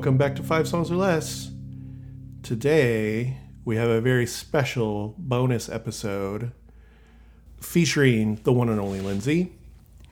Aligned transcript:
Welcome 0.00 0.16
back 0.16 0.34
to 0.36 0.42
Five 0.42 0.66
Songs 0.66 0.90
or 0.90 0.96
Less. 0.96 1.50
Today, 2.42 3.36
we 3.66 3.76
have 3.76 3.90
a 3.90 4.00
very 4.00 4.24
special 4.24 5.14
bonus 5.18 5.68
episode 5.68 6.52
featuring 7.60 8.36
the 8.36 8.50
one 8.50 8.70
and 8.70 8.80
only 8.80 9.02
Lindsay. 9.02 9.52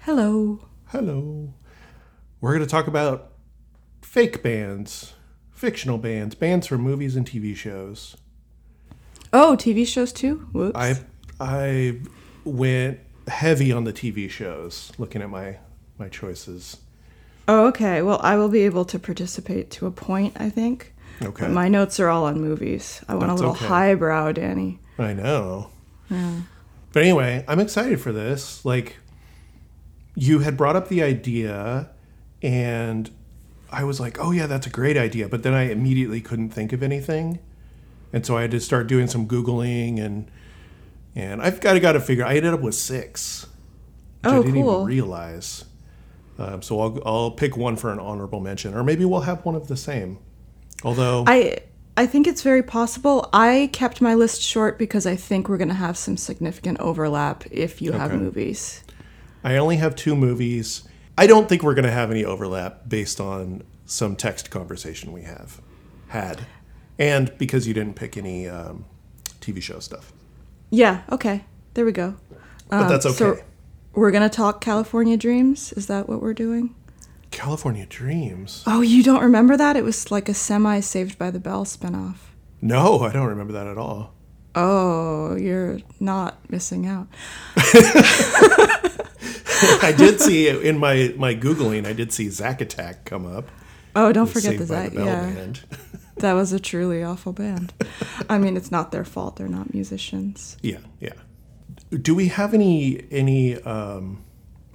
Hello. 0.00 0.60
Hello. 0.88 1.54
We're 2.38 2.50
going 2.54 2.66
to 2.66 2.70
talk 2.70 2.86
about 2.86 3.32
fake 4.02 4.42
bands, 4.42 5.14
fictional 5.52 5.96
bands, 5.96 6.34
bands 6.34 6.66
from 6.66 6.82
movies 6.82 7.16
and 7.16 7.26
TV 7.26 7.56
shows. 7.56 8.14
Oh, 9.32 9.56
TV 9.58 9.86
shows 9.86 10.12
too? 10.12 10.50
Whoops. 10.52 10.76
I 10.78 10.96
I 11.40 12.00
went 12.44 13.00
heavy 13.26 13.72
on 13.72 13.84
the 13.84 13.94
TV 13.94 14.28
shows 14.28 14.92
looking 14.98 15.22
at 15.22 15.30
my 15.30 15.56
my 15.96 16.10
choices. 16.10 16.76
Oh, 17.48 17.66
okay. 17.68 18.02
Well, 18.02 18.20
I 18.22 18.36
will 18.36 18.48
be 18.48 18.60
able 18.60 18.84
to 18.86 18.98
participate 18.98 19.70
to 19.72 19.86
a 19.86 19.90
point, 19.90 20.36
I 20.38 20.50
think. 20.50 20.94
Okay. 21.20 21.42
But 21.46 21.50
my 21.50 21.68
notes 21.68 21.98
are 21.98 22.08
all 22.08 22.24
on 22.24 22.40
movies. 22.40 23.02
I 23.08 23.14
want 23.14 23.28
That's 23.28 23.40
a 23.40 23.44
little 23.44 23.56
okay. 23.56 23.66
highbrow, 23.66 24.32
Danny. 24.32 24.78
I 24.98 25.14
know. 25.14 25.70
But 26.08 27.02
anyway, 27.02 27.44
I'm 27.48 27.58
excited 27.60 28.00
for 28.00 28.12
this. 28.12 28.64
Like, 28.64 28.98
you 30.14 30.40
had 30.40 30.56
brought 30.56 30.76
up 30.76 30.88
the 30.88 31.02
idea, 31.02 31.90
and 32.42 33.10
I 33.70 33.84
was 33.84 34.00
like, 34.00 34.18
oh, 34.20 34.30
yeah, 34.30 34.46
that's 34.46 34.66
a 34.66 34.70
great 34.70 34.96
idea. 34.96 35.28
But 35.28 35.42
then 35.42 35.54
I 35.54 35.70
immediately 35.70 36.20
couldn't 36.20 36.50
think 36.50 36.72
of 36.72 36.82
anything. 36.82 37.40
And 38.12 38.24
so 38.24 38.36
I 38.36 38.42
had 38.42 38.50
to 38.52 38.60
start 38.60 38.86
doing 38.86 39.06
some 39.06 39.26
Googling, 39.28 40.00
and 40.00 40.30
and 41.14 41.42
I've 41.42 41.60
got 41.60 41.74
to, 41.74 41.80
got 41.80 41.92
to 41.92 42.00
figure 42.00 42.24
I 42.24 42.36
ended 42.36 42.54
up 42.54 42.60
with 42.60 42.74
six, 42.74 43.46
which 44.22 44.32
oh, 44.32 44.36
I 44.36 44.36
Oh, 44.38 44.42
didn't 44.42 44.62
cool. 44.62 44.74
even 44.76 44.86
realize. 44.86 45.64
Um, 46.38 46.62
so 46.62 46.80
I'll, 46.80 47.02
I'll 47.04 47.30
pick 47.32 47.56
one 47.56 47.76
for 47.76 47.92
an 47.92 47.98
honorable 47.98 48.40
mention, 48.40 48.74
or 48.74 48.84
maybe 48.84 49.04
we'll 49.04 49.22
have 49.22 49.44
one 49.44 49.54
of 49.56 49.66
the 49.68 49.76
same. 49.76 50.18
Although, 50.84 51.24
I 51.26 51.58
I 51.96 52.06
think 52.06 52.28
it's 52.28 52.42
very 52.42 52.62
possible. 52.62 53.28
I 53.32 53.70
kept 53.72 54.00
my 54.00 54.14
list 54.14 54.40
short 54.40 54.78
because 54.78 55.04
I 55.04 55.16
think 55.16 55.48
we're 55.48 55.56
going 55.58 55.68
to 55.68 55.74
have 55.74 55.98
some 55.98 56.16
significant 56.16 56.78
overlap 56.78 57.44
if 57.50 57.82
you 57.82 57.90
have 57.92 58.12
Okay. 58.12 58.20
movies. 58.22 58.84
I 59.42 59.56
only 59.56 59.76
have 59.76 59.96
two 59.96 60.14
movies. 60.14 60.84
I 61.16 61.26
don't 61.26 61.48
think 61.48 61.64
we're 61.64 61.74
going 61.74 61.84
to 61.86 61.90
have 61.90 62.12
any 62.12 62.24
overlap 62.24 62.88
based 62.88 63.20
on 63.20 63.64
some 63.86 64.14
text 64.14 64.50
conversation 64.50 65.12
we 65.12 65.22
have 65.22 65.60
had, 66.08 66.46
and 66.98 67.36
because 67.38 67.66
you 67.66 67.74
didn't 67.74 67.94
pick 67.94 68.16
any 68.16 68.46
um, 68.48 68.84
TV 69.40 69.60
show 69.60 69.80
stuff. 69.80 70.12
Yeah, 70.70 71.02
okay. 71.10 71.44
There 71.74 71.84
we 71.84 71.92
go. 71.92 72.14
But 72.68 72.88
that's 72.88 73.06
okay. 73.06 73.30
Um, 73.30 73.36
So 73.36 73.44
we're 73.98 74.10
going 74.12 74.28
to 74.28 74.34
talk 74.34 74.60
California 74.60 75.16
Dreams. 75.16 75.72
Is 75.72 75.88
that 75.88 76.08
what 76.08 76.22
we're 76.22 76.34
doing? 76.34 76.74
California 77.30 77.84
Dreams. 77.84 78.62
Oh, 78.66 78.80
you 78.80 79.02
don't 79.02 79.22
remember 79.22 79.56
that? 79.56 79.76
It 79.76 79.84
was 79.84 80.10
like 80.10 80.28
a 80.28 80.34
semi 80.34 80.80
Saved 80.80 81.18
by 81.18 81.30
the 81.30 81.40
Bell 81.40 81.64
spinoff. 81.64 82.16
No, 82.60 83.00
I 83.00 83.12
don't 83.12 83.26
remember 83.26 83.52
that 83.54 83.66
at 83.66 83.76
all. 83.76 84.14
Oh, 84.54 85.36
you're 85.36 85.80
not 86.00 86.38
missing 86.50 86.86
out. 86.86 87.06
I 89.82 89.92
did 89.96 90.20
see 90.20 90.48
in 90.48 90.78
my 90.78 91.12
my 91.16 91.34
googling. 91.34 91.86
I 91.86 91.92
did 91.92 92.12
see 92.12 92.28
Zack 92.30 92.60
Attack 92.60 93.04
come 93.04 93.26
up. 93.26 93.48
Oh, 93.94 94.12
don't 94.12 94.26
forget 94.26 94.52
Saved 94.52 94.62
the 94.62 94.66
Zack. 94.66 94.94
Yeah, 94.94 95.30
Band. 95.30 95.60
that 96.16 96.32
was 96.32 96.52
a 96.52 96.60
truly 96.60 97.02
awful 97.02 97.32
band. 97.42 97.72
I 98.28 98.38
mean, 98.38 98.56
it's 98.56 98.70
not 98.70 98.90
their 98.90 99.04
fault. 99.04 99.36
They're 99.36 99.48
not 99.48 99.74
musicians. 99.74 100.56
Yeah, 100.62 100.78
yeah. 101.00 101.12
Do 101.90 102.14
we 102.14 102.28
have 102.28 102.52
any 102.54 103.06
any 103.10 103.56
um, 103.62 104.24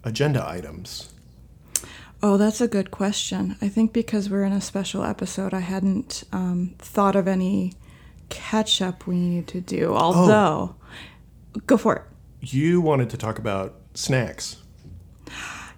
agenda 0.04 0.48
items? 0.48 1.14
Oh, 2.22 2.38
that's 2.38 2.62
a 2.62 2.68
good 2.68 2.90
question. 2.90 3.58
I 3.62 3.68
think 3.68 3.92
because 3.92 4.30
we're 4.30 4.44
in 4.46 4.54
a 4.54 4.62
special 4.62 5.04
episode, 5.04 5.54
I 5.54 5.60
hadn't 5.60 6.24
um, 6.32 6.74
thought 6.80 7.16
of 7.16 7.28
any 7.28 7.74
catch 8.30 8.82
up 8.82 9.06
we 9.06 9.16
need 9.16 9.48
to 9.48 9.60
do. 9.62 9.94
Although, 9.94 10.76
go 11.68 11.78
for 11.78 11.96
it. 11.98 12.04
You 12.40 12.80
wanted 12.82 13.10
to 13.12 13.18
talk 13.18 13.38
about 13.40 13.76
snacks. 13.94 14.58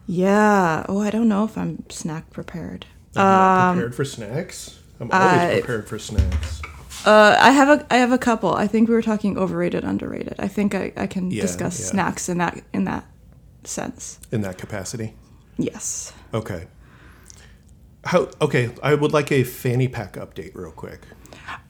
Yeah. 0.07 0.85
Oh, 0.87 1.01
I 1.01 1.09
don't 1.09 1.27
know 1.27 1.43
if 1.45 1.57
I'm 1.57 1.83
snack 1.89 2.29
prepared. 2.29 2.85
I'm 3.15 3.23
not 3.23 3.73
prepared 3.73 3.95
for 3.95 4.05
snacks. 4.05 4.79
I'm 4.99 5.11
always 5.11 5.39
I- 5.39 5.59
prepared 5.59 5.87
for 5.89 5.97
snacks. 5.99 6.61
Uh, 7.05 7.37
I 7.39 7.51
have 7.51 7.69
a 7.69 7.85
I 7.93 7.97
have 7.97 8.11
a 8.11 8.17
couple. 8.17 8.53
I 8.53 8.67
think 8.67 8.89
we 8.89 8.95
were 8.95 9.01
talking 9.01 9.37
overrated, 9.37 9.83
underrated. 9.83 10.35
I 10.39 10.47
think 10.47 10.73
I, 10.73 10.91
I 10.97 11.07
can 11.07 11.31
Yeah, 11.31 11.41
discuss 11.41 11.79
yeah. 11.79 11.85
snacks 11.87 12.29
in 12.29 12.37
that 12.39 12.61
in 12.73 12.85
that 12.85 13.05
sense. 13.63 14.19
in 14.31 14.41
that 14.41 14.57
capacity. 14.57 15.13
Yes. 15.57 16.13
Okay. 16.33 16.67
How? 18.05 18.29
Okay, 18.41 18.69
I 18.83 18.93
would 18.95 19.13
like 19.13 19.31
a 19.31 19.43
fanny 19.43 19.87
pack 19.87 20.13
update 20.13 20.53
real 20.55 20.71
quick. 20.71 21.01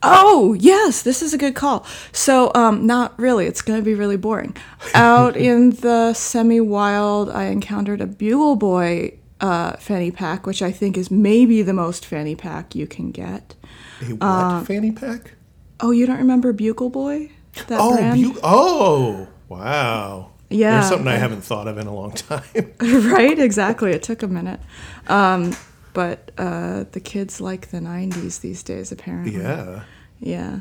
Oh 0.02 0.54
yes, 0.58 1.02
this 1.02 1.22
is 1.22 1.34
a 1.34 1.38
good 1.38 1.54
call. 1.54 1.86
So, 2.12 2.50
um, 2.54 2.86
not 2.86 3.18
really. 3.18 3.46
It's 3.46 3.62
going 3.62 3.78
to 3.78 3.84
be 3.84 3.94
really 3.94 4.16
boring. 4.16 4.56
Out 4.94 5.36
in 5.50 5.70
the 5.70 6.12
semi-wild, 6.14 7.30
I 7.30 7.44
encountered 7.44 8.00
a 8.00 8.06
Bugle 8.06 8.56
Boy 8.56 9.18
uh, 9.40 9.76
fanny 9.76 10.10
pack, 10.10 10.46
which 10.46 10.62
I 10.62 10.72
think 10.72 10.96
is 10.96 11.10
maybe 11.10 11.62
the 11.62 11.72
most 11.74 12.04
fanny 12.06 12.34
pack 12.34 12.74
you 12.74 12.86
can 12.86 13.10
get. 13.10 13.54
A 14.02 14.04
what 14.14 14.22
Uh, 14.22 14.64
fanny 14.64 14.92
pack? 14.92 15.32
Oh, 15.80 15.90
you 15.90 16.06
don't 16.06 16.18
remember 16.18 16.52
Bugle 16.52 16.90
Boy? 16.90 17.30
That 17.68 17.78
Oh, 17.80 17.96
brand? 17.96 18.22
bu- 18.34 18.40
oh, 18.42 19.28
wow. 19.48 20.30
Yeah, 20.48 20.72
There's 20.72 20.88
something 20.88 21.08
I 21.08 21.16
haven't 21.16 21.42
thought 21.42 21.66
of 21.68 21.76
in 21.78 21.86
a 21.86 21.94
long 21.94 22.12
time. 22.12 22.42
right? 22.80 23.38
Exactly. 23.38 23.90
It 23.92 24.02
took 24.02 24.22
a 24.22 24.28
minute. 24.28 24.60
Um, 25.08 25.56
but 25.92 26.30
uh, 26.38 26.84
the 26.92 27.00
kids 27.00 27.40
like 27.40 27.70
the 27.70 27.78
90s 27.80 28.40
these 28.40 28.62
days, 28.62 28.92
apparently. 28.92 29.40
yeah. 29.40 29.82
Yeah. 30.20 30.60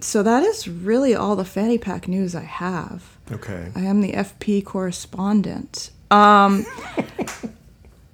So 0.00 0.22
that 0.22 0.42
is 0.42 0.66
really 0.66 1.14
all 1.14 1.36
the 1.36 1.44
fanny 1.44 1.76
pack 1.76 2.08
news 2.08 2.34
I 2.34 2.44
have. 2.44 3.18
Okay. 3.30 3.70
I 3.76 3.80
am 3.80 4.00
the 4.00 4.12
FP 4.12 4.64
correspondent. 4.64 5.90
Um, 6.10 6.64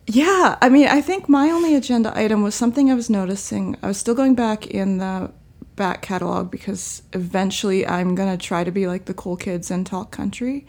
yeah, 0.06 0.56
I 0.62 0.68
mean, 0.68 0.86
I 0.86 1.00
think 1.00 1.28
my 1.28 1.50
only 1.50 1.74
agenda 1.74 2.16
item 2.16 2.42
was 2.42 2.54
something 2.54 2.90
I 2.90 2.94
was 2.94 3.10
noticing. 3.10 3.76
I 3.82 3.88
was 3.88 3.98
still 3.98 4.14
going 4.14 4.34
back 4.34 4.66
in 4.66 4.98
the 4.98 5.32
back 5.74 6.00
catalog 6.00 6.50
because 6.50 7.02
eventually 7.12 7.86
I'm 7.86 8.14
going 8.14 8.36
to 8.36 8.42
try 8.42 8.64
to 8.64 8.70
be 8.70 8.86
like 8.86 9.06
the 9.06 9.14
cool 9.14 9.36
kids 9.36 9.70
and 9.70 9.84
talk 9.84 10.12
country. 10.12 10.66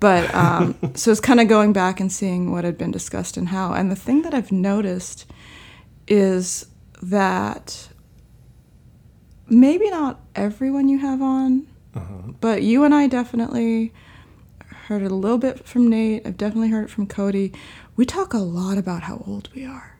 But 0.00 0.32
um, 0.34 0.76
so 0.94 1.10
it's 1.10 1.20
kind 1.20 1.40
of 1.40 1.48
going 1.48 1.72
back 1.72 1.98
and 1.98 2.10
seeing 2.10 2.52
what 2.52 2.64
had 2.64 2.78
been 2.78 2.92
discussed 2.92 3.36
and 3.36 3.48
how. 3.48 3.72
And 3.72 3.90
the 3.90 3.96
thing 3.96 4.22
that 4.22 4.32
I've 4.32 4.52
noticed 4.52 5.26
is 6.06 6.66
that 7.02 7.88
maybe 9.48 9.90
not 9.90 10.20
everyone 10.34 10.88
you 10.88 10.98
have 10.98 11.20
on, 11.20 11.66
but 12.40 12.62
you 12.62 12.84
and 12.84 12.94
I 12.94 13.08
definitely 13.08 13.92
heard 14.86 15.02
it 15.02 15.10
a 15.10 15.14
little 15.14 15.38
bit 15.38 15.66
from 15.66 15.88
Nate. 15.88 16.26
I've 16.26 16.36
definitely 16.36 16.68
heard 16.70 16.84
it 16.84 16.90
from 16.90 17.06
Cody. 17.06 17.52
We 17.98 18.06
talk 18.06 18.32
a 18.32 18.38
lot 18.38 18.78
about 18.78 19.02
how 19.02 19.22
old 19.26 19.50
we 19.54 19.66
are. 19.66 19.98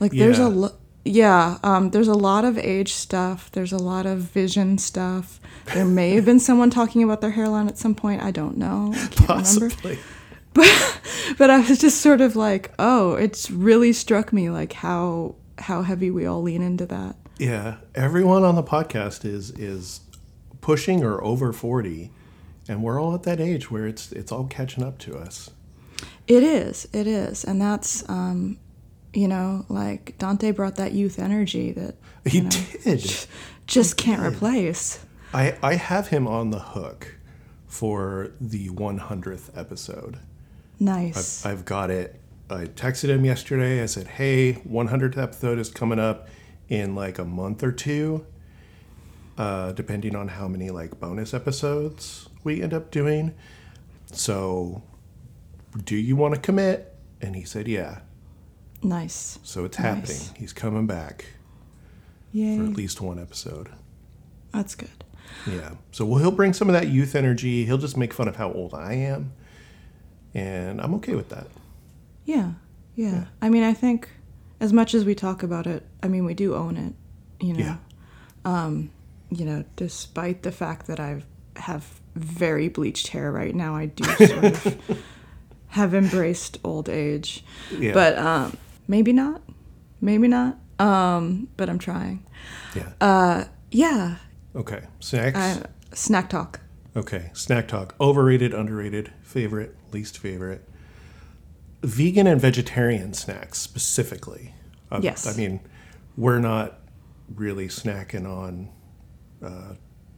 Like 0.00 0.12
there's 0.12 0.38
Yeah. 0.38 0.46
a 0.46 0.48
lo- 0.48 0.76
yeah, 1.04 1.58
um, 1.62 1.90
there's 1.90 2.08
a 2.08 2.14
lot 2.14 2.44
of 2.44 2.56
age 2.56 2.92
stuff. 2.94 3.50
There's 3.52 3.72
a 3.72 3.78
lot 3.78 4.06
of 4.06 4.18
vision 4.20 4.78
stuff. 4.78 5.40
There 5.74 5.84
may 5.84 6.12
have 6.14 6.24
been 6.24 6.38
someone 6.40 6.70
talking 6.70 7.02
about 7.02 7.20
their 7.20 7.32
hairline 7.32 7.66
at 7.68 7.76
some 7.76 7.94
point. 7.94 8.22
I 8.22 8.30
don't 8.30 8.56
know. 8.56 8.92
I 8.94 8.96
can't 9.08 9.10
remember. 9.20 9.34
Possibly. 9.34 9.98
But 10.54 11.00
but 11.38 11.50
I 11.50 11.58
was 11.68 11.78
just 11.78 12.00
sort 12.00 12.20
of 12.20 12.34
like, 12.34 12.72
oh, 12.78 13.14
it's 13.14 13.50
really 13.50 13.92
struck 13.92 14.32
me 14.32 14.48
like 14.50 14.72
how 14.72 15.34
how 15.58 15.82
heavy 15.82 16.10
we 16.10 16.24
all 16.26 16.42
lean 16.42 16.62
into 16.62 16.86
that. 16.86 17.16
Yeah. 17.38 17.76
Everyone 17.94 18.44
on 18.44 18.54
the 18.54 18.62
podcast 18.62 19.24
is 19.24 19.50
is 19.52 20.00
pushing 20.60 21.04
or 21.04 21.22
over 21.22 21.52
40 21.52 22.10
and 22.68 22.82
we're 22.82 23.00
all 23.00 23.14
at 23.14 23.22
that 23.24 23.40
age 23.40 23.70
where 23.70 23.86
it's 23.86 24.10
it's 24.12 24.30
all 24.32 24.44
catching 24.46 24.82
up 24.82 24.98
to 25.00 25.16
us. 25.16 25.50
It 26.28 26.42
is. 26.42 26.86
It 26.92 27.06
is. 27.06 27.44
And 27.44 27.60
that's, 27.60 28.08
um, 28.08 28.58
you 29.12 29.26
know, 29.28 29.64
like 29.68 30.16
Dante 30.18 30.52
brought 30.52 30.76
that 30.76 30.92
youth 30.92 31.18
energy 31.18 31.72
that 31.72 31.96
He 32.24 32.38
you 32.38 32.44
know, 32.44 32.50
did. 32.84 33.26
just 33.66 33.96
can't 33.96 34.22
replace. 34.22 35.04
I, 35.32 35.56
I 35.62 35.74
have 35.74 36.08
him 36.08 36.28
on 36.28 36.50
the 36.50 36.58
hook 36.58 37.16
for 37.66 38.32
the 38.40 38.68
100th 38.68 39.50
episode. 39.56 40.18
Nice. 40.78 41.44
I've 41.44 41.64
got 41.64 41.90
it. 41.90 42.20
I 42.50 42.64
texted 42.66 43.08
him 43.08 43.24
yesterday. 43.26 43.82
I 43.82 43.86
said, 43.86 44.06
"Hey, 44.06 44.54
100th 44.66 45.18
episode 45.18 45.58
is 45.58 45.68
coming 45.68 45.98
up 45.98 46.28
in 46.70 46.94
like 46.94 47.18
a 47.18 47.24
month 47.24 47.62
or 47.62 47.72
two, 47.72 48.24
uh, 49.36 49.72
depending 49.72 50.16
on 50.16 50.28
how 50.28 50.48
many 50.48 50.70
like 50.70 50.98
bonus 50.98 51.34
episodes 51.34 52.28
we 52.44 52.62
end 52.62 52.72
up 52.72 52.90
doing. 52.90 53.34
So, 54.12 54.82
do 55.84 55.96
you 55.96 56.16
want 56.16 56.34
to 56.34 56.40
commit?" 56.40 56.94
And 57.20 57.34
he 57.36 57.44
said, 57.44 57.68
"Yeah." 57.68 58.00
nice. 58.80 59.40
So 59.42 59.64
it's 59.64 59.76
Nice. 59.76 59.84
happening. 59.86 60.36
He's 60.38 60.52
coming 60.52 60.86
back 60.86 61.26
for 62.32 62.38
at 62.38 62.74
least 62.76 63.00
one 63.00 63.18
episode. 63.18 63.70
That's 64.52 64.76
good. 64.76 65.04
Yeah. 65.48 65.72
So 65.90 66.04
well, 66.04 66.20
he'll 66.20 66.30
bring 66.30 66.52
some 66.52 66.68
of 66.68 66.74
that 66.74 66.86
youth 66.88 67.14
energy. 67.16 67.64
He'll 67.64 67.78
just 67.78 67.96
make 67.96 68.12
fun 68.14 68.28
of 68.28 68.36
how 68.36 68.52
old 68.52 68.74
I 68.74 68.92
am, 68.94 69.32
and 70.34 70.80
I'm 70.80 70.94
okay 70.94 71.14
with 71.16 71.28
that. 71.30 71.48
Yeah. 72.24 72.52
Yeah. 72.94 73.24
I 73.42 73.48
mean, 73.48 73.62
I 73.64 73.74
think 73.74 74.08
as 74.60 74.72
much 74.72 74.94
as 74.94 75.04
we 75.04 75.14
talk 75.14 75.42
about 75.42 75.66
it, 75.66 75.84
I 76.02 76.08
mean, 76.08 76.24
we 76.24 76.34
do 76.34 76.54
own 76.54 76.76
it, 76.76 76.94
you 77.44 77.54
know. 77.54 77.60
Yeah. 77.64 77.76
Um, 78.44 78.90
you 79.30 79.44
know, 79.44 79.64
despite 79.76 80.42
the 80.42 80.52
fact 80.52 80.86
that 80.86 80.98
I 81.00 81.22
have 81.56 82.00
very 82.14 82.68
bleached 82.68 83.08
hair 83.08 83.30
right 83.32 83.54
now, 83.54 83.74
I 83.76 83.86
do 83.86 84.04
sort 84.04 84.44
of 84.44 84.78
have 85.68 85.94
embraced 85.94 86.58
old 86.64 86.88
age. 86.88 87.44
Yeah. 87.78 87.92
But 87.92 88.18
um, 88.18 88.56
maybe 88.86 89.12
not. 89.12 89.42
Maybe 90.00 90.28
not. 90.28 90.58
Um, 90.78 91.48
but 91.56 91.68
I'm 91.68 91.78
trying. 91.78 92.24
Yeah. 92.74 92.92
Uh, 93.00 93.44
yeah. 93.70 94.16
okay. 94.54 94.82
Snacks. 95.00 95.38
I, 95.38 95.62
snack 95.92 96.30
talk. 96.30 96.60
Okay, 96.96 97.30
snack 97.32 97.68
talk. 97.68 97.94
Overrated, 98.00 98.52
underrated, 98.52 99.12
favorite, 99.22 99.76
least 99.92 100.18
favorite. 100.18 100.68
Vegan 101.82 102.26
and 102.26 102.40
vegetarian 102.40 103.14
snacks 103.14 103.58
specifically. 103.58 104.54
Uh, 104.90 105.00
Yes. 105.02 105.26
I 105.26 105.36
mean, 105.38 105.60
we're 106.16 106.40
not 106.40 106.80
really 107.34 107.68
snacking 107.68 108.26
on 108.26 108.70
uh, 109.44 109.74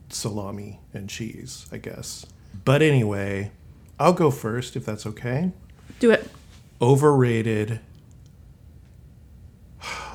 salami 0.09 0.81
and 0.95 1.09
cheese, 1.09 1.67
I 1.71 1.77
guess. 1.79 2.25
But 2.65 2.81
anyway, 2.83 3.53
I'll 4.01 4.15
go 4.15 4.31
first 4.31 4.75
if 4.75 4.85
that's 4.85 5.07
okay. 5.07 5.53
Do 6.01 6.11
it. 6.11 6.29
Overrated 6.81 7.81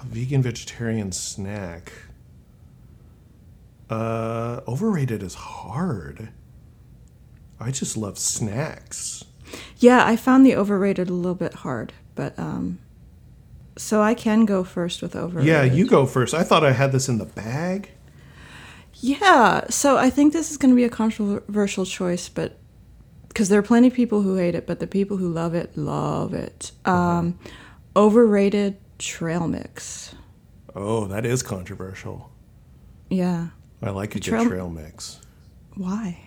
vegan 0.05 0.41
vegetarian 0.41 1.11
snack. 1.11 1.91
Uh, 3.89 4.61
overrated 4.67 5.21
is 5.21 5.35
hard. 5.35 6.29
I 7.59 7.71
just 7.71 7.95
love 7.95 8.17
snacks. 8.17 9.23
Yeah, 9.77 10.05
I 10.05 10.15
found 10.15 10.45
the 10.45 10.55
overrated 10.55 11.09
a 11.09 11.13
little 11.13 11.35
bit 11.35 11.53
hard, 11.55 11.93
but 12.15 12.37
um, 12.39 12.79
so 13.77 14.01
I 14.01 14.13
can 14.13 14.45
go 14.45 14.63
first 14.63 15.01
with 15.01 15.15
overrated. 15.15 15.47
Yeah, 15.47 15.63
you 15.63 15.87
go 15.87 16.05
first. 16.05 16.33
I 16.33 16.43
thought 16.43 16.63
I 16.63 16.71
had 16.71 16.91
this 16.91 17.07
in 17.07 17.17
the 17.17 17.25
bag. 17.25 17.91
Yeah, 18.95 19.65
so 19.69 19.97
I 19.97 20.09
think 20.09 20.33
this 20.33 20.49
is 20.49 20.57
going 20.57 20.71
to 20.71 20.75
be 20.75 20.83
a 20.83 20.89
controversial 20.89 21.85
choice, 21.85 22.27
but 22.27 22.57
because 23.35 23.49
there 23.49 23.59
are 23.59 23.63
plenty 23.63 23.87
of 23.89 23.93
people 23.93 24.21
who 24.21 24.37
hate 24.37 24.55
it, 24.55 24.65
but 24.65 24.79
the 24.79 24.87
people 24.87 25.17
who 25.17 25.27
love 25.27 25.53
it 25.53 25.75
love 25.75 26.33
it. 26.33 26.71
Um, 26.85 27.37
overrated 27.93 28.77
trail 28.97 29.45
mix. 29.49 30.15
Oh, 30.73 31.05
that 31.07 31.25
is 31.25 31.43
controversial. 31.43 32.31
Yeah. 33.09 33.47
I 33.81 33.89
like 33.89 34.11
a 34.15 34.19
good 34.19 34.23
Trail- 34.23 34.45
trail 34.47 34.69
mix 34.69 35.19
Why? 35.75 36.17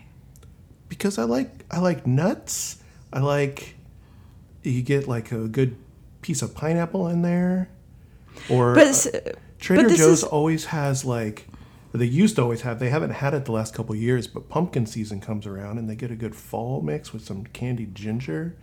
because 0.91 1.17
I 1.19 1.23
like 1.25 1.65
I 1.71 1.79
like 1.81 2.07
nuts. 2.07 2.77
I 3.11 3.21
like 3.21 3.75
you 4.63 4.83
get 4.83 5.09
like 5.09 5.33
a 5.33 5.49
good 5.49 5.77
piece 6.21 6.43
of 6.43 6.55
pineapple 6.55 7.09
in 7.09 7.23
there, 7.23 7.71
or 8.51 8.75
But 8.75 9.07
uh, 9.15 9.33
Trader 9.59 9.89
but 9.89 9.97
Joe's 9.97 10.19
is- 10.19 10.25
always 10.25 10.67
has 10.67 11.07
like 11.07 11.47
they 11.93 12.05
used 12.05 12.37
to 12.37 12.43
always 12.43 12.61
have. 12.63 12.79
They 12.79 12.91
haven't 12.91 13.11
had 13.11 13.35
it 13.35 13.45
the 13.47 13.53
last 13.53 13.75
couple 13.75 13.95
of 13.95 14.01
years, 14.01 14.27
but 14.27 14.49
pumpkin 14.49 14.87
season 14.87 15.21
comes 15.21 15.47
around 15.47 15.79
and 15.79 15.89
they 15.89 15.97
get 15.97 16.11
a 16.11 16.17
good 16.17 16.35
fall 16.35 16.81
mix 16.83 17.13
with 17.13 17.25
some 17.25 17.45
candied 17.47 17.95
ginger. 17.95 18.57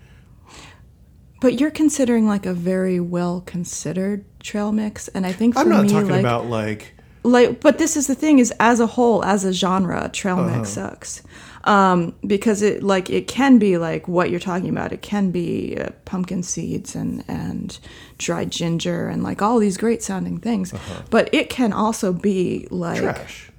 but 1.41 1.59
you're 1.59 1.71
considering 1.71 2.27
like 2.27 2.45
a 2.45 2.53
very 2.53 2.99
well 2.99 3.41
considered 3.45 4.25
trail 4.39 4.71
mix, 4.71 5.07
and 5.09 5.25
I 5.25 5.31
think 5.31 5.53
for 5.55 5.61
I'm 5.61 5.69
not 5.69 5.83
me, 5.83 5.89
talking 5.89 6.09
like, 6.09 6.19
about 6.19 6.45
like 6.47 6.93
like 7.23 7.59
but 7.61 7.77
this 7.79 7.97
is 7.97 8.07
the 8.07 8.15
thing 8.15 8.39
is 8.39 8.53
as 8.59 8.79
a 8.79 8.85
whole 8.87 9.23
as 9.23 9.43
a 9.45 9.51
genre 9.53 10.09
trail 10.13 10.39
Uh-huh. 10.39 10.57
mix 10.57 10.69
sucks 10.69 11.23
um, 11.63 12.13
because 12.27 12.61
it 12.61 12.83
like 12.83 13.09
it 13.09 13.27
can 13.27 13.57
be 13.57 13.77
like 13.79 14.07
what 14.07 14.29
you're 14.29 14.39
talking 14.39 14.69
about 14.69 14.93
it 14.93 15.01
can 15.01 15.31
be 15.31 15.75
uh, 15.79 15.89
pumpkin 16.05 16.43
seeds 16.43 16.95
and 16.95 17.23
and 17.27 17.79
dried 18.17 18.51
ginger 18.51 19.07
and 19.07 19.23
like 19.23 19.41
all 19.41 19.59
these 19.59 19.77
great 19.77 20.01
sounding 20.03 20.39
things. 20.39 20.73
But 21.09 21.29
it 21.33 21.49
can 21.49 21.73
also 21.73 22.13
be 22.13 22.67
like 22.71 23.01
Uh-huh. 23.03 23.13
trash. 23.13 23.51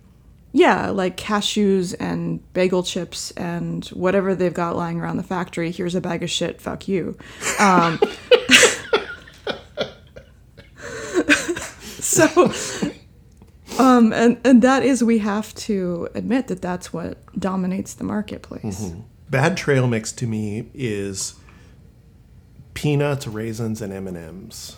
yeah 0.53 0.89
like 0.91 1.17
cashews 1.19 1.95
and 2.01 2.41
bagel 2.55 2.83
chips 2.83 3.31
and 3.33 3.85
whatever 3.89 4.35
they've 4.35 4.55
got 4.55 4.75
lying 4.77 5.01
around 5.01 5.17
the 5.19 5.23
factory. 5.23 5.71
Here's 5.71 5.95
a 5.95 6.01
bag 6.01 6.23
of 6.23 6.31
shit. 6.31 6.61
Fuck 6.61 6.89
you. 6.89 7.17
Um, 7.61 8.01
so 12.01 12.53
um 13.79 14.13
and 14.13 14.39
and 14.45 14.63
that 14.63 14.83
is 14.83 15.03
we 15.03 15.19
have 15.19 15.55
to 15.55 16.09
admit 16.15 16.47
that 16.49 16.63
that's 16.63 16.93
what 16.93 17.19
dominates 17.39 17.95
the 17.95 18.05
marketplace. 18.05 18.93
Bad 19.29 19.57
trail 19.57 19.87
mix 19.89 20.13
to 20.13 20.27
me 20.27 20.69
is 20.73 21.35
peanuts, 22.77 23.27
raisins, 23.27 23.81
and 23.83 23.93
M 23.93 24.07
and 24.07 24.17
M's. 24.17 24.77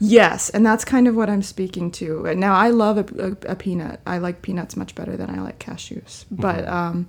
yes 0.00 0.50
and 0.50 0.66
that's 0.66 0.84
kind 0.84 1.06
of 1.08 1.14
what 1.14 1.30
i'm 1.30 1.40
speaking 1.42 1.90
to 1.90 2.06
now 2.34 2.52
i 2.54 2.68
love 2.68 2.98
a, 2.98 3.06
a, 3.28 3.52
a 3.52 3.56
peanut 3.56 4.00
i 4.06 4.18
like 4.18 4.42
peanuts 4.42 4.76
much 4.76 4.94
better 4.94 5.16
than 5.16 5.30
i 5.30 5.40
like 5.40 5.58
cashews 5.60 6.24
but 6.30 6.66
um 6.68 7.06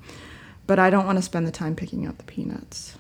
but 0.67 0.77
i 0.79 0.89
don't 0.91 1.05
want 1.05 1.17
to 1.17 1.21
spend 1.21 1.45
the 1.47 1.51
time 1.51 1.75
picking 1.75 2.05
out 2.05 2.17
the 2.19 2.23
peanuts 2.35 2.95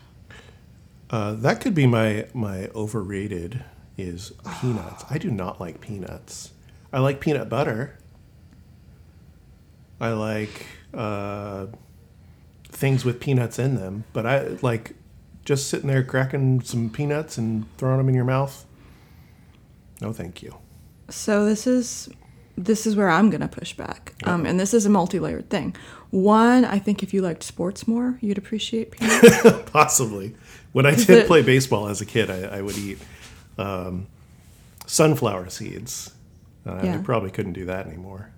Uh, 1.11 1.33
that 1.45 1.61
could 1.61 1.75
be 1.75 1.85
my 1.87 2.25
my 2.33 2.67
overrated 2.73 3.63
is 3.97 4.33
peanuts. 4.59 5.05
I 5.09 5.17
do 5.19 5.29
not 5.31 5.61
like 5.61 5.79
peanuts. 5.79 6.51
I 6.91 6.99
like 6.99 7.19
peanut 7.21 7.47
butter. 7.47 7.81
I 10.01 10.09
like 10.13 10.65
uh, 10.93 11.67
things 12.69 13.05
with 13.05 13.19
peanuts 13.19 13.59
in 13.59 13.75
them, 13.75 14.03
but 14.13 14.25
I 14.25 14.57
like 14.61 14.95
just 15.45 15.69
sitting 15.69 15.87
there 15.87 16.03
cracking 16.03 16.61
some 16.61 16.89
peanuts 16.89 17.37
and 17.37 17.65
throwing 17.77 17.97
them 17.97 18.09
in 18.09 18.15
your 18.15 18.25
mouth. 18.25 18.65
No, 20.01 20.11
thank 20.11 20.41
you. 20.43 20.55
So 21.09 21.45
this 21.45 21.67
is 21.67 22.09
this 22.57 22.87
is 22.87 22.95
where 22.95 23.09
I'm 23.09 23.29
gonna 23.29 23.47
push 23.47 23.73
back, 23.73 24.13
um, 24.23 24.45
and 24.45 24.59
this 24.59 24.73
is 24.73 24.85
a 24.85 24.89
multi-layered 24.89 25.49
thing. 25.49 25.75
One, 26.09 26.63
I 26.65 26.79
think 26.79 27.03
if 27.03 27.13
you 27.13 27.21
liked 27.21 27.43
sports 27.43 27.87
more, 27.87 28.17
you'd 28.21 28.37
appreciate 28.37 28.91
peanuts. 28.91 29.43
Possibly. 29.71 30.35
When 30.71 30.85
I 30.85 30.95
did 30.95 31.09
it- 31.09 31.27
play 31.27 31.41
baseball 31.41 31.87
as 31.87 32.01
a 32.01 32.05
kid, 32.05 32.29
I, 32.29 32.57
I 32.57 32.61
would 32.61 32.77
eat 32.77 32.97
um, 33.57 34.07
sunflower 34.85 35.49
seeds. 35.49 36.11
Uh, 36.65 36.79
I 36.81 36.97
probably 37.03 37.29
couldn't 37.29 37.53
do 37.53 37.65
that 37.65 37.85
anymore. 37.87 38.31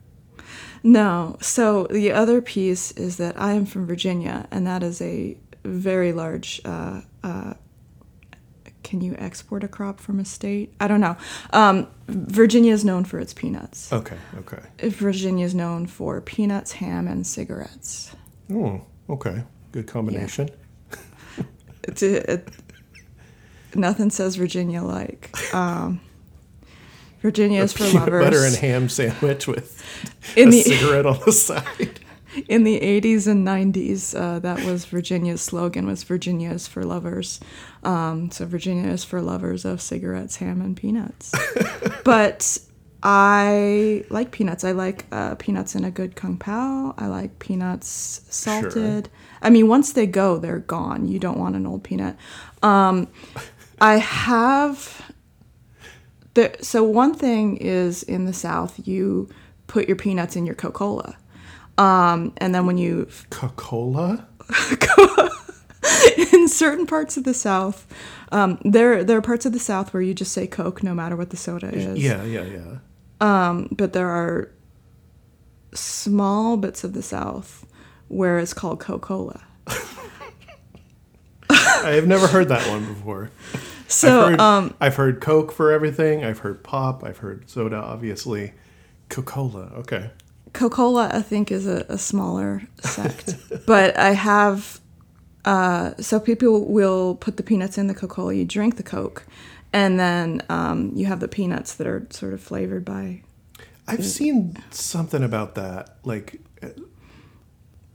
no. 0.84 1.38
So 1.39 1.86
the 1.89 2.12
other 2.12 2.41
piece 2.41 2.91
is 2.91 3.17
that 3.17 3.39
I 3.39 3.53
am 3.53 3.65
from 3.65 3.86
Virginia, 3.88 4.48
and 4.51 4.67
that 4.67 4.84
is 4.84 5.01
a 5.01 5.38
very 5.67 6.13
large. 6.13 6.62
Uh, 6.65 7.01
uh, 7.24 7.53
can 8.83 9.01
you 9.01 9.15
export 9.17 9.63
a 9.63 9.67
crop 9.67 10.00
from 10.00 10.19
a 10.19 10.25
state? 10.25 10.74
I 10.79 10.88
don't 10.88 11.01
know. 11.01 11.17
Um, 11.51 11.88
Virginia 12.07 12.71
is 12.74 12.86
known 12.86 13.03
for 13.03 13.19
its 13.19 13.33
peanuts. 13.33 13.91
Okay, 13.91 14.15
okay. 14.38 14.62
Virginia 14.88 15.45
is 15.45 15.53
known 15.53 15.88
for 15.88 16.21
peanuts, 16.21 16.71
ham, 16.74 17.07
and 17.07 17.27
cigarettes. 17.27 18.15
Oh, 18.53 18.81
okay. 19.09 19.43
Good 19.74 19.88
combination. 19.88 20.50
It's 21.83 22.03
a, 22.03 22.33
it, 22.33 22.50
nothing 23.74 24.09
says 24.09 24.36
Virginia 24.36 24.83
like. 24.83 25.33
Um, 25.55 26.01
Virginia 27.21 27.63
is 27.63 27.71
for 27.71 27.86
lovers. 27.97 28.25
butter 28.25 28.43
and 28.45 28.55
ham 28.57 28.89
sandwich 28.89 29.47
with 29.47 29.81
In 30.36 30.50
a 30.50 30.51
the- 30.51 30.62
cigarette 30.63 31.05
on 31.05 31.19
the 31.25 31.31
side. 31.47 32.01
In 32.48 32.63
the 32.63 32.79
80s 32.79 33.27
and 33.27 33.48
90s, 33.48 34.19
uh, 34.19 34.39
that 34.39 34.63
was 34.65 34.86
Virginia's 34.86 35.41
slogan 35.41 35.88
was 35.88 36.03
Virginia 36.03 36.51
is 36.51 36.67
for 36.67 36.84
lovers. 36.84 37.39
Um, 37.84 38.31
so 38.31 38.46
Virginia 38.46 38.91
is 38.91 39.03
for 39.03 39.22
lovers 39.22 39.65
of 39.65 39.81
cigarettes, 39.81 40.38
ham, 40.38 40.62
and 40.62 40.75
peanuts. 40.75 41.34
but 42.03 42.57
I 43.03 44.03
like 44.10 44.31
peanuts. 44.31 44.63
I 44.63 44.72
like 44.72 45.05
uh, 45.12 45.36
peanuts 45.36 45.75
in 45.75 45.84
a 45.84 45.91
good 45.91 46.15
kung 46.15 46.38
pao. 46.38 46.93
I 46.98 47.07
like 47.07 47.39
peanuts 47.39 48.22
salted. 48.29 49.10
I 49.41 49.50
mean, 49.50 49.67
once 49.67 49.93
they 49.93 50.07
go, 50.07 50.38
they're 50.38 50.60
gone. 50.60 51.07
You 51.07 51.19
don't 51.19 51.38
want 51.38 51.55
an 51.55 51.65
old 51.65 51.84
peanut. 51.84 52.17
Um, 52.63 53.07
I 53.79 53.98
have 53.98 55.12
the 56.34 56.55
so 56.62 56.84
one 56.84 57.13
thing 57.13 57.57
is 57.57 58.03
in 58.03 58.25
the 58.25 58.34
South, 58.34 58.88
you 58.88 59.29
put 59.67 59.88
your 59.88 59.98
peanuts 59.98 60.36
in 60.36 60.46
your 60.46 60.55
Coca-Cola. 60.55 61.17
Um, 61.77 62.34
and 62.38 62.55
then 62.55 62.65
when 62.65 62.77
you 62.77 63.07
Coca-Cola? 63.29 64.27
in 66.34 66.48
certain 66.48 66.86
parts 66.86 67.17
of 67.17 67.24
the 67.24 67.34
South, 67.34 67.86
um, 68.31 68.60
there 68.63 69.03
there 69.03 69.17
are 69.17 69.22
parts 69.22 69.46
of 69.46 69.53
the 69.53 69.60
South 69.60 69.93
where 69.93 70.01
you 70.01 70.13
just 70.13 70.31
say 70.31 70.48
Coke 70.48 70.84
no 70.84 70.93
matter 70.93 71.15
what 71.15 71.29
the 71.29 71.38
soda 71.38 71.67
is. 71.67 72.01
Yeah, 72.03 72.24
yeah, 72.24 72.43
yeah. 72.43 72.77
Um, 73.19 73.69
but 73.72 73.93
there 73.93 74.10
are 74.10 74.51
small 75.74 76.57
bits 76.57 76.84
of 76.84 76.93
the 76.93 77.01
South 77.01 77.65
where 78.07 78.39
it's 78.39 78.53
called 78.53 78.79
Coca-Cola. 78.79 79.41
I 81.50 81.91
have 81.91 82.07
never 82.07 82.27
heard 82.27 82.50
that 82.50 82.67
one 82.67 82.86
before. 82.86 83.31
So 83.88 84.22
I've 84.22 84.29
heard, 84.31 84.39
um, 84.39 84.75
I've 84.79 84.96
heard 84.96 85.22
Coke 85.22 85.51
for 85.51 85.72
everything. 85.72 86.24
I've 86.24 86.39
heard 86.39 86.63
pop. 86.63 87.03
I've 87.03 87.17
heard 87.17 87.50
soda, 87.50 87.77
obviously. 87.77 88.53
Coca-Cola. 89.10 89.72
Okay. 89.77 90.12
Coca-Cola, 90.57 91.09
I 91.13 91.21
think, 91.21 91.51
is 91.51 91.65
a, 91.67 91.85
a 91.89 91.97
smaller 91.97 92.63
sect. 92.81 93.35
but 93.65 93.97
I 93.97 94.11
have, 94.11 94.79
uh, 95.45 95.93
so 95.99 96.19
people 96.19 96.65
will 96.65 97.15
put 97.15 97.37
the 97.37 97.43
peanuts 97.43 97.77
in 97.77 97.87
the 97.87 97.93
Coca-Cola, 97.93 98.33
you 98.33 98.45
drink 98.45 98.75
the 98.77 98.83
Coke, 98.83 99.25
And 99.73 99.99
then 99.99 100.41
um, 100.49 100.91
you 100.95 101.05
have 101.05 101.19
the 101.19 101.27
peanuts 101.27 101.75
that 101.75 101.87
are 101.87 102.07
sort 102.09 102.33
of 102.33 102.41
flavored 102.41 102.83
by 102.85 103.21
I've 103.89 104.03
seen 104.05 104.57
something 104.71 105.23
about 105.23 105.55
that. 105.55 105.95
Like, 106.03 106.41
uh, 106.61 106.67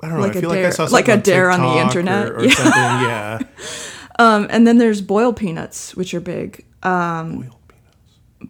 I 0.03 0.09
don't 0.09 0.17
know. 0.17 0.21
Like 0.23 0.37
I 0.37 0.39
a 0.39 0.41
feel 0.41 0.49
like 0.51 0.59
I 0.61 0.63
dare- 0.63 0.73
saw 0.73 0.85
like 0.85 1.09
a 1.09 1.17
dare 1.19 1.51
on 1.51 1.61
the 1.61 1.81
internet. 1.83 2.29
or, 2.29 2.37
or 2.39 2.45
Yeah. 2.47 2.55
something. 2.55 2.73
Yeah. 2.73 3.39
Um, 4.19 4.47
and 4.51 4.67
then 4.67 4.79
there's 4.79 5.03
boiled 5.03 5.37
peanuts, 5.37 5.95
which 5.95 6.15
are 6.15 6.21
big. 6.21 6.65
Um, 6.83 7.51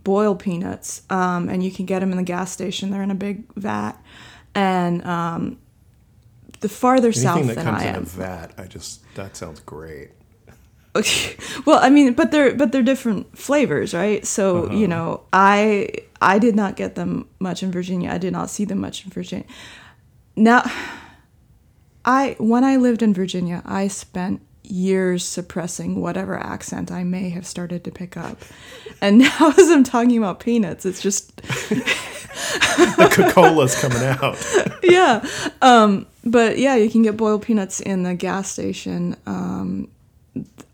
Boiled 0.04 0.38
peanuts. 0.40 1.02
um, 1.10 1.48
and 1.48 1.62
you 1.62 1.70
can 1.70 1.86
get 1.86 2.00
them 2.00 2.10
in 2.12 2.16
the 2.16 2.22
gas 2.22 2.50
station. 2.52 2.90
They're 2.90 3.02
in 3.02 3.10
a 3.10 3.14
big 3.14 3.44
vat, 3.54 3.92
and 4.54 5.04
um, 5.04 5.58
the 6.60 6.68
farther 6.68 7.08
Anything 7.08 7.22
south 7.22 7.46
that 7.48 7.54
than 7.56 7.64
comes 7.64 7.82
I 7.82 7.86
in 7.86 7.94
a 7.94 7.98
am. 7.98 8.04
vat, 8.04 8.52
I 8.58 8.64
just 8.66 9.02
that 9.14 9.36
sounds 9.36 9.60
great. 9.60 10.10
well, 11.66 11.78
I 11.82 11.88
mean, 11.90 12.12
but 12.14 12.30
they're 12.30 12.54
but 12.54 12.70
they're 12.70 12.82
different 12.82 13.36
flavors, 13.38 13.94
right? 13.94 14.26
So 14.26 14.64
Uh-huh. 14.66 14.74
you 14.76 14.86
know, 14.88 15.22
I 15.32 15.88
I 16.20 16.38
did 16.38 16.54
not 16.54 16.76
get 16.76 16.94
them 16.94 17.28
much 17.38 17.62
in 17.62 17.72
Virginia. 17.72 18.10
I 18.10 18.18
did 18.18 18.32
not 18.32 18.50
see 18.50 18.64
them 18.66 18.78
much 18.80 19.04
in 19.04 19.10
Virginia. 19.10 19.46
Now, 20.36 20.62
I 22.04 22.36
when 22.38 22.64
I 22.64 22.76
lived 22.76 23.02
in 23.02 23.14
Virginia, 23.14 23.62
I 23.64 23.88
spent 23.88 24.40
years 24.72 25.24
suppressing 25.24 26.00
whatever 26.00 26.38
accent 26.38 26.90
I 26.90 27.04
may 27.04 27.28
have 27.30 27.46
started 27.46 27.84
to 27.84 27.90
pick 27.90 28.16
up, 28.16 28.42
and 29.00 29.18
now 29.18 29.52
as 29.56 29.70
I'm 29.70 29.84
talking 29.84 30.18
about 30.18 30.40
peanuts, 30.40 30.86
it's 30.86 31.02
just 31.02 31.40
The 32.76 32.94
Coca-Cola's 32.96 33.78
coming 33.80 34.02
out. 34.02 34.36
yeah. 34.82 35.26
Um, 35.60 36.06
but 36.24 36.58
yeah, 36.58 36.76
you 36.76 36.90
can 36.90 37.02
get 37.02 37.16
boiled 37.16 37.42
peanuts 37.42 37.80
in 37.80 38.02
the 38.02 38.14
gas 38.14 38.50
station. 38.50 39.16
Um, 39.26 39.88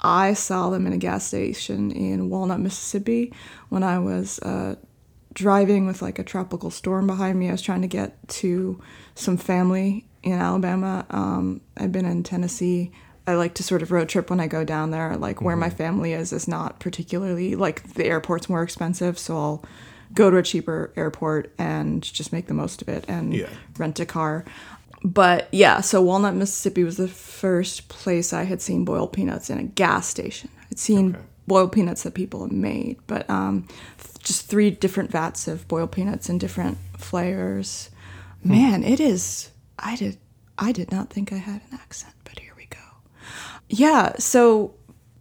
I 0.00 0.34
saw 0.34 0.70
them 0.70 0.86
in 0.86 0.92
a 0.92 0.98
gas 0.98 1.26
station 1.26 1.90
in 1.90 2.30
Walnut, 2.30 2.60
Mississippi 2.60 3.32
when 3.68 3.82
I 3.82 3.98
was 3.98 4.38
uh, 4.40 4.76
driving 5.34 5.86
with 5.86 6.00
like 6.00 6.18
a 6.18 6.24
tropical 6.24 6.70
storm 6.70 7.06
behind 7.06 7.38
me. 7.38 7.48
I 7.48 7.52
was 7.52 7.62
trying 7.62 7.82
to 7.82 7.88
get 7.88 8.16
to 8.28 8.80
some 9.14 9.36
family 9.36 10.06
in 10.22 10.34
Alabama. 10.34 11.06
Um, 11.10 11.60
I've 11.76 11.92
been 11.92 12.06
in 12.06 12.22
Tennessee. 12.22 12.92
I 13.28 13.34
like 13.34 13.54
to 13.54 13.62
sort 13.62 13.82
of 13.82 13.90
road 13.92 14.08
trip 14.08 14.30
when 14.30 14.40
I 14.40 14.46
go 14.46 14.64
down 14.64 14.90
there. 14.90 15.16
Like 15.16 15.42
where 15.42 15.56
my 15.56 15.70
family 15.70 16.12
is 16.14 16.32
is 16.32 16.48
not 16.48 16.80
particularly 16.80 17.54
like 17.56 17.94
the 17.94 18.06
airport's 18.06 18.48
more 18.48 18.62
expensive, 18.62 19.18
so 19.18 19.36
I'll 19.36 19.64
go 20.14 20.30
to 20.30 20.38
a 20.38 20.42
cheaper 20.42 20.92
airport 20.96 21.52
and 21.58 22.02
just 22.02 22.32
make 22.32 22.46
the 22.46 22.54
most 22.54 22.80
of 22.82 22.88
it 22.88 23.04
and 23.06 23.34
Yeah. 23.34 23.48
rent 23.76 24.00
a 24.00 24.06
car. 24.06 24.44
But 25.04 25.48
yeah, 25.52 25.80
so 25.82 26.00
Walnut, 26.02 26.34
Mississippi 26.34 26.82
was 26.84 26.96
the 26.96 27.06
first 27.06 27.88
place 27.88 28.32
I 28.32 28.44
had 28.44 28.60
seen 28.62 28.84
boiled 28.84 29.12
peanuts 29.12 29.50
in 29.50 29.58
a 29.58 29.62
gas 29.64 30.06
station. 30.08 30.48
I'd 30.72 30.78
seen 30.78 31.10
Okay. 31.14 31.24
boiled 31.46 31.72
peanuts 31.72 32.02
that 32.04 32.14
people 32.14 32.42
had 32.42 32.52
made, 32.52 32.96
but 33.06 33.28
um, 33.30 33.68
th- 34.02 34.24
just 34.24 34.46
three 34.48 34.70
different 34.70 35.10
vats 35.10 35.46
of 35.46 35.68
boiled 35.68 35.92
peanuts 35.92 36.28
in 36.30 36.38
different 36.38 36.78
flavors. 36.96 37.90
Man, 38.42 38.82
it 38.84 39.00
is. 39.00 39.50
I 39.78 39.96
did. 39.96 40.16
I 40.58 40.72
did 40.72 40.90
not 40.90 41.10
think 41.10 41.32
I 41.32 41.36
had 41.36 41.60
an 41.70 41.78
accent, 41.80 42.14
but 42.24 42.38
here 42.40 42.52
we 42.56 42.66
go. 42.66 42.78
Yeah, 43.68 44.14
so 44.18 44.74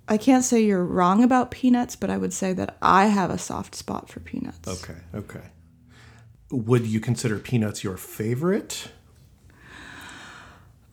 I 0.08 0.18
can't 0.18 0.44
say 0.44 0.62
you're 0.64 0.86
wrong 0.86 1.24
about 1.24 1.52
peanuts, 1.52 1.96
but 1.96 2.10
I 2.10 2.18
would 2.18 2.34
say 2.34 2.54
that 2.54 2.78
I 2.82 3.08
have 3.08 3.30
a 3.30 3.38
soft 3.38 3.76
spot 3.76 4.10
for 4.10 4.20
peanuts. 4.22 4.68
Okay. 4.68 5.00
Okay. 5.14 5.44
Would 6.50 6.86
you 6.88 7.00
consider 7.02 7.40
peanuts 7.40 7.84
your 7.84 7.98
favorite? 7.98 8.90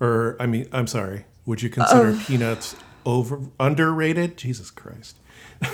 Or 0.00 0.36
I 0.40 0.46
mean, 0.46 0.66
I'm 0.72 0.86
sorry. 0.88 1.26
Would 1.46 1.62
you 1.62 1.70
consider 1.70 2.08
Oh. 2.16 2.22
peanuts 2.26 2.74
over 3.06 3.40
underrated? 3.60 4.36
Jesus 4.36 4.70
Christ. 4.70 5.16
They 5.60 5.68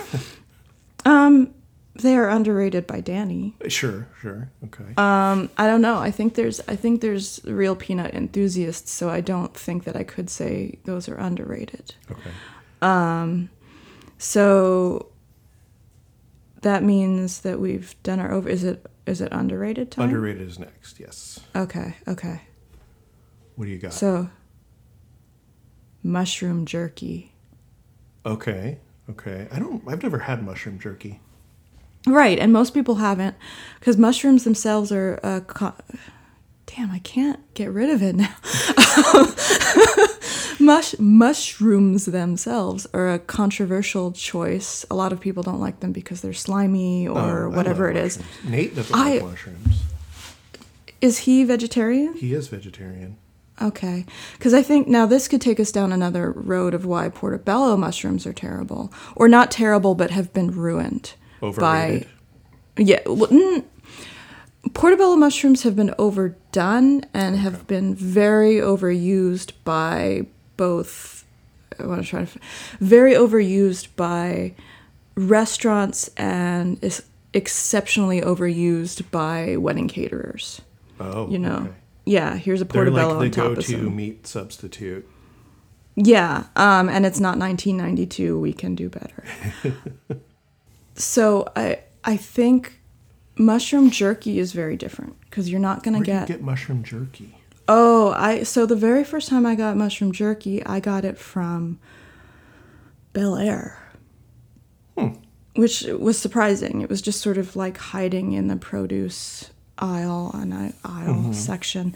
um, 1.07 1.55
are 2.05 2.29
underrated 2.29 2.87
by 2.87 3.01
Danny. 3.01 3.55
Sure. 3.69 4.09
Sure. 4.21 4.51
Okay. 4.65 4.95
Um, 4.97 5.51
I 5.57 5.67
don't 5.67 5.81
know. 5.83 5.99
I 5.99 6.11
think 6.11 6.35
there's 6.35 6.61
I 6.69 6.77
think 6.77 7.01
there's 7.01 7.41
real 7.45 7.75
peanut 7.77 8.15
enthusiasts, 8.15 8.91
so 8.93 9.09
I 9.11 9.21
don't 9.21 9.55
think 9.55 9.85
that 9.85 9.97
I 9.97 10.05
could 10.05 10.29
say 10.31 10.79
those 10.85 11.09
are 11.09 11.17
underrated. 11.17 11.95
okay. 12.11 12.31
So 14.19 15.07
that 16.63 16.83
means 16.83 17.41
that 17.41 17.59
we've 17.59 17.95
done 18.03 18.21
our 18.21 18.31
over. 18.33 18.49
Is 18.49 18.65
it 18.65 18.85
is 19.07 19.21
it 19.21 19.33
underrated 19.33 19.91
time? 19.91 20.09
Underrated 20.09 20.43
is 20.47 20.59
next. 20.59 21.01
Yes. 21.01 21.41
Okay. 21.57 21.97
Okay. 22.07 22.43
What 23.57 23.65
do 23.65 23.71
you 23.71 23.79
got? 23.79 23.93
So 23.93 24.31
mushroom 26.03 26.67
jerky. 26.67 27.33
okay. 28.25 28.79
Okay. 29.09 29.49
I 29.51 29.59
don't. 29.59 29.83
I've 29.89 30.03
never 30.03 30.19
had 30.19 30.45
mushroom 30.45 30.79
jerky. 30.79 31.21
Right, 32.07 32.39
and 32.39 32.53
most 32.53 32.73
people 32.75 32.97
haven't, 32.97 33.37
because 33.79 33.97
mushrooms 33.99 34.45
themselves 34.45 34.91
are. 34.91 35.21
Uh, 35.23 35.41
co- 35.41 35.75
damn, 36.67 36.91
I 36.91 36.99
can't 37.01 37.41
get 37.55 37.71
rid 37.71 37.91
of 37.91 38.03
it 38.03 38.17
now. 38.17 38.35
Mush 40.59 40.95
mushrooms 40.99 42.05
themselves 42.07 42.87
are 42.93 43.11
a 43.13 43.19
controversial 43.19 44.13
choice. 44.13 44.85
A 44.91 44.95
lot 44.95 45.13
of 45.13 45.21
people 45.21 45.43
don't 45.43 45.61
like 45.61 45.81
them 45.81 45.93
because 45.93 46.21
they're 46.21 46.33
slimy 46.35 47.09
Oh, 47.09 47.15
or 47.15 47.49
whatever 47.49 47.91
it 47.91 47.97
is. 47.97 48.19
mushrooms. 48.19 48.51
Nate 48.51 48.77
doesn't 48.77 48.95
I- 48.95 49.13
like 49.15 49.23
mushrooms. 49.23 49.83
Is 51.01 51.19
he 51.21 51.45
vegetarian? 51.45 52.15
He 52.15 52.35
is 52.35 52.49
vegetarian. 52.49 53.17
Okay, 53.63 54.05
because 54.39 54.55
I 54.55 54.63
think 54.63 54.87
now 54.89 55.05
this 55.07 55.29
could 55.29 55.41
take 55.41 55.61
us 55.61 55.71
down 55.73 55.93
another 55.93 56.31
road 56.31 56.73
of 56.75 56.85
why 56.87 57.09
portobello 57.11 57.77
mushrooms 57.77 58.27
are 58.27 58.33
terrible, 58.33 58.93
or 59.17 59.29
not 59.29 59.51
terrible, 59.51 59.95
but 59.95 60.11
have 60.11 60.33
been 60.33 60.51
ruined 60.51 61.15
Overrated. 61.43 62.07
by 62.77 62.83
yeah. 62.83 63.01
Well, 63.07 63.29
mm, 63.29 63.65
portobello 64.75 65.17
mushrooms 65.17 65.63
have 65.63 65.77
been 65.77 65.95
overdone 65.99 67.05
and 67.13 67.37
have 67.37 67.67
been 67.67 67.95
very 67.95 68.55
overused 68.57 69.53
by 69.65 70.27
both. 70.57 71.25
I 71.79 71.87
want 71.87 72.03
to 72.03 72.09
try 72.09 72.25
to 72.25 72.39
very 72.81 73.15
overused 73.15 73.89
by 73.97 74.55
restaurants 75.15 76.09
and 76.17 76.83
is 76.83 77.03
exceptionally 77.33 78.21
overused 78.21 79.11
by 79.11 79.57
wedding 79.57 79.89
caterers. 79.89 80.61
Oh. 80.99 81.29
You 81.31 81.39
know, 81.39 81.57
okay. 81.57 81.75
yeah. 82.05 82.37
Here's 82.37 82.61
a 82.61 82.65
They're 82.65 82.85
portobello 82.85 83.19
like 83.19 83.33
the 83.33 83.41
on 83.43 83.49
top 83.49 83.59
of 83.59 83.67
go-to 83.67 83.85
some. 83.85 83.97
meat 83.97 84.27
substitute. 84.27 85.09
Yeah, 85.97 86.45
um, 86.57 86.89
and 86.89 87.05
it's 87.05 87.21
not 87.21 87.37
1992. 87.37 88.39
We 88.39 88.53
can 88.53 88.75
do 88.75 88.89
better. 88.89 89.25
so 90.95 91.51
I 91.57 91.81
I 92.05 92.17
think 92.17 92.81
mushroom 93.37 93.91
jerky 93.91 94.39
is 94.39 94.53
very 94.53 94.77
different 94.77 95.19
because 95.23 95.51
you're 95.51 95.61
not 95.61 95.83
gonna 95.83 95.99
Where 95.99 96.05
get, 96.05 96.29
get 96.29 96.43
mushroom 96.43 96.83
jerky? 96.83 97.37
Oh, 97.69 98.11
I 98.17 98.43
so 98.43 98.67
the 98.67 98.77
very 98.77 99.05
first 99.05 99.29
time 99.29 99.47
I 99.47 99.55
got 99.55 99.77
mushroom 99.77 100.13
jerky, 100.13 100.65
I 100.65 100.81
got 100.81 101.05
it 101.05 101.19
from 101.19 101.79
Bel 103.13 103.37
Air. 103.37 103.79
Hmm. 104.99 105.15
Which 105.55 105.83
was 105.83 106.19
surprising. 106.19 106.81
It 106.81 106.89
was 106.89 107.03
just 107.03 107.21
sort 107.21 107.39
of 107.39 107.57
like 107.57 107.77
hiding 107.77 108.33
in 108.33 108.49
the 108.49 108.57
produce 108.57 109.51
aisle 109.81 110.31
and 110.35 110.53
I- 110.55 110.75
aisle 110.85 111.33
section. 111.33 111.95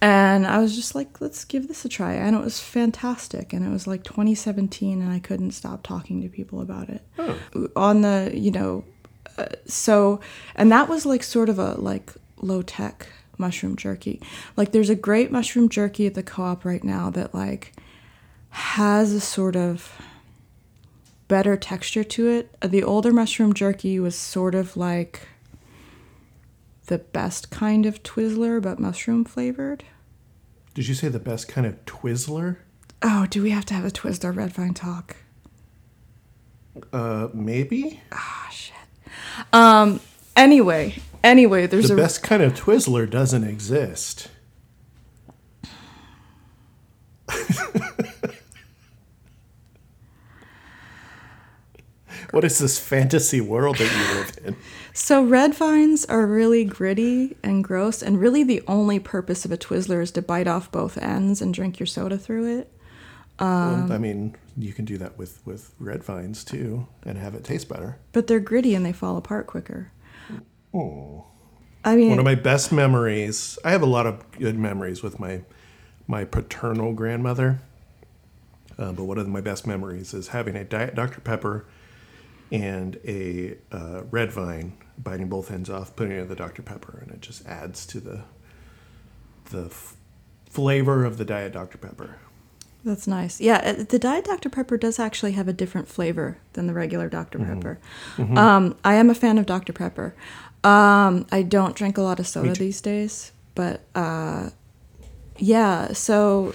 And 0.00 0.46
I 0.46 0.58
was 0.58 0.74
just 0.74 0.94
like, 0.94 1.20
let's 1.20 1.44
give 1.44 1.68
this 1.68 1.84
a 1.84 1.88
try. 1.88 2.14
And 2.14 2.34
it 2.34 2.42
was 2.42 2.60
fantastic. 2.60 3.52
And 3.52 3.64
it 3.64 3.70
was 3.70 3.86
like 3.86 4.02
2017 4.04 5.00
and 5.02 5.12
I 5.12 5.18
couldn't 5.18 5.52
stop 5.52 5.82
talking 5.82 6.22
to 6.22 6.28
people 6.28 6.60
about 6.60 6.88
it. 6.88 7.02
On 7.76 8.00
the, 8.00 8.30
you 8.34 8.50
know, 8.50 8.84
uh, 9.38 9.46
so 9.66 10.20
and 10.54 10.72
that 10.72 10.88
was 10.88 11.04
like 11.04 11.22
sort 11.22 11.48
of 11.48 11.58
a 11.58 11.74
like 11.74 12.12
low 12.40 12.62
tech 12.62 13.06
mushroom 13.38 13.76
jerky. 13.76 14.20
Like 14.56 14.72
there's 14.72 14.90
a 14.90 14.94
great 14.94 15.30
mushroom 15.30 15.68
jerky 15.68 16.06
at 16.06 16.14
the 16.14 16.22
co-op 16.22 16.64
right 16.64 16.82
now 16.82 17.10
that 17.10 17.34
like 17.34 17.74
has 18.50 19.12
a 19.12 19.20
sort 19.20 19.56
of 19.56 20.00
better 21.28 21.56
texture 21.56 22.04
to 22.04 22.28
it. 22.28 22.56
The 22.60 22.82
older 22.82 23.12
mushroom 23.12 23.52
jerky 23.52 23.98
was 24.00 24.16
sort 24.16 24.54
of 24.54 24.76
like 24.76 25.28
the 26.86 26.98
best 26.98 27.50
kind 27.50 27.86
of 27.86 28.02
Twizzler 28.02 28.60
but 28.62 28.78
mushroom 28.78 29.24
flavored. 29.24 29.84
Did 30.74 30.88
you 30.88 30.94
say 30.94 31.08
the 31.08 31.18
best 31.18 31.48
kind 31.48 31.66
of 31.66 31.84
Twizzler? 31.84 32.58
Oh, 33.02 33.26
do 33.26 33.42
we 33.42 33.50
have 33.50 33.64
to 33.66 33.74
have 33.74 33.84
a 33.84 33.90
Twizzler 33.90 34.34
Red 34.34 34.52
Vine 34.52 34.74
talk? 34.74 35.16
Uh, 36.92 37.28
maybe. 37.32 38.00
Ah, 38.12 38.48
shit. 38.50 38.74
Um 39.52 40.00
anyway, 40.34 40.94
anyway, 41.24 41.66
there's 41.66 41.90
a 41.90 41.94
The 41.94 42.02
a 42.02 42.04
best 42.04 42.22
kind 42.22 42.42
of 42.42 42.54
Twizzler 42.54 43.08
doesn't 43.08 43.44
exist. 43.44 44.28
what 52.30 52.44
is 52.44 52.58
this 52.58 52.78
fantasy 52.78 53.40
world 53.40 53.78
that 53.78 53.90
you 53.90 54.14
live 54.18 54.38
in? 54.44 54.56
So 54.96 55.22
red 55.22 55.54
vines 55.54 56.06
are 56.06 56.26
really 56.26 56.64
gritty 56.64 57.36
and 57.42 57.62
gross, 57.62 58.02
and 58.02 58.18
really 58.18 58.42
the 58.42 58.62
only 58.66 58.98
purpose 58.98 59.44
of 59.44 59.52
a 59.52 59.58
Twizzler 59.58 60.00
is 60.00 60.10
to 60.12 60.22
bite 60.22 60.48
off 60.48 60.72
both 60.72 60.96
ends 60.96 61.42
and 61.42 61.52
drink 61.52 61.78
your 61.78 61.86
soda 61.86 62.16
through 62.16 62.60
it. 62.60 62.72
well, 63.38 63.92
I 63.92 63.98
mean, 63.98 64.36
you 64.56 64.72
can 64.72 64.86
do 64.86 64.96
that 64.96 65.18
with 65.18 65.42
with 65.44 65.74
red 65.78 66.02
vines 66.02 66.44
too, 66.44 66.88
and 67.04 67.18
have 67.18 67.34
it 67.34 67.44
taste 67.44 67.68
better. 67.68 67.98
But 68.12 68.26
they're 68.26 68.40
gritty 68.40 68.74
and 68.74 68.86
they 68.86 68.92
fall 68.94 69.18
apart 69.18 69.46
quicker. 69.46 69.92
Oh. 70.72 71.26
I 71.84 71.94
mean, 71.94 72.08
One 72.08 72.18
of 72.18 72.24
my 72.24 72.34
best 72.34 72.72
memories. 72.72 73.58
I 73.66 73.72
have 73.72 73.82
a 73.82 73.86
lot 73.86 74.06
of 74.06 74.30
good 74.32 74.58
memories 74.58 75.02
with 75.02 75.20
my 75.20 75.42
my 76.06 76.24
paternal 76.24 76.94
grandmother. 76.94 77.60
Uh, 78.78 78.92
but 78.92 79.04
one 79.04 79.18
of 79.18 79.28
my 79.28 79.42
best 79.42 79.66
memories 79.66 80.14
is 80.14 80.28
having 80.28 80.56
a 80.56 80.64
Diet 80.64 80.94
Dr 80.94 81.20
Pepper 81.20 81.66
and 82.50 82.98
a 83.04 83.56
uh, 83.72 84.02
red 84.10 84.32
vine, 84.32 84.72
biting 85.02 85.28
both 85.28 85.50
ends 85.50 85.68
off, 85.70 85.94
putting 85.96 86.12
it 86.16 86.20
in 86.20 86.28
the 86.28 86.36
Dr 86.36 86.62
Pepper, 86.62 86.98
and 87.02 87.10
it 87.12 87.20
just 87.20 87.46
adds 87.46 87.86
to 87.86 88.00
the 88.00 88.20
the 89.50 89.66
f- 89.66 89.94
flavor 90.50 91.04
of 91.04 91.18
the 91.18 91.24
Diet 91.24 91.52
Dr 91.52 91.78
Pepper. 91.78 92.16
That's 92.84 93.06
nice. 93.08 93.40
Yeah, 93.40 93.56
uh, 93.78 93.82
the 93.82 93.98
Diet 93.98 94.24
Dr. 94.26 94.48
Pepper 94.48 94.76
does 94.76 95.00
actually 95.00 95.32
have 95.32 95.48
a 95.48 95.52
different 95.52 95.88
flavor 95.88 96.38
than 96.52 96.68
the 96.68 96.72
regular 96.74 97.08
doctor 97.08 97.38
Mm-hmm. 97.38 97.54
Pepper. 97.60 97.78
Um, 98.38 98.76
I 98.84 98.94
am 98.94 99.10
a 99.10 99.14
fan 99.14 99.38
of 99.38 99.46
Dr. 99.46 99.72
Pepper. 99.72 100.14
Um, 100.62 101.26
I 101.32 101.42
don't 101.42 101.74
drink 101.74 101.98
a 101.98 102.02
lot 102.02 102.20
of 102.20 102.28
soda 102.28 102.52
these 102.54 102.80
days, 102.80 103.32
but 103.56 103.80
uh, 103.96 104.50
yeah, 105.36 105.92
so 105.92 106.54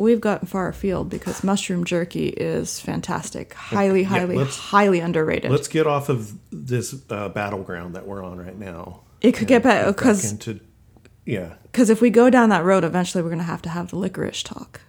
we've 0.00 0.20
gotten 0.20 0.48
far 0.48 0.68
afield 0.68 1.08
because 1.10 1.44
mushroom 1.44 1.84
jerky 1.84 2.28
is 2.28 2.80
fantastic. 2.80 3.54
Highly, 3.54 4.02
highly, 4.02 4.36
let's- 4.36 4.56
highly 4.56 5.00
underrated. 5.00 5.50
Let's 5.50 5.68
get 5.68 5.86
off 5.86 6.08
of 6.08 6.32
this 6.50 6.94
uh, 7.10 7.28
battleground 7.28 7.94
that 7.94 8.06
we're 8.06 8.24
on 8.24 8.38
right 8.38 8.58
now. 8.58 9.02
It 9.20 9.32
could 9.32 9.48
get 9.48 9.62
better, 9.62 9.92
because 9.92 10.32
into 10.32 10.60
yeah. 11.26 11.54
Because 11.64 11.90
if 11.90 12.00
we 12.00 12.10
go 12.10 12.30
down 12.30 12.48
that 12.48 12.64
road, 12.64 12.82
eventually 12.84 13.22
we're 13.22 13.28
going 13.28 13.38
to 13.38 13.44
have 13.44 13.62
to 13.62 13.68
have 13.68 13.90
the 13.90 13.96
licorice 13.96 14.42
talk. 14.42 14.80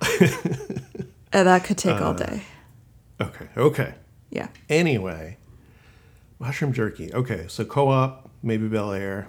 and 0.20 1.46
that 1.48 1.64
could 1.64 1.78
take 1.78 2.00
Uh, 2.00 2.04
all 2.04 2.14
day. 2.14 2.42
Okay. 3.20 3.46
Okay. 3.56 3.94
Yeah. 4.30 4.48
Anyway, 4.68 5.38
mushroom 6.38 6.72
jerky. 6.72 7.14
Okay, 7.14 7.46
so 7.48 7.64
co-op, 7.64 8.28
maybe 8.42 8.66
Bel 8.68 8.92
Air. 8.92 9.28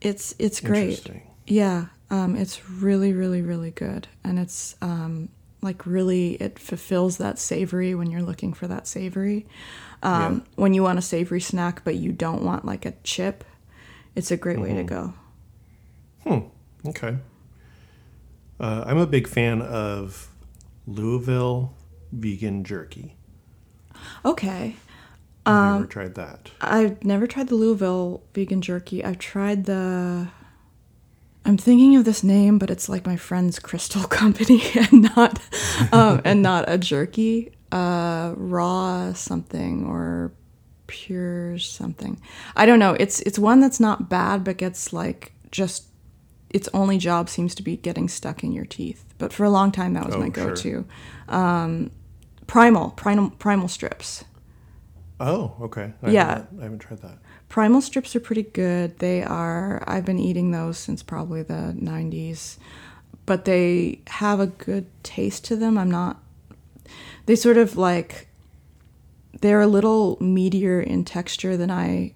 It's 0.00 0.34
it's 0.38 0.60
great. 0.60 0.82
Interesting. 0.84 1.22
Yeah, 1.46 1.86
um, 2.12 2.36
it's 2.36 2.68
really, 2.68 3.12
really, 3.12 3.42
really 3.42 3.70
good, 3.72 4.06
and 4.22 4.38
it's 4.38 4.76
um, 4.80 5.30
like 5.62 5.86
really 5.86 6.34
it 6.34 6.58
fulfills 6.58 7.16
that 7.18 7.38
savory 7.38 7.94
when 7.94 8.10
you're 8.10 8.22
looking 8.22 8.52
for 8.52 8.68
that 8.68 8.86
savory. 8.86 9.46
Um, 10.02 10.12
Yeah. 10.34 10.40
When 10.56 10.74
you 10.74 10.82
want 10.82 10.98
a 10.98 11.02
savory 11.02 11.40
snack, 11.40 11.82
but 11.84 11.94
you 11.96 12.12
don't 12.12 12.42
want 12.44 12.64
like 12.64 12.84
a 12.86 12.92
chip, 13.02 13.44
it's 14.14 14.30
a 14.30 14.36
great 14.36 14.60
way 14.60 14.74
to 14.74 14.84
go. 14.84 15.14
Hmm. 16.24 16.38
Okay. 16.88 17.16
Uh, 18.60 18.84
I'm 18.86 18.98
a 18.98 19.06
big 19.06 19.26
fan 19.26 19.60
of 19.62 20.28
Louisville 20.86 21.72
vegan 22.12 22.62
jerky. 22.64 23.16
Okay, 24.24 24.76
Have 25.46 25.54
Um, 25.56 25.68
you 25.74 25.78
ever 25.80 25.86
tried 25.86 26.14
that? 26.16 26.50
I've 26.60 27.02
never 27.04 27.26
tried 27.26 27.48
the 27.48 27.54
Louisville 27.56 28.22
vegan 28.34 28.60
jerky. 28.60 29.04
I've 29.04 29.18
tried 29.18 29.64
the. 29.64 30.28
I'm 31.44 31.56
thinking 31.56 31.96
of 31.96 32.04
this 32.04 32.22
name, 32.22 32.58
but 32.58 32.70
it's 32.70 32.88
like 32.88 33.04
my 33.06 33.16
friend's 33.16 33.58
crystal 33.58 34.04
company, 34.20 34.62
and 34.74 35.02
not, 35.16 35.40
um, 35.92 36.20
and 36.24 36.42
not 36.50 36.64
a 36.68 36.78
jerky. 36.78 37.52
Uh, 37.72 38.34
raw 38.36 39.12
something 39.14 39.86
or 39.86 40.30
pure 40.86 41.58
something. 41.58 42.20
I 42.54 42.66
don't 42.66 42.78
know. 42.78 42.92
It's 43.00 43.20
it's 43.20 43.38
one 43.38 43.60
that's 43.60 43.80
not 43.80 44.08
bad, 44.10 44.44
but 44.44 44.56
gets 44.58 44.92
like 44.92 45.32
just. 45.50 45.86
Its 46.50 46.68
only 46.74 46.98
job 46.98 47.30
seems 47.30 47.54
to 47.54 47.62
be 47.62 47.78
getting 47.78 48.10
stuck 48.10 48.44
in 48.44 48.52
your 48.52 48.66
teeth. 48.66 49.06
But 49.16 49.32
for 49.32 49.42
a 49.44 49.48
long 49.48 49.72
time, 49.72 49.94
that 49.94 50.04
was 50.04 50.14
Oh, 50.14 50.18
my 50.18 50.26
sure. 50.30 50.48
go-to. 50.50 50.84
Um, 51.26 51.90
primal, 52.46 52.90
primal, 52.90 53.30
primal 53.30 53.68
strips. 53.68 54.24
Oh, 55.18 55.54
okay. 55.62 55.94
I 56.02 56.10
Yeah. 56.10 56.26
haven't- 56.28 56.60
I 56.60 56.62
haven't 56.64 56.78
tried 56.80 57.00
that. 57.00 57.18
Primal 57.52 57.82
strips 57.82 58.16
are 58.16 58.20
pretty 58.20 58.44
good. 58.44 58.98
They 58.98 59.22
are, 59.22 59.84
I've 59.86 60.06
been 60.06 60.18
eating 60.18 60.52
those 60.52 60.78
since 60.78 61.02
probably 61.02 61.42
the 61.42 61.76
90s, 61.78 62.56
but 63.26 63.44
they 63.44 64.00
have 64.06 64.40
a 64.40 64.46
good 64.46 64.86
taste 65.02 65.44
to 65.44 65.56
them. 65.56 65.76
I'm 65.76 65.90
not, 65.90 66.16
they 67.26 67.36
sort 67.36 67.58
of 67.58 67.76
like, 67.76 68.28
they're 69.42 69.60
a 69.60 69.66
little 69.66 70.16
meatier 70.16 70.82
in 70.82 71.04
texture 71.04 71.58
than 71.58 71.70
I, 71.70 72.14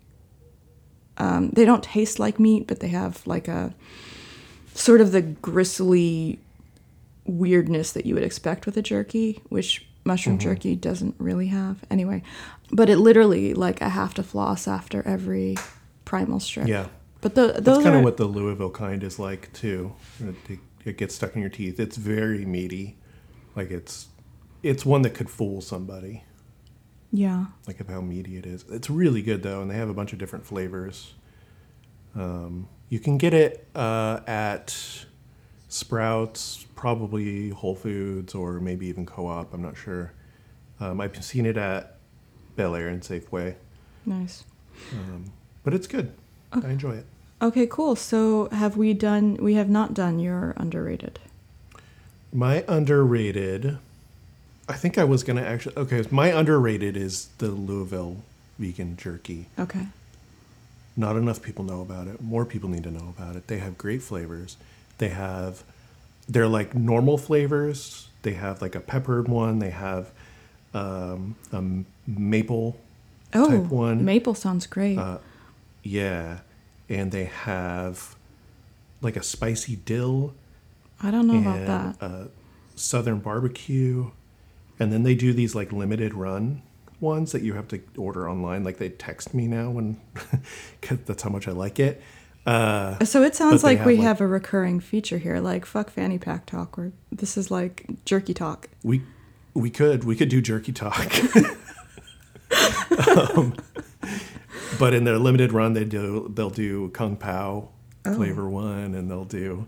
um, 1.18 1.50
they 1.50 1.66
don't 1.66 1.84
taste 1.84 2.18
like 2.18 2.40
meat, 2.40 2.66
but 2.66 2.80
they 2.80 2.88
have 2.88 3.20
like 3.26 3.46
a 3.46 3.74
sort 4.72 5.02
of 5.02 5.12
the 5.12 5.20
gristly 5.20 6.38
weirdness 7.26 7.92
that 7.92 8.06
you 8.06 8.14
would 8.14 8.24
expect 8.24 8.64
with 8.64 8.78
a 8.78 8.82
jerky, 8.82 9.42
which 9.50 9.86
mushroom 10.06 10.38
jerky 10.38 10.76
doesn't 10.76 11.14
really 11.18 11.48
have. 11.48 11.84
Anyway, 11.90 12.22
but 12.70 12.88
it 12.88 12.98
literally 12.98 13.54
like 13.54 13.82
I 13.82 13.88
have 13.88 14.14
to 14.14 14.22
floss 14.22 14.66
after 14.68 15.02
every 15.06 15.56
primal 16.04 16.40
strip. 16.40 16.68
Yeah. 16.68 16.86
But 17.20 17.34
the, 17.34 17.58
That's 17.60 17.82
kind 17.82 17.96
are 17.96 17.98
of 17.98 18.04
what 18.04 18.16
the 18.18 18.26
Louisville 18.26 18.70
kind 18.70 19.02
is 19.02 19.18
like 19.18 19.52
too. 19.52 19.94
It, 20.48 20.58
it 20.84 20.96
gets 20.98 21.14
stuck 21.14 21.34
in 21.34 21.40
your 21.40 21.50
teeth. 21.50 21.80
It's 21.80 21.96
very 21.96 22.44
meaty. 22.44 22.98
Like 23.56 23.70
it's 23.70 24.08
it's 24.62 24.84
one 24.84 25.02
that 25.02 25.10
could 25.14 25.30
fool 25.30 25.60
somebody. 25.60 26.24
yeah. 27.12 27.46
like 27.66 27.80
of 27.80 27.88
how 27.88 28.00
meaty 28.00 28.36
it 28.36 28.46
is. 28.46 28.64
It's 28.70 28.90
really 28.90 29.22
good 29.22 29.42
though, 29.42 29.62
and 29.62 29.70
they 29.70 29.76
have 29.76 29.88
a 29.88 29.94
bunch 29.94 30.12
of 30.12 30.18
different 30.18 30.44
flavors. 30.46 31.14
Um, 32.14 32.68
you 32.88 32.98
can 32.98 33.18
get 33.18 33.34
it 33.34 33.66
uh, 33.74 34.20
at 34.26 34.76
Sprouts, 35.68 36.66
probably 36.76 37.50
Whole 37.50 37.74
Foods, 37.74 38.34
or 38.34 38.60
maybe 38.60 38.86
even 38.86 39.04
Co-op. 39.06 39.52
I'm 39.52 39.62
not 39.62 39.76
sure. 39.76 40.12
Um, 40.78 41.00
I've 41.00 41.22
seen 41.24 41.46
it 41.46 41.56
at 41.56 41.95
Bel 42.56 42.74
Air 42.74 42.88
and 42.88 43.02
Safeway, 43.02 43.54
Nice. 44.04 44.44
but 45.62 45.74
it's 45.74 45.86
good. 45.86 46.12
I 46.52 46.68
enjoy 46.70 46.92
it. 46.96 47.06
Okay, 47.42 47.66
cool. 47.66 47.96
So 47.96 48.48
have 48.50 48.76
we 48.76 48.94
done? 48.94 49.36
We 49.36 49.54
have 49.54 49.68
not 49.68 49.92
done 49.94 50.18
your 50.18 50.54
underrated. 50.56 51.18
My 52.32 52.64
underrated. 52.66 53.78
I 54.68 54.72
think 54.72 54.96
I 54.98 55.04
was 55.04 55.22
gonna 55.22 55.42
actually. 55.42 55.76
Okay, 55.76 56.02
my 56.10 56.28
underrated 56.28 56.96
is 56.96 57.28
the 57.38 57.48
Louisville 57.48 58.16
vegan 58.58 58.96
jerky. 58.96 59.46
Okay. 59.58 59.86
Not 60.96 61.16
enough 61.16 61.42
people 61.42 61.62
know 61.64 61.82
about 61.82 62.08
it. 62.08 62.22
More 62.22 62.46
people 62.46 62.70
need 62.70 62.84
to 62.84 62.90
know 62.90 63.12
about 63.16 63.36
it. 63.36 63.48
They 63.48 63.58
have 63.58 63.76
great 63.76 64.02
flavors. 64.02 64.56
They 64.96 65.10
have, 65.10 65.62
they're 66.26 66.48
like 66.48 66.74
normal 66.74 67.18
flavors. 67.18 68.08
They 68.22 68.32
have 68.32 68.62
like 68.62 68.74
a 68.74 68.80
peppered 68.80 69.28
one. 69.28 69.58
They 69.58 69.68
have 69.70 70.10
um, 70.72 71.36
a 71.52 71.56
m- 71.56 71.84
maple 72.06 72.76
Oh, 73.34 73.50
type 73.62 73.70
one. 73.70 74.04
maple 74.04 74.34
sounds 74.34 74.66
great. 74.66 74.96
Uh, 74.98 75.18
yeah. 75.82 76.38
And 76.88 77.10
they 77.12 77.24
have 77.24 78.14
like 79.02 79.16
a 79.16 79.22
spicy 79.22 79.76
dill 79.76 80.34
I 81.02 81.10
don't 81.10 81.26
know 81.26 81.34
and 81.34 81.46
about 81.46 81.98
that. 82.00 82.04
uh, 82.06 82.24
southern 82.76 83.18
barbecue. 83.18 84.10
And 84.78 84.92
then 84.92 85.02
they 85.02 85.14
do 85.14 85.32
these 85.32 85.54
like 85.54 85.72
limited 85.72 86.14
run 86.14 86.62
ones 87.00 87.32
that 87.32 87.42
you 87.42 87.54
have 87.54 87.68
to 87.68 87.80
order 87.98 88.28
online. 88.30 88.64
Like 88.64 88.78
they 88.78 88.88
text 88.90 89.34
me 89.34 89.46
now 89.48 89.70
when, 89.70 90.00
cause 90.82 90.98
that's 91.04 91.22
how 91.22 91.30
much 91.30 91.46
I 91.48 91.52
like 91.52 91.78
it. 91.80 92.00
Uh, 92.46 93.04
So 93.04 93.22
it 93.24 93.34
sounds 93.34 93.64
like 93.64 93.84
we 93.84 93.96
have, 93.96 93.98
like- 93.98 94.06
have 94.06 94.20
a 94.20 94.26
recurring 94.26 94.78
feature 94.80 95.18
here, 95.18 95.40
like 95.40 95.66
fuck 95.66 95.90
fanny 95.90 96.16
pack 96.18 96.46
talk, 96.46 96.76
where 96.78 96.92
this 97.10 97.36
is 97.36 97.50
like 97.50 97.86
jerky 98.04 98.32
talk. 98.34 98.68
we 98.84 99.02
we 99.52 99.68
could 99.68 100.04
we 100.04 100.14
could 100.14 100.28
do 100.28 100.40
jerky 100.40 100.72
talk. 100.72 101.12
um, 103.18 103.54
but 104.78 104.94
in 104.94 105.04
their 105.04 105.18
limited 105.18 105.52
run, 105.52 105.72
they 105.74 105.84
do 105.84 106.30
they'll 106.34 106.50
do 106.50 106.88
kung 106.90 107.16
pao 107.16 107.68
Oh. 108.04 108.14
flavor 108.14 108.48
one, 108.48 108.94
and 108.94 109.10
they'll 109.10 109.24
do 109.24 109.66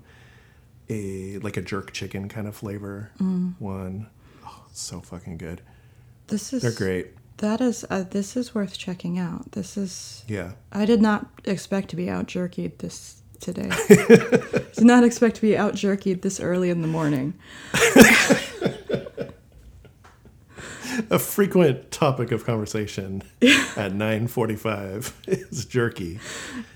a 0.88 1.38
like 1.38 1.56
a 1.56 1.60
jerk 1.62 1.92
chicken 1.92 2.28
kind 2.28 2.46
of 2.46 2.54
flavor 2.54 3.10
Mm. 3.20 3.54
one. 3.58 4.06
Oh, 4.46 4.64
so 4.72 5.00
fucking 5.00 5.38
good. 5.38 5.60
This 6.28 6.52
is 6.52 6.62
They're 6.62 6.70
great. 6.72 7.08
That 7.38 7.60
is 7.60 7.84
uh, 7.90 8.04
this 8.08 8.36
is 8.36 8.54
worth 8.54 8.76
checking 8.78 9.18
out. 9.18 9.52
This 9.52 9.76
is 9.76 10.24
Yeah. 10.28 10.52
I 10.72 10.84
did 10.84 11.02
not 11.02 11.26
expect 11.44 11.88
to 11.90 11.96
be 11.96 12.08
out 12.08 12.26
jerkied 12.26 12.78
this 12.78 13.22
today. 13.40 13.70
did 13.88 14.84
not 14.84 15.04
expect 15.04 15.36
to 15.36 15.42
be 15.42 15.56
out 15.56 15.74
jerkied 15.74 16.22
this 16.22 16.38
early 16.40 16.70
in 16.70 16.82
the 16.82 16.88
morning. 16.88 17.34
A 21.10 21.18
frequent 21.18 21.90
topic 21.90 22.32
of 22.32 22.44
conversation 22.44 23.22
at 23.42 23.92
9:45 23.92 25.12
is 25.26 25.64
jerky. 25.64 26.18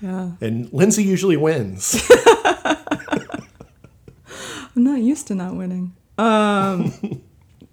Yeah. 0.01 0.31
And 0.41 0.71
Lindsay 0.73 1.03
usually 1.03 1.37
wins. 1.37 2.01
I'm 4.75 4.83
not 4.83 5.01
used 5.01 5.27
to 5.27 5.35
not 5.35 5.55
winning. 5.55 5.95
Um, 6.17 7.21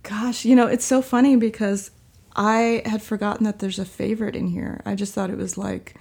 gosh, 0.03 0.45
you 0.45 0.55
know, 0.55 0.67
it's 0.67 0.85
so 0.85 1.01
funny 1.03 1.37
because 1.37 1.91
I 2.37 2.83
had 2.85 3.03
forgotten 3.03 3.45
that 3.45 3.59
there's 3.59 3.79
a 3.79 3.85
favorite 3.85 4.37
in 4.37 4.49
here. 4.49 4.83
I 4.85 4.95
just 4.95 5.15
thought 5.15 5.31
it 5.31 5.37
was 5.37 5.57
like 5.59 5.97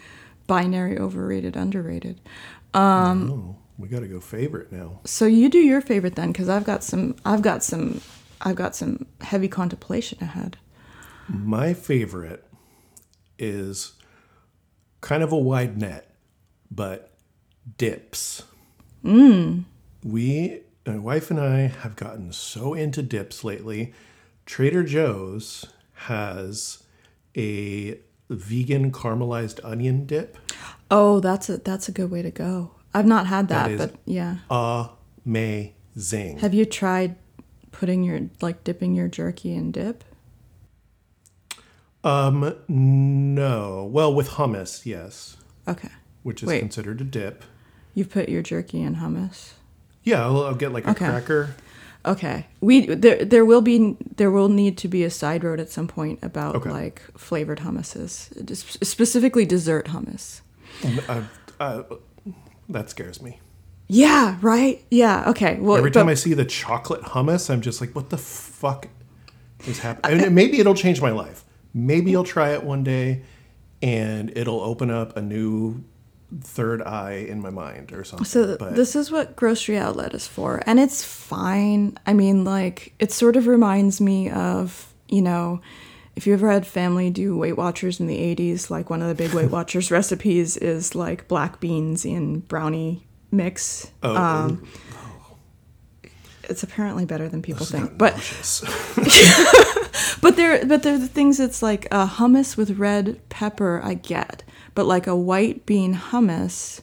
binary 0.47 0.97
overrated, 0.97 1.55
underrated. 1.55 2.19
Um, 2.73 3.31
oh, 3.31 3.55
We 3.77 3.88
got 3.88 4.01
to 4.01 4.07
go 4.07 4.19
favorite 4.19 4.71
now. 4.71 4.99
So 5.05 5.25
you 5.25 5.49
do 5.49 5.59
your 5.59 5.81
favorite 5.81 6.15
then, 6.15 6.31
because 6.31 6.49
I've 6.49 6.65
got 6.65 6.83
some. 6.83 7.15
I've 7.25 7.41
got 7.41 7.63
some. 7.63 8.01
I've 8.41 8.56
got 8.56 8.75
some 8.75 9.06
heavy 9.21 9.47
contemplation 9.47 10.17
ahead. 10.21 10.58
My 11.28 11.73
favorite 11.73 12.45
is 13.38 13.93
kind 15.02 15.23
of 15.23 15.32
a 15.32 15.38
wide 15.38 15.78
net, 15.78 16.15
but 16.71 17.13
dips. 17.78 18.43
Mm. 19.04 19.65
We, 20.04 20.62
my 20.86 20.97
wife 20.97 21.30
and 21.30 21.39
I, 21.39 21.67
have 21.67 21.95
gotten 21.95 22.32
so 22.32 22.73
into 22.73 23.02
dips 23.02 23.43
lately. 23.43 23.93
Trader 24.45 24.84
Joe's 24.84 25.65
has 25.93 26.84
a 27.38 27.99
vegan 28.30 28.91
caramelized 28.91 29.60
onion 29.63 30.06
dip. 30.06 30.38
Oh, 30.89 31.19
that's 31.19 31.49
a 31.49 31.58
that's 31.58 31.88
a 31.88 31.91
good 31.91 32.10
way 32.10 32.21
to 32.21 32.32
go. 32.32 32.71
I've 32.93 33.06
not 33.06 33.28
had 33.28 33.49
that, 33.49 33.78
That 33.78 33.91
but 33.91 33.99
yeah. 34.06 34.38
Amazing. 35.25 36.39
Have 36.39 36.54
you 36.54 36.65
tried 36.65 37.15
putting 37.79 38.03
your 38.03 38.19
like 38.41 38.63
dipping 38.65 38.93
your 38.93 39.07
jerky 39.07 39.53
in 39.55 39.71
dip? 39.71 40.03
Um, 42.03 42.55
no. 42.67 43.89
Well, 43.91 44.13
with 44.13 44.29
hummus, 44.31 44.85
yes, 44.85 45.37
Okay. 45.67 45.89
which 46.23 46.43
is 46.43 46.47
Wait. 46.47 46.59
considered 46.59 47.01
a 47.01 47.03
dip. 47.03 47.43
You've 47.93 48.09
put 48.09 48.29
your 48.29 48.41
jerky 48.41 48.81
in 48.81 48.95
hummus. 48.97 49.53
Yeah, 50.03 50.23
I'll, 50.25 50.43
I'll 50.45 50.55
get 50.55 50.71
like 50.71 50.85
a 50.87 50.91
Okay. 50.91 51.05
cracker. 51.05 51.55
Okay. 52.05 52.47
We 52.61 52.85
there 52.85 53.25
there 53.25 53.43
will 53.43 53.61
be 53.61 53.97
there 54.15 54.31
will 54.31 54.47
need 54.47 54.77
to 54.77 54.87
be 54.87 55.03
a 55.03 55.09
side 55.09 55.43
road 55.43 55.59
at 55.59 55.69
some 55.69 55.87
point 55.87 56.19
about 56.21 56.55
Okay. 56.55 56.69
like 56.69 57.01
flavored 57.17 57.59
hummuses, 57.59 58.29
specifically 58.83 59.45
dessert 59.45 59.87
hummus. 59.87 60.41
Uh, 61.09 61.23
uh, 61.59 61.83
that 62.69 62.89
scares 62.89 63.21
me. 63.21 63.39
Yeah, 63.91 64.38
right? 64.41 64.84
Yeah, 64.91 65.30
okay. 65.32 65.58
Well, 65.60 65.75
Every 65.78 65.89
but- 65.89 65.99
time 65.99 66.10
I 66.10 66.13
see 66.13 66.34
the 66.36 66.45
chocolate 66.45 67.02
hummus, 67.02 67.49
I'm 67.49 67.62
just 67.62 67.82
like, 67.82 67.95
what 67.95 68.12
the 68.12 68.17
fuck 68.19 68.88
is 69.67 69.80
happening? 69.80 70.19
I 70.19 70.23
mean, 70.23 70.34
maybe 70.36 70.60
it'll 70.60 70.75
change 70.75 71.02
my 71.02 71.10
life. 71.10 71.43
Maybe 71.73 72.15
I'll 72.15 72.23
try 72.23 72.49
it 72.54 72.63
one 72.63 72.84
day 72.84 73.23
and 73.82 74.32
it'll 74.38 74.62
open 74.62 74.91
up 74.91 75.17
a 75.17 75.21
new 75.21 75.84
third 76.41 76.84
eye 76.84 77.25
in 77.28 77.41
my 77.41 77.49
mind 77.49 77.91
or 77.91 78.04
something. 78.04 78.25
So 78.25 78.58
but 78.60 78.75
this 78.75 78.95
is 78.95 79.12
what 79.12 79.36
grocery 79.36 79.78
outlet 79.78 80.13
is 80.13 80.28
for, 80.28 80.62
and 80.67 80.80
it's 80.80 81.04
fine. 81.04 81.97
I 82.06 82.13
mean, 82.13 82.43
like 82.43 82.93
it 82.99 83.12
sort 83.12 83.36
of 83.36 83.47
reminds 83.47 83.99
me 83.99 84.30
of 84.30 84.93
you 85.08 85.21
know, 85.23 85.62
if 86.15 86.28
you 86.28 86.34
ever 86.34 86.52
had 86.52 86.67
family 86.67 87.10
do 87.10 87.36
Weight 87.38 87.58
Watchers 87.58 87.99
in 87.99 88.06
the 88.08 88.17
'80s, 88.36 88.69
like 88.69 88.89
one 88.91 89.02
of 89.02 89.08
the 89.08 89.15
big 89.15 89.34
Weight 89.34 89.49
Watchers 89.52 89.89
recipes 89.89 90.58
is 90.58 90.93
like 90.93 91.28
black 91.28 91.60
beans 91.60 92.06
in 92.06 92.41
brownie 92.41 93.08
mix. 93.31 93.91
Oh, 94.03 94.15
um, 94.15 94.67
it's 96.43 96.63
apparently 96.63 97.05
better 97.05 97.29
than 97.29 97.41
people 97.41 97.65
think, 97.65 97.97
but 97.97 98.13
but 100.21 100.35
there 100.35 100.65
but 100.65 100.83
there 100.83 100.95
are 100.95 100.99
the 100.99 101.07
things 101.07 101.39
it's 101.39 101.61
like 101.61 101.85
a 101.85 102.07
hummus 102.07 102.57
with 102.57 102.77
red 102.77 103.21
pepper 103.29 103.81
I 103.83 103.93
get, 103.93 104.43
but 104.73 104.85
like 104.85 105.07
a 105.07 105.15
white 105.15 105.65
bean 105.65 105.95
hummus 105.95 106.81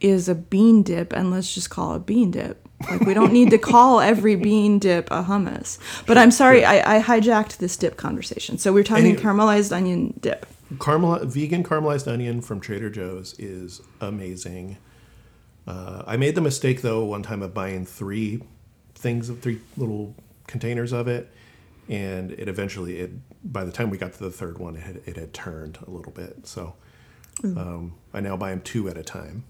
is 0.00 0.28
a 0.28 0.34
bean 0.34 0.82
dip, 0.82 1.12
and 1.12 1.30
let's 1.30 1.54
just 1.54 1.70
call 1.70 1.94
it 1.94 1.96
a 1.96 2.00
bean 2.00 2.32
dip. 2.32 2.58
Like 2.90 3.02
we 3.02 3.14
don't 3.14 3.32
need 3.32 3.50
to 3.50 3.58
call 3.58 4.00
every 4.00 4.34
bean 4.34 4.80
dip 4.80 5.08
a 5.12 5.22
hummus. 5.22 5.78
But 6.06 6.18
I'm 6.18 6.32
sorry, 6.32 6.64
I, 6.64 6.96
I 6.96 7.00
hijacked 7.00 7.58
this 7.58 7.76
dip 7.76 7.96
conversation. 7.96 8.58
So 8.58 8.72
we're 8.72 8.82
talking 8.82 9.14
caramelized 9.14 9.74
onion 9.74 10.14
dip. 10.20 10.46
Caramel, 10.80 11.24
vegan 11.26 11.62
caramelized 11.62 12.10
onion 12.10 12.40
from 12.40 12.60
Trader 12.60 12.90
Joe's 12.90 13.38
is 13.38 13.80
amazing. 14.00 14.78
Uh, 15.66 16.02
I 16.06 16.16
made 16.16 16.34
the 16.34 16.40
mistake 16.40 16.82
though 16.82 17.04
one 17.04 17.22
time 17.22 17.42
of 17.42 17.54
buying 17.54 17.86
three 17.86 18.42
things 18.94 19.28
of 19.28 19.40
three 19.40 19.60
little 19.76 20.14
containers 20.46 20.92
of 20.92 21.08
it, 21.08 21.30
and 21.88 22.32
it 22.32 22.48
eventually 22.48 22.98
it 22.98 23.12
by 23.44 23.64
the 23.64 23.72
time 23.72 23.90
we 23.90 23.98
got 23.98 24.12
to 24.12 24.18
the 24.18 24.30
third 24.30 24.58
one 24.58 24.76
it 24.76 24.82
had, 24.82 25.00
it 25.06 25.16
had 25.16 25.32
turned 25.32 25.78
a 25.86 25.90
little 25.90 26.12
bit. 26.12 26.46
So 26.46 26.74
um, 27.44 27.94
I 28.12 28.20
now 28.20 28.36
buy 28.36 28.50
them 28.50 28.60
two 28.60 28.88
at 28.88 28.96
a 28.96 29.02
time. 29.02 29.44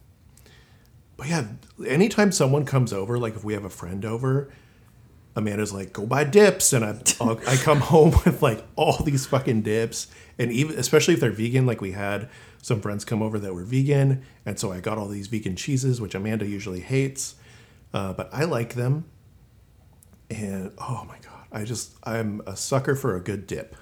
But 1.16 1.28
yeah, 1.28 1.46
anytime 1.86 2.32
someone 2.32 2.64
comes 2.64 2.92
over, 2.92 3.18
like 3.18 3.36
if 3.36 3.44
we 3.44 3.54
have 3.54 3.64
a 3.64 3.70
friend 3.70 4.04
over, 4.04 4.50
Amanda's 5.34 5.72
like, 5.72 5.92
"Go 5.92 6.06
buy 6.06 6.24
dips," 6.24 6.72
and 6.72 6.84
I 6.84 6.98
I'll, 7.20 7.36
come 7.36 7.80
home 7.80 8.14
with 8.24 8.42
like 8.42 8.64
all 8.76 9.02
these 9.02 9.26
fucking 9.26 9.62
dips, 9.62 10.08
and 10.38 10.52
even 10.52 10.78
especially 10.78 11.14
if 11.14 11.20
they're 11.20 11.30
vegan, 11.30 11.66
like 11.66 11.80
we 11.80 11.92
had 11.92 12.28
some 12.60 12.80
friends 12.80 13.04
come 13.04 13.22
over 13.22 13.38
that 13.38 13.54
were 13.54 13.64
vegan, 13.64 14.22
and 14.46 14.58
so 14.58 14.72
I 14.72 14.80
got 14.80 14.98
all 14.98 15.08
these 15.08 15.26
vegan 15.28 15.56
cheeses, 15.56 16.00
which 16.00 16.14
Amanda 16.14 16.46
usually 16.46 16.80
hates, 16.80 17.34
uh, 17.94 18.12
but 18.12 18.28
I 18.32 18.44
like 18.44 18.74
them. 18.74 19.04
And 20.30 20.72
oh 20.78 21.04
my 21.08 21.16
god, 21.22 21.46
I 21.50 21.64
just 21.64 21.92
I'm 22.04 22.40
a 22.46 22.56
sucker 22.56 22.94
for 22.94 23.16
a 23.16 23.20
good 23.20 23.46
dip. 23.46 23.74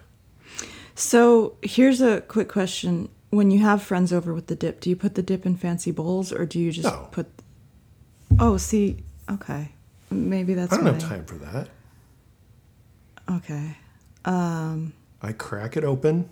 So 0.94 1.56
here's 1.62 2.00
a 2.00 2.20
quick 2.22 2.48
question. 2.48 3.08
When 3.30 3.50
you 3.52 3.60
have 3.60 3.80
friends 3.82 4.12
over 4.12 4.34
with 4.34 4.48
the 4.48 4.56
dip, 4.56 4.80
do 4.80 4.90
you 4.90 4.96
put 4.96 5.14
the 5.14 5.22
dip 5.22 5.46
in 5.46 5.56
fancy 5.56 5.92
bowls 5.92 6.32
or 6.32 6.44
do 6.46 6.58
you 6.58 6.72
just 6.72 6.88
No. 6.88 7.08
put 7.12 7.26
Oh, 8.38 8.56
see, 8.56 8.98
okay. 9.30 9.72
Maybe 10.10 10.54
that's 10.54 10.72
I 10.72 10.76
don't 10.76 10.86
have 10.86 10.98
time 10.98 11.24
for 11.24 11.36
that. 11.36 11.68
Okay. 13.30 13.76
Um, 14.24 14.92
I 15.22 15.32
crack 15.32 15.76
it 15.76 15.84
open. 15.84 16.28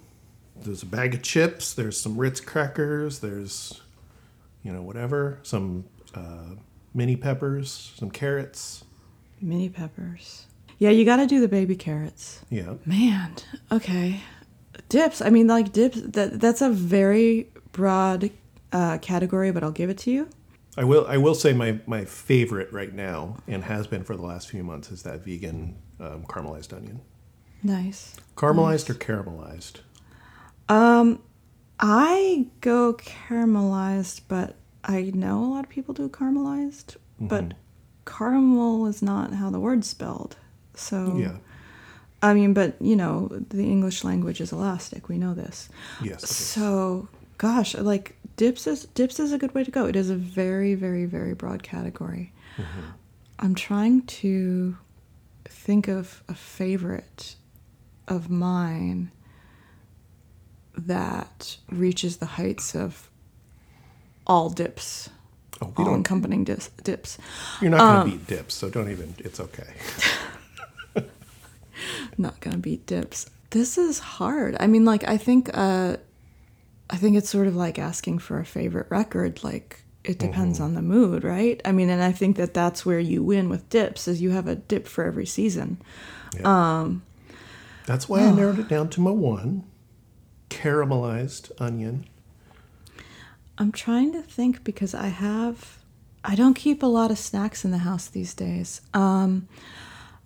There's 0.57 0.83
a 0.83 0.87
bag 0.87 1.15
of 1.15 1.23
chips. 1.23 1.75
There's 1.75 2.01
some 2.01 2.17
Ritz 2.17 2.41
crackers. 2.41 3.21
There's, 3.21 3.81
you 4.65 4.73
know, 4.73 4.83
whatever. 4.83 5.39
Some 5.43 5.85
uh, 6.15 6.57
mini 6.93 7.17
peppers. 7.17 7.93
Some 7.97 8.11
carrots. 8.11 8.85
Mini 9.41 9.69
peppers. 9.69 10.47
Yeah, 10.79 10.91
you 10.91 11.05
got 11.05 11.17
to 11.17 11.27
do 11.27 11.41
the 11.41 11.49
baby 11.49 11.77
carrots. 11.77 12.41
Yeah. 12.51 12.75
Man, 12.85 13.35
okay. 13.71 14.21
Dips. 14.89 15.21
I 15.21 15.31
mean, 15.31 15.47
like 15.47 15.73
dips. 15.73 16.01
That 16.01 16.41
that's 16.41 16.63
a 16.63 16.71
very 16.71 17.49
broad 17.73 18.31
uh, 18.73 18.99
category, 18.99 19.51
but 19.51 19.63
I'll 19.63 19.71
give 19.71 19.91
it 19.91 19.99
to 19.99 20.11
you. 20.11 20.29
I 20.79 20.85
will. 20.85 21.07
I 21.09 21.17
will 21.17 21.35
say 21.35 21.53
my 21.53 21.81
my 21.87 22.05
favorite 22.05 22.73
right 22.73 22.95
now, 22.95 23.37
and 23.47 23.65
has 23.65 23.87
been 23.87 24.05
for 24.05 24.17
the 24.17 24.23
last 24.23 24.49
few 24.49 24.63
months, 24.63 24.91
is 24.91 25.03
that 25.03 25.25
vegan 25.25 25.77
um, 26.01 26.25
caramelized 26.25 26.73
onion. 26.73 27.01
Nice. 27.63 28.17
Caramelized 28.37 28.89
or 28.89 28.95
caramelized? 28.95 29.81
I 31.81 32.47
go 32.61 32.95
caramelized, 32.95 34.23
but 34.29 34.57
I 34.85 35.13
know 35.15 35.45
a 35.45 35.51
lot 35.51 35.65
of 35.65 35.71
people 35.71 35.95
do 35.95 36.09
caramelized, 36.09 36.97
but 37.21 37.55
caramel 38.07 38.87
is 38.87 39.03
not 39.03 39.33
how 39.35 39.51
the 39.51 39.61
word's 39.61 39.89
spelled. 39.89 40.37
So 40.75 41.17
Yeah. 41.17 41.39
I 42.21 42.35
mean, 42.35 42.53
but 42.53 42.81
you 42.81 42.97
know, 42.97 43.29
the 43.51 43.63
English 43.65 44.03
language 44.03 44.41
is 44.41 44.51
elastic. 44.53 45.09
We 45.09 45.19
know 45.19 45.35
this. 45.35 45.69
Yes. 46.03 46.29
So, 46.29 47.09
gosh, 47.39 47.75
like 47.75 48.17
dips 48.37 48.67
is 48.67 48.85
dips 48.95 49.19
is 49.19 49.33
a 49.33 49.39
good 49.39 49.55
way 49.55 49.65
to 49.65 49.71
go. 49.71 49.87
It 49.87 49.97
is 49.97 50.11
a 50.11 50.17
very, 50.17 50.75
very, 50.75 51.07
very 51.07 51.35
broad 51.35 51.63
category. 51.63 52.33
I'm 53.39 53.55
trying 53.55 54.03
to 54.07 54.77
think 55.45 55.87
of 55.89 56.23
a 56.29 56.35
favorite 56.35 57.37
of 58.09 58.29
mine 58.29 59.11
that 60.77 61.57
reaches 61.71 62.17
the 62.19 62.27
heights 62.27 62.75
of 62.75 63.11
all 64.27 64.51
dips, 64.51 65.09
Oh, 65.63 65.73
all 65.77 65.85
don't. 65.87 65.95
encompassing 65.97 66.45
dis- 66.45 66.71
dips. 66.85 67.19
You're 67.61 67.71
not 67.71 67.79
gonna 67.79 68.01
um, 68.01 68.11
beat 68.11 68.27
dips, 68.27 68.55
so 68.55 68.69
don't 68.71 68.91
even. 68.91 69.15
It's 69.19 69.41
okay. 69.41 69.73
not 72.19 72.39
gonna 72.41 72.59
beat 72.59 72.87
dips. 72.87 73.31
This 73.51 73.79
is 73.79 73.99
hard. 73.99 74.57
I 74.61 74.67
mean, 74.67 74.85
like 74.85 75.07
I 75.09 75.17
think 75.17 75.51
uh 75.55 75.97
I 76.91 76.97
think 76.97 77.17
it's 77.17 77.29
sort 77.31 77.47
of 77.47 77.57
like 77.57 77.79
asking 77.79 78.19
for 78.21 78.39
a 78.39 78.45
favorite 78.45 78.87
record. 78.91 79.45
Like 79.45 79.81
it 80.05 80.19
depends 80.19 80.59
on 80.61 80.75
the 80.75 80.83
mood, 80.83 81.23
right? 81.25 81.61
I 81.65 81.73
mean, 81.73 81.91
and 81.91 82.03
I 82.03 82.13
think 82.13 82.37
that 82.37 82.55
that's 82.55 82.87
where 82.87 82.99
you 82.99 83.23
win 83.23 83.49
with 83.49 83.69
dips, 83.69 84.09
is 84.09 84.23
you 84.23 84.31
have 84.31 84.47
a 84.49 84.55
dip 84.55 84.87
for 84.87 85.05
every 85.05 85.27
season. 85.27 85.81
That's 87.87 88.09
why 88.09 88.21
I 88.21 88.31
narrowed 88.33 88.59
it 88.59 88.69
down 88.69 88.89
to 88.91 89.01
my 89.01 89.11
one. 89.11 89.65
Caramelized 90.51 91.51
onion. 91.61 92.07
I'm 93.59 93.73
trying 93.73 94.13
to 94.13 94.23
think 94.23 94.65
because 94.65 94.95
I 94.95 95.09
have 95.09 95.79
I 96.25 96.35
don't 96.35 96.55
keep 96.55 96.83
a 96.83 96.87
lot 96.87 97.11
of 97.11 97.19
snacks 97.19 97.65
in 97.65 97.71
the 97.71 97.79
house 97.79 98.09
these 98.09 98.35
days. 98.35 98.81
Um 98.95 99.49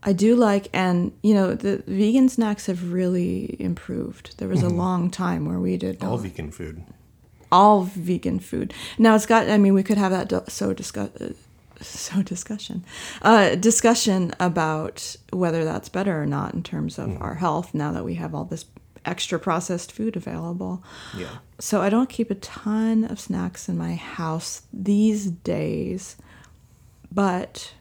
I 0.04 0.12
do 0.12 0.34
like 0.36 0.68
and 0.72 1.12
you 1.22 1.32
know 1.34 1.54
the 1.54 1.82
vegan 1.86 2.28
snacks 2.28 2.66
have 2.66 2.92
really 2.92 3.56
improved. 3.60 4.38
There 4.38 4.48
was 4.48 4.62
a 4.62 4.68
long 4.68 5.10
time 5.10 5.44
where 5.46 5.60
we 5.60 5.76
did 5.76 6.02
All 6.02 6.16
vegan 6.18 6.50
food. 6.50 6.82
all 7.50 7.82
vegan 7.84 8.40
food. 8.40 8.74
Now 8.98 9.14
it's 9.14 9.26
got. 9.26 9.48
I 9.48 9.58
mean, 9.58 9.74
we 9.74 9.82
could 9.82 9.98
have 9.98 10.10
that 10.12 10.50
so 10.50 10.72
discuss. 10.72 11.10
So 11.80 12.22
discussion, 12.22 12.84
uh, 13.22 13.56
discussion 13.56 14.32
about 14.38 15.16
whether 15.32 15.64
that's 15.64 15.88
better 15.88 16.22
or 16.22 16.26
not 16.26 16.54
in 16.54 16.62
terms 16.62 16.96
of 16.96 17.20
our 17.20 17.34
health. 17.34 17.74
Now 17.74 17.90
that 17.90 18.04
we 18.04 18.14
have 18.14 18.36
all 18.36 18.44
this 18.44 18.66
extra 19.04 19.36
processed 19.40 19.90
food 19.90 20.14
available. 20.14 20.80
Yeah. 21.16 21.38
So 21.58 21.80
I 21.82 21.88
don't 21.90 22.08
keep 22.08 22.30
a 22.30 22.36
ton 22.36 23.02
of 23.02 23.18
snacks 23.18 23.68
in 23.68 23.76
my 23.76 23.96
house 23.96 24.62
these 24.72 25.26
days, 25.32 26.16
but 27.10 27.72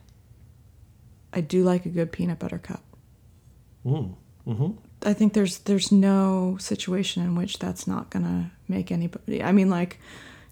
I 1.34 1.42
do 1.42 1.64
like 1.64 1.86
a 1.86 1.90
good 1.90 2.12
peanut 2.12 2.40
butter 2.40 2.60
cup. 2.60 2.84
Mm. 3.86 4.16
Mm-hmm. 4.48 4.72
I 5.04 5.14
think 5.14 5.34
there's 5.34 5.60
there's 5.60 5.92
no 5.92 6.58
situation 6.60 7.24
in 7.24 7.36
which 7.36 7.60
that's 7.60 7.88
not 7.88 8.10
gonna 8.10 8.52
make 8.68 8.92
anybody. 8.92 9.44
I 9.44 9.52
mean, 9.52 9.70
like, 9.70 10.00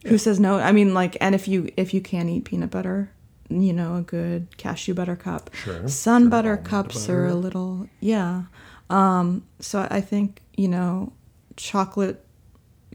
who 0.06 0.18
says 0.18 0.40
no? 0.40 0.60
I 0.60 0.72
mean, 0.72 0.94
like, 0.94 1.18
and 1.22 1.36
if 1.36 1.48
you 1.48 1.72
if 1.78 1.94
you 1.94 2.02
can't 2.02 2.30
eat 2.30 2.46
peanut 2.46 2.72
butter, 2.72 3.12
you 3.50 3.74
know, 3.74 3.98
a 3.98 4.02
good 4.02 4.58
cashew 4.58 4.94
butter 4.94 5.16
cup. 5.16 5.50
Sure, 5.54 5.88
Sun 5.88 6.24
sure, 6.24 6.30
butter 6.30 6.58
cups 6.58 7.10
are 7.10 7.28
a 7.28 7.36
little 7.36 7.88
yeah. 8.00 8.44
Um, 8.90 9.46
so 9.60 9.88
I 9.90 10.02
think 10.02 10.42
you 10.58 10.68
know, 10.68 11.14
chocolate 11.56 12.26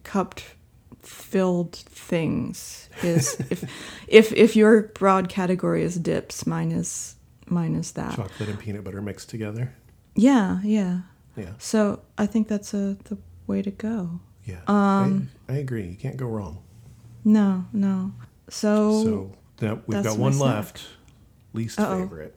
cupped 0.02 0.44
filled 1.02 1.76
things 1.76 2.88
is 3.02 3.36
if 3.50 3.64
if 4.08 4.32
if 4.32 4.56
your 4.56 4.82
broad 4.82 5.28
category 5.28 5.82
is 5.82 5.96
dips, 5.96 6.46
mine 6.46 6.72
is 6.72 7.16
mine 7.46 7.74
is 7.74 7.92
that. 7.92 8.14
Chocolate 8.16 8.48
and 8.48 8.58
peanut 8.58 8.84
butter 8.84 9.02
mixed 9.02 9.28
together. 9.30 9.74
Yeah, 10.14 10.60
yeah. 10.62 11.00
Yeah. 11.36 11.52
So 11.58 12.00
I 12.16 12.26
think 12.26 12.48
that's 12.48 12.72
a 12.74 12.96
the 13.04 13.18
way 13.46 13.62
to 13.62 13.70
go. 13.70 14.20
Yeah. 14.44 14.60
Um, 14.66 15.30
I, 15.48 15.54
I 15.54 15.56
agree. 15.56 15.86
You 15.86 15.96
can't 15.96 16.16
go 16.16 16.26
wrong. 16.26 16.62
No, 17.24 17.64
no. 17.72 18.12
So, 18.48 19.02
So 19.02 19.32
now 19.60 19.80
we've 19.86 20.02
got 20.04 20.18
one 20.18 20.34
snack. 20.34 20.46
left. 20.46 20.82
Least 21.54 21.80
Uh-oh. 21.80 22.00
favorite. 22.02 22.34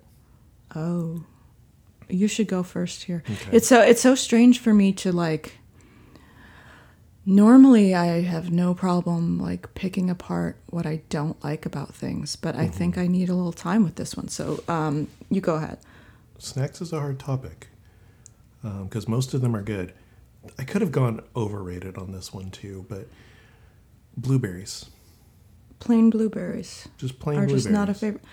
oh, 0.75 1.23
you 2.09 2.27
should 2.27 2.47
go 2.47 2.63
first 2.63 3.03
here. 3.03 3.23
Okay. 3.29 3.57
It's 3.57 3.67
so 3.67 3.81
it's 3.81 4.01
so 4.01 4.15
strange 4.15 4.59
for 4.59 4.73
me 4.73 4.93
to 4.93 5.11
like. 5.11 5.57
Normally, 7.29 7.93
I 7.93 8.21
have 8.21 8.51
no 8.51 8.73
problem 8.73 9.37
like 9.37 9.73
picking 9.75 10.09
apart 10.09 10.55
what 10.69 10.85
I 10.85 11.01
don't 11.09 11.43
like 11.43 11.65
about 11.65 11.93
things, 11.93 12.37
but 12.37 12.55
I 12.55 12.63
Mm-hmm. 12.67 12.71
think 12.71 12.97
I 12.97 13.07
need 13.07 13.27
a 13.27 13.33
little 13.35 13.51
time 13.51 13.83
with 13.83 13.95
this 13.95 14.15
one. 14.15 14.29
So, 14.29 14.63
um, 14.69 15.09
you 15.29 15.41
go 15.41 15.55
ahead. 15.55 15.77
Snacks 16.37 16.79
is 16.81 16.93
a 16.93 16.99
hard 17.01 17.19
topic 17.19 17.67
because 18.63 19.09
most 19.09 19.33
of 19.33 19.41
them 19.41 19.55
are 19.57 19.61
good. 19.61 19.91
I 20.57 20.63
could 20.63 20.81
have 20.81 20.93
gone 20.93 21.21
overrated 21.35 21.97
on 21.97 22.13
this 22.13 22.33
one 22.33 22.49
too, 22.49 22.85
but 22.87 23.07
blueberries, 24.15 24.85
Plain 25.79 26.09
blueberries. 26.09 26.87
just 26.97 27.19
plain 27.19 27.39
are 27.39 27.41
blueberries. 27.41 27.63
just 27.65 27.73
not 27.73 27.89
a 27.89 27.93
favorite. 27.93 28.23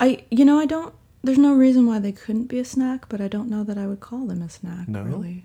I, 0.00 0.24
you 0.30 0.46
know, 0.46 0.58
I 0.58 0.64
don't. 0.64 0.94
There's 1.22 1.36
no 1.38 1.52
reason 1.54 1.86
why 1.86 1.98
they 1.98 2.12
couldn't 2.12 2.46
be 2.46 2.58
a 2.58 2.64
snack, 2.64 3.10
but 3.10 3.20
I 3.20 3.28
don't 3.28 3.50
know 3.50 3.64
that 3.64 3.76
I 3.76 3.86
would 3.86 4.00
call 4.00 4.24
them 4.26 4.40
a 4.40 4.48
snack. 4.48 4.88
No? 4.88 5.02
really. 5.02 5.44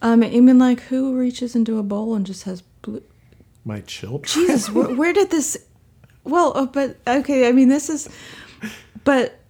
Um, 0.00 0.22
I 0.22 0.28
mean, 0.28 0.58
like, 0.58 0.80
who 0.82 1.16
reaches 1.16 1.56
into 1.56 1.78
a 1.78 1.82
bowl 1.82 2.14
and 2.14 2.24
just 2.24 2.44
has 2.44 2.62
blue? 2.82 3.02
My 3.64 3.80
children. 3.80 4.24
Jesus, 4.24 4.70
where, 4.70 4.94
where 4.94 5.12
did 5.12 5.30
this? 5.30 5.56
Well, 6.24 6.52
uh, 6.56 6.66
but 6.66 6.96
okay. 7.06 7.48
I 7.48 7.52
mean, 7.52 7.68
this 7.68 7.88
is, 7.90 8.08
but, 9.04 9.40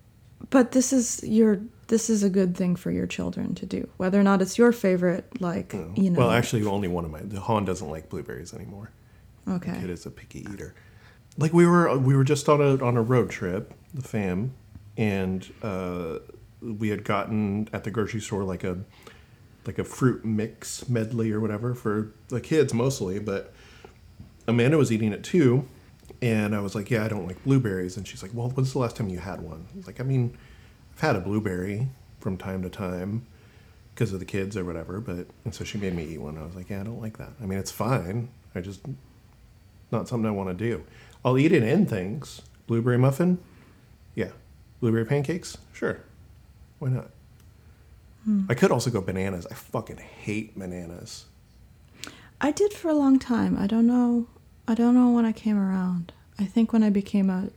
but 0.50 0.72
this 0.72 0.92
is 0.92 1.22
your. 1.22 1.60
This 1.88 2.10
is 2.10 2.22
a 2.22 2.28
good 2.28 2.54
thing 2.54 2.76
for 2.76 2.90
your 2.90 3.06
children 3.06 3.54
to 3.54 3.64
do, 3.64 3.88
whether 3.96 4.20
or 4.20 4.22
not 4.22 4.42
it's 4.42 4.58
your 4.58 4.72
favorite. 4.72 5.40
Like, 5.40 5.72
you 5.72 6.10
know. 6.10 6.18
Well, 6.18 6.30
actually, 6.30 6.64
only 6.66 6.86
one 6.86 7.06
of 7.06 7.10
my 7.10 7.20
the 7.20 7.40
Han 7.40 7.64
doesn't 7.64 7.88
like 7.88 8.10
blueberries 8.10 8.52
anymore. 8.52 8.90
okay. 9.48 9.72
The 9.72 9.78
Kid 9.80 9.90
is 9.90 10.04
a 10.04 10.10
picky 10.10 10.40
eater. 10.52 10.74
Like 11.38 11.54
we 11.54 11.66
were, 11.66 11.96
we 11.96 12.14
were 12.14 12.24
just 12.24 12.46
on 12.48 12.60
a 12.60 12.84
on 12.84 12.96
a 12.98 13.02
road 13.02 13.30
trip, 13.30 13.72
the 13.94 14.02
fam, 14.02 14.52
and 14.98 15.50
uh, 15.62 16.18
we 16.60 16.90
had 16.90 17.04
gotten 17.04 17.68
at 17.72 17.84
the 17.84 17.90
grocery 17.90 18.20
store 18.20 18.44
like 18.44 18.64
a 18.64 18.78
like 19.68 19.78
a 19.78 19.84
fruit 19.84 20.24
mix 20.24 20.88
medley 20.88 21.30
or 21.30 21.40
whatever 21.40 21.74
for 21.74 22.10
the 22.28 22.40
kids 22.40 22.72
mostly, 22.72 23.18
but 23.18 23.52
Amanda 24.48 24.78
was 24.78 24.90
eating 24.90 25.12
it 25.12 25.22
too, 25.22 25.68
and 26.22 26.56
I 26.56 26.60
was 26.60 26.74
like, 26.74 26.90
"Yeah, 26.90 27.04
I 27.04 27.08
don't 27.08 27.26
like 27.26 27.44
blueberries," 27.44 27.98
and 27.98 28.08
she's 28.08 28.22
like, 28.22 28.32
"Well, 28.32 28.48
when's 28.48 28.72
the 28.72 28.78
last 28.78 28.96
time 28.96 29.10
you 29.10 29.18
had 29.18 29.42
one?" 29.42 29.66
I 29.72 29.76
was 29.76 29.86
like, 29.86 30.00
"I 30.00 30.04
mean, 30.04 30.36
I've 30.94 31.00
had 31.00 31.16
a 31.16 31.20
blueberry 31.20 31.88
from 32.18 32.38
time 32.38 32.62
to 32.62 32.70
time." 32.70 33.26
Because 33.94 34.12
of 34.12 34.20
the 34.20 34.24
kids 34.26 34.56
or 34.56 34.64
whatever, 34.64 35.00
but 35.00 35.26
and 35.44 35.52
so 35.52 35.64
she 35.64 35.76
made 35.76 35.92
me 35.92 36.04
eat 36.04 36.20
one. 36.20 36.38
I 36.38 36.44
was 36.44 36.54
like, 36.54 36.70
yeah, 36.70 36.82
I 36.82 36.84
don't 36.84 37.02
like 37.02 37.18
that. 37.18 37.32
I 37.42 37.46
mean, 37.46 37.58
it's 37.58 37.72
fine. 37.72 38.28
I 38.54 38.60
just 38.60 38.80
not 39.90 40.06
something 40.06 40.28
I 40.28 40.30
want 40.30 40.50
to 40.50 40.54
do. 40.54 40.84
I'll 41.24 41.36
eat 41.36 41.50
it 41.50 41.64
in 41.64 41.84
things. 41.84 42.42
Blueberry 42.68 42.96
muffin? 42.96 43.38
Yeah. 44.14 44.30
Blueberry 44.78 45.04
pancakes? 45.04 45.58
Sure. 45.72 45.98
Why 46.78 46.90
not? 46.90 47.10
I 48.48 48.54
could 48.54 48.70
also 48.70 48.90
go 48.90 49.00
bananas. 49.00 49.46
I 49.50 49.54
fucking 49.54 49.98
hate 49.98 50.58
bananas. 50.58 51.26
I 52.40 52.52
did 52.52 52.72
for 52.72 52.88
a 52.88 52.94
long 52.94 53.18
time. 53.18 53.56
I 53.58 53.66
don't 53.66 53.86
know. 53.86 54.26
I 54.66 54.74
don't 54.74 54.94
know 54.94 55.10
when 55.10 55.24
I 55.24 55.32
came 55.32 55.58
around. 55.58 56.12
I 56.38 56.44
think 56.44 56.72
when 56.72 56.82
I 56.82 56.90
became 56.90 57.30
a 57.30 57.50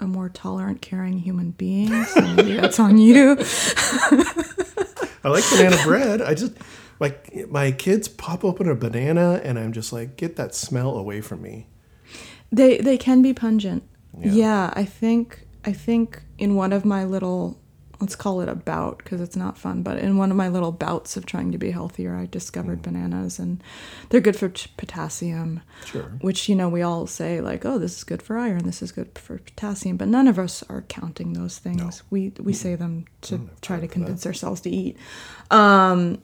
a 0.00 0.06
more 0.06 0.28
tolerant, 0.28 0.80
caring 0.80 1.18
human 1.18 1.50
being. 1.52 2.04
So 2.04 2.20
maybe 2.20 2.54
that's 2.54 2.78
on 2.78 2.98
you. 2.98 3.36
I 5.24 5.28
like 5.28 5.44
banana 5.50 5.76
bread. 5.82 6.22
I 6.22 6.34
just 6.34 6.52
like 7.00 7.48
my 7.48 7.72
kids 7.72 8.08
pop 8.08 8.44
open 8.44 8.68
a 8.68 8.74
banana 8.74 9.40
and 9.42 9.58
I'm 9.58 9.72
just 9.72 9.92
like, 9.92 10.16
get 10.16 10.36
that 10.36 10.54
smell 10.54 10.96
away 10.96 11.20
from 11.20 11.42
me. 11.42 11.66
They 12.50 12.78
they 12.78 12.96
can 12.96 13.22
be 13.22 13.34
pungent. 13.34 13.82
Yeah. 14.18 14.32
Yeah, 14.32 14.72
I 14.74 14.84
think 14.84 15.46
I 15.64 15.72
think 15.72 16.22
in 16.38 16.54
one 16.54 16.72
of 16.72 16.84
my 16.84 17.04
little 17.04 17.58
let's 18.00 18.14
call 18.14 18.40
it 18.40 18.48
a 18.48 18.54
bout 18.54 18.98
because 18.98 19.20
it's 19.20 19.36
not 19.36 19.58
fun, 19.58 19.82
but 19.82 19.98
in 19.98 20.16
one 20.16 20.30
of 20.30 20.36
my 20.36 20.48
little 20.48 20.70
bouts 20.70 21.16
of 21.16 21.26
trying 21.26 21.50
to 21.52 21.58
be 21.58 21.70
healthier, 21.72 22.14
I 22.14 22.26
discovered 22.26 22.80
bananas 22.82 23.38
and 23.38 23.62
they're 24.08 24.20
good 24.20 24.36
for 24.36 24.48
potassium. 24.76 25.62
Sure. 25.84 26.12
Which 26.20 26.48
you 26.48 26.54
know 26.54 26.68
we 26.68 26.82
all 26.82 27.06
say 27.06 27.40
like, 27.40 27.64
oh, 27.64 27.78
this 27.78 27.96
is 27.96 28.04
good 28.04 28.22
for 28.22 28.38
iron, 28.38 28.64
this 28.64 28.82
is 28.82 28.92
good 28.92 29.18
for 29.18 29.38
potassium, 29.38 29.96
but 29.96 30.08
none 30.08 30.28
of 30.28 30.38
us 30.38 30.62
are 30.68 30.82
counting 30.82 31.32
those 31.32 31.58
things. 31.58 32.02
We 32.10 32.32
we 32.38 32.52
say 32.52 32.76
them 32.76 33.06
to 33.22 33.48
try 33.60 33.76
to 33.76 33.82
for 33.82 33.86
that. 33.88 33.92
convince 33.92 34.26
ourselves 34.26 34.60
to 34.62 34.70
eat. 34.70 34.96
Um, 35.50 36.22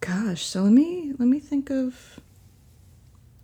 gosh, 0.00 0.44
so 0.44 0.62
let 0.62 0.72
me 0.72 1.12
let 1.18 1.28
me 1.28 1.40
think 1.40 1.70
of 1.70 2.20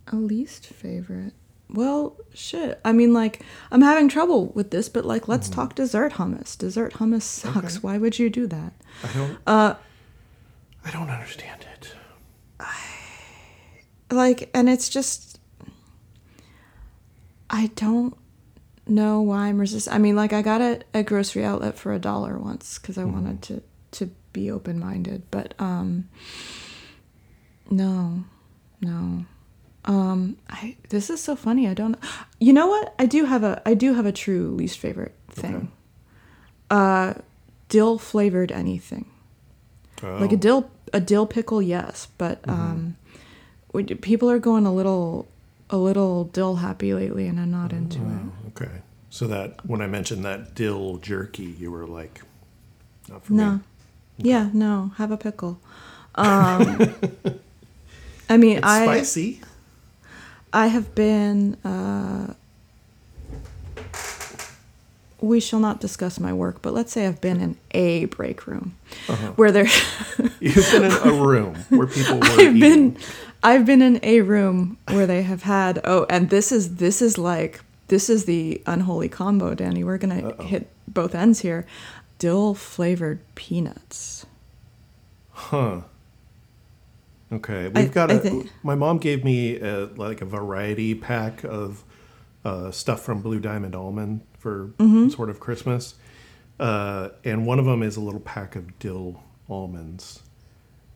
a 0.07 0.15
least 0.15 0.67
favorite. 0.67 1.33
Well, 1.71 2.17
shit. 2.33 2.79
I 2.83 2.91
mean, 2.93 3.13
like, 3.13 3.43
I'm 3.71 3.81
having 3.81 4.09
trouble 4.09 4.47
with 4.47 4.71
this, 4.71 4.89
but 4.89 5.05
like, 5.05 5.27
let's 5.27 5.47
talk 5.49 5.75
dessert 5.75 6.13
hummus. 6.13 6.57
Dessert 6.57 6.93
hummus 6.93 7.21
sucks. 7.21 7.55
Mm-hmm. 7.55 7.67
Okay. 7.67 7.75
Why 7.81 7.97
would 7.99 8.17
you 8.17 8.29
do 8.29 8.47
that? 8.47 8.73
I 9.03 9.07
don't 9.13 9.37
Uh, 9.45 9.75
I 10.83 10.91
don't 10.91 11.09
understand 11.09 11.65
it. 11.73 11.93
like 14.11 14.49
and 14.55 14.67
it's 14.67 14.89
just 14.89 15.39
i 17.49 17.67
don't 17.75 18.17
know 18.87 19.21
why 19.21 19.47
i'm 19.47 19.59
resist 19.59 19.87
i 19.91 19.97
mean 19.99 20.15
like 20.15 20.33
i 20.33 20.41
got 20.41 20.61
it 20.61 20.83
at 20.95 21.05
grocery 21.05 21.45
outlet 21.45 21.77
for 21.77 21.93
a 21.93 21.99
dollar 21.99 22.37
once 22.37 22.79
because 22.79 22.97
i 22.97 23.03
wanted 23.03 23.41
to 23.41 23.61
to 23.91 24.09
be 24.33 24.49
open-minded 24.49 25.21
but 25.29 25.53
um 25.59 26.09
no 27.69 28.23
no 28.81 29.25
um 29.89 30.37
i 30.49 30.75
this 30.89 31.09
is 31.09 31.19
so 31.21 31.35
funny 31.35 31.67
i 31.67 31.73
don't 31.73 31.97
you 32.39 32.53
know 32.53 32.67
what? 32.67 32.93
I 32.99 33.05
do 33.05 33.25
have 33.25 33.43
a 33.43 33.61
i 33.65 33.73
do 33.73 33.93
have 33.95 34.05
a 34.05 34.11
true 34.13 34.51
least 34.55 34.77
favorite 34.79 35.15
thing. 35.31 35.55
Okay. 35.55 35.67
uh 36.69 37.13
dill 37.69 37.97
flavored 37.97 38.51
anything. 38.51 39.05
Like 40.01 40.31
a 40.31 40.35
Oh, 40.35 40.37
dill 40.45 40.61
a 40.93 40.99
dill 41.01 41.25
pickle 41.25 41.61
yes 41.61 42.07
but 42.17 42.39
um 42.47 42.95
we, 43.73 43.83
people 43.83 44.29
are 44.29 44.39
going 44.39 44.65
a 44.65 44.73
little 44.73 45.27
a 45.69 45.77
little 45.77 46.25
dill 46.25 46.55
happy 46.57 46.93
lately 46.93 47.27
and 47.27 47.39
i'm 47.39 47.51
not 47.51 47.73
into 47.73 47.99
it. 47.99 48.05
Oh, 48.05 48.47
okay. 48.55 48.75
So 49.11 49.25
that 49.27 49.65
when 49.65 49.81
I 49.81 49.87
mentioned 49.87 50.23
that 50.25 50.53
dill 50.55 50.97
jerky, 50.97 51.43
you 51.61 51.71
were 51.71 51.87
like, 51.87 52.21
not 53.09 53.25
for 53.25 53.33
no. 53.33 53.51
Me. 53.53 53.59
yeah 54.31 54.49
no 54.53 54.91
have 54.97 55.11
a 55.11 55.17
pickle. 55.17 55.59
Um 56.15 56.77
i 58.29 58.37
mean 58.37 58.57
It's 58.57 58.67
i 58.67 58.85
spicy. 58.85 59.41
I 60.53 60.67
have 60.67 60.93
been 60.95 61.55
uh 61.65 62.33
we 65.21 65.39
shall 65.39 65.59
not 65.59 65.81
discuss 65.81 66.19
my 66.19 66.31
work 66.31 66.61
but 66.61 66.73
let's 66.73 66.91
say 66.93 67.05
i've 67.05 67.19
been 67.21 67.39
in 67.41 67.57
a 67.71 68.05
break 68.05 68.47
room 68.47 68.75
Uh-huh. 69.07 69.27
where 69.35 69.51
there 69.51 69.65
You've 70.39 70.71
been 70.71 70.85
in 70.85 70.91
a 70.91 71.11
room 71.13 71.55
where 71.69 71.87
people 71.87 72.19
were 72.19 72.25
I've 72.25 72.55
eating. 72.55 72.59
been 72.59 72.97
I've 73.43 73.65
been 73.65 73.81
in 73.81 73.99
a 74.03 74.21
room 74.21 74.77
where 74.89 75.05
they 75.05 75.23
have 75.23 75.43
had 75.43 75.81
oh 75.83 76.05
and 76.09 76.29
this 76.29 76.51
is 76.51 76.75
this 76.75 77.01
is 77.01 77.17
like 77.17 77.61
this 77.87 78.07
is 78.09 78.25
the 78.25 78.61
unholy 78.67 79.09
combo, 79.09 79.55
Danny. 79.55 79.83
We're 79.83 79.97
gonna 79.97 80.27
Uh-oh. 80.29 80.43
hit 80.43 80.69
both 80.87 81.15
ends 81.15 81.39
here. 81.39 81.65
Dill 82.19 82.53
flavored 82.53 83.19
peanuts. 83.33 84.27
Huh. 85.31 85.81
Okay, 87.31 87.67
we've 87.67 87.91
got 87.91 88.09
I 88.11 88.15
a. 88.15 88.19
think- 88.19 88.49
my 88.63 88.75
mom 88.75 88.97
gave 88.97 89.23
me 89.23 89.57
a, 89.59 89.85
like 89.95 90.21
a 90.21 90.25
variety 90.25 90.95
pack 90.95 91.43
of 91.43 91.83
uh, 92.43 92.71
stuff 92.71 93.01
from 93.03 93.21
Blue 93.21 93.39
Diamond 93.39 93.75
Almond 93.75 94.21
for 94.37 94.67
Mm-hmm. 94.79 95.09
sort 95.09 95.29
of 95.29 95.39
Christmas, 95.39 95.95
uh, 96.59 97.09
and 97.23 97.45
one 97.45 97.59
of 97.59 97.65
them 97.65 97.83
is 97.83 97.97
a 97.97 98.01
little 98.01 98.19
pack 98.21 98.55
of 98.55 98.79
dill 98.79 99.21
almonds. 99.49 100.21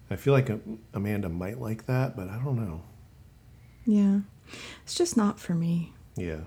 I 0.10 0.16
feel 0.16 0.34
like 0.34 0.50
Amanda 0.94 1.30
might 1.30 1.60
like 1.60 1.86
that, 1.86 2.16
but 2.16 2.30
I 2.30 2.38
don't 2.44 2.56
know. 2.58 2.82
Yeah. 3.86 4.20
It's 4.84 4.96
just 4.96 5.18
not 5.18 5.40
for 5.40 5.54
me. 5.56 5.94
Yeah. 6.16 6.42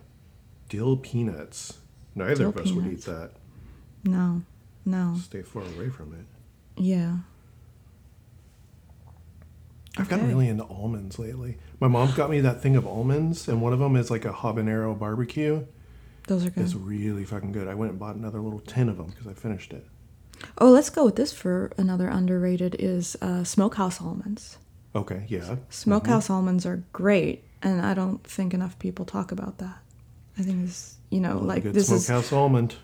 Dill 0.69 0.97
peanuts. 0.97 1.75
Neither 2.15 2.35
Dill 2.37 2.49
of 2.51 2.57
us 2.59 2.71
would 2.73 2.87
eat 2.87 3.03
that. 3.05 3.33
No. 4.05 4.43
No. 4.85 5.17
Stay 5.23 5.43
far 5.43 5.63
away 5.63 5.89
from 5.91 6.13
it. 6.15 6.27
Yeah. 6.81 7.17
I've 9.99 10.09
gotten 10.09 10.29
really 10.29 10.49
into 10.49 10.65
almonds 10.65 11.19
lately. 11.19 11.57
My 11.81 11.89
mom 11.89 12.13
got 12.15 12.29
me 12.29 12.41
that 12.41 12.61
thing 12.61 12.77
of 12.77 12.87
almonds, 12.87 13.49
and 13.49 13.63
one 13.63 13.73
of 13.73 13.79
them 13.79 13.97
is 13.97 14.11
like 14.11 14.25
a 14.25 14.33
habanero 14.33 14.99
barbecue. 14.99 15.65
Those 16.27 16.45
are 16.45 16.51
good. 16.51 16.65
It's 16.65 16.75
really 16.75 17.25
fucking 17.25 17.53
good. 17.53 17.69
I 17.69 17.75
went 17.75 17.93
and 17.93 18.01
bought 18.01 18.17
another 18.17 18.41
little 18.41 18.61
tin 18.61 18.89
of 18.89 18.97
them 18.99 19.07
because 19.07 19.27
I 19.27 19.33
finished 19.33 19.73
it. 19.73 19.87
Oh, 20.59 20.71
let's 20.71 20.91
go 20.91 21.05
with 21.05 21.17
this 21.17 21.33
for 21.33 21.73
another 21.79 22.09
underrated 22.09 22.77
is 22.79 23.17
uh, 23.23 23.45
smokehouse 23.45 24.01
almonds. 24.01 24.59
Okay, 24.95 25.25
yeah. 25.29 25.57
Smokehouse 25.71 26.29
almonds 26.29 26.67
are 26.67 26.83
great, 26.93 27.45
and 27.63 27.81
I 27.81 27.95
don't 27.95 28.23
think 28.25 28.53
enough 28.55 28.79
people 28.79 29.05
talk 29.05 29.33
about 29.33 29.59
that. 29.59 29.79
I 30.39 30.43
think 30.43 30.67
this, 30.67 30.97
you 31.11 31.21
know, 31.21 31.39
like 31.39 31.63
good 31.63 31.75
this 31.75 31.91
is 31.91 32.07
smokehouse 32.07 32.33
almond. 32.33 32.75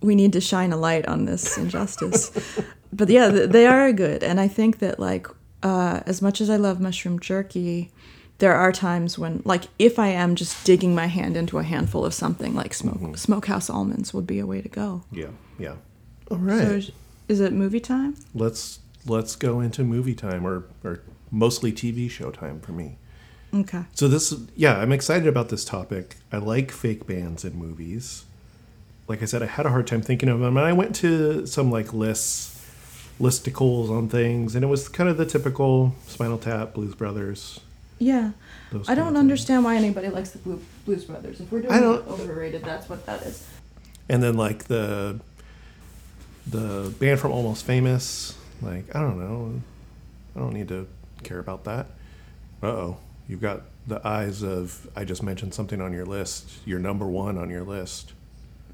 we 0.00 0.14
need 0.14 0.32
to 0.32 0.40
shine 0.40 0.72
a 0.72 0.76
light 0.76 1.06
on 1.06 1.26
this 1.26 1.56
injustice. 1.56 2.30
but 2.92 3.08
yeah, 3.08 3.28
they 3.28 3.66
are 3.66 3.92
good, 3.92 4.24
and 4.24 4.40
I 4.40 4.48
think 4.48 4.78
that 4.78 4.98
like 4.98 5.28
uh, 5.62 6.00
as 6.06 6.20
much 6.22 6.40
as 6.40 6.48
I 6.50 6.56
love 6.56 6.80
mushroom 6.80 7.18
jerky, 7.18 7.90
there 8.38 8.54
are 8.54 8.72
times 8.72 9.18
when 9.18 9.42
like 9.44 9.64
if 9.78 9.98
I 9.98 10.08
am 10.08 10.34
just 10.34 10.64
digging 10.66 10.94
my 10.94 11.06
hand 11.06 11.36
into 11.36 11.58
a 11.58 11.62
handful 11.62 12.04
of 12.04 12.12
something, 12.14 12.54
like 12.54 12.74
smoke 12.74 13.16
smokehouse 13.16 13.70
almonds 13.70 14.12
would 14.12 14.26
be 14.26 14.38
a 14.38 14.46
way 14.46 14.60
to 14.60 14.68
go. 14.68 15.02
Yeah, 15.10 15.28
yeah. 15.58 15.76
All 16.30 16.38
right. 16.38 16.62
So 16.66 16.70
is- 16.74 16.90
is 17.28 17.40
it 17.40 17.52
movie 17.52 17.80
time? 17.80 18.14
let's 18.34 18.78
let's 19.06 19.34
go 19.36 19.60
into 19.60 19.82
movie 19.82 20.14
time 20.14 20.46
or 20.46 20.64
or 20.84 21.00
mostly 21.30 21.72
TV 21.72 22.08
show 22.10 22.30
time 22.30 22.60
for 22.60 22.72
me. 22.72 22.98
Okay. 23.54 23.82
So 23.94 24.06
this 24.06 24.34
yeah, 24.54 24.76
I'm 24.78 24.92
excited 24.92 25.26
about 25.26 25.48
this 25.48 25.64
topic. 25.64 26.16
I 26.30 26.36
like 26.38 26.70
fake 26.70 27.06
bands 27.06 27.44
in 27.44 27.54
movies. 27.56 28.24
Like 29.08 29.22
I 29.22 29.24
said, 29.24 29.42
I 29.42 29.46
had 29.46 29.66
a 29.66 29.70
hard 29.70 29.86
time 29.86 30.02
thinking 30.02 30.28
of 30.28 30.40
them 30.40 30.56
and 30.56 30.66
I 30.66 30.72
went 30.72 30.94
to 30.96 31.46
some 31.46 31.70
like 31.70 31.92
lists 31.92 32.55
listicles 33.20 33.90
on 33.90 34.08
things 34.08 34.54
and 34.54 34.62
it 34.64 34.68
was 34.68 34.88
kind 34.88 35.08
of 35.08 35.16
the 35.16 35.24
typical 35.26 35.94
Spinal 36.06 36.38
Tap, 36.38 36.74
Blues 36.74 36.94
Brothers. 36.94 37.60
Yeah. 37.98 38.32
I 38.88 38.94
don't 38.94 39.16
understand 39.16 39.64
why 39.64 39.76
anybody 39.76 40.08
likes 40.08 40.30
the 40.30 40.38
Blue, 40.38 40.60
Blues 40.84 41.04
Brothers. 41.04 41.40
If 41.40 41.50
we're 41.50 41.60
doing 41.62 41.72
I 41.72 41.80
don't- 41.80 42.06
overrated, 42.08 42.62
that's 42.64 42.88
what 42.88 43.06
that 43.06 43.22
is. 43.22 43.46
And 44.08 44.22
then 44.22 44.36
like 44.36 44.64
the 44.64 45.20
the 46.46 46.94
band 47.00 47.18
from 47.18 47.32
Almost 47.32 47.64
Famous, 47.64 48.36
like 48.62 48.94
I 48.94 49.00
don't 49.00 49.18
know. 49.18 49.60
I 50.36 50.38
don't 50.40 50.52
need 50.52 50.68
to 50.68 50.86
care 51.24 51.38
about 51.38 51.64
that. 51.64 51.86
Uh-oh. 52.62 52.98
You've 53.28 53.40
got 53.40 53.62
the 53.86 54.06
eyes 54.06 54.42
of 54.42 54.86
I 54.94 55.04
just 55.04 55.22
mentioned 55.22 55.54
something 55.54 55.80
on 55.80 55.92
your 55.92 56.04
list. 56.04 56.50
You're 56.64 56.78
number 56.78 57.06
1 57.06 57.36
on 57.38 57.50
your 57.50 57.64
list. 57.64 58.12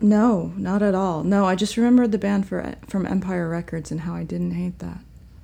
No, 0.03 0.53
not 0.57 0.83
at 0.83 0.95
all. 0.95 1.23
No, 1.23 1.45
I 1.47 1.55
just 1.55 1.77
remembered 1.77 2.12
the 2.12 2.19
band 2.19 2.47
for 2.49 2.75
from 2.88 3.07
Empire 3.07 3.49
Records 3.49 3.91
and 3.91 4.01
how 4.01 4.15
I 4.15 4.25
didn't 4.25 4.53
hate 4.53 4.79
that. 4.81 4.99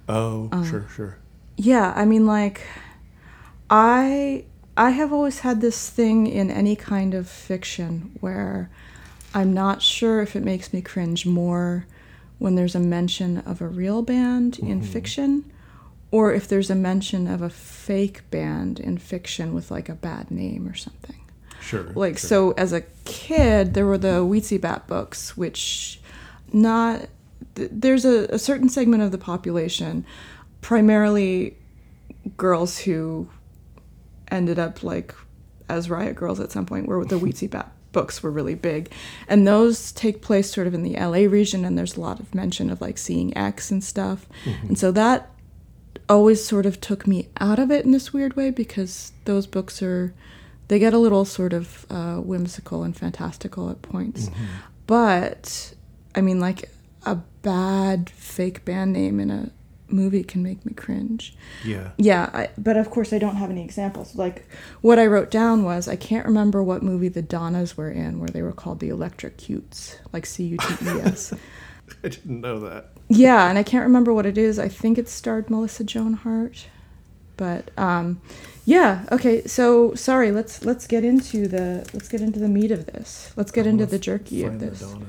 Oh, 0.09 0.49
Uh. 0.53 0.65
sure, 0.65 0.87
sure. 0.95 1.17
Yeah, 1.57 1.93
I 1.97 2.05
mean 2.05 2.27
like 2.27 2.63
I 3.71 4.45
I 4.77 4.91
have 4.91 5.13
always 5.13 5.41
had 5.41 5.61
this 5.61 5.91
thing 5.91 6.27
in 6.27 6.51
any 6.51 6.77
kind 6.77 7.15
of 7.15 7.29
fiction 7.29 8.11
where 8.21 8.71
I'm 9.35 9.53
not 9.53 9.83
sure 9.83 10.23
if 10.23 10.35
it 10.37 10.45
makes 10.45 10.73
me 10.73 10.81
cringe 10.81 11.27
more 11.27 11.87
when 12.39 12.55
there's 12.55 12.75
a 12.75 12.81
mention 12.81 13.39
of 13.39 13.61
a 13.61 13.67
real 13.67 14.03
band 14.03 14.59
in 14.61 14.81
fiction 14.83 15.45
or 16.11 16.33
if 16.33 16.47
there's 16.49 16.71
a 16.71 16.75
mention 16.77 17.27
of 17.27 17.43
a 17.43 17.51
fake 17.51 18.23
band 18.31 18.79
in 18.81 18.97
fiction 18.97 19.53
with 19.53 19.71
like 19.71 19.89
a 19.89 19.95
bad 19.95 20.31
name 20.31 20.67
or 20.69 20.75
something. 20.75 21.17
Sure. 21.61 21.85
Like 21.95 22.19
sure. 22.19 22.29
so 22.29 22.51
as 22.53 22.73
a 22.73 22.83
kid 23.05 23.75
there 23.75 23.87
were 23.87 23.99
the 23.99 24.25
Weetzie 24.25 24.61
Bat 24.61 24.87
books 24.87 25.37
which 25.37 26.01
not 26.53 27.07
th- 27.55 27.71
there's 27.73 28.05
a, 28.05 28.25
a 28.27 28.39
certain 28.39 28.69
segment 28.69 29.03
of 29.03 29.13
the 29.13 29.19
population 29.19 30.05
primarily 30.61 31.57
girls 32.37 32.79
who 32.79 33.29
ended 34.31 34.59
up 34.59 34.83
like 34.83 35.15
as 35.69 35.91
riot 35.91 36.17
girls 36.17 36.41
at 36.41 36.51
some 36.53 36.67
point 36.67 36.87
where 36.87 37.05
the 37.05 37.19
Weetzie 37.19 37.51
Bat 37.51 37.73
books 37.91 38.23
were 38.23 38.31
really 38.31 38.55
big 38.55 38.93
and 39.29 39.47
those 39.47 39.93
take 39.93 40.21
place 40.21 40.53
sort 40.53 40.67
of 40.67 40.75
in 40.75 40.83
the 40.83 40.95
LA 40.95 41.29
region 41.31 41.65
and 41.65 41.79
there's 41.79 41.97
a 41.97 42.01
lot 42.01 42.21
of 42.21 42.35
mention 42.35 42.71
of 42.71 42.81
like 42.81 42.99
seeing 42.99 43.37
X 43.37 43.71
and 43.71 43.83
stuff 43.83 44.27
mm-hmm. 44.45 44.69
and 44.69 44.79
so 44.79 44.93
that 44.93 45.31
always 46.09 46.45
sort 46.45 46.67
of 46.67 46.81
took 46.81 47.07
me 47.07 47.29
out 47.41 47.59
of 47.59 47.71
it 47.71 47.85
in 47.85 47.91
this 47.91 48.13
weird 48.13 48.35
way 48.37 48.51
because 48.51 49.13
those 49.25 49.47
books 49.47 49.83
are 49.83 50.15
they 50.69 50.79
get 50.79 50.93
a 50.95 50.99
little 50.99 51.25
sort 51.25 51.53
of 51.53 51.87
uh, 51.91 52.17
whimsical 52.17 52.83
and 52.83 52.97
fantastical 52.97 53.71
at 53.71 53.83
points 53.83 54.31
but 54.87 55.75
i 56.15 56.21
mean 56.21 56.41
like 56.41 56.71
a 57.07 57.17
bad 57.43 58.11
fake 58.11 58.65
band 58.65 58.93
name 58.93 59.21
in 59.21 59.31
a 59.31 59.51
movie 59.91 60.23
can 60.23 60.43
make 60.43 60.67
me 60.67 60.73
cringe 60.75 61.35
Yeah. 61.65 61.93
yeah 61.97 62.29
I, 62.35 62.51
but 62.59 62.77
of 62.77 62.91
course 62.91 63.13
i 63.15 63.19
don't 63.19 63.37
have 63.37 63.51
any 63.51 63.65
examples 63.65 64.15
like 64.17 64.47
what 64.83 64.99
i 64.99 65.07
wrote 65.07 65.31
down 65.31 65.65
was 65.65 65.89
i 65.89 65.97
can't 65.97 66.27
remember 66.27 66.63
what 66.63 66.83
movie 66.83 67.09
the 67.09 67.23
donnas 67.23 67.77
were 67.77 67.91
in 67.91 68.19
where 68.21 68.29
they 68.29 68.43
were 68.43 68.53
called 68.53 68.81
the 68.81 68.91
electric 68.91 69.39
cutes 69.39 69.97
like 70.13 70.27
c-u-t-e-s 70.27 71.33
I 72.05 72.09
didn't 72.11 72.43
know 72.43 72.61
that. 72.61 72.91
yeah, 73.09 73.49
and 73.49 73.57
I 73.57 73.63
can't 73.63 73.83
remember 73.87 74.13
what 74.13 74.27
it 74.27 74.37
is. 74.37 74.59
I 74.59 74.69
think 74.69 74.99
it 74.99 75.09
starred 75.09 75.49
Melissa 75.49 75.85
Joan 75.85 76.13
Hart. 76.13 76.67
But 77.39 77.71
um 77.79 78.21
yeah, 78.67 79.07
okay. 79.11 79.43
So 79.47 79.95
sorry, 79.95 80.31
let's 80.31 80.63
let's 80.63 80.87
get 80.87 81.03
into 81.03 81.49
the 81.49 81.89
let's 81.95 82.09
get 82.09 82.21
into 82.21 82.39
the 82.39 82.49
meat 82.49 82.71
of 82.71 82.85
this. 82.85 83.33
Let's 83.35 83.51
get 83.51 83.67
into 83.67 83.87
the 83.87 83.99
jerky 83.99 84.45
of 84.45 84.61
this. 84.61 84.83
Oh, 84.85 85.01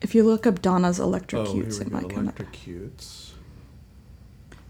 If 0.00 0.14
you 0.14 0.22
look 0.24 0.46
up 0.46 0.62
Donnas 0.62 0.98
oh 0.98 1.06
Electrocutes, 1.10 1.74
here 1.74 1.82
it 1.82 1.90
might 1.92 2.08
come 2.08 2.28
up. 2.28 2.38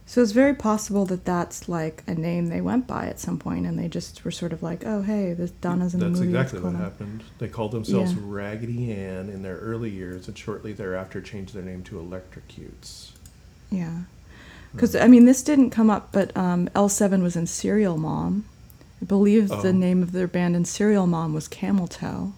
So 0.06 0.22
it's 0.22 0.32
very 0.32 0.54
possible 0.54 1.04
that 1.04 1.26
that's 1.26 1.68
like 1.68 2.02
a 2.06 2.14
name 2.14 2.46
they 2.46 2.62
went 2.62 2.86
by 2.86 3.06
at 3.08 3.20
some 3.20 3.38
point, 3.38 3.66
and 3.66 3.78
they 3.78 3.88
just 3.88 4.24
were 4.24 4.30
sort 4.30 4.54
of 4.54 4.62
like, 4.62 4.82
"Oh, 4.86 5.02
hey, 5.02 5.34
this 5.34 5.50
Donnas 5.50 5.92
in 5.92 6.00
That's 6.00 6.18
the 6.18 6.24
movie." 6.24 6.38
exactly 6.38 6.60
what 6.60 6.72
them." 6.72 6.80
happened. 6.80 7.24
They 7.38 7.48
called 7.48 7.72
themselves 7.72 8.14
Yeah. 8.14 8.20
Raggedy 8.22 8.90
Ann 8.90 9.28
in 9.28 9.42
their 9.42 9.58
early 9.58 9.90
years, 9.90 10.26
and 10.26 10.36
shortly 10.36 10.72
thereafter 10.72 11.20
changed 11.20 11.52
their 11.54 11.62
name 11.62 11.82
to 11.84 11.96
Electrocutes. 11.96 13.10
Yeah, 13.70 14.04
because 14.72 14.94
I 14.96 15.06
mean, 15.08 15.24
this 15.24 15.42
didn't 15.42 15.70
come 15.70 15.90
up, 15.90 16.10
but 16.12 16.36
um, 16.36 16.68
L 16.74 16.88
Seven 16.88 17.22
was 17.22 17.36
in 17.36 17.46
Serial 17.46 17.96
Mom. 17.98 18.44
I 19.00 19.04
believe 19.04 19.50
Oh. 19.52 19.62
the 19.62 19.72
name 19.72 20.02
of 20.02 20.12
their 20.12 20.26
band 20.28 20.56
in 20.56 20.64
Serial 20.64 21.06
Mom 21.06 21.32
was 21.34 21.46
Camel 21.48 21.86
Toe. 21.86 22.32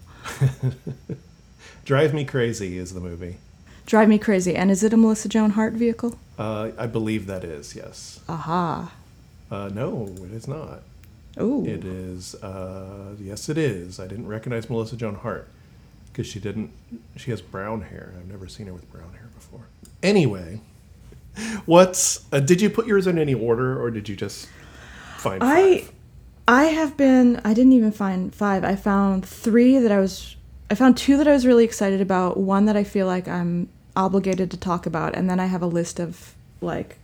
Drive 1.85 2.13
Me 2.13 2.23
Crazy 2.25 2.77
is 2.77 2.93
the 2.93 2.99
movie. 2.99 3.37
Drive 3.85 4.07
Me 4.09 4.17
Crazy. 4.17 4.55
And 4.55 4.69
is 4.71 4.83
it 4.83 4.93
a 4.93 4.97
Melissa 4.97 5.27
Joan 5.27 5.51
Hart 5.51 5.73
vehicle? 5.73 6.15
Uh, 6.37 6.71
I 6.77 6.87
believe 6.87 7.25
that 7.27 7.43
is 7.43 7.75
yes. 7.75 8.19
Aha. 8.29 8.93
Uh, 9.49 9.69
no, 9.73 10.07
it 10.23 10.31
is 10.31 10.47
not. 10.47 10.83
Ooh. 11.39 11.65
It 11.65 11.83
is. 11.83 12.35
Uh, 12.35 13.15
yes, 13.19 13.49
it 13.49 13.57
is. 13.57 13.99
I 13.99 14.07
didn't 14.07 14.27
recognize 14.27 14.69
Melissa 14.69 14.95
Joan 14.95 15.15
Hart 15.15 15.47
because 16.07 16.27
she 16.27 16.39
didn't. 16.39 16.71
She 17.15 17.31
has 17.31 17.41
brown 17.41 17.81
hair. 17.81 18.13
I've 18.17 18.27
never 18.29 18.47
seen 18.47 18.67
her 18.67 18.73
with 18.73 18.89
brown 18.91 19.13
hair 19.13 19.29
before. 19.33 19.61
Anyway, 20.03 20.61
what's? 21.65 22.25
Uh, 22.31 22.39
did 22.39 22.61
you 22.61 22.69
put 22.69 22.87
yours 22.87 23.07
in 23.07 23.17
any 23.17 23.33
order, 23.33 23.81
or 23.81 23.91
did 23.91 24.09
you 24.09 24.15
just 24.15 24.47
find? 25.17 25.43
I 25.43 25.79
five? 25.79 25.91
I 26.47 26.63
have 26.65 26.97
been 26.97 27.41
I 27.45 27.53
didn't 27.53 27.73
even 27.73 27.91
find 27.91 28.33
five. 28.33 28.63
I 28.63 28.75
found 28.75 29.25
three 29.25 29.77
that 29.77 29.91
I 29.91 29.99
was 29.99 30.35
I 30.69 30.75
found 30.75 30.97
two 30.97 31.17
that 31.17 31.27
I 31.27 31.33
was 31.33 31.45
really 31.45 31.63
excited 31.65 32.01
about, 32.01 32.37
one 32.37 32.65
that 32.65 32.75
I 32.75 32.83
feel 32.83 33.07
like 33.07 33.27
I'm 33.27 33.69
obligated 33.95 34.51
to 34.51 34.57
talk 34.57 34.85
about, 34.85 35.15
and 35.15 35.29
then 35.29 35.39
I 35.39 35.45
have 35.45 35.61
a 35.61 35.67
list 35.67 35.99
of 35.99 36.33
like 36.61 36.97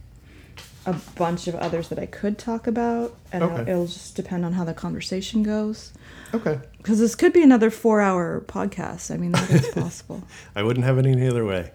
a 0.85 0.93
bunch 1.15 1.47
of 1.47 1.55
others 1.55 1.89
that 1.89 1.99
I 1.99 2.05
could 2.05 2.37
talk 2.37 2.65
about, 2.65 3.13
and 3.33 3.43
it'll, 3.43 3.59
it'll 3.59 3.87
just 3.87 4.15
depend 4.15 4.45
on 4.45 4.53
how 4.53 4.63
the 4.63 4.73
conversation 4.73 5.43
goes. 5.43 5.91
Okay, 6.33 6.59
Because 6.77 6.99
this 6.99 7.13
could 7.13 7.33
be 7.33 7.43
another 7.43 7.69
four-hour 7.69 8.41
podcast. 8.47 9.13
I 9.13 9.17
mean, 9.17 9.33
that 9.33 9.49
is 9.49 9.67
possible. 9.73 10.23
I 10.55 10.63
wouldn't 10.63 10.85
have 10.85 10.97
it 10.97 11.05
any 11.05 11.27
other 11.27 11.43
way. 11.43 11.71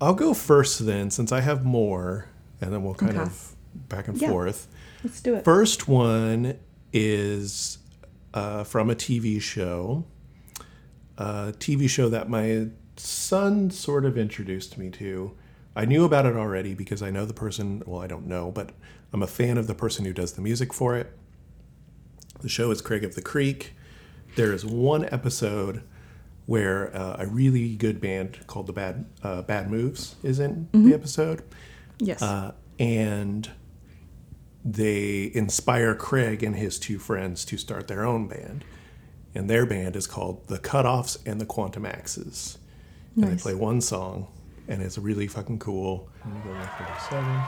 I'll 0.00 0.14
go 0.14 0.32
first 0.34 0.84
then, 0.86 1.10
since 1.10 1.32
I 1.32 1.40
have 1.40 1.64
more, 1.64 2.26
and 2.60 2.72
then 2.72 2.82
we'll 2.84 2.94
kind 2.94 3.12
Okay. 3.12 3.22
of 3.22 3.54
back 3.88 4.08
and 4.08 4.20
Yeah. 4.20 4.28
forth. 4.30 4.68
Let's 5.02 5.20
do 5.20 5.34
it. 5.34 5.44
First 5.44 5.88
one 5.88 6.54
is 6.92 7.78
uh, 8.34 8.62
from 8.64 8.90
a 8.90 8.94
TV 8.94 9.40
show, 9.40 10.04
a 11.16 11.52
TV 11.58 11.88
show 11.88 12.08
that 12.08 12.28
my 12.28 12.68
son 12.96 13.70
sort 13.70 14.04
of 14.04 14.16
introduced 14.18 14.78
me 14.78 14.90
to. 14.90 15.32
I 15.74 15.84
knew 15.84 16.04
about 16.04 16.26
it 16.26 16.36
already 16.36 16.74
because 16.74 17.02
I 17.02 17.10
know 17.10 17.24
the 17.24 17.34
person, 17.34 17.82
well, 17.86 18.00
I 18.00 18.06
don't 18.06 18.26
know, 18.26 18.50
but 18.50 18.70
I'm 19.12 19.22
a 19.22 19.26
fan 19.26 19.58
of 19.58 19.66
the 19.66 19.74
person 19.74 20.04
who 20.04 20.12
does 20.12 20.32
the 20.32 20.42
music 20.42 20.72
for 20.72 20.96
it. 20.96 21.16
The 22.40 22.48
show 22.48 22.70
is 22.70 22.80
Craig 22.82 23.02
of 23.04 23.14
the 23.14 23.22
Creek. 23.22 23.74
There 24.36 24.52
is 24.52 24.64
one 24.64 25.04
episode 25.12 25.82
where 26.48 26.96
uh, 26.96 27.16
a 27.18 27.26
really 27.26 27.76
good 27.76 28.00
band 28.00 28.38
called 28.46 28.66
the 28.66 28.72
Bad 28.72 29.04
uh, 29.22 29.42
Bad 29.42 29.70
Moves 29.70 30.16
is 30.22 30.38
in 30.40 30.66
the 30.72 30.94
episode. 30.94 31.42
yes. 31.98 32.22
Uh, 32.22 32.52
and 32.78 33.50
they 34.64 35.30
inspire 35.34 35.94
Craig 35.94 36.42
and 36.42 36.56
his 36.56 36.78
two 36.78 36.98
friends 36.98 37.44
to 37.44 37.58
start 37.58 37.86
their 37.86 38.02
own 38.06 38.28
band. 38.28 38.64
And 39.34 39.50
their 39.50 39.66
band 39.66 39.94
is 39.94 40.06
called 40.06 40.46
The 40.48 40.58
Cutoffs 40.58 41.18
and 41.26 41.38
the 41.38 41.44
Quantum 41.44 41.84
Axes. 41.84 42.56
And 43.14 43.24
they 43.24 43.36
play 43.36 43.54
one 43.54 43.82
song, 43.82 44.28
and 44.68 44.80
it's 44.80 44.96
really 44.96 45.26
fucking 45.26 45.58
cool. 45.58 46.08
Let 46.24 46.34
me 46.34 46.40
go 46.44 46.52
back 46.54 46.98
to 46.98 47.04
seven. 47.10 47.40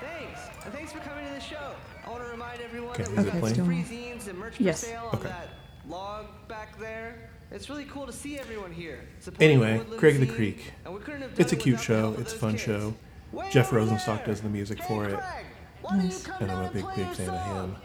Thanks, 0.00 0.40
and 0.64 0.72
thanks 0.72 0.92
for 0.92 1.00
coming 1.00 1.26
to 1.26 1.34
the 1.34 1.40
show. 1.40 1.72
I 2.06 2.10
want 2.10 2.22
to 2.24 2.30
remind 2.30 2.60
everyone 2.62 2.92
Okay, 2.92 3.02
that 3.04 3.10
is 3.10 3.16
we 3.16 3.38
it 3.38 3.40
got 3.42 3.56
some 3.56 3.66
free 3.66 3.82
zines 3.82 4.26
and 4.28 4.38
merch 4.38 4.54
Yes. 4.58 4.80
for 4.80 4.86
sale 4.86 5.10
Okay. 5.14 5.28
that 5.28 5.48
log 5.88 6.26
back 6.48 6.78
there. 6.78 7.30
It's 7.50 7.68
really 7.68 7.84
cool 7.84 8.06
to 8.06 8.12
see 8.12 8.38
everyone 8.38 8.72
here. 8.72 9.00
supporting 9.20 9.62
Anyway, 9.62 9.84
Craig 9.98 10.14
of 10.14 10.20
the 10.26 10.34
Creek. 10.34 10.72
and 10.84 10.94
we 10.94 11.00
couldn't 11.00 11.22
have 11.22 11.34
done 11.34 11.40
It's 11.40 11.52
a 11.52 11.56
cute 11.56 11.80
show. 11.80 12.14
It's 12.18 12.32
a 12.32 12.36
fun 12.38 12.52
kids. 12.52 12.62
show. 12.62 12.94
Way 13.32 13.48
Jeff 13.50 13.70
Rosenstock 13.70 14.18
there. 14.18 14.26
does 14.26 14.40
the 14.42 14.48
music 14.48 14.78
Hey, 14.80 14.86
for 14.88 15.04
it, 15.06 15.18
Craig, 15.18 15.46
why 15.82 15.96
don't 15.96 16.10
you 16.10 16.18
come 16.24 16.42
and 16.42 16.50
I'm 16.50 16.64
a 16.64 16.70
big, 16.70 16.86
big 16.88 16.96
your 16.98 17.06
fan 17.14 17.28
of 17.30 17.46
song? 17.46 17.68
him. 17.70 17.76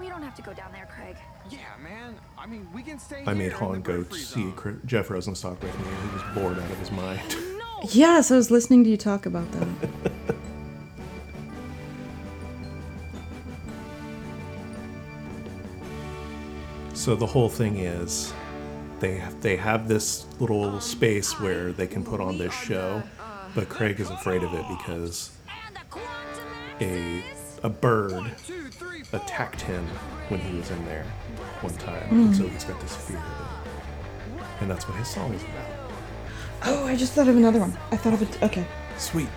We 0.00 0.08
don't 0.08 0.22
have 0.22 0.34
to 0.34 0.42
go 0.42 0.52
down 0.52 0.72
there, 0.72 0.86
Craig. 0.92 1.16
Yeah, 1.50 1.58
man. 1.82 2.16
I 2.36 2.46
mean, 2.46 2.66
we 2.74 2.82
can 2.82 2.98
stay 2.98 3.22
I 3.26 3.34
made 3.34 3.46
in 3.46 3.58
Han 3.58 3.80
go 3.82 4.02
Griffrey 4.02 4.18
see 4.18 4.42
zone. 4.42 4.80
Jeff 4.84 5.08
Rosenstock 5.08 5.60
with 5.62 5.78
me. 5.78 5.86
and 5.88 6.10
He 6.10 6.14
was 6.16 6.22
bored 6.34 6.58
out 6.58 6.70
of 6.70 6.78
his 6.78 6.90
mind. 6.90 7.36
Yes, 7.90 8.30
I 8.30 8.36
was 8.36 8.50
listening 8.50 8.82
to 8.84 8.90
you 8.90 8.96
talk 8.96 9.26
about 9.26 9.50
that. 9.52 9.68
So 17.04 17.14
the 17.14 17.26
whole 17.26 17.50
thing 17.50 17.80
is, 17.80 18.32
they 18.98 19.16
have, 19.16 19.42
they 19.42 19.56
have 19.56 19.88
this 19.88 20.24
little 20.40 20.80
space 20.80 21.38
where 21.38 21.70
they 21.70 21.86
can 21.86 22.02
put 22.02 22.18
on 22.18 22.38
this 22.38 22.54
show, 22.54 23.02
but 23.54 23.68
Craig 23.68 24.00
is 24.00 24.08
afraid 24.08 24.42
of 24.42 24.54
it 24.54 24.64
because 24.70 25.30
a 26.80 27.22
a 27.62 27.68
bird 27.68 28.34
attacked 29.12 29.60
him 29.60 29.86
when 30.30 30.40
he 30.40 30.56
was 30.56 30.70
in 30.70 30.82
there 30.86 31.04
one 31.60 31.74
time, 31.74 32.08
and 32.10 32.34
so 32.34 32.48
he's 32.48 32.64
got 32.64 32.80
this 32.80 32.96
fear 32.96 33.18
of 33.18 33.22
it, 34.38 34.44
and 34.62 34.70
that's 34.70 34.88
what 34.88 34.96
his 34.96 35.06
song 35.06 35.34
is 35.34 35.42
about. 35.42 35.92
Oh, 36.62 36.86
I 36.86 36.96
just 36.96 37.12
thought 37.12 37.28
of 37.28 37.36
another 37.36 37.60
one. 37.60 37.76
I 37.92 37.98
thought 37.98 38.14
of 38.14 38.22
it. 38.22 38.42
Okay. 38.42 38.66
Sweet. 38.96 39.28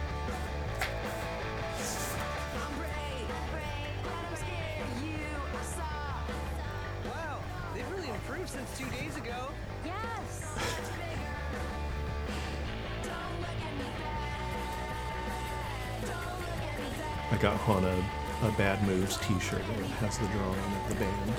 Moves 18.87 19.17
T-shirt 19.17 19.59
that 19.59 19.85
has 20.01 20.17
the 20.17 20.27
drawing 20.27 20.59
of 20.59 20.89
the 20.89 20.95
band. 20.95 21.33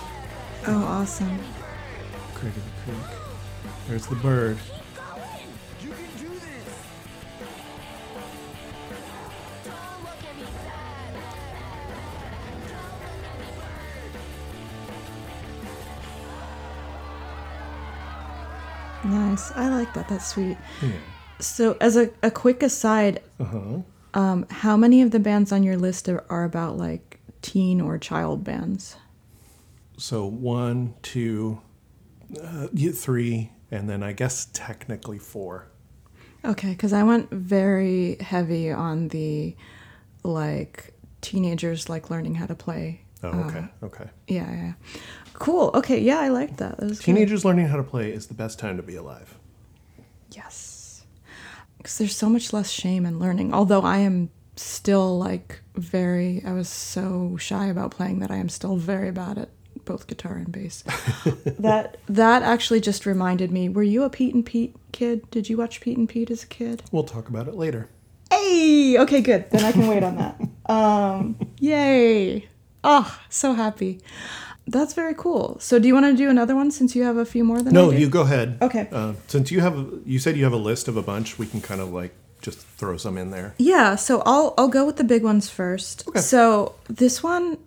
Oh, 0.66 0.84
awesome. 0.84 1.38
Craig 2.34 2.52
of 2.56 2.62
the 2.86 2.92
Creek. 2.92 3.18
There's 3.88 4.06
the 4.06 4.16
bird. 4.16 4.58
You 5.82 5.90
can 5.90 6.16
do 6.18 6.28
this. 6.28 6.74
Nice. 19.04 19.52
I 19.52 19.68
like 19.68 19.94
that. 19.94 20.08
That's 20.08 20.26
sweet. 20.26 20.56
Yeah. 20.82 20.90
So, 21.38 21.76
as 21.80 21.96
a, 21.96 22.10
a 22.22 22.30
quick 22.30 22.62
aside, 22.62 23.22
Uh 23.38 23.44
huh. 23.44 23.60
um, 24.14 24.46
how 24.50 24.76
many 24.76 25.02
of 25.02 25.12
the 25.12 25.20
bands 25.20 25.52
on 25.52 25.62
your 25.62 25.76
list 25.76 26.08
are, 26.08 26.24
are 26.28 26.44
about 26.44 26.76
like 26.76 27.07
teen 27.48 27.80
or 27.80 27.96
child 27.96 28.44
bands? 28.44 28.96
So 29.96 30.26
one, 30.26 30.94
two, 31.00 31.60
uh, 32.42 32.68
three, 32.92 33.50
and 33.70 33.88
then 33.88 34.02
I 34.02 34.12
guess 34.12 34.48
technically 34.52 35.18
four. 35.18 35.68
Okay, 36.44 36.68
because 36.70 36.92
I 36.92 37.02
went 37.04 37.30
very 37.30 38.18
heavy 38.20 38.70
on 38.70 39.08
the 39.08 39.56
like 40.22 40.92
teenagers 41.22 41.88
like 41.88 42.10
learning 42.10 42.34
how 42.34 42.44
to 42.46 42.54
play. 42.54 43.00
Oh, 43.22 43.28
okay, 43.28 43.64
okay. 43.82 44.10
Yeah, 44.26 44.50
yeah. 44.52 44.72
Cool. 45.32 45.70
Okay, 45.74 45.98
yeah, 46.00 46.18
I 46.20 46.28
like 46.28 46.58
that. 46.58 46.76
that. 46.76 47.00
Teenagers 47.00 47.46
learning 47.46 47.68
how 47.68 47.78
to 47.78 47.82
play 47.82 48.12
is 48.12 48.26
the 48.26 48.34
best 48.34 48.58
time 48.58 48.76
to 48.76 48.82
be 48.82 48.96
alive. 48.96 49.38
Yes. 50.32 51.06
Because 51.78 51.96
there's 51.96 52.14
so 52.14 52.28
much 52.28 52.52
less 52.52 52.70
shame 52.70 53.06
in 53.06 53.18
learning. 53.18 53.54
Although 53.54 53.82
I 53.82 53.98
am 53.98 54.30
still 54.56 55.18
like 55.18 55.62
very, 55.78 56.42
I 56.44 56.52
was 56.52 56.68
so 56.68 57.36
shy 57.38 57.66
about 57.66 57.90
playing 57.90 58.18
that 58.20 58.30
I 58.30 58.36
am 58.36 58.48
still 58.48 58.76
very 58.76 59.10
bad 59.10 59.38
at 59.38 59.48
both 59.84 60.06
guitar 60.06 60.34
and 60.34 60.52
bass. 60.52 60.82
that 61.58 61.96
that 62.08 62.42
actually 62.42 62.80
just 62.80 63.06
reminded 63.06 63.50
me. 63.50 63.68
Were 63.68 63.82
you 63.82 64.02
a 64.04 64.10
Pete 64.10 64.34
and 64.34 64.44
Pete 64.44 64.76
kid? 64.92 65.30
Did 65.30 65.48
you 65.48 65.56
watch 65.56 65.80
Pete 65.80 65.96
and 65.96 66.08
Pete 66.08 66.30
as 66.30 66.42
a 66.42 66.46
kid? 66.46 66.82
We'll 66.92 67.04
talk 67.04 67.28
about 67.28 67.48
it 67.48 67.54
later. 67.54 67.88
Hey, 68.30 68.98
okay, 68.98 69.20
good. 69.22 69.50
Then 69.50 69.64
I 69.64 69.72
can 69.72 69.86
wait 69.86 70.02
on 70.02 70.16
that. 70.16 70.40
Um, 70.68 71.38
yay! 71.58 72.46
Oh, 72.84 73.18
so 73.30 73.54
happy. 73.54 74.00
That's 74.66 74.92
very 74.92 75.14
cool. 75.14 75.56
So, 75.60 75.78
do 75.78 75.88
you 75.88 75.94
want 75.94 76.04
to 76.04 76.14
do 76.14 76.28
another 76.28 76.54
one 76.54 76.70
since 76.70 76.94
you 76.94 77.04
have 77.04 77.16
a 77.16 77.24
few 77.24 77.42
more 77.42 77.62
than 77.62 77.72
No, 77.72 77.90
you 77.90 78.10
go 78.10 78.20
ahead. 78.20 78.58
Okay. 78.60 78.86
Uh, 78.92 79.14
since 79.28 79.50
you 79.50 79.60
have, 79.60 79.88
you 80.04 80.18
said 80.18 80.36
you 80.36 80.44
have 80.44 80.52
a 80.52 80.58
list 80.58 80.86
of 80.86 80.98
a 80.98 81.02
bunch, 81.02 81.38
we 81.38 81.46
can 81.46 81.62
kind 81.62 81.80
of 81.80 81.90
like 81.90 82.14
just 82.50 82.66
throw 82.66 82.96
some 82.96 83.18
in 83.18 83.30
there. 83.30 83.54
Yeah, 83.58 83.96
so 83.96 84.22
I'll 84.24 84.54
I'll 84.56 84.68
go 84.68 84.86
with 84.86 84.96
the 84.96 85.04
big 85.04 85.22
ones 85.22 85.48
first. 85.48 86.06
Okay. 86.08 86.20
So 86.20 86.74
this 86.88 87.22
one, 87.22 87.58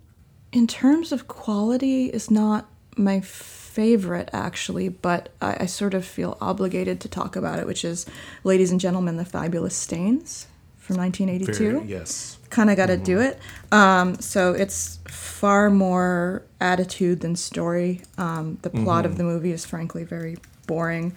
in 0.52 0.68
terms 0.68 1.12
of 1.12 1.28
quality, 1.28 2.06
is 2.08 2.32
not 2.32 2.68
my 2.98 3.22
favorite 3.22 4.30
actually, 4.34 4.90
but 4.90 5.30
I, 5.42 5.58
I 5.62 5.66
sort 5.66 5.94
of 5.94 6.06
feel 6.06 6.38
obligated 6.42 7.00
to 7.02 7.10
talk 7.10 7.36
about 7.36 7.60
it, 7.60 7.66
which 7.66 7.86
is, 7.86 8.06
ladies 8.44 8.72
and 8.72 8.80
gentlemen, 8.80 9.18
the 9.18 9.26
Fabulous 9.26 9.76
Stains 9.76 10.48
from 10.78 10.98
1982 10.98 11.72
Very, 11.72 11.88
yes. 11.88 12.38
kind 12.50 12.70
of 12.70 12.76
got 12.76 12.88
to 12.88 12.98
do 12.98 13.22
it. 13.22 13.40
Um, 13.72 14.16
so 14.16 14.54
it's 14.54 15.00
far 15.08 15.70
more 15.70 16.44
attitude 16.60 17.22
than 17.22 17.36
story. 17.36 18.02
Um, 18.18 18.58
the 18.62 18.72
plot 18.72 19.06
of 19.06 19.18
the 19.18 19.24
movie 19.24 19.52
is 19.52 19.64
frankly 19.64 20.04
very 20.04 20.38
boring. 20.68 21.14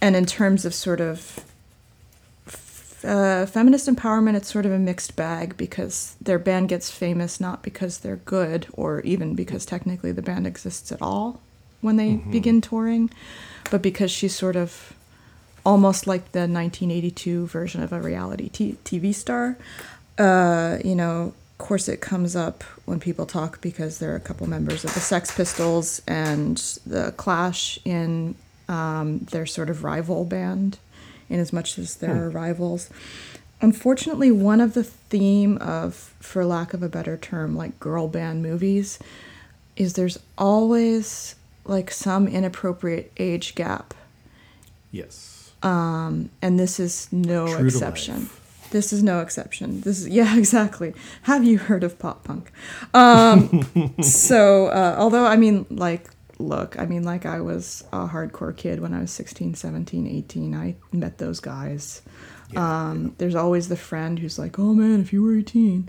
And 0.00 0.14
in 0.14 0.26
terms 0.26 0.64
of 0.64 0.74
sort 0.74 1.00
of 1.00 1.44
uh, 3.04 3.46
feminist 3.46 3.88
empowerment, 3.88 4.36
it's 4.36 4.52
sort 4.52 4.66
of 4.66 4.72
a 4.72 4.78
mixed 4.78 5.16
bag 5.16 5.56
because 5.56 6.16
their 6.20 6.38
band 6.38 6.68
gets 6.68 6.90
famous 6.90 7.40
not 7.40 7.62
because 7.62 7.98
they're 7.98 8.16
good 8.16 8.66
or 8.72 9.00
even 9.00 9.34
because 9.34 9.66
technically 9.66 10.12
the 10.12 10.22
band 10.22 10.46
exists 10.46 10.90
at 10.92 11.02
all 11.02 11.40
when 11.80 11.96
they 11.96 12.16
begin 12.30 12.60
touring, 12.60 13.10
but 13.70 13.82
because 13.82 14.10
she's 14.10 14.34
sort 14.34 14.56
of 14.56 14.94
almost 15.64 16.06
like 16.06 16.32
the 16.32 16.40
1982 16.40 17.46
version 17.48 17.82
of 17.82 17.92
a 17.92 18.00
reality 18.00 18.48
t- 18.48 18.76
TV 18.84 19.12
star. 19.14 19.58
Uh, 20.16 20.78
you 20.84 20.94
know, 20.94 21.34
of 21.58 21.58
course, 21.58 21.88
it 21.88 22.00
comes 22.00 22.36
up 22.36 22.62
when 22.84 23.00
people 23.00 23.26
talk 23.26 23.60
because 23.60 23.98
there 23.98 24.12
are 24.12 24.16
a 24.16 24.20
couple 24.20 24.46
members 24.48 24.84
of 24.84 24.94
the 24.94 25.00
Sex 25.00 25.34
Pistols 25.34 26.00
and 26.06 26.56
the 26.86 27.12
Clash 27.16 27.78
in 27.84 28.36
um, 28.68 29.18
their 29.30 29.46
sort 29.46 29.70
of 29.70 29.82
rival 29.82 30.24
band, 30.24 30.78
in 31.28 31.40
as 31.40 31.52
much 31.52 31.78
as 31.78 31.96
there 31.96 32.24
are 32.24 32.30
rivals. 32.30 32.90
Unfortunately, 33.60 34.30
one 34.30 34.60
of 34.60 34.74
the 34.74 34.84
theme 34.84 35.56
of, 35.58 36.14
for 36.20 36.44
lack 36.44 36.74
of 36.74 36.82
a 36.82 36.88
better 36.88 37.16
term, 37.16 37.56
like 37.56 37.78
girl 37.80 38.06
band 38.08 38.42
movies, 38.42 38.98
is 39.76 39.94
there's 39.94 40.18
always 40.36 41.34
like 41.64 41.90
some 41.90 42.28
inappropriate 42.28 43.10
age 43.18 43.54
gap 43.54 43.94
Yes. 44.92 45.52
and 45.62 46.30
this 46.40 46.78
is 46.80 47.08
no 47.12 47.46
True 47.48 47.66
exception. 47.66 48.30
This 48.70 48.92
is 48.92 49.02
no 49.02 49.20
exception. 49.20 49.80
This 49.82 50.00
is 50.00 50.08
yeah, 50.20 50.36
exactly. 50.36 50.94
Have 51.22 51.44
you 51.44 51.58
heard 51.58 51.84
of 51.84 51.98
pop 51.98 52.24
punk? 52.24 52.50
Um, 52.94 53.94
so, 54.00 54.66
uh, 54.66 54.96
although 54.98 55.26
I 55.26 55.36
mean, 55.36 55.66
like, 55.70 56.08
look, 56.38 56.78
I 56.78 56.86
mean, 56.86 57.02
like, 57.02 57.26
I 57.26 57.40
was 57.40 57.84
a 57.92 58.06
hardcore 58.08 58.56
kid 58.56 58.80
when 58.80 58.92
I 58.92 59.00
was 59.00 59.10
16, 59.10 59.54
17, 59.54 60.06
18. 60.06 60.54
I 60.54 60.76
met 60.92 61.18
those 61.18 61.40
guys. 61.40 62.02
um, 62.54 63.14
There's 63.18 63.34
always 63.34 63.68
the 63.68 63.76
friend 63.76 64.18
who's 64.18 64.38
like, 64.38 64.58
"Oh 64.58 64.74
man, 64.74 65.00
if 65.00 65.12
you 65.12 65.22
were 65.22 65.36
18, 65.36 65.88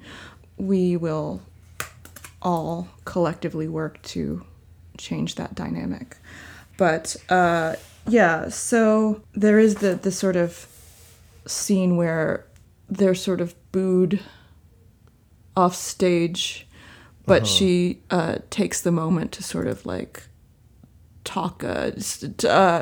we 0.57 0.97
will 0.97 1.41
all 2.41 2.87
collectively 3.05 3.67
work 3.67 4.01
to 4.03 4.43
change 4.97 5.35
that 5.35 5.53
dynamic." 5.55 6.17
But 6.77 7.15
uh, 7.29 7.75
yeah, 8.07 8.49
so 8.49 9.21
there 9.33 9.59
is 9.59 9.75
the 9.75 9.95
the 9.95 10.11
sort 10.11 10.35
of 10.35 10.67
scene 11.45 11.95
where 11.97 12.45
they're 12.89 13.15
sort 13.15 13.41
of 13.41 13.53
booed 13.71 14.19
off 15.55 15.75
stage, 15.75 16.67
but 17.25 17.45
she 17.45 17.99
uh, 18.09 18.37
takes 18.49 18.81
the 18.81 18.91
moment 18.91 19.31
to 19.33 19.43
sort 19.43 19.67
of 19.67 19.85
like 19.85 20.23
talk. 21.27 21.63
Uh, 21.63 21.91
uh, 22.47 22.81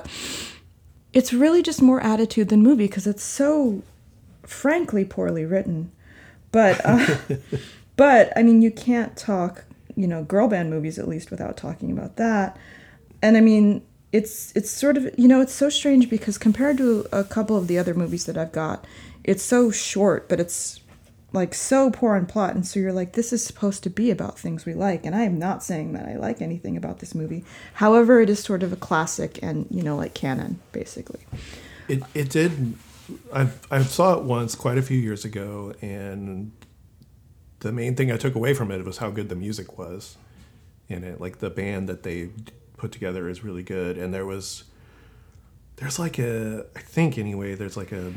it's 1.14 1.34
really 1.34 1.62
just 1.62 1.82
more 1.82 2.02
attitude 2.02 2.50
than 2.50 2.62
movie 2.62 2.88
because 2.88 3.08
it's 3.08 3.24
so 3.24 3.82
frankly 4.44 5.04
poorly 5.04 5.46
written. 5.46 5.92
But 6.52 6.80
uh, 6.86 7.18
but 7.96 8.32
I 8.38 8.44
mean, 8.44 8.62
you 8.62 8.72
can't 8.72 9.18
talk, 9.18 9.66
you 9.96 10.08
know, 10.08 10.24
girl 10.24 10.48
band 10.48 10.70
movies 10.70 10.98
at 10.98 11.08
least 11.08 11.32
without 11.32 11.58
talking 11.58 11.92
about 11.92 12.16
that. 12.18 12.58
And 13.22 13.36
I 13.36 13.42
mean, 13.42 13.82
it's 14.12 14.56
it's 14.56 14.70
sort 14.70 14.98
of 14.98 15.10
you 15.18 15.28
know, 15.28 15.42
it's 15.42 15.54
so 15.54 15.70
strange 15.70 16.10
because 16.10 16.38
compared 16.38 16.78
to 16.78 17.06
a 17.12 17.24
couple 17.24 17.58
of 17.58 17.68
the 17.68 17.78
other 17.78 17.94
movies 17.94 18.26
that 18.26 18.38
I've 18.38 18.52
got, 18.52 18.86
it's 19.24 19.44
so 19.44 19.72
short, 19.72 20.30
but 20.30 20.40
it's 20.40 20.80
like 21.36 21.54
so 21.54 21.92
poor 21.92 22.16
in 22.16 22.26
plot 22.26 22.56
and 22.56 22.66
so 22.66 22.80
you're 22.80 22.94
like 22.94 23.12
this 23.14 23.32
is 23.34 23.44
supposed 23.44 23.84
to 23.84 23.90
be 23.90 24.10
about 24.10 24.40
things 24.40 24.66
we 24.66 24.74
like 24.74 25.06
and 25.06 25.16
i 25.16 25.24
am 25.24 25.38
not 25.38 25.62
saying 25.62 25.94
that 25.94 26.08
i 26.08 26.16
like 26.16 26.42
anything 26.42 26.76
about 26.78 27.00
this 27.00 27.14
movie 27.14 27.44
however 27.76 28.22
it 28.22 28.30
is 28.30 28.42
sort 28.42 28.64
of 28.64 28.72
a 28.74 28.76
classic 28.76 29.38
and 29.44 29.68
you 29.70 29.84
know 29.84 29.96
like 29.96 30.14
canon 30.14 30.60
basically 30.72 31.20
It 31.88 32.02
it 32.16 32.30
did. 32.30 32.76
I 33.32 33.50
I 33.70 33.84
saw 33.84 34.18
it 34.18 34.24
once 34.24 34.56
quite 34.56 34.80
a 34.80 34.82
few 34.82 34.98
years 34.98 35.24
ago, 35.26 35.74
and 35.82 36.52
the 37.60 37.72
main 37.72 37.96
thing 37.96 38.12
I 38.12 38.18
took 38.18 38.34
away 38.34 38.56
from 38.56 38.72
it 38.72 38.84
was 38.84 38.98
how 38.98 39.12
good 39.12 39.30
the 39.30 39.36
music 39.36 39.78
was 39.78 40.18
in 40.90 41.04
it. 41.04 41.22
Like 41.22 41.38
the 41.40 41.52
band 41.52 41.88
that 41.90 42.02
they 42.02 42.30
put 42.78 42.92
together 42.92 43.30
is 43.30 43.44
really 43.44 43.62
good, 43.62 43.98
and 44.00 44.12
there 44.12 44.26
was 44.26 44.64
there's 45.76 46.00
like 46.00 46.18
a 46.18 46.66
I 46.76 46.80
think 46.80 47.18
anyway. 47.20 47.54
There's 47.54 47.78
like 47.78 47.92
a 47.92 48.14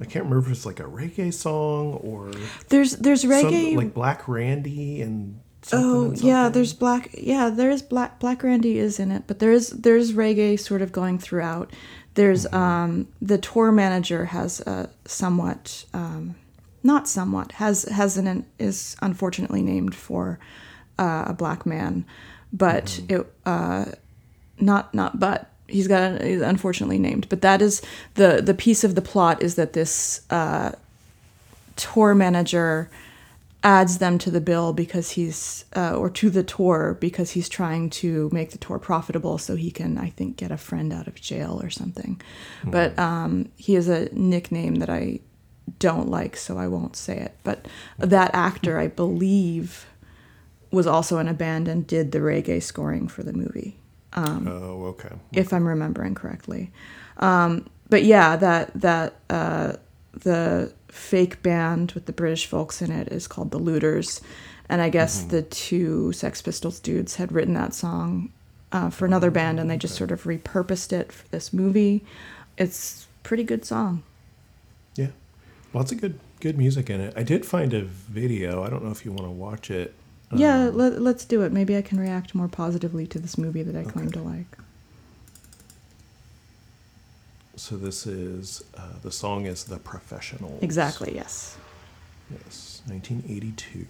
I 0.00 0.04
can't 0.04 0.24
remember 0.24 0.46
if 0.46 0.52
it's 0.56 0.66
like 0.66 0.80
a 0.80 0.84
reggae 0.84 1.32
song 1.32 1.94
or 1.94 2.30
there's 2.68 2.96
there's 2.96 3.22
some- 3.22 3.30
reggae 3.30 3.76
like 3.76 3.92
Black 3.94 4.26
Randy 4.28 5.02
and 5.02 5.40
Oh 5.74 6.06
and 6.06 6.20
yeah, 6.22 6.48
there's 6.48 6.72
black. 6.72 7.10
Yeah, 7.18 7.50
there 7.50 7.70
is 7.70 7.82
black. 7.82 8.18
Black 8.18 8.42
Randy 8.42 8.78
is 8.78 8.98
in 8.98 9.10
it, 9.12 9.24
but 9.26 9.40
there 9.40 9.52
is 9.52 9.68
there's 9.70 10.12
reggae 10.14 10.58
sort 10.58 10.80
of 10.80 10.90
going 10.90 11.18
throughout. 11.18 11.70
There's 12.14 12.46
Mm-hmm. 12.46 12.56
um 12.56 13.08
the 13.20 13.36
tour 13.36 13.70
manager 13.70 14.24
has 14.26 14.60
a 14.60 14.88
somewhat 15.04 15.84
um 15.92 16.34
not 16.82 17.06
somewhat 17.08 17.52
has 17.52 17.82
has 17.84 18.16
an 18.16 18.46
is 18.58 18.96
unfortunately 19.02 19.60
named 19.60 19.94
for 19.94 20.38
uh, 20.98 21.24
a 21.26 21.34
black 21.34 21.66
man, 21.66 22.06
but 22.54 22.86
Mm-hmm. 22.86 23.14
it 23.20 23.32
uh 23.44 23.84
not 24.58 24.94
not 24.94 25.20
but 25.20 25.49
he's 25.70 25.88
got 25.88 26.22
he's 26.22 26.40
unfortunately 26.40 26.98
named 26.98 27.28
but 27.28 27.40
that 27.42 27.62
is 27.62 27.82
the 28.14 28.40
the 28.42 28.54
piece 28.54 28.84
of 28.84 28.94
the 28.94 29.02
plot 29.02 29.42
is 29.42 29.54
that 29.54 29.72
this 29.72 30.22
uh 30.30 30.72
tour 31.76 32.14
manager 32.14 32.90
adds 33.62 33.98
them 33.98 34.18
to 34.18 34.30
the 34.30 34.40
bill 34.40 34.72
because 34.72 35.10
he's 35.12 35.64
uh, 35.76 35.94
or 35.94 36.08
to 36.08 36.30
the 36.30 36.42
tour 36.42 36.96
because 36.98 37.32
he's 37.32 37.48
trying 37.48 37.90
to 37.90 38.30
make 38.32 38.50
the 38.52 38.58
tour 38.58 38.78
profitable 38.78 39.36
so 39.36 39.54
he 39.54 39.70
can 39.70 39.98
i 39.98 40.08
think 40.08 40.36
get 40.36 40.50
a 40.50 40.56
friend 40.56 40.92
out 40.92 41.06
of 41.06 41.14
jail 41.14 41.60
or 41.62 41.70
something. 41.70 42.20
But 42.64 42.98
um, 42.98 43.50
he 43.56 43.74
has 43.74 43.88
a 43.88 44.08
nickname 44.14 44.76
that 44.76 44.90
i 44.90 45.20
don't 45.78 46.08
like 46.08 46.36
so 46.36 46.58
i 46.58 46.66
won't 46.66 46.96
say 46.96 47.18
it. 47.18 47.36
But 47.44 47.66
that 47.98 48.34
actor 48.34 48.78
i 48.78 48.86
believe 48.86 49.86
was 50.70 50.86
also 50.86 51.18
in 51.18 51.28
a 51.28 51.34
band 51.34 51.68
and 51.68 51.86
did 51.86 52.12
the 52.12 52.18
reggae 52.20 52.62
scoring 52.62 53.08
for 53.08 53.22
the 53.22 53.32
movie 53.32 53.76
oh 54.16 54.84
okay 54.86 55.14
if 55.32 55.52
I'm 55.52 55.66
remembering 55.66 56.14
correctly. 56.14 56.70
Um, 57.18 57.68
but 57.88 58.04
yeah, 58.04 58.36
that 58.36 58.72
that 58.80 59.16
uh, 59.28 59.74
the 60.12 60.72
fake 60.88 61.42
band 61.42 61.92
with 61.92 62.06
the 62.06 62.12
British 62.12 62.46
folks 62.46 62.82
in 62.82 62.90
it 62.90 63.08
is 63.08 63.26
called 63.26 63.50
the 63.50 63.58
Looters, 63.58 64.20
and 64.68 64.80
I 64.80 64.88
guess 64.88 65.22
the 65.24 65.42
two 65.42 66.12
Sex 66.12 66.40
Pistols 66.42 66.80
dudes 66.80 67.16
had 67.16 67.32
written 67.32 67.54
that 67.54 67.74
song 67.74 68.32
uh, 68.72 68.90
for 68.90 69.04
another 69.04 69.30
band, 69.30 69.60
and 69.60 69.70
they 69.70 69.76
just 69.76 69.96
sort 69.96 70.10
of 70.10 70.24
repurposed 70.24 70.92
it 70.92 71.12
for 71.12 71.26
this 71.28 71.52
movie. 71.52 72.04
It's 72.56 73.06
a 73.20 73.28
pretty 73.28 73.44
good 73.44 73.64
song. 73.64 74.02
Yeah, 74.94 75.08
lots 75.74 75.92
of 75.92 76.00
good 76.00 76.18
good 76.40 76.56
music 76.56 76.90
in 76.90 77.00
it. 77.00 77.12
I 77.16 77.22
did 77.22 77.44
find 77.44 77.74
a 77.74 77.82
video. 77.82 78.62
I 78.62 78.70
don't 78.70 78.84
know 78.84 78.90
if 78.90 79.04
you 79.04 79.12
want 79.12 79.24
to 79.24 79.30
watch 79.30 79.70
it. 79.70 79.94
Yeah, 80.32 80.70
let, 80.72 81.00
let's 81.00 81.24
do 81.24 81.42
it. 81.42 81.52
Maybe 81.52 81.76
I 81.76 81.82
can 81.82 81.98
react 81.98 82.34
more 82.34 82.48
positively 82.48 83.06
to 83.08 83.18
this 83.18 83.36
movie 83.36 83.62
that 83.62 83.76
I 83.76 83.84
claim 83.84 84.10
to 84.12 84.20
like. 84.20 84.58
So 87.56 87.76
this 87.76 88.06
is 88.06 88.64
uh, 88.76 88.94
the 89.02 89.12
song 89.12 89.46
is 89.46 89.64
"The 89.64 89.78
Professionals." 89.78 90.62
Exactly. 90.62 91.14
Yes. 91.14 91.58
Yes, 92.30 92.80
1982. 92.86 93.86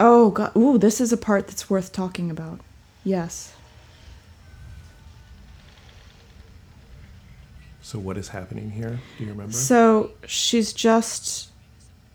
Oh 0.00 0.30
god. 0.30 0.54
Ooh, 0.56 0.76
this 0.76 1.00
is 1.00 1.12
a 1.12 1.16
part 1.16 1.46
that's 1.46 1.70
worth 1.70 1.92
talking 1.92 2.30
about. 2.30 2.60
Yes. 3.04 3.54
So 7.80 7.98
what 7.98 8.16
is 8.16 8.28
happening 8.28 8.70
here? 8.70 9.00
Do 9.18 9.24
you 9.24 9.30
remember? 9.30 9.52
So 9.52 10.10
she's 10.26 10.72
just 10.72 11.51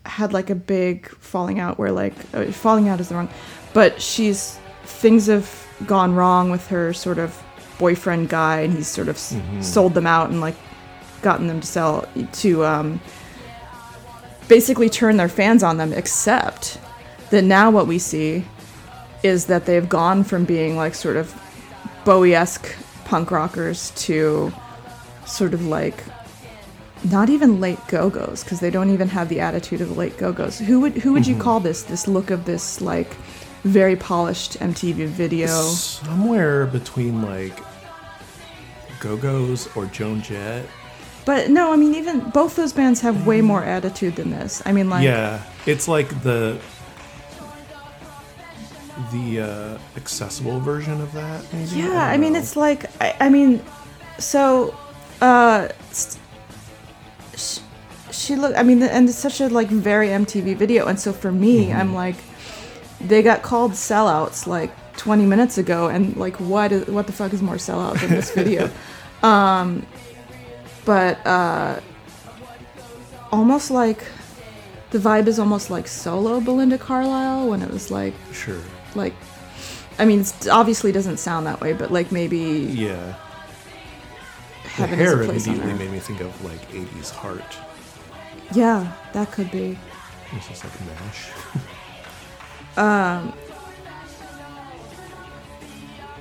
had 0.06 0.32
like 0.32 0.50
a 0.50 0.54
big 0.54 1.08
falling 1.08 1.58
out 1.60 1.78
where 1.78 1.92
like 1.92 2.14
uh, 2.34 2.46
falling 2.52 2.88
out 2.88 3.00
is 3.00 3.08
the 3.08 3.14
wrong, 3.14 3.28
but 3.74 4.00
she's 4.00 4.58
things 4.84 5.26
have 5.26 5.66
gone 5.86 6.14
wrong 6.14 6.50
with 6.50 6.66
her 6.68 6.92
sort 6.92 7.18
of 7.18 7.40
boyfriend 7.78 8.28
guy, 8.28 8.60
and 8.60 8.72
he's 8.74 8.88
sort 8.88 9.08
of 9.08 9.16
s- 9.16 9.36
sold 9.60 9.94
them 9.94 10.06
out 10.06 10.30
and 10.30 10.40
like 10.40 10.56
gotten 11.22 11.46
them 11.46 11.60
to 11.60 11.66
sell 11.66 12.08
to 12.32 12.64
um, 12.64 13.00
basically 14.48 14.88
turn 14.88 15.16
their 15.16 15.28
fans 15.28 15.62
on 15.62 15.76
them. 15.76 15.92
Except 15.92 16.78
that 17.30 17.42
now 17.42 17.70
what 17.70 17.86
we 17.86 17.98
see 17.98 18.44
is 19.22 19.46
that 19.46 19.66
they've 19.66 19.88
gone 19.88 20.24
from 20.24 20.44
being 20.44 20.76
like 20.76 20.94
sort 20.94 21.16
of 21.16 21.34
Bowie-esque 22.04 22.74
punk 23.04 23.30
rockers 23.30 23.90
to 23.96 24.52
sort 25.26 25.52
of 25.54 25.66
like 25.66 26.02
not 27.04 27.28
even 27.30 27.60
late 27.60 27.78
go-go's 27.88 28.42
because 28.42 28.60
they 28.60 28.70
don't 28.70 28.90
even 28.90 29.08
have 29.08 29.28
the 29.28 29.40
attitude 29.40 29.80
of 29.80 29.88
the 29.88 29.94
late 29.94 30.16
go-go's 30.18 30.58
who 30.58 30.80
would 30.80 30.94
who 30.98 31.12
would 31.12 31.26
you 31.26 31.36
call 31.36 31.60
this 31.60 31.82
this 31.84 32.08
look 32.08 32.30
of 32.30 32.44
this 32.44 32.80
like 32.80 33.14
very 33.64 33.96
polished 33.96 34.58
mtv 34.58 35.06
video 35.06 35.46
Somewhere 35.46 36.66
between 36.66 37.22
like 37.22 37.58
Go-Go's 39.00 39.68
or 39.76 39.86
Joan 39.86 40.22
Jett. 40.22 40.66
but 41.24 41.50
no 41.50 41.72
i 41.72 41.76
mean 41.76 41.94
even 41.94 42.18
both 42.30 42.56
those 42.56 42.72
bands 42.72 43.00
have 43.00 43.26
way 43.26 43.40
more 43.40 43.62
attitude 43.62 44.16
than 44.16 44.30
this 44.30 44.60
i 44.66 44.72
mean 44.72 44.90
like 44.90 45.04
yeah, 45.04 45.42
it's 45.66 45.86
like 45.86 46.08
the 46.22 46.58
the 49.12 49.40
uh, 49.40 49.78
accessible 49.96 50.58
version 50.58 51.00
of 51.00 51.12
that. 51.12 51.44
Maybe. 51.52 51.70
yeah 51.76 51.86
don't 51.86 51.96
i 51.96 52.16
mean 52.16 52.34
it's 52.34 52.56
like 52.56 52.86
i, 53.00 53.14
I 53.20 53.28
mean 53.28 53.62
so 54.18 54.74
uh 55.20 55.68
s- 55.90 56.18
sh- 57.38 57.60
she 58.10 58.36
look 58.36 58.54
i 58.56 58.62
mean 58.62 58.82
and 58.82 59.08
it's 59.08 59.18
such 59.18 59.40
a 59.40 59.48
like 59.48 59.68
very 59.68 60.08
mtv 60.08 60.56
video 60.56 60.86
and 60.86 60.98
so 60.98 61.12
for 61.12 61.30
me 61.32 61.66
Mm-hmm. 61.66 61.78
i'm 61.80 61.94
like 61.94 62.16
they 63.00 63.22
got 63.22 63.42
called 63.42 63.72
sellouts 63.72 64.46
like 64.46 64.70
20 64.96 65.24
minutes 65.26 65.58
ago 65.58 65.88
and 65.88 66.16
like 66.16 66.36
what 66.40 66.72
is 66.72 66.86
what 66.88 67.06
the 67.06 67.12
fuck 67.12 67.32
is 67.32 67.40
more 67.42 67.56
sellout 67.56 68.00
than 68.00 68.10
this 68.10 68.30
video 68.32 68.68
um 69.22 69.86
but 70.84 71.24
uh 71.26 71.78
almost 73.30 73.70
like 73.70 74.04
the 74.90 74.98
vibe 74.98 75.26
is 75.26 75.38
almost 75.38 75.70
like 75.70 75.86
solo 75.86 76.40
belinda 76.40 76.78
carlisle 76.78 77.48
when 77.50 77.62
it 77.62 77.70
was 77.70 77.90
like 77.90 78.14
sure. 78.32 78.60
like 78.94 79.12
i 79.98 80.04
mean 80.04 80.20
it 80.20 80.48
obviously 80.48 80.90
doesn't 80.92 81.18
sound 81.18 81.46
that 81.46 81.60
way 81.60 81.72
but 81.74 81.92
like 81.92 82.10
maybe 82.10 82.38
Yeah. 82.38 83.14
The 84.78 84.86
heaven 84.86 85.00
is 85.00 85.10
hair 85.12 85.22
a 85.22 85.24
place 85.24 85.46
immediately 85.46 85.74
made 85.74 85.90
me 85.90 85.98
think 85.98 86.20
of 86.20 86.44
like 86.44 86.60
80s 86.70 87.10
heart. 87.10 87.56
yeah 88.52 88.92
that 89.12 89.30
could 89.32 89.50
be 89.50 89.76
It's 90.32 90.48
just 90.48 90.64
like 90.64 90.72
mash. 90.86 91.30
um 92.76 93.32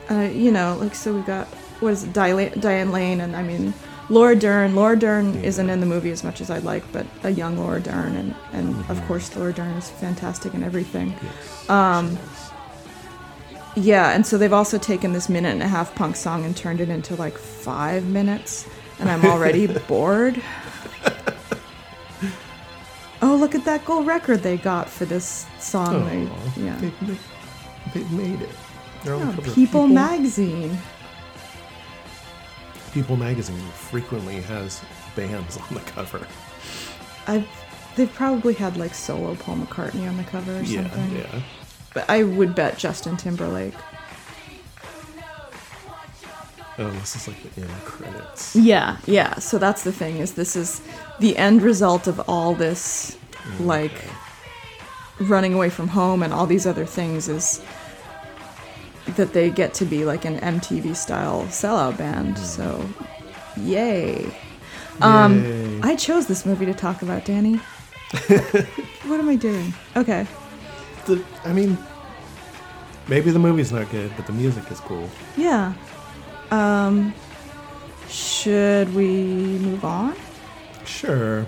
uh, 0.09 0.21
you 0.31 0.51
know, 0.51 0.77
like 0.79 0.95
so 0.95 1.13
we 1.13 1.21
got 1.21 1.47
what 1.81 1.91
is 1.91 2.05
it, 2.05 2.13
Diane, 2.13 2.57
Diane 2.59 2.91
Lane, 2.93 3.19
and 3.21 3.35
I 3.35 3.43
mean 3.43 3.73
Laura 4.09 4.35
Dern. 4.37 4.73
Laura 4.73 4.97
Dern 4.97 5.35
isn't 5.43 5.69
in 5.69 5.81
the 5.81 5.85
movie 5.85 6.11
as 6.11 6.23
much 6.23 6.39
as 6.39 6.49
I'd 6.49 6.63
like, 6.63 6.89
but 6.93 7.05
a 7.23 7.29
young 7.29 7.57
Laura 7.57 7.81
Dern, 7.81 8.15
and 8.15 8.33
and 8.53 8.73
of 8.89 9.05
course 9.05 9.35
Laura 9.35 9.51
Dern 9.53 9.71
is 9.75 9.89
fantastic 9.89 10.53
in 10.53 10.63
everything. 10.63 11.13
Yes. 11.21 11.69
Um, 11.69 12.17
Yeah, 13.79 14.11
and 14.15 14.25
so 14.25 14.39
they've 14.39 14.51
also 14.53 14.79
taken 14.79 15.13
this 15.13 15.29
minute 15.29 15.49
and 15.53 15.61
a 15.61 15.67
half 15.67 15.93
punk 15.93 16.15
song 16.15 16.43
and 16.45 16.57
turned 16.57 16.81
it 16.81 16.89
into 16.89 17.15
like 17.15 17.37
five 17.37 18.05
minutes, 18.05 18.67
and 18.99 19.07
I'm 19.07 19.23
already 19.23 19.67
bored. 19.87 20.41
Oh, 23.21 23.35
look 23.35 23.53
at 23.55 23.65
that 23.65 23.85
gold 23.85 24.07
record 24.07 24.41
they 24.41 24.57
got 24.57 24.89
for 24.89 25.05
this 25.05 25.45
song. 25.59 25.95
Aw, 26.03 26.09
They, 26.09 26.63
yeah. 26.63 26.75
they, 26.77 26.89
they, 27.01 27.17
they 27.93 28.03
made 28.15 28.41
it. 28.41 28.49
They're 29.03 29.13
on 29.15 29.21
the 29.21 29.27
Oh, 29.27 29.35
cover 29.35 29.47
of 29.49 29.55
People 29.55 29.87
magazine. 29.87 30.77
People 32.93 33.15
magazine 33.15 33.59
frequently 33.73 34.41
has 34.41 34.81
bands 35.15 35.57
on 35.57 35.67
the 35.75 35.81
cover. 35.81 36.25
I've 37.27 37.47
they've 37.95 38.11
probably 38.13 38.53
had 38.55 38.77
like 38.77 38.93
solo 38.95 39.35
Paul 39.35 39.57
McCartney 39.57 40.07
on 40.07 40.17
the 40.17 40.23
cover 40.23 40.57
or 40.57 40.61
Yeah, 40.61 40.81
something. 40.89 41.17
yeah. 41.17 41.41
But 41.97 42.07
I 42.11 42.21
would 42.21 42.53
bet 42.53 42.77
Justin 42.77 43.17
Timberlake. 43.17 43.73
Oh, 46.77 46.91
this 46.91 47.15
is 47.15 47.27
like 47.27 47.55
the 47.55 47.61
end 47.63 47.71
credits. 47.85 48.55
Yeah, 48.55 48.97
yeah. 49.07 49.39
So 49.39 49.57
that's 49.57 49.83
the 49.83 49.91
thing 49.91 50.17
is 50.17 50.33
this 50.33 50.55
is 50.55 50.83
the 51.19 51.35
end 51.37 51.63
result 51.63 52.05
of 52.05 52.19
all 52.29 52.53
this 52.53 53.17
like 53.59 53.99
running 55.19 55.55
away 55.55 55.71
from 55.71 55.87
home 55.87 56.21
and 56.21 56.31
all 56.31 56.45
these 56.45 56.67
other 56.67 56.85
things 56.85 57.29
is 57.29 57.63
that 59.15 59.33
they 59.33 59.49
get 59.49 59.73
to 59.73 59.85
be 59.85 60.05
like 60.05 60.23
an 60.23 60.37
MTV 60.37 60.95
style 60.95 61.45
sellout 61.45 61.97
band. 61.97 62.37
So, 62.37 62.87
yay. 63.59 64.31
Um, 65.01 65.43
Yay. 65.43 65.79
I 65.81 65.95
chose 65.95 66.27
this 66.27 66.45
movie 66.45 66.67
to 66.67 66.75
talk 66.75 67.01
about, 67.01 67.25
Danny. 67.25 67.55
what 68.27 69.19
am 69.19 69.29
I 69.29 69.35
doing? 69.35 69.73
Okay. 69.95 70.27
The, 71.07 71.23
I 71.45 71.53
mean, 71.53 71.77
maybe 73.07 73.31
the 73.31 73.39
movie's 73.39 73.71
not 73.71 73.89
good, 73.89 74.11
but 74.15 74.27
the 74.27 74.33
music 74.33 74.69
is 74.69 74.79
cool. 74.81 75.09
Yeah. 75.37 75.73
Um, 76.51 77.13
should 78.09 78.93
we 78.93 79.23
move 79.59 79.85
on? 79.85 80.15
Sure. 80.85 81.45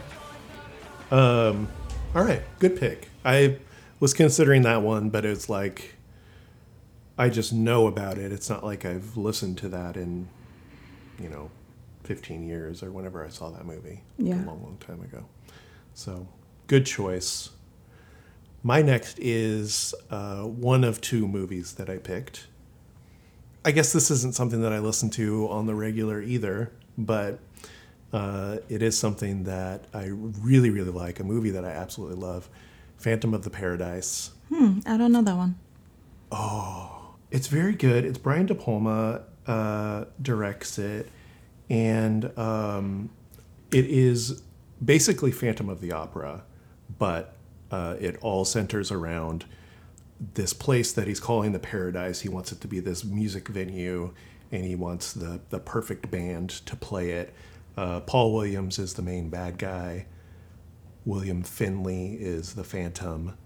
Um, 1.11 1.67
all 2.15 2.23
right, 2.23 2.41
good 2.59 2.79
pick. 2.79 3.09
I 3.25 3.57
was 3.99 4.13
considering 4.13 4.61
that 4.63 4.81
one, 4.81 5.09
but 5.09 5.25
it's 5.25 5.49
like 5.49 5.95
I 7.17 7.27
just 7.27 7.51
know 7.51 7.85
about 7.87 8.17
it. 8.17 8.31
It's 8.31 8.49
not 8.49 8.63
like 8.63 8.85
I've 8.85 9.17
listened 9.17 9.57
to 9.57 9.69
that 9.69 9.97
in, 9.97 10.29
you 11.21 11.27
know, 11.27 11.51
15 12.03 12.47
years 12.47 12.81
or 12.81 12.91
whenever 12.91 13.25
I 13.25 13.27
saw 13.27 13.49
that 13.49 13.65
movie. 13.65 14.01
Yeah. 14.17 14.35
A 14.35 14.45
long, 14.45 14.63
long 14.63 14.77
time 14.79 15.01
ago. 15.01 15.25
So, 15.93 16.29
good 16.67 16.85
choice. 16.85 17.49
My 18.61 18.81
next 18.81 19.19
is 19.19 19.93
uh, 20.09 20.41
one 20.41 20.83
of 20.83 20.99
two 20.99 21.27
movies 21.27 21.73
that 21.75 21.89
I 21.89 21.97
picked. 21.97 22.47
I 23.63 23.71
guess 23.71 23.93
this 23.93 24.11
isn't 24.11 24.35
something 24.35 24.61
that 24.61 24.73
I 24.73 24.79
listen 24.79 25.09
to 25.11 25.47
on 25.49 25.65
the 25.65 25.75
regular 25.75 26.21
either, 26.21 26.71
but 26.97 27.39
uh, 28.11 28.57
it 28.67 28.81
is 28.81 28.97
something 28.97 29.43
that 29.43 29.85
I 29.93 30.05
really, 30.07 30.69
really 30.69 30.91
like. 30.91 31.19
A 31.19 31.23
movie 31.23 31.51
that 31.51 31.63
I 31.63 31.69
absolutely 31.69 32.17
love, 32.17 32.49
Phantom 32.97 33.33
of 33.33 33.43
the 33.43 33.49
Paradise. 33.49 34.31
Hmm, 34.49 34.79
I 34.85 34.97
don't 34.97 35.11
know 35.11 35.21
that 35.21 35.35
one. 35.35 35.57
Oh, 36.31 37.15
it's 37.31 37.47
very 37.47 37.73
good. 37.73 38.05
It's 38.05 38.17
Brian 38.17 38.45
De 38.45 38.55
Palma 38.55 39.23
uh, 39.47 40.05
directs 40.21 40.77
it, 40.77 41.09
and 41.69 42.37
um, 42.37 43.09
it 43.71 43.85
is 43.85 44.41
basically 44.83 45.31
Phantom 45.31 45.69
of 45.69 45.81
the 45.81 45.91
Opera, 45.91 46.43
but 46.97 47.35
uh, 47.71 47.95
it 47.99 48.17
all 48.21 48.45
centers 48.45 48.91
around 48.91 49.45
this 50.33 50.53
place 50.53 50.91
that 50.91 51.07
he's 51.07 51.19
calling 51.19 51.53
the 51.53 51.59
Paradise. 51.59 52.21
He 52.21 52.29
wants 52.29 52.51
it 52.51 52.61
to 52.61 52.67
be 52.67 52.79
this 52.79 53.03
music 53.03 53.47
venue, 53.47 54.13
and 54.51 54.65
he 54.65 54.75
wants 54.75 55.13
the 55.13 55.41
the 55.49 55.59
perfect 55.59 56.11
band 56.11 56.49
to 56.49 56.75
play 56.75 57.11
it. 57.11 57.33
Uh, 57.77 58.01
Paul 58.01 58.33
Williams 58.33 58.79
is 58.79 58.95
the 58.95 59.01
main 59.01 59.29
bad 59.29 59.57
guy. 59.57 60.05
William 61.05 61.43
Finley 61.43 62.15
is 62.15 62.53
the 62.53 62.63
Phantom. 62.63 63.37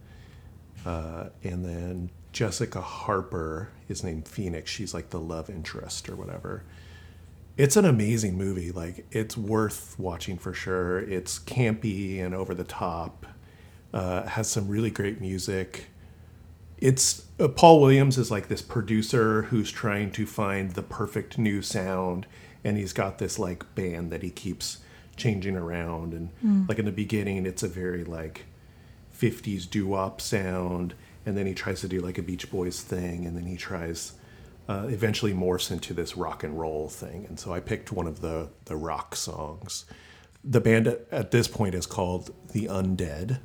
Uh, 0.85 1.29
and 1.43 1.63
then 1.63 2.09
Jessica 2.31 2.81
Harper 2.81 3.69
is 3.87 4.03
named 4.03 4.27
Phoenix. 4.27 4.69
She's 4.71 4.93
like 4.93 5.11
the 5.11 5.19
love 5.19 5.49
interest 5.49 6.09
or 6.09 6.15
whatever. 6.15 6.63
It's 7.55 7.77
an 7.77 7.85
amazing 7.85 8.37
movie. 8.37 8.71
Like 8.71 9.05
it's 9.11 9.37
worth 9.37 9.95
watching 9.99 10.37
for 10.37 10.53
sure. 10.53 10.99
It's 10.99 11.39
campy 11.39 12.19
and 12.19 12.33
over 12.33 12.55
the 12.55 12.63
top. 12.63 13.27
Uh, 13.93 14.25
has 14.25 14.49
some 14.49 14.67
really 14.67 14.89
great 14.89 15.21
music. 15.21 15.85
It's 16.79 17.27
uh, 17.39 17.47
Paul 17.47 17.79
Williams 17.79 18.17
is 18.17 18.31
like 18.31 18.47
this 18.47 18.61
producer 18.61 19.43
who's 19.43 19.71
trying 19.71 20.11
to 20.13 20.25
find 20.25 20.71
the 20.71 20.81
perfect 20.81 21.37
new 21.37 21.61
sound, 21.61 22.25
and 22.63 22.77
he's 22.77 22.93
got 22.93 23.19
this 23.19 23.37
like 23.37 23.75
band 23.75 24.11
that 24.11 24.23
he 24.23 24.31
keeps 24.31 24.79
changing 25.15 25.55
around. 25.55 26.13
And 26.13 26.67
like 26.67 26.79
in 26.79 26.85
the 26.85 26.91
beginning, 26.91 27.45
it's 27.45 27.61
a 27.61 27.67
very 27.67 28.03
like 28.03 28.45
50s 29.17 29.69
doo-wop 29.69 30.19
sound 30.19 30.95
and 31.25 31.37
then 31.37 31.45
he 31.45 31.53
tries 31.53 31.81
to 31.81 31.87
do 31.87 32.01
like 32.01 32.17
a 32.17 32.21
beach 32.21 32.49
boys 32.51 32.81
thing 32.81 33.25
and 33.25 33.37
then 33.37 33.45
he 33.45 33.55
tries 33.55 34.13
uh, 34.67 34.87
eventually 34.89 35.33
morphs 35.33 35.71
into 35.71 35.93
this 35.93 36.17
rock 36.17 36.43
and 36.43 36.59
roll 36.59 36.89
thing 36.89 37.25
and 37.27 37.39
so 37.39 37.53
i 37.53 37.59
picked 37.59 37.91
one 37.91 38.07
of 38.07 38.21
the 38.21 38.49
the 38.65 38.75
rock 38.75 39.15
songs 39.15 39.85
the 40.43 40.59
band 40.59 40.87
at 41.11 41.31
this 41.31 41.47
point 41.47 41.75
is 41.75 41.85
called 41.85 42.33
the 42.51 42.65
undead 42.65 43.39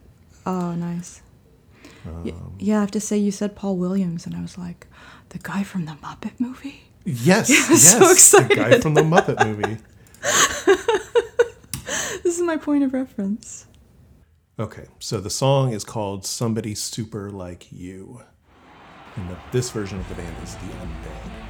Oh, 0.49 0.75
nice. 0.75 1.21
Um, 2.07 2.55
yeah, 2.59 2.79
I 2.79 2.81
have 2.81 2.91
to 2.93 3.01
say, 3.01 3.19
you 3.19 3.31
said 3.31 3.55
Paul 3.55 3.77
Williams, 3.77 4.25
and 4.27 4.35
I 4.35 4.41
was 4.41 4.57
like, 4.57 4.87
the 5.29 5.39
guy 5.39 5.63
from 5.63 5.85
the 5.85 5.93
Muppet 5.93 6.41
movie? 6.41 6.85
yes 7.05 7.49
yes 7.71 8.21
so 8.21 8.41
the 8.41 8.55
guy 8.55 8.79
from 8.81 8.93
the 8.93 9.01
muppet 9.03 9.43
movie 9.47 9.79
This 12.23 12.37
is 12.39 12.43
my 12.43 12.59
point 12.59 12.85
of 12.85 12.93
reference. 12.93 13.67
okay 14.61 14.87
so 14.99 15.19
the 15.21 15.31
song 15.31 15.73
is 15.73 15.85
called 15.85 16.27
somebody 16.27 16.75
super 16.75 17.31
like 17.31 17.73
you 17.73 18.21
and 19.17 19.31
the, 19.31 19.37
this 19.53 19.71
version 19.71 19.99
of 19.99 20.07
the 20.11 20.17
band 20.17 20.37
is 20.45 20.55
the 20.57 20.67
undead 20.67 21.48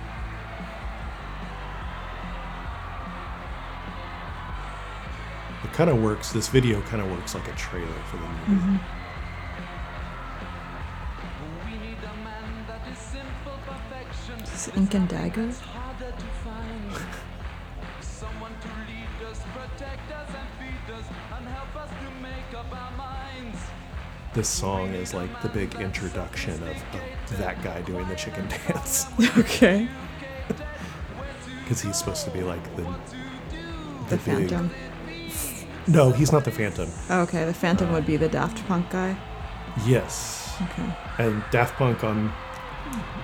it 5.64 5.72
kind 5.72 5.90
of 5.90 6.02
works 6.02 6.32
this 6.32 6.48
video 6.48 6.80
kind 6.82 7.02
of 7.02 7.10
works 7.10 7.34
like 7.34 7.46
a 7.48 7.52
trailer 7.56 7.86
for 8.10 8.16
the 8.16 8.28
movie 8.48 8.78
We 11.66 11.72
need 11.78 11.98
a 11.98 12.16
man 12.24 12.64
that 12.68 12.82
is 12.90 12.98
simple 12.98 13.58
perfection. 13.66 14.40
Is 14.54 14.70
Ink 14.76 14.94
and 14.94 15.08
Dagger? 15.08 15.50
Harder 15.52 16.12
to 16.16 16.26
find. 16.44 17.06
Someone 18.00 18.52
to 18.60 18.68
lead 18.88 19.30
us, 19.30 19.40
protect 19.54 20.10
us, 20.12 20.28
and 20.28 20.48
feed 20.58 20.94
us, 20.94 21.04
and 21.36 21.48
help 21.48 21.76
us 21.76 21.90
to 21.90 22.22
make 22.22 22.50
up 22.58 22.70
our 22.72 22.90
minds. 22.96 23.58
this 24.34 24.48
song 24.48 24.94
is 24.94 25.14
like 25.14 25.42
the 25.42 25.48
big 25.48 25.74
introduction 25.76 26.54
of, 26.62 26.76
of 27.30 27.38
that 27.38 27.62
guy 27.62 27.80
doing 27.82 28.06
the 28.08 28.14
chicken 28.14 28.46
dance 28.66 29.06
Okay. 29.38 29.88
because 31.62 31.80
he's 31.82 31.96
supposed 31.96 32.24
to 32.24 32.30
be 32.30 32.42
like 32.42 32.62
the 32.76 32.82
The 34.08 34.18
Phantom. 34.18 34.70
No 35.88 36.10
he's 36.12 36.30
not 36.32 36.44
the 36.44 36.50
phantom 36.50 36.88
Oh, 37.10 37.20
okay, 37.22 37.44
the 37.44 37.54
Phantom 37.54 37.92
would 37.92 38.06
be 38.06 38.16
the 38.16 38.28
Daft 38.28 38.66
Punk 38.68 38.90
guy. 38.90 39.16
yes 39.86 40.56
Okay. 40.62 40.88
and 41.18 41.42
daft 41.52 41.74
punk 41.76 42.02
on 42.02 42.32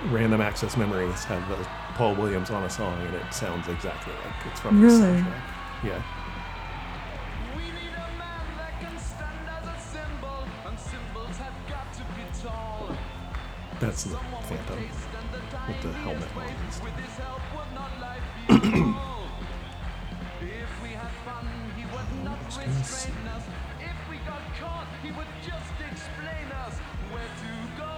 random 0.09 0.39
access 0.41 0.77
memories 0.77 1.23
have 1.25 1.47
the 1.49 1.55
paul 1.95 2.15
williams 2.15 2.49
on 2.49 2.63
a 2.63 2.69
song 2.69 2.97
and 3.01 3.13
it 3.15 3.33
sounds 3.33 3.67
exactly 3.67 4.13
like 4.23 4.51
it's 4.51 4.59
from 4.61 4.79
the 4.79 4.87
Really? 4.87 5.01
soundtrack 5.01 5.43
yeah 5.83 6.01
We 7.57 7.63
need 7.63 7.91
a 7.91 8.07
man 8.17 8.45
that 8.57 8.79
can 8.79 8.97
stand 8.99 9.49
as 9.49 9.65
a 9.67 9.77
symbol, 9.91 10.39
and 10.67 10.79
symbols 10.79 11.35
have 11.43 11.57
got 11.67 11.91
to 11.93 12.03
be 12.15 12.23
tall. 12.41 12.95
that's 13.81 14.03
the 14.05 14.17
phantom 14.47 14.79
Stand 14.79 15.29
the 15.33 15.39
time 15.57 15.67
with 15.67 15.81
the 15.81 15.91
helmet 15.91 16.29
on 16.37 16.43
full. 21.09 21.15
If 21.15 21.25
we 21.25 21.31
fun, 21.31 21.47
he 21.77 21.83
would 21.85 22.23
not 22.25 22.39
restrain 22.45 23.27
us. 23.27 23.43
If 23.79 24.09
we 24.09 24.17
got 24.25 24.41
caught, 24.59 24.87
he 25.03 25.11
would 25.11 25.27
just 25.45 25.73
explain 25.91 26.47
us 26.65 26.75
where 27.11 27.31
to 27.43 27.51
go, 27.77 27.95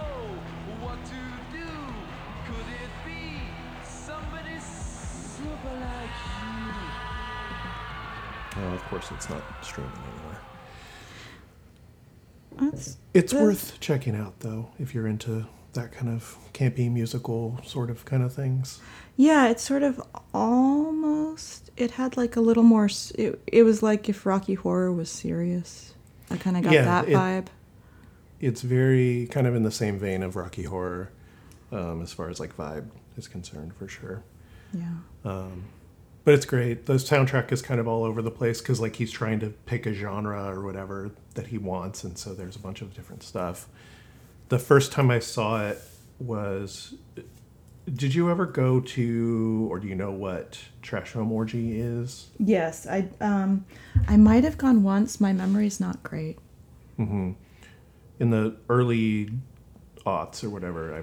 what 0.84 0.98
to 1.04 1.22
do. 1.56 1.68
Could 2.46 2.68
it 2.84 2.92
be 3.04 3.40
somebody 3.84 4.58
super 4.60 5.74
like 5.74 6.16
you? 6.40 6.72
oh, 8.56 8.74
of 8.74 8.82
course 8.84 9.10
it's 9.12 9.28
not 9.30 9.42
streaming 9.62 9.92
anywhere 9.92 10.40
That's, 12.72 12.96
It's 13.14 13.32
That's- 13.32 13.46
worth 13.46 13.80
checking 13.80 14.16
out 14.16 14.40
though 14.40 14.70
if 14.78 14.94
you're 14.94 15.06
into 15.06 15.46
that 15.74 15.92
kind 15.92 16.08
of 16.08 16.36
campy 16.52 16.90
musical 16.90 17.60
sort 17.64 17.90
of 17.90 18.04
kind 18.04 18.22
of 18.22 18.32
things. 18.32 18.80
yeah, 19.16 19.48
it's 19.48 19.62
sort 19.62 19.82
of 19.82 20.00
almost. 20.34 21.70
It 21.76 21.92
had 21.92 22.16
like 22.16 22.36
a 22.36 22.40
little 22.40 22.62
more. 22.62 22.88
It, 23.14 23.40
it 23.46 23.62
was 23.62 23.82
like 23.82 24.08
if 24.08 24.24
Rocky 24.26 24.54
Horror 24.54 24.92
was 24.92 25.10
serious. 25.10 25.94
I 26.30 26.36
kind 26.36 26.56
of 26.56 26.62
got 26.64 26.72
Yeah, 26.72 26.84
that 26.84 27.08
it- 27.08 27.14
vibe. 27.14 27.46
It's 28.40 28.62
very 28.62 29.26
kind 29.32 29.48
of 29.48 29.56
in 29.56 29.64
the 29.64 29.70
same 29.72 29.98
vein 29.98 30.22
of 30.22 30.36
Rocky 30.36 30.62
Horror, 30.62 31.10
um, 31.72 32.02
as 32.02 32.12
far 32.12 32.28
as 32.30 32.38
like 32.38 32.56
vibe 32.56 32.86
is 33.16 33.26
concerned 33.26 33.74
for 33.74 33.88
sure. 33.88 34.22
Yeah. 34.72 35.48
But 36.24 36.34
it's 36.34 36.44
great. 36.46 36.86
The 36.86 36.94
soundtrack 36.94 37.50
is 37.52 37.62
kind 37.62 37.80
of 37.80 37.88
all 37.88 38.04
over 38.04 38.20
the 38.22 38.30
place 38.30 38.60
because 38.60 38.80
like 38.80 38.94
he's 38.96 39.10
trying 39.10 39.40
to 39.40 39.48
pick 39.66 39.86
a 39.86 39.92
genre 39.94 40.44
or 40.54 40.62
whatever 40.62 41.10
that 41.34 41.48
he 41.48 41.58
wants, 41.58 42.04
and 42.04 42.16
so 42.18 42.32
there's 42.34 42.54
a 42.54 42.58
bunch 42.60 42.80
of 42.82 42.94
different 42.94 43.22
stuff. 43.24 43.66
The 44.48 44.58
first 44.58 44.92
time 44.92 45.10
I 45.10 45.18
saw 45.18 45.66
it 45.68 45.80
was. 46.18 46.94
Did 47.92 48.14
you 48.14 48.30
ever 48.30 48.44
go 48.44 48.80
to, 48.80 49.68
or 49.70 49.78
do 49.78 49.88
you 49.88 49.94
know 49.94 50.10
what 50.10 50.58
Trash 50.82 51.12
Home 51.12 51.32
Orgy 51.32 51.80
is? 51.80 52.28
Yes, 52.38 52.86
I 52.86 53.08
um, 53.20 53.64
I 54.06 54.18
might 54.18 54.44
have 54.44 54.58
gone 54.58 54.82
once. 54.82 55.20
My 55.20 55.32
memory's 55.32 55.80
not 55.80 56.02
great. 56.02 56.38
in 58.20 58.30
the 58.30 58.56
early 58.68 59.30
aughts 60.04 60.44
or 60.44 60.50
whatever, 60.50 60.94
I 60.94 61.02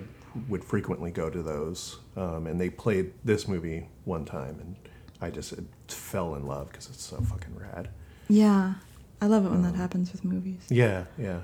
would 0.49 0.63
frequently 0.63 1.11
go 1.11 1.29
to 1.29 1.41
those, 1.41 1.97
um, 2.15 2.45
and 2.45 2.59
they 2.59 2.69
played 2.69 3.13
this 3.23 3.47
movie 3.47 3.87
one 4.03 4.25
time, 4.25 4.59
and 4.59 4.75
I 5.21 5.29
just 5.31 5.53
it 5.53 5.63
fell 5.87 6.35
in 6.35 6.45
love 6.45 6.69
because 6.69 6.87
it's 6.89 7.03
so 7.03 7.17
fucking 7.17 7.55
rad. 7.55 7.89
Yeah. 8.27 8.75
I 9.21 9.27
love 9.27 9.45
it 9.45 9.49
when 9.49 9.61
that 9.61 9.75
happens 9.75 10.11
with 10.11 10.25
movies. 10.25 10.59
Yeah, 10.69 11.05
yeah. 11.17 11.41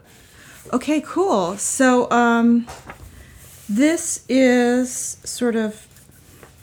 Okay, 0.74 1.02
cool. 1.02 1.58
So, 1.58 2.10
um, 2.12 2.68
this 3.68 4.26
is 4.28 5.18
sort 5.24 5.56
of 5.56 5.88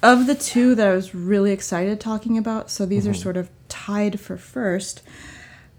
of 0.03 0.27
the 0.27 0.35
two 0.35 0.75
that 0.75 0.87
I 0.87 0.95
was 0.95 1.15
really 1.15 1.53
excited 1.53 2.01
talking 2.01 2.39
about. 2.39 2.71
So 2.71 2.87
these 2.87 3.07
are 3.07 3.15
sort 3.15 3.37
of 3.37 3.49
tied 3.69 4.21
for 4.21 4.37
first. 4.37 5.03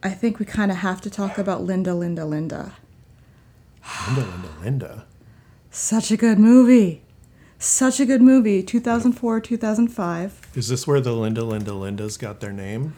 I 0.04 0.10
think 0.10 0.40
we 0.40 0.46
kind 0.46 0.72
of 0.72 0.78
have 0.78 1.02
to 1.02 1.10
talk 1.10 1.38
about 1.38 1.64
Linda, 1.64 1.94
Linda, 1.94 2.26
Linda. 2.26 2.74
Linda, 4.08 4.22
Linda, 4.22 4.50
Linda. 4.62 5.06
Such 5.72 6.12
a 6.12 6.18
good 6.18 6.40
movie. 6.40 7.02
Such 7.60 8.00
a 8.00 8.06
good 8.06 8.22
movie. 8.22 8.64
2004, 8.64 9.40
2005. 9.42 10.42
Is 10.56 10.70
this 10.70 10.88
where 10.88 11.02
the 11.02 11.14
Linda, 11.14 11.44
Linda, 11.44 11.72
Lindas 11.72 12.18
got 12.18 12.40
their 12.40 12.54
name? 12.54 12.96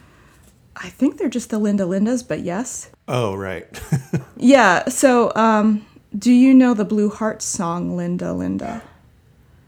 I 0.75 0.89
think 0.89 1.17
they're 1.17 1.29
just 1.29 1.49
the 1.49 1.57
Linda 1.59 1.83
Lindas, 1.83 2.27
but 2.27 2.39
yes. 2.41 2.89
Oh, 3.07 3.35
right. 3.35 3.67
Yeah. 4.37 4.89
So, 4.89 5.31
um, 5.35 5.85
do 6.17 6.31
you 6.31 6.53
know 6.55 6.73
the 6.73 6.83
Blue 6.85 7.09
Hearts 7.11 7.45
song, 7.45 7.95
Linda, 7.95 8.33
Linda? 8.33 8.81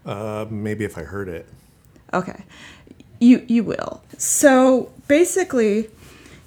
uh, 0.05 0.45
maybe 0.49 0.83
if 0.83 0.97
I 0.97 1.03
heard 1.03 1.29
it. 1.29 1.47
Okay. 2.11 2.43
You 3.19 3.45
you 3.47 3.63
will. 3.63 4.01
So 4.17 4.91
basically, 5.07 5.89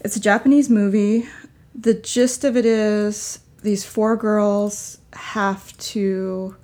it's 0.00 0.16
a 0.16 0.20
Japanese 0.20 0.68
movie. 0.68 1.28
The 1.74 1.94
gist 1.94 2.42
of 2.44 2.56
it 2.56 2.66
is 2.66 3.38
these 3.62 3.84
four 3.84 4.16
girls 4.16 4.98
have 5.12 5.76
to 5.78 6.56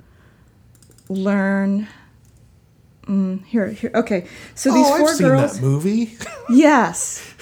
learn. 1.09 1.87
Mm, 3.07 3.45
here, 3.47 3.69
here. 3.69 3.91
Okay. 3.95 4.27
So 4.55 4.73
these 4.73 4.87
oh, 4.87 4.99
4 4.99 5.09
I've 5.09 5.17
seen 5.17 5.27
girls. 5.27 5.55
that 5.61 5.63
movie. 5.63 6.17
Yes. 6.51 7.35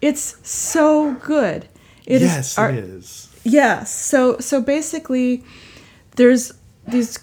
it's 0.00 0.36
so 0.48 1.14
good. 1.14 1.68
It 2.06 2.22
is 2.22 2.56
yes, 2.56 2.58
it 2.58 2.74
is. 2.76 3.28
Yes. 3.44 3.94
So 3.94 4.38
so 4.38 4.60
basically, 4.60 5.44
there's 6.16 6.52
these 6.86 7.18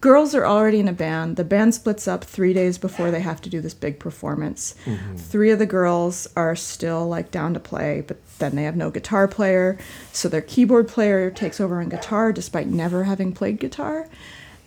girls 0.00 0.34
are 0.34 0.44
already 0.44 0.80
in 0.80 0.88
a 0.88 0.92
band. 0.92 1.36
The 1.36 1.44
band 1.44 1.74
splits 1.74 2.06
up 2.06 2.24
three 2.24 2.52
days 2.52 2.76
before 2.76 3.10
they 3.10 3.20
have 3.20 3.40
to 3.42 3.50
do 3.50 3.60
this 3.60 3.74
big 3.74 3.98
performance. 3.98 4.74
Three 5.16 5.50
of 5.50 5.58
the 5.58 5.66
girls 5.66 6.26
are 6.36 6.54
still 6.56 7.06
like 7.08 7.30
down 7.30 7.54
to 7.54 7.60
play, 7.60 8.02
but 8.06 8.18
then 8.38 8.56
they 8.56 8.64
have 8.64 8.76
no 8.76 8.90
guitar 8.90 9.26
player. 9.28 9.78
So 10.12 10.28
their 10.28 10.40
keyboard 10.40 10.88
player 10.88 11.30
takes 11.30 11.60
over 11.60 11.80
on 11.80 11.88
guitar 11.88 12.32
despite 12.32 12.66
never 12.66 13.04
having 13.04 13.32
played 13.32 13.58
guitar, 13.60 14.08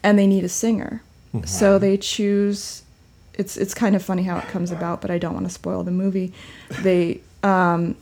and 0.03 0.17
they 0.17 0.27
need 0.27 0.43
a 0.45 0.49
singer. 0.49 1.03
So 1.43 1.79
they 1.79 1.97
choose. 1.97 2.83
It's 3.33 3.57
it's 3.57 3.73
kind 3.73 3.95
of 3.95 4.03
funny 4.03 4.23
how 4.23 4.37
it 4.37 4.47
comes 4.47 4.71
about, 4.71 5.01
but 5.01 5.11
I 5.11 5.17
don't 5.17 5.33
want 5.33 5.45
to 5.45 5.51
spoil 5.51 5.83
the 5.83 5.91
movie. 5.91 6.33
They 6.81 7.21
um, 7.43 7.95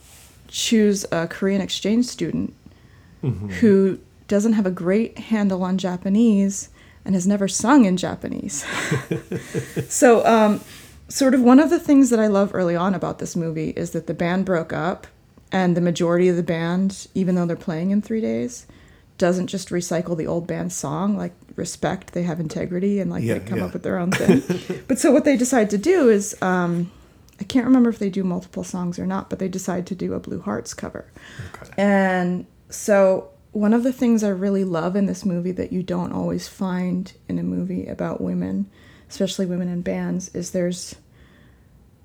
choose 0.48 1.06
a 1.12 1.28
Korean 1.28 1.62
exchange 1.62 2.06
student 2.06 2.54
who 3.22 4.00
doesn't 4.28 4.54
have 4.54 4.66
a 4.66 4.72
great 4.72 5.18
handle 5.18 5.64
on 5.64 5.78
Japanese 5.78 6.70
and 7.06 7.16
has 7.16 7.26
never 7.26 7.48
sung 7.48 7.86
in 7.86 7.96
Japanese. 7.96 8.66
so, 9.88 10.26
um, 10.26 10.60
sort 11.08 11.34
of 11.34 11.42
one 11.42 11.60
of 11.60 11.70
the 11.70 11.80
things 11.80 12.10
that 12.10 12.20
I 12.20 12.28
love 12.28 12.52
early 12.54 12.76
on 12.76 12.94
about 12.94 13.20
this 13.20 13.36
movie 13.36 13.70
is 13.72 13.92
that 13.92 14.08
the 14.08 14.14
band 14.14 14.46
broke 14.46 14.74
up, 14.74 15.08
and 15.54 15.78
the 15.78 15.82
majority 15.82 16.28
of 16.28 16.36
the 16.36 16.44
band, 16.44 17.08
even 17.14 17.36
though 17.36 17.46
they're 17.46 17.56
playing 17.56 17.92
in 17.92 18.02
three 18.02 18.20
days, 18.20 18.66
doesn't 19.18 19.48
just 19.48 19.70
recycle 19.70 20.18
the 20.18 20.28
old 20.28 20.48
band 20.48 20.74
song 20.74 21.16
like 21.18 21.34
respect 21.56 22.14
they 22.14 22.24
have 22.24 22.40
integrity 22.40 23.00
and 23.00 23.12
like 23.12 23.24
Yeah, 23.24 23.36
they 23.40 23.46
come 23.46 23.60
yeah. 23.60 23.66
up 23.66 23.74
with 23.74 23.84
their 23.84 23.98
own 24.00 24.12
thing 24.12 24.42
but 24.88 24.98
so 25.00 25.12
what 25.12 25.24
they 25.24 25.38
decide 25.38 25.70
to 25.70 25.78
do 25.78 26.10
is 26.10 26.36
um, 26.42 26.92
i 27.40 27.44
can't 27.44 27.66
remember 27.66 27.90
if 27.90 28.00
they 28.00 28.10
do 28.10 28.24
multiple 28.24 28.64
songs 28.64 28.98
or 28.98 29.06
not 29.06 29.30
but 29.30 29.38
they 29.40 29.48
decide 29.48 29.86
to 29.88 29.96
do 29.96 30.14
a 30.14 30.20
blue 30.20 30.42
hearts 30.42 30.74
cover 30.74 31.06
Okay. 31.62 31.74
and 31.78 32.46
so, 32.70 33.30
one 33.52 33.72
of 33.72 33.84
the 33.84 33.94
things 33.94 34.24
I 34.24 34.30
really 34.30 34.64
love 34.64 34.96
in 34.96 35.06
this 35.06 35.24
movie 35.24 35.52
that 35.52 35.72
you 35.72 35.84
don't 35.84 36.12
always 36.12 36.48
find 36.48 37.14
in 37.30 37.38
a 37.38 37.44
movie 37.44 37.86
about 37.86 38.20
women, 38.20 38.68
especially 39.12 39.46
women 39.46 39.68
in 39.70 39.84
bands, 39.84 40.30
is 40.34 40.50
there's 40.52 40.96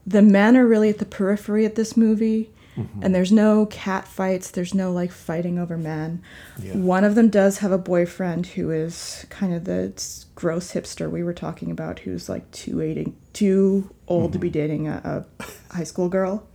the 0.07 0.21
men 0.21 0.59
are 0.59 0.67
really 0.67 0.91
at 0.91 0.99
the 0.99 1.07
periphery 1.07 1.65
of 1.65 1.75
this 1.75 1.97
movie, 1.97 2.51
Mm-hmm. 2.79 3.03
and 3.03 3.15
there's 3.15 3.33
no 3.33 3.67
cat 3.67 4.07
fights, 4.07 4.53
there's 4.53 4.73
no 4.73 4.93
like 4.93 5.11
fighting 5.11 5.59
over 5.59 5.77
men. 5.77 6.23
Yeah. 6.63 6.77
One 6.77 7.03
of 7.03 7.17
them 7.17 7.29
does 7.29 7.59
have 7.59 7.73
a 7.73 7.79
boyfriend 7.79 8.47
who 8.47 8.71
is 8.71 9.27
kind 9.31 9.53
of 9.53 9.65
the 9.65 9.93
gross 10.37 10.73
hipster 10.73 11.11
we 11.11 11.25
were 11.25 11.35
talking 11.35 11.73
about, 11.73 11.99
who's 12.01 12.29
like 12.29 12.49
too, 12.53 12.81
dating, 12.81 13.17
too 13.33 13.93
old 14.07 14.33
to 14.33 14.39
be 14.39 14.49
mm-hmm. 14.49 14.53
dating 14.53 14.89
a, 14.89 15.27
a 15.39 15.75
high 15.75 15.85
school 15.85 16.09
girl, 16.09 16.47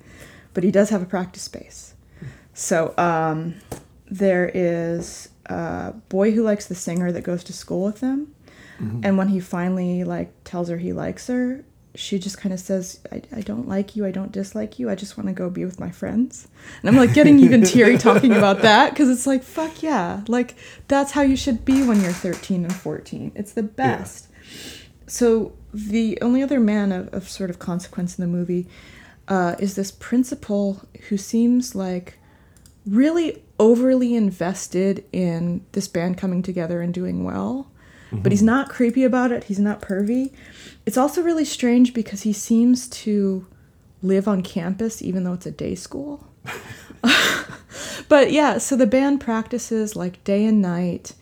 but 0.54 0.64
he 0.64 0.72
does 0.72 0.90
have 0.92 1.02
a 1.02 1.06
practice 1.06 1.44
space. 1.44 1.94
So, 2.54 2.94
um, 2.98 3.56
there 4.10 4.50
is 4.54 5.30
a 5.48 5.94
boy 6.08 6.32
who 6.32 6.44
likes 6.44 6.68
the 6.68 6.76
singer 6.76 7.12
that 7.12 7.22
goes 7.22 7.44
to 7.44 7.54
school 7.54 7.84
with 7.84 8.00
them 8.00 8.34
mm-hmm. 8.80 9.02
and 9.04 9.18
when 9.18 9.28
he 9.30 9.40
finally 9.40 10.04
like 10.04 10.32
tells 10.44 10.70
her 10.70 10.78
he 10.78 10.94
likes 10.94 11.28
her 11.28 11.64
she 11.96 12.18
just 12.18 12.40
kind 12.40 12.52
of 12.52 12.60
says 12.60 13.00
I, 13.12 13.22
I 13.36 13.42
don't 13.42 13.68
like 13.68 13.96
you 13.96 14.06
i 14.06 14.12
don't 14.12 14.32
dislike 14.32 14.80
you 14.80 14.90
i 14.90 14.96
just 14.96 15.18
want 15.18 15.28
to 15.28 15.34
go 15.34 15.50
be 15.50 15.64
with 15.64 15.80
my 15.80 15.92
friends 15.92 16.48
and 16.82 16.90
i'm 16.90 16.96
like 16.96 17.14
getting 17.14 17.40
even 17.40 17.62
teary 17.66 17.98
talking 17.98 18.32
about 18.34 18.62
that 18.62 18.92
because 18.92 19.10
it's 19.10 19.28
like 19.28 19.44
fuck 19.44 19.84
yeah 19.84 20.24
like 20.28 20.56
that's 20.88 21.12
how 21.12 21.22
you 21.22 21.36
should 21.36 21.64
be 21.66 21.86
when 21.86 22.02
you're 22.02 22.12
13 22.12 22.64
and 22.64 22.76
14 22.76 23.32
it's 23.36 23.54
the 23.54 23.64
best 23.64 24.28
so 25.08 25.54
the 25.74 26.20
only 26.22 26.42
other 26.42 26.60
man 26.60 26.92
of, 26.92 27.14
of 27.14 27.30
sort 27.30 27.50
of 27.50 27.60
consequence 27.60 28.18
in 28.18 28.24
the 28.24 28.38
movie 28.38 28.68
uh, 29.28 29.56
is 29.60 29.76
this 29.76 29.92
principal 29.92 30.82
who 31.10 31.18
seems 31.18 31.76
like 31.76 32.18
really 32.86 33.42
overly 33.60 34.16
invested 34.16 35.06
in 35.12 35.66
this 35.72 35.88
band 35.88 36.18
coming 36.18 36.42
together 36.42 36.82
and 36.82 36.94
doing 36.94 37.24
well. 37.24 37.70
But 38.12 38.32
he's 38.32 38.44
not 38.44 38.70
creepy 38.70 39.04
about 39.04 39.32
it. 39.32 39.46
He's 39.46 39.58
not 39.58 39.82
pervy. 39.82 40.32
It's 40.86 40.98
also 40.98 41.22
really 41.22 41.46
strange 41.46 41.94
because 41.94 42.24
he 42.24 42.34
seems 42.34 42.88
to 42.90 43.46
live 44.02 44.28
on 44.28 44.42
campus 44.42 45.02
even 45.02 45.24
though 45.24 45.34
it's 45.34 45.46
a 45.46 45.52
day 45.52 45.76
school. 45.76 46.28
but 48.10 48.32
yeah, 48.32 48.58
so 48.58 48.76
the 48.76 48.88
band 48.88 49.22
practices 49.22 49.96
like 49.96 50.24
day 50.24 50.46
and 50.46 50.62
night 50.62 51.14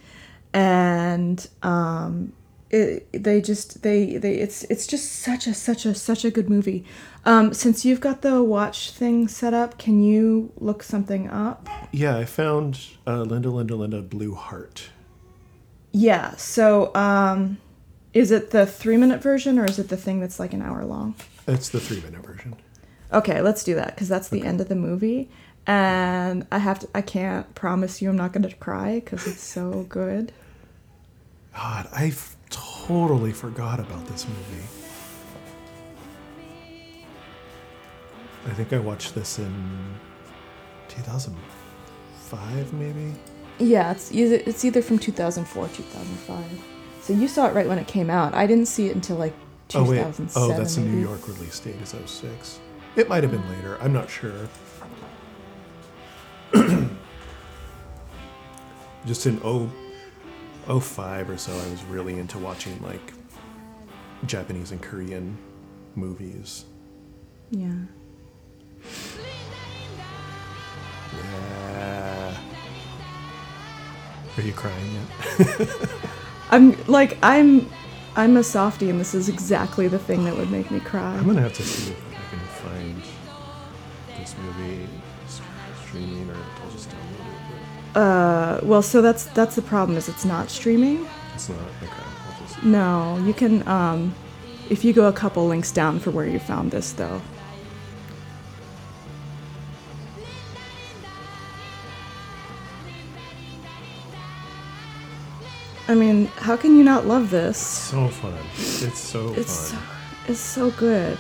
and 0.54 1.48
um 1.64 2.34
it, 2.72 3.08
they 3.12 3.42
just 3.42 3.84
they 3.84 4.18
they 4.18 4.36
it's 4.36 4.64
it's 4.64 4.88
just 4.88 5.12
such 5.12 5.46
a 5.46 5.54
such 5.54 5.86
a 5.86 5.94
such 5.94 6.24
a 6.24 6.32
good 6.32 6.50
movie. 6.50 6.86
Um, 7.26 7.54
since 7.54 7.86
you've 7.86 8.00
got 8.00 8.22
the 8.22 8.42
watch 8.42 8.92
thing 8.92 9.28
set 9.28 9.54
up, 9.54 9.78
can 9.78 10.02
you 10.02 10.52
look 10.58 10.82
something 10.82 11.30
up? 11.30 11.68
Yeah, 11.92 12.18
I 12.18 12.26
found 12.26 12.80
uh, 13.06 13.22
Linda, 13.22 13.50
Linda, 13.50 13.76
Linda 13.76 14.02
Blue 14.02 14.34
Heart. 14.34 14.90
Yeah. 15.92 16.36
So, 16.38 16.96
um, 16.96 17.58
is 18.14 18.32
it 18.32 18.52
the 18.52 18.66
three 18.66 18.98
minute 18.98 19.22
version 19.22 19.58
or 19.58 19.66
is 19.66 19.80
it 19.80 19.90
the 19.90 19.98
thing 19.98 20.20
that's 20.20 20.40
like 20.40 20.54
an 20.54 20.62
hour 20.62 20.84
long? 20.84 21.16
It's 21.48 21.70
the 21.70 21.80
three 21.80 22.02
minute 22.02 22.26
version. 22.26 22.56
Okay, 23.14 23.42
let's 23.42 23.64
do 23.64 23.76
that 23.76 23.96
because 23.96 24.08
that's 24.08 24.30
the 24.30 24.44
end 24.44 24.62
of 24.62 24.70
the 24.70 24.76
movie, 24.76 25.30
and 25.68 26.48
I 26.52 26.60
have 26.60 26.80
to. 26.80 26.88
I 26.96 27.02
can't 27.02 27.54
promise 27.56 28.02
you 28.02 28.10
I'm 28.10 28.16
not 28.16 28.32
going 28.32 28.48
to 28.48 28.56
cry 28.56 28.96
because 28.96 29.28
it's 29.28 29.44
so 29.44 29.86
good. 29.90 30.32
God, 31.54 31.90
I 31.92 32.14
totally 32.50 33.34
forgot 33.34 33.82
about 33.82 34.06
this 34.08 34.26
movie. 34.28 34.64
I 38.46 38.54
think 38.54 38.72
I 38.72 38.80
watched 38.80 39.14
this 39.14 39.40
in 39.40 39.54
2005, 40.88 42.74
maybe. 42.74 43.14
Yeah, 43.60 43.92
it's 43.92 44.12
either 44.12 44.42
it's 44.46 44.64
either 44.64 44.82
from 44.82 45.00
2004, 45.00 45.68
2005. 45.68 46.71
So 47.02 47.14
you 47.14 47.28
saw 47.28 47.48
it 47.48 47.54
right 47.54 47.68
when 47.68 47.80
it 47.80 47.88
came 47.88 48.10
out. 48.10 48.34
I 48.34 48.46
didn't 48.48 48.68
see 48.68 48.88
it 48.90 48.96
until 48.96 49.18
like 49.18 49.34
Oh 49.74 49.84
wait, 49.84 49.98
2007. 49.98 50.30
oh 50.36 50.58
that's 50.58 50.76
the 50.76 50.82
New. 50.82 51.02
York 51.02 51.28
release 51.28 51.60
date 51.60 51.76
is 51.82 51.96
06. 52.06 52.60
It 52.96 53.08
might 53.10 53.24
have 53.24 53.32
been 53.32 53.48
later. 53.50 53.78
I'm 53.82 53.94
not 53.94 54.10
sure. 54.10 54.34
Just 59.06 59.26
in 59.26 59.40
0, 59.42 59.70
05 60.80 61.30
or 61.30 61.38
so, 61.38 61.52
I 61.54 61.70
was 61.72 61.84
really 61.86 62.20
into 62.20 62.38
watching 62.38 62.80
like 62.84 63.14
Japanese 64.26 64.72
and 64.72 64.82
Korean 64.82 65.38
movies. 65.96 66.66
Yeah. 67.50 67.72
Yeah. 71.16 72.38
Are 74.38 74.42
you 74.42 74.54
crying 74.54 74.94
yet? 75.40 75.70
I'm 76.52 76.76
like 76.88 77.18
I'm 77.24 77.70
I'm 78.16 78.36
a 78.38 78.44
softie 78.44 78.90
and 78.90 79.00
this 79.00 79.14
is 79.14 79.30
exactly 79.30 79.88
the 79.88 80.00
thing 80.00 80.26
that 80.26 80.36
would 80.36 80.52
make 80.52 80.70
me 80.70 80.80
cry. 80.82 81.16
I'm 81.16 81.26
gonna 81.26 81.42
have 81.42 81.54
to 81.54 81.64
see 81.64 81.92
if 81.94 81.98
I 82.10 82.30
can 82.30 82.40
find 82.48 83.02
this 84.20 84.36
movie 84.38 84.88
streaming 85.86 86.30
or 86.30 86.36
I'll 86.36 86.72
just 86.72 86.90
download 86.90 87.96
it. 87.96 87.98
Uh 87.98 88.60
well 88.64 88.82
so 88.82 89.02
that's 89.02 89.26
that's 89.26 89.56
the 89.56 89.62
problem 89.62 89.98
is 89.98 90.10
it's 90.10 90.26
not 90.26 90.50
streaming. 90.50 91.08
It's 91.34 91.48
not. 91.50 91.58
Okay, 91.82 91.92
just. 92.46 92.64
No, 92.64 93.18
you 93.26 93.34
can 93.34 93.66
um 93.68 94.14
if 94.70 94.84
you 94.84 94.94
go 94.94 95.08
a 95.08 95.14
couple 95.14 95.48
links 95.48 95.72
down 95.72 96.00
for 96.00 96.12
where 96.12 96.28
you 96.28 96.40
found 96.40 96.72
this 96.72 96.92
though. 96.92 97.22
I 105.88 105.96
mean, 105.96 106.28
how 106.38 106.56
can 106.56 106.78
you 106.78 106.84
not 106.84 107.06
love 107.06 107.30
this? 107.32 107.58
So 107.58 108.08
fun. 108.10 108.34
It's 108.56 109.00
so 109.00 109.34
It's 109.34 109.52
so, 109.52 109.76
fun. 109.76 109.84
it's 110.28 110.40
so 110.40 110.72
good. 110.72 111.18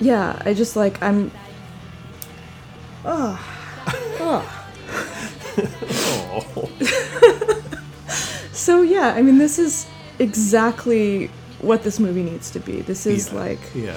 Yeah, 0.00 0.40
I 0.44 0.52
just 0.54 0.76
like 0.76 1.02
I'm. 1.02 1.30
Oh, 3.04 3.38
oh. 4.20 4.52
Oh. 5.58 6.70
So 8.52 8.82
yeah, 8.82 9.14
I 9.16 9.22
mean, 9.22 9.38
this 9.38 9.58
is 9.58 9.86
exactly 10.18 11.30
what 11.60 11.82
this 11.82 11.98
movie 11.98 12.22
needs 12.22 12.50
to 12.50 12.60
be. 12.60 12.80
This 12.82 13.06
is 13.06 13.28
Yeah. 13.32 13.38
like 13.38 13.60
Yeah. 13.74 13.96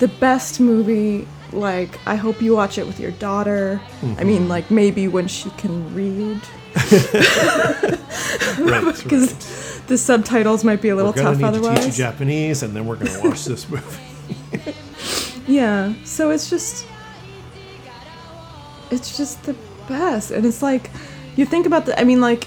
The 0.00 0.08
best 0.08 0.58
movie. 0.60 1.28
Like, 1.52 1.98
I 2.06 2.16
hope 2.16 2.42
you 2.42 2.54
watch 2.54 2.78
it 2.78 2.86
with 2.86 2.98
your 2.98 3.10
daughter. 3.12 3.80
I 4.02 4.24
mean, 4.24 4.42
mm-hmm. 4.42 4.48
like 4.48 4.70
maybe 4.70 5.08
when 5.08 5.28
she 5.28 5.50
can 5.50 5.94
read, 5.94 6.40
Right. 8.58 8.84
because 9.02 9.32
right. 9.80 9.88
the 9.88 9.98
subtitles 9.98 10.64
might 10.64 10.80
be 10.80 10.90
a 10.90 10.96
little 10.96 11.12
We're 11.12 11.22
gonna 11.22 11.38
tough 11.38 11.40
need 11.40 11.46
to 11.46 11.52
teach 11.52 11.62
you 11.62 11.68
otherwise. 11.70 11.96
Japanese, 11.96 12.62
and 12.62 12.74
then 12.74 12.86
we're 12.86 12.96
gonna 12.96 13.20
watch 13.22 13.44
this 13.44 13.68
movie. 13.70 14.74
Yeah, 15.46 15.94
so 16.04 16.30
it's 16.30 16.48
just 16.48 16.86
it's 18.90 19.16
just 19.16 19.42
the 19.44 19.56
best. 19.88 20.30
And 20.30 20.46
it's 20.46 20.62
like 20.62 20.90
you 21.36 21.44
think 21.44 21.66
about 21.66 21.86
the 21.86 21.98
I 21.98 22.04
mean 22.04 22.20
like 22.20 22.46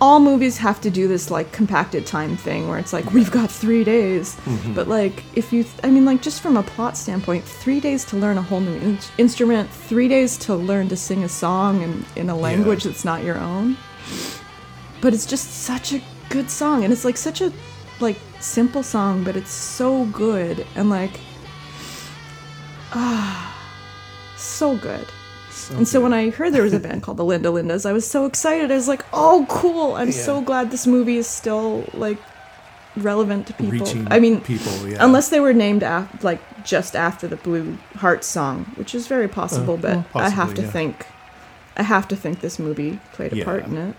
all 0.00 0.20
movies 0.20 0.58
have 0.58 0.80
to 0.82 0.90
do 0.90 1.08
this 1.08 1.30
like 1.30 1.50
compacted 1.50 2.06
time 2.06 2.36
thing 2.36 2.68
where 2.68 2.78
it's 2.78 2.92
like 2.92 3.12
we've 3.12 3.30
got 3.30 3.50
3 3.50 3.82
days. 3.84 4.36
But 4.74 4.86
like 4.88 5.24
if 5.34 5.52
you 5.52 5.64
I 5.82 5.90
mean 5.90 6.04
like 6.04 6.22
just 6.22 6.40
from 6.40 6.56
a 6.56 6.62
plot 6.62 6.96
standpoint, 6.96 7.44
3 7.44 7.80
days 7.80 8.04
to 8.06 8.16
learn 8.16 8.38
a 8.38 8.42
whole 8.42 8.60
new 8.60 8.74
in- 8.74 8.98
instrument, 9.18 9.68
3 9.70 10.06
days 10.08 10.36
to 10.38 10.54
learn 10.54 10.88
to 10.88 10.96
sing 10.96 11.24
a 11.24 11.28
song 11.28 11.82
in 11.82 12.04
in 12.16 12.30
a 12.30 12.36
language 12.36 12.84
that's 12.84 13.04
not 13.04 13.24
your 13.24 13.38
own. 13.38 13.76
But 15.00 15.14
it's 15.14 15.26
just 15.26 15.62
such 15.64 15.92
a 15.92 16.00
good 16.30 16.50
song 16.50 16.84
and 16.84 16.92
it's 16.92 17.04
like 17.04 17.16
such 17.16 17.40
a 17.40 17.52
like 18.00 18.18
simple 18.40 18.82
song, 18.84 19.24
but 19.24 19.34
it's 19.36 19.50
so 19.50 20.04
good 20.06 20.64
and 20.76 20.90
like 20.90 21.18
ah, 22.92 23.54
so 24.36 24.76
good. 24.76 25.06
And 25.70 25.86
so 25.86 26.00
when 26.00 26.12
I 26.12 26.30
heard 26.30 26.52
there 26.52 26.62
was 26.62 26.72
a 26.72 26.80
band 26.80 27.02
called 27.02 27.16
the 27.18 27.24
Linda 27.24 27.48
Lindas, 27.50 27.84
I 27.84 27.92
was 27.92 28.08
so 28.08 28.24
excited. 28.26 28.70
I 28.70 28.74
was 28.74 28.88
like, 28.88 29.04
"Oh, 29.12 29.46
cool! 29.48 29.94
I'm 29.94 30.12
so 30.12 30.40
glad 30.40 30.70
this 30.70 30.86
movie 30.86 31.16
is 31.18 31.26
still 31.26 31.84
like 31.94 32.18
relevant 32.96 33.46
to 33.48 33.52
people." 33.54 33.72
Reaching 33.86 34.06
I 34.10 34.18
mean, 34.20 34.40
people, 34.40 34.88
yeah. 34.88 34.98
unless 35.04 35.28
they 35.28 35.40
were 35.40 35.52
named 35.52 35.82
af- 35.82 36.22
like 36.24 36.40
just 36.64 36.96
after 36.96 37.26
the 37.28 37.36
Blue 37.36 37.76
Heart 37.96 38.24
song, 38.24 38.64
which 38.76 38.94
is 38.94 39.06
very 39.06 39.28
possible, 39.28 39.76
but 39.76 40.04
well, 40.14 40.24
I 40.24 40.28
have 40.30 40.54
to 40.54 40.62
yeah. 40.62 40.70
think, 40.70 41.06
I 41.76 41.82
have 41.82 42.06
to 42.08 42.16
think 42.16 42.40
this 42.40 42.58
movie 42.58 42.98
played 43.12 43.32
a 43.32 43.36
Yeah. 43.36 43.44
part 43.44 43.64
in 43.66 43.76
it. 43.76 43.94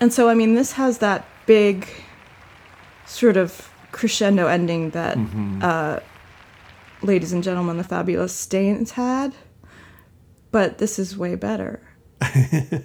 And 0.00 0.12
so, 0.12 0.28
I 0.28 0.34
mean, 0.34 0.54
this 0.54 0.72
has 0.72 0.98
that 0.98 1.26
big 1.46 1.86
sort 3.06 3.36
of 3.36 3.70
crescendo 3.92 4.46
ending 4.46 4.90
that, 4.90 5.18
Mm-hmm. 5.18 5.60
uh, 5.62 5.98
ladies 7.02 7.32
and 7.32 7.42
gentlemen, 7.42 7.76
the 7.76 7.84
fabulous 7.84 8.34
Stains 8.34 8.92
had, 8.92 9.34
but 10.50 10.78
this 10.78 10.98
is 10.98 11.16
way 11.16 11.34
better. 11.34 11.80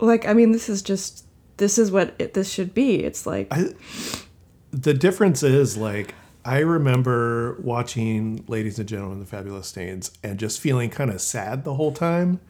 like, 0.00 0.26
I 0.26 0.32
mean, 0.32 0.52
this 0.52 0.68
is 0.68 0.82
just 0.82 1.24
this 1.56 1.78
is 1.78 1.90
what 1.90 2.14
it, 2.18 2.34
this 2.34 2.50
should 2.50 2.74
be. 2.74 3.02
It's 3.02 3.26
like, 3.26 3.48
I, 3.50 3.70
the 4.70 4.92
difference 4.94 5.42
is 5.42 5.76
like 5.76 6.14
I 6.44 6.58
remember 6.58 7.58
watching 7.60 8.44
Ladies 8.46 8.78
and 8.78 8.88
Gentlemen, 8.88 9.18
the 9.20 9.26
Fabulous 9.26 9.66
Stains, 9.66 10.12
and 10.22 10.38
just 10.38 10.60
feeling 10.60 10.90
kind 10.90 11.10
of 11.10 11.20
sad 11.20 11.64
the 11.64 11.74
whole 11.74 11.92
time. 11.92 12.40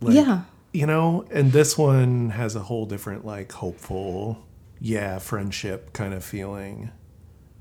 Like, 0.00 0.14
Yeah. 0.16 0.42
you 0.72 0.86
know. 0.86 1.24
And 1.30 1.52
this 1.52 1.78
one 1.78 2.30
has 2.30 2.56
a 2.56 2.60
whole 2.60 2.84
different, 2.84 3.24
like, 3.24 3.52
hopeful, 3.52 4.44
yeah, 4.80 5.18
friendship 5.20 5.92
kind 5.92 6.14
of 6.14 6.24
feeling. 6.24 6.90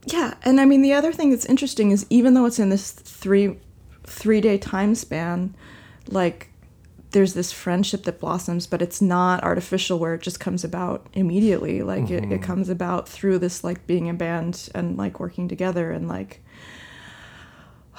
Yeah, 0.05 0.33
and 0.43 0.59
I 0.59 0.65
mean 0.65 0.81
the 0.81 0.93
other 0.93 1.13
thing 1.13 1.29
that's 1.29 1.45
interesting 1.45 1.91
is 1.91 2.05
even 2.09 2.33
though 2.33 2.45
it's 2.45 2.59
in 2.59 2.69
this 2.69 2.91
three 2.91 3.57
three 4.05 4.41
day 4.41 4.57
time 4.57 4.95
span, 4.95 5.55
like 6.07 6.49
there's 7.11 7.35
this 7.35 7.51
friendship 7.51 8.03
that 8.03 8.19
blossoms, 8.19 8.67
but 8.67 8.81
it's 8.81 9.01
not 9.01 9.43
artificial 9.43 9.99
where 9.99 10.15
it 10.15 10.21
just 10.21 10.39
comes 10.39 10.63
about 10.63 11.07
immediately. 11.13 11.83
Like 11.83 12.09
it, 12.09 12.23
it 12.23 12.23
mm-hmm. 12.23 12.43
comes 12.43 12.69
about 12.69 13.07
through 13.07 13.39
this 13.39 13.63
like 13.63 13.85
being 13.87 14.09
a 14.09 14.13
band 14.13 14.69
and 14.73 14.97
like 14.97 15.19
working 15.19 15.47
together 15.47 15.91
and 15.91 16.07
like 16.07 16.43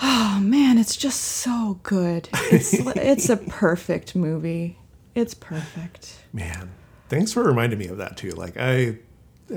oh 0.02 0.40
man, 0.40 0.78
it's 0.78 0.96
just 0.96 1.20
so 1.20 1.78
good. 1.82 2.28
It's 2.50 2.72
it's 2.96 3.28
a 3.28 3.36
perfect 3.36 4.14
movie. 4.16 4.78
It's 5.14 5.34
perfect. 5.34 6.24
Man, 6.32 6.72
thanks 7.08 7.32
for 7.32 7.44
reminding 7.44 7.78
me 7.78 7.86
of 7.86 7.98
that 7.98 8.16
too. 8.16 8.32
Like 8.32 8.56
I 8.58 8.98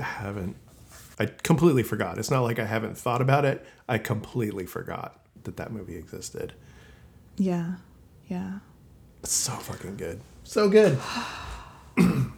haven't, 0.00 0.56
I 1.18 1.26
completely 1.26 1.82
forgot. 1.82 2.18
It's 2.18 2.30
not 2.30 2.40
like 2.42 2.58
I 2.58 2.64
haven't 2.64 2.96
thought 2.96 3.20
about 3.20 3.44
it. 3.44 3.64
I 3.88 3.98
completely 3.98 4.66
forgot 4.66 5.20
that 5.44 5.56
that 5.56 5.72
movie 5.72 5.96
existed. 5.96 6.52
Yeah. 7.36 7.74
Yeah. 8.28 8.58
It's 9.22 9.32
so 9.32 9.52
fucking 9.52 9.96
good. 9.96 10.20
So 10.44 10.68
good. 10.68 10.98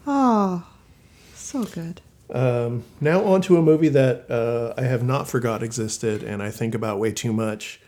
Oh, 0.06 0.66
so 1.34 1.64
good. 1.64 2.00
Um, 2.32 2.84
now 3.00 3.24
on 3.24 3.42
to 3.42 3.56
a 3.56 3.62
movie 3.62 3.88
that 3.88 4.30
uh, 4.30 4.72
I 4.80 4.82
have 4.82 5.02
not 5.02 5.28
forgot 5.28 5.62
existed 5.62 6.22
and 6.22 6.42
I 6.42 6.50
think 6.50 6.74
about 6.74 6.98
way 6.98 7.12
too 7.12 7.32
much. 7.32 7.80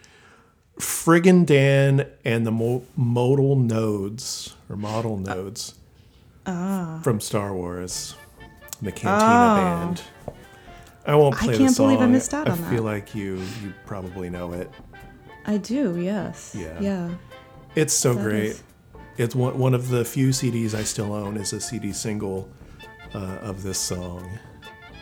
Figrin 0.78 1.46
D'an 1.46 2.06
and 2.24 2.46
the 2.46 2.50
Mo- 2.50 2.84
Modal 2.96 3.56
Nodes 3.56 4.54
or 4.68 4.76
Model 4.76 5.16
Nodes 5.18 5.74
from 6.44 7.20
Star 7.20 7.54
Wars, 7.54 8.16
the 8.80 8.90
Cantina 8.90 9.54
Band. 9.94 10.02
I 11.06 11.14
won't 11.16 11.36
play 11.36 11.54
I 11.54 11.58
can't 11.58 11.70
song. 11.74 11.86
believe 11.88 12.00
I 12.00 12.06
missed 12.06 12.32
out 12.34 12.48
I 12.48 12.52
on 12.52 12.60
that. 12.62 12.66
I 12.68 12.70
feel 12.74 12.82
like 12.84 13.14
you 13.14 13.36
you 13.62 13.72
probably 13.86 14.30
know 14.30 14.52
it. 14.52 14.70
I 15.46 15.56
do, 15.56 15.98
yes. 15.98 16.54
Yeah. 16.56 16.78
Yeah. 16.80 17.10
It's 17.74 17.92
so 17.94 18.14
That 18.14 18.22
great. 18.22 18.44
is- 18.50 18.62
It's 19.18 19.34
one, 19.34 19.58
one 19.58 19.74
of 19.74 19.88
the 19.88 20.04
few 20.04 20.28
CDs 20.28 20.74
I 20.74 20.84
still 20.84 21.12
own 21.12 21.36
is 21.36 21.52
a 21.52 21.60
CD 21.60 21.92
single 21.92 22.48
uh, 23.14 23.18
of 23.42 23.62
this 23.62 23.78
song, 23.78 24.38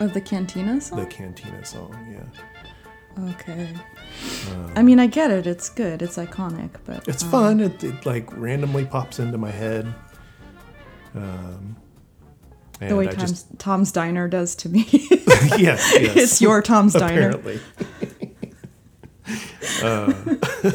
Of 0.00 0.14
the 0.14 0.20
Cantina 0.20 0.80
song? 0.80 0.98
the 1.00 1.06
Cantina 1.06 1.64
song. 1.64 1.94
Yeah. 2.10 3.28
Okay. 3.30 3.68
I 4.74 4.82
mean, 4.82 4.98
I 4.98 5.06
get 5.06 5.30
it. 5.30 5.46
It's 5.46 5.68
good. 5.68 6.00
It's 6.02 6.16
iconic, 6.16 6.70
but 6.84 7.06
It's 7.06 7.22
um, 7.24 7.30
fun. 7.30 7.60
It, 7.60 7.84
it 7.84 8.06
like 8.06 8.26
randomly 8.36 8.84
pops 8.86 9.18
into 9.18 9.36
my 9.38 9.50
head. 9.50 9.92
Um, 11.14 11.76
and 12.80 12.90
The 12.90 12.96
way 12.96 13.06
Tom's, 13.08 13.30
just 13.30 13.58
Tom's 13.58 13.92
Diner 13.92 14.28
does 14.28 14.54
to 14.56 14.68
me. 14.68 14.86
yes, 14.90 15.92
yes. 15.98 16.16
it's 16.16 16.40
your 16.40 16.62
Tom's 16.62 16.92
Diner. 16.94 17.30
apparently. 17.30 17.60
uh, 19.82 20.12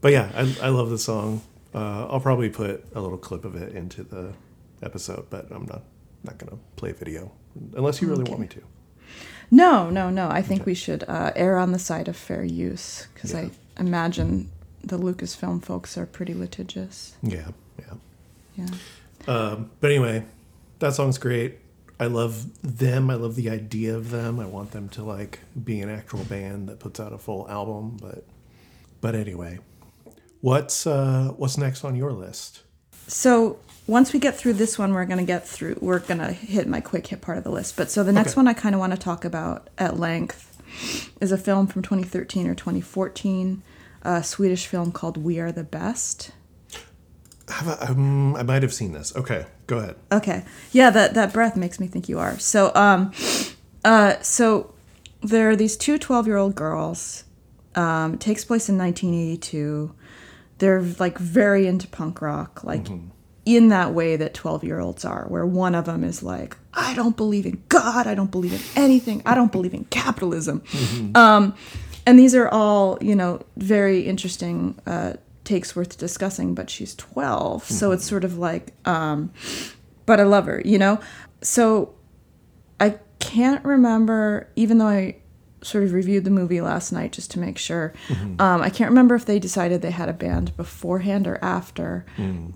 but 0.00 0.12
yeah, 0.12 0.30
I, 0.34 0.56
I 0.62 0.68
love 0.68 0.90
the 0.90 0.98
song. 0.98 1.42
Uh, 1.74 2.06
I'll 2.08 2.20
probably 2.20 2.48
put 2.48 2.84
a 2.94 3.00
little 3.00 3.18
clip 3.18 3.44
of 3.44 3.56
it 3.56 3.74
into 3.74 4.02
the 4.02 4.32
episode, 4.82 5.26
but 5.30 5.50
I'm 5.50 5.66
not 5.66 5.82
not 6.24 6.38
gonna 6.38 6.58
play 6.76 6.92
video 6.92 7.30
unless 7.74 8.00
you 8.00 8.08
really 8.08 8.24
want 8.24 8.40
me 8.40 8.46
to. 8.48 8.62
No, 9.50 9.90
no, 9.90 10.10
no. 10.10 10.28
I 10.28 10.42
think 10.42 10.66
we 10.66 10.74
should 10.74 11.04
uh, 11.06 11.32
err 11.36 11.56
on 11.58 11.72
the 11.72 11.78
side 11.78 12.08
of 12.08 12.16
fair 12.16 12.42
use 12.42 13.06
because 13.14 13.32
Yeah. 13.32 13.40
I 13.42 13.50
imagine 13.80 14.50
the 14.82 14.98
Lucasfilm 14.98 15.62
folks 15.64 15.96
are 15.96 16.06
pretty 16.06 16.34
litigious. 16.34 17.14
Yeah, 17.22 17.48
yeah. 17.78 17.94
Yeah. 18.56 18.66
Um, 19.28 19.70
but 19.80 19.90
anyway, 19.90 20.24
that 20.78 20.94
song's 20.94 21.18
great. 21.18 21.58
I 21.98 22.06
love 22.06 22.44
them. 22.62 23.08
I 23.10 23.14
love 23.14 23.36
the 23.36 23.48
idea 23.48 23.96
of 23.96 24.10
them. 24.10 24.38
I 24.38 24.44
want 24.46 24.72
them 24.72 24.88
to 24.90 25.02
like 25.02 25.40
be 25.64 25.80
an 25.80 25.88
actual 25.88 26.24
band 26.24 26.68
that 26.68 26.78
puts 26.78 27.00
out 27.00 27.12
a 27.12 27.18
full 27.18 27.48
album. 27.48 27.96
But 28.00 28.24
but 29.00 29.14
anyway, 29.14 29.60
what's 30.40 30.86
uh, 30.86 31.32
what's 31.36 31.56
next 31.56 31.84
on 31.84 31.96
your 31.96 32.12
list? 32.12 32.62
So 33.08 33.58
once 33.86 34.12
we 34.12 34.18
get 34.18 34.36
through 34.36 34.54
this 34.54 34.78
one, 34.78 34.92
we're 34.92 35.06
gonna 35.06 35.24
get 35.24 35.48
through. 35.48 35.78
We're 35.80 36.00
gonna 36.00 36.32
hit 36.32 36.68
my 36.68 36.80
quick 36.80 37.06
hit 37.06 37.20
part 37.22 37.38
of 37.38 37.44
the 37.44 37.50
list. 37.50 37.76
But 37.76 37.90
so 37.90 38.04
the 38.04 38.12
next 38.12 38.32
Okay. 38.32 38.40
one 38.40 38.48
I 38.48 38.52
kind 38.52 38.74
of 38.74 38.78
want 38.78 38.92
to 38.92 38.98
talk 38.98 39.24
about 39.24 39.70
at 39.78 39.98
length 39.98 40.52
is 41.20 41.32
a 41.32 41.38
film 41.38 41.66
from 41.66 41.80
2013 41.82 42.46
or 42.46 42.54
2014, 42.54 43.62
a 44.02 44.22
Swedish 44.22 44.66
film 44.66 44.92
called 44.92 45.16
We 45.16 45.38
Are 45.38 45.52
the 45.52 45.64
Best. 45.64 46.32
Have 47.48 47.68
I, 47.68 47.86
um, 47.86 48.34
I 48.36 48.42
might 48.42 48.62
have 48.62 48.74
seen 48.74 48.92
this. 48.92 49.14
Okay, 49.14 49.46
go 49.66 49.78
ahead. 49.78 49.96
Okay. 50.10 50.44
Yeah, 50.72 50.90
that 50.90 51.14
that 51.14 51.32
breath 51.32 51.56
makes 51.56 51.78
me 51.78 51.86
think 51.86 52.08
you 52.08 52.18
are. 52.18 52.38
So 52.38 52.72
um 52.74 53.12
uh 53.84 54.14
so 54.20 54.74
there 55.22 55.50
are 55.50 55.56
these 55.56 55.76
two 55.76 55.98
12-year-old 55.98 56.54
girls. 56.54 57.24
Um 57.74 58.14
it 58.14 58.20
takes 58.20 58.44
place 58.44 58.68
in 58.68 58.76
1982. 58.78 59.94
They're 60.58 60.82
like 60.98 61.18
very 61.18 61.66
into 61.66 61.86
punk 61.86 62.20
rock, 62.20 62.64
like 62.64 62.86
in 63.44 63.68
that 63.68 63.94
way 63.94 64.16
that 64.16 64.34
12-year-olds 64.34 65.04
are, 65.04 65.26
where 65.28 65.46
one 65.46 65.74
of 65.76 65.84
them 65.84 66.02
is 66.02 66.22
like, 66.22 66.56
I 66.74 66.94
don't 66.94 67.16
believe 67.16 67.46
in 67.46 67.62
God, 67.68 68.08
I 68.08 68.14
don't 68.16 68.30
believe 68.32 68.54
in 68.54 68.60
anything, 68.82 69.22
I 69.24 69.34
don't 69.36 69.52
believe 69.52 69.72
in 69.74 69.84
capitalism. 69.84 70.62
Um 71.14 71.54
and 72.06 72.18
these 72.18 72.34
are 72.34 72.48
all 72.48 72.98
you 73.00 73.14
know 73.14 73.40
very 73.56 74.00
interesting 74.00 74.78
uh, 74.86 75.14
takes 75.46 75.74
worth 75.74 75.96
discussing. 75.96 76.54
But 76.54 76.68
she's 76.68 76.94
12, 76.96 77.64
so 77.64 77.92
it's 77.92 78.04
sort 78.04 78.24
of 78.24 78.36
like, 78.36 78.74
um, 78.86 79.32
but 80.04 80.20
I 80.20 80.24
love 80.24 80.44
her, 80.46 80.60
you 80.64 80.78
know. 80.78 81.00
So 81.40 81.94
I 82.78 82.98
can't 83.18 83.64
remember, 83.64 84.48
even 84.56 84.76
though 84.78 84.88
I 84.88 85.16
sort 85.62 85.82
of 85.84 85.92
reviewed 85.92 86.22
the 86.24 86.30
movie 86.30 86.60
last 86.60 86.92
night 86.92 87.10
just 87.12 87.30
to 87.32 87.38
make 87.40 87.58
sure. 87.58 87.92
Um, 88.38 88.62
I 88.62 88.70
can't 88.70 88.90
remember 88.90 89.14
if 89.16 89.24
they 89.24 89.38
decided 89.40 89.82
they 89.82 89.90
had 89.90 90.08
a 90.08 90.12
band 90.12 90.56
beforehand 90.56 91.26
or 91.26 91.38
after. 91.42 92.04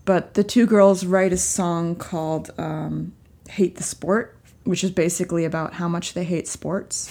But 0.05 0.35
the 0.35 0.45
two 0.45 0.67
girls 0.67 1.05
write 1.07 1.33
a 1.33 1.37
song 1.39 1.97
called 1.97 2.51
um, 2.59 3.13
"Hate 3.49 3.77
the 3.77 3.83
Sport." 3.83 4.37
Which 4.65 4.85
is 4.85 4.91
basically 4.91 5.47
about 5.47 5.73
how 5.73 5.89
much 5.89 6.13
they 6.13 6.23
hate 6.23 6.47
sports. 6.47 7.09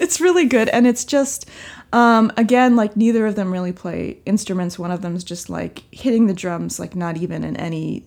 it's 0.00 0.20
really 0.20 0.46
good. 0.46 0.68
And 0.68 0.86
it's 0.86 1.04
just, 1.04 1.48
um, 1.92 2.32
again, 2.36 2.76
like 2.76 2.96
neither 2.96 3.26
of 3.26 3.36
them 3.36 3.52
really 3.52 3.72
play 3.72 4.18
instruments. 4.26 4.78
One 4.78 4.90
of 4.90 5.02
them's 5.02 5.24
just 5.24 5.50
like 5.50 5.84
hitting 5.90 6.26
the 6.26 6.34
drums, 6.34 6.78
like 6.78 6.94
not 6.94 7.16
even 7.16 7.44
in 7.44 7.56
any 7.56 8.06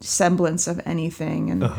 semblance 0.00 0.66
of 0.66 0.80
anything. 0.84 1.50
And 1.50 1.70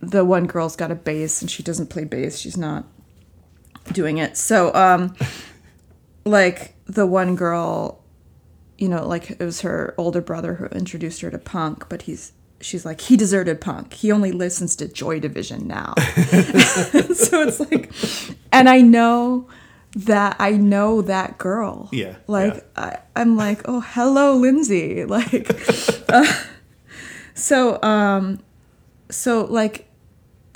the 0.00 0.24
one 0.24 0.46
girl's 0.46 0.76
got 0.76 0.90
a 0.90 0.94
bass 0.94 1.40
and 1.40 1.50
she 1.50 1.62
doesn't 1.62 1.88
play 1.88 2.04
bass. 2.04 2.38
She's 2.38 2.56
not 2.56 2.84
doing 3.92 4.18
it. 4.18 4.36
So, 4.36 4.74
um, 4.74 5.14
like 6.24 6.74
the 6.86 7.06
one 7.06 7.36
girl, 7.36 8.02
you 8.78 8.88
know, 8.88 9.06
like 9.06 9.30
it 9.30 9.40
was 9.40 9.62
her 9.62 9.94
older 9.96 10.20
brother 10.20 10.54
who 10.54 10.66
introduced 10.66 11.20
her 11.22 11.30
to 11.30 11.38
punk, 11.38 11.88
but 11.88 12.02
he's 12.02 12.32
she's 12.60 12.84
like 12.84 13.00
he 13.00 13.16
deserted 13.16 13.60
punk. 13.60 13.92
He 13.92 14.10
only 14.12 14.32
listens 14.32 14.76
to 14.76 14.88
Joy 14.88 15.20
Division 15.20 15.66
now. 15.66 15.94
so 17.14 17.42
it's 17.42 17.60
like, 17.60 17.92
and 18.52 18.68
I 18.68 18.80
know 18.80 19.48
that 19.96 20.36
I 20.38 20.52
know 20.52 21.02
that 21.02 21.38
girl. 21.38 21.88
Yeah, 21.92 22.16
Like 22.26 22.54
yeah. 22.54 22.62
I, 22.76 22.98
I'm 23.20 23.36
like, 23.36 23.62
oh 23.66 23.80
hello, 23.80 24.36
Lindsay. 24.36 25.04
Like, 25.08 25.50
uh, 26.08 26.32
so 27.34 27.82
um, 27.82 28.40
so 29.10 29.44
like 29.44 29.88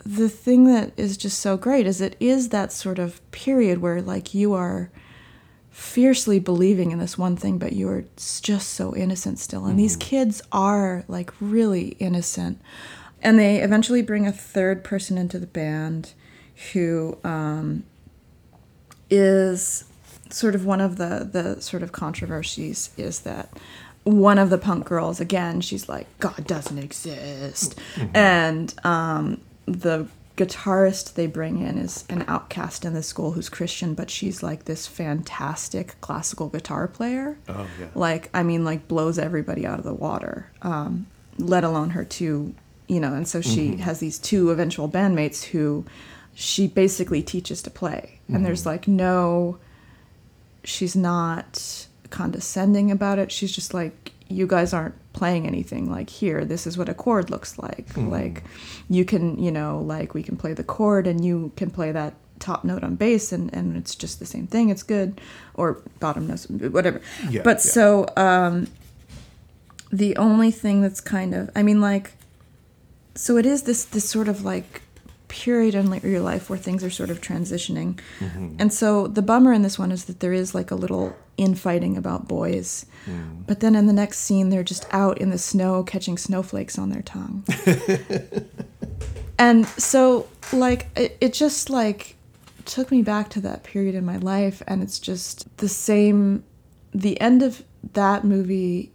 the 0.04 0.28
thing 0.28 0.64
that 0.66 0.92
is 0.96 1.16
just 1.16 1.38
so 1.40 1.56
great 1.56 1.86
is 1.86 2.00
it 2.00 2.16
is 2.20 2.48
that 2.48 2.72
sort 2.72 2.98
of 2.98 3.20
period 3.30 3.78
where 3.78 4.00
like 4.00 4.34
you 4.34 4.54
are 4.54 4.90
fiercely 5.70 6.38
believing 6.38 6.90
in 6.90 6.98
this 6.98 7.16
one 7.16 7.36
thing 7.36 7.56
but 7.56 7.72
you 7.72 7.88
are 7.88 8.04
just 8.16 8.70
so 8.70 8.94
innocent 8.94 9.38
still. 9.38 9.66
And 9.66 9.78
these 9.78 9.96
kids 9.96 10.42
are 10.52 11.04
like 11.08 11.32
really 11.40 11.90
innocent. 11.98 12.60
And 13.22 13.38
they 13.38 13.58
eventually 13.58 14.02
bring 14.02 14.26
a 14.26 14.32
third 14.32 14.82
person 14.82 15.18
into 15.18 15.38
the 15.38 15.46
band 15.46 16.14
who 16.72 17.18
um, 17.22 17.84
is 19.10 19.84
sort 20.30 20.54
of 20.54 20.64
one 20.64 20.80
of 20.80 20.96
the 20.96 21.28
the 21.30 21.60
sort 21.60 21.82
of 21.82 21.92
controversies 21.92 22.90
is 22.96 23.20
that 23.20 23.48
one 24.04 24.38
of 24.38 24.48
the 24.48 24.58
punk 24.58 24.86
girls 24.86 25.20
again 25.20 25.60
she's 25.60 25.88
like 25.88 26.06
god 26.20 26.46
doesn't 26.46 26.78
exist. 26.78 27.78
And 28.14 28.72
um 28.84 29.40
the 29.66 30.06
guitarist 30.40 31.14
they 31.14 31.26
bring 31.26 31.60
in 31.60 31.76
is 31.76 32.04
an 32.08 32.24
outcast 32.26 32.84
in 32.86 32.94
the 32.94 33.02
school 33.02 33.32
who's 33.32 33.48
christian 33.50 33.94
but 33.94 34.08
she's 34.08 34.42
like 34.42 34.64
this 34.64 34.86
fantastic 34.86 36.00
classical 36.00 36.48
guitar 36.48 36.88
player 36.88 37.36
Oh, 37.48 37.66
yeah. 37.78 37.86
like 37.94 38.30
i 38.32 38.42
mean 38.42 38.64
like 38.64 38.88
blows 38.88 39.18
everybody 39.18 39.66
out 39.66 39.78
of 39.78 39.84
the 39.84 39.92
water 39.94 40.50
um 40.62 41.06
let 41.38 41.62
alone 41.64 41.90
her 41.90 42.04
two 42.04 42.54
you 42.88 43.00
know 43.00 43.12
and 43.12 43.28
so 43.28 43.40
she 43.40 43.76
has 43.76 44.00
these 44.00 44.18
two 44.18 44.50
eventual 44.50 44.88
bandmates 44.88 45.44
who 45.44 45.84
she 46.34 46.66
basically 46.66 47.22
teaches 47.22 47.60
to 47.62 47.70
play 47.70 48.18
and 48.28 48.44
there's 48.46 48.64
like 48.64 48.88
no 48.88 49.58
she's 50.64 50.94
not 50.96 51.86
condescending 52.10 52.90
about 52.90 53.18
it. 53.18 53.30
She's 53.32 53.52
just 53.54 53.72
like, 53.72 53.99
you 54.30 54.46
guys 54.46 54.72
aren't 54.72 54.94
playing 55.12 55.46
anything. 55.46 55.90
Like, 55.90 56.08
here, 56.08 56.44
this 56.44 56.66
is 56.66 56.78
what 56.78 56.88
a 56.88 56.94
chord 56.94 57.30
looks 57.30 57.58
like. 57.58 57.88
Like, 57.96 58.44
you 58.88 59.04
can, 59.04 59.38
you 59.38 59.50
know, 59.50 59.80
like, 59.80 60.14
we 60.14 60.22
can 60.22 60.36
play 60.36 60.52
the 60.54 60.64
chord 60.64 61.06
and 61.06 61.24
you 61.24 61.52
can 61.56 61.70
play 61.70 61.92
that 61.92 62.14
top 62.38 62.64
note 62.64 62.82
on 62.82 62.94
bass 62.94 63.32
and, 63.32 63.52
and 63.54 63.76
it's 63.76 63.94
just 63.94 64.18
the 64.18 64.26
same 64.26 64.46
thing. 64.46 64.70
It's 64.70 64.82
good. 64.82 65.20
Or 65.54 65.82
bottom 65.98 66.26
note, 66.26 66.46
whatever. 66.72 67.00
Yeah, 67.28 67.42
but 67.42 67.56
yeah. 67.56 67.72
so, 67.72 68.06
um, 68.16 68.68
the 69.92 70.16
only 70.16 70.50
thing 70.50 70.82
that's 70.82 71.00
kind 71.00 71.34
of, 71.34 71.50
I 71.56 71.62
mean, 71.62 71.80
like, 71.80 72.12
so 73.14 73.36
it 73.36 73.46
is 73.46 73.62
this 73.64 73.84
this 73.84 74.08
sort 74.08 74.28
of 74.28 74.44
like 74.44 74.82
period 75.28 75.74
in 75.74 75.92
your 76.02 76.20
life 76.20 76.50
where 76.50 76.58
things 76.58 76.82
are 76.82 76.90
sort 76.90 77.10
of 77.10 77.20
transitioning 77.20 77.98
and 78.58 78.72
so 78.72 79.06
the 79.06 79.22
bummer 79.22 79.52
in 79.52 79.62
this 79.62 79.78
one 79.78 79.92
is 79.92 80.06
that 80.06 80.20
there 80.20 80.32
is 80.32 80.54
like 80.54 80.70
a 80.70 80.74
little 80.74 81.14
infighting 81.40 81.96
about 81.96 82.28
boys 82.28 82.86
but 83.46 83.60
then 83.60 83.74
in 83.74 83.86
the 83.86 83.92
next 83.92 84.18
scene 84.18 84.50
they're 84.50 84.62
just 84.62 84.86
out 84.92 85.18
in 85.18 85.30
the 85.30 85.38
snow 85.38 85.82
catching 85.82 86.16
snowflakes 86.16 86.78
on 86.78 86.90
their 86.90 87.02
tongue 87.02 87.44
and 89.38 89.66
so 89.66 90.28
like 90.52 90.88
it, 90.96 91.16
it 91.20 91.32
just 91.32 91.70
like 91.70 92.16
took 92.64 92.90
me 92.90 93.02
back 93.02 93.30
to 93.30 93.40
that 93.40 93.64
period 93.64 93.94
in 93.94 94.04
my 94.04 94.16
life 94.18 94.62
and 94.66 94.82
it's 94.82 94.98
just 94.98 95.56
the 95.56 95.68
same 95.68 96.44
the 96.92 97.20
end 97.20 97.42
of 97.42 97.64
that 97.92 98.24
movie 98.24 98.92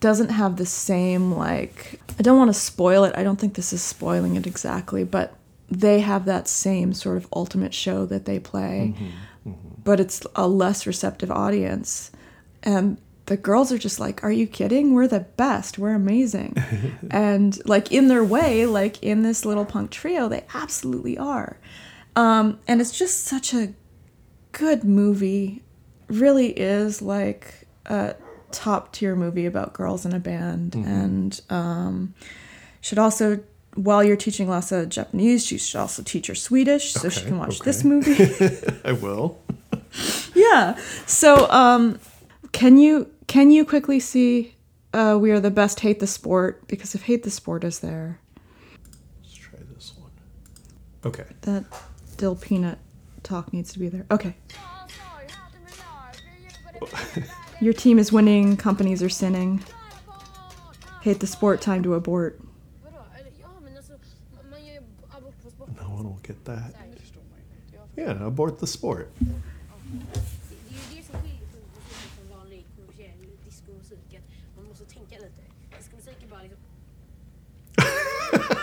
doesn't 0.00 0.30
have 0.30 0.56
the 0.56 0.66
same 0.66 1.32
like 1.32 2.00
I 2.18 2.22
don't 2.22 2.38
want 2.38 2.48
to 2.48 2.58
spoil 2.58 3.04
it. 3.04 3.14
I 3.16 3.22
don't 3.22 3.38
think 3.38 3.54
this 3.54 3.72
is 3.72 3.82
spoiling 3.82 4.36
it 4.36 4.46
exactly, 4.46 5.04
but 5.04 5.34
they 5.70 6.00
have 6.00 6.24
that 6.24 6.48
same 6.48 6.92
sort 6.92 7.16
of 7.16 7.26
ultimate 7.34 7.74
show 7.74 8.06
that 8.06 8.24
they 8.24 8.38
play. 8.38 8.94
Mm-hmm. 8.94 9.10
But 9.86 10.00
it's 10.00 10.20
a 10.34 10.48
less 10.48 10.84
receptive 10.84 11.30
audience. 11.30 12.10
And 12.64 12.98
the 13.26 13.36
girls 13.36 13.70
are 13.70 13.78
just 13.78 14.00
like, 14.00 14.24
"Are 14.24 14.32
you 14.32 14.48
kidding? 14.48 14.94
We're 14.94 15.06
the 15.06 15.20
best. 15.20 15.78
We're 15.78 15.94
amazing." 15.94 16.56
and 17.10 17.56
like 17.68 17.92
in 17.92 18.08
their 18.08 18.24
way, 18.24 18.66
like 18.66 19.00
in 19.00 19.22
this 19.22 19.44
little 19.44 19.64
punk 19.64 19.92
trio, 19.92 20.28
they 20.28 20.44
absolutely 20.54 21.16
are. 21.16 21.56
Um, 22.16 22.58
and 22.66 22.80
it's 22.80 22.98
just 22.98 23.22
such 23.22 23.54
a 23.54 23.74
good 24.50 24.82
movie. 24.82 25.62
Really 26.08 26.48
is 26.48 27.00
like 27.00 27.68
a 27.84 28.16
top 28.50 28.92
tier 28.92 29.14
movie 29.14 29.46
about 29.46 29.72
girls 29.72 30.04
in 30.04 30.12
a 30.12 30.18
band, 30.18 30.74
and 30.74 31.40
um, 31.48 32.14
should 32.80 32.98
also. 32.98 33.40
While 33.74 34.02
you're 34.02 34.16
teaching 34.16 34.48
Lassa 34.48 34.86
Japanese, 34.86 35.44
she 35.44 35.58
should 35.58 35.78
also 35.78 36.02
teach 36.02 36.28
her 36.28 36.34
Swedish, 36.34 36.94
so 36.94 37.10
she 37.10 37.26
can 37.26 37.36
watch 37.38 37.60
okay. 37.60 37.64
this 37.70 37.84
movie. 37.84 38.80
I 38.84 38.92
will. 38.92 39.38
yeah. 40.34 40.76
So, 41.06 41.48
um, 41.50 41.98
can 42.52 42.78
you 42.78 43.08
can 43.26 43.50
you 43.50 43.64
quickly 43.64 44.00
see 44.00 44.54
uh, 44.92 45.18
we 45.20 45.30
are 45.30 45.40
the 45.40 45.50
best 45.50 45.80
hate 45.80 46.00
the 46.00 46.06
sport 46.06 46.66
because 46.68 46.94
if 46.94 47.02
hate 47.02 47.22
the 47.22 47.30
sport 47.30 47.64
is 47.64 47.80
there, 47.80 48.18
Let's 49.22 49.34
try 49.34 49.58
this 49.74 49.92
one. 49.96 50.10
Okay. 51.04 51.24
that 51.42 51.64
dill 52.16 52.36
peanut 52.36 52.78
talk 53.22 53.52
needs 53.52 53.72
to 53.72 53.78
be 53.78 53.88
there. 53.88 54.06
Okay. 54.10 54.34
Your 57.60 57.72
team 57.72 57.98
is 57.98 58.12
winning, 58.12 58.56
companies 58.56 59.02
are 59.02 59.08
sinning. 59.08 59.62
Hate 61.02 61.20
the 61.20 61.26
sport, 61.26 61.60
time 61.60 61.82
to 61.84 61.94
abort. 61.94 62.38
Vadå? 62.84 62.96
Eller, 63.18 63.30
Ja, 63.40 63.48
men 63.64 63.76
alltså, 63.76 63.92
man 64.50 64.64
gör 64.64 64.74
ju 64.74 64.80
abort 65.10 65.34
på 65.42 65.50
sport. 65.50 65.68
No 65.80 65.88
one 65.94 66.04
will 66.08 66.18
get 66.22 66.44
that. 66.44 66.74
Yeah, 67.96 68.26
abort 68.26 68.58
the 68.60 68.66
sport. 68.66 69.08
Det 69.92 70.74
är 70.74 70.96
ju 70.96 70.96
det 70.96 71.02
som 71.06 71.14
skiljer 71.20 71.46
punkmusik 71.52 72.10
från 72.16 72.38
vanlig 72.38 72.64
kommersiell 72.76 73.20
discomusik. 73.44 74.08
Att 74.18 74.56
man 74.56 74.64
måste 74.68 74.84
tänka 74.84 75.14
lite. 75.14 75.42
Discomusik 75.78 76.22
är 76.22 76.28
bara 76.30 76.42
liksom... 76.42 76.58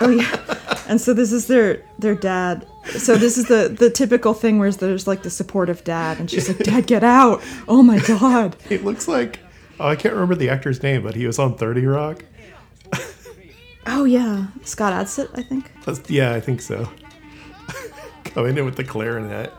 Oh 0.02 0.12
yeah. 0.12 0.90
And 0.90 1.02
so 1.02 1.14
this 1.14 1.32
is 1.32 1.46
their 1.48 1.82
their 2.00 2.16
dad. 2.16 2.66
So 2.98 3.16
this 3.16 3.38
is 3.38 3.46
the 3.46 3.70
the 3.70 3.90
typical 3.90 4.34
thing 4.34 4.60
where 4.60 4.72
there's 4.72 5.08
like 5.08 5.24
the 5.24 5.30
supportive 5.30 5.84
dad, 5.84 6.20
and 6.20 6.30
she's 6.30 6.50
like, 6.50 6.64
"Dad, 6.64 6.88
get 6.88 7.04
out! 7.04 7.42
Oh 7.68 7.82
my 7.84 8.00
god!" 8.00 8.56
It 8.70 8.84
looks 8.84 9.08
like 9.08 9.40
oh, 9.80 9.88
I 9.88 9.96
can't 9.96 10.14
remember 10.14 10.36
the 10.36 10.50
actor's 10.50 10.84
name, 10.84 11.04
but 11.04 11.16
he 11.16 11.26
was 11.26 11.40
on 11.40 11.56
Thirty 11.56 11.86
Rock. 11.86 12.26
Oh 13.86 14.06
yeah, 14.06 14.48
Scott 14.64 14.94
Adsit, 14.94 15.28
I 15.38 15.44
think. 15.44 15.70
That's, 15.86 16.10
yeah, 16.10 16.34
I 16.34 16.40
think 16.40 16.62
so. 16.62 16.90
Coming 18.24 18.58
in 18.58 18.66
with 18.66 18.78
the 18.78 18.84
clarinet. 18.84 19.52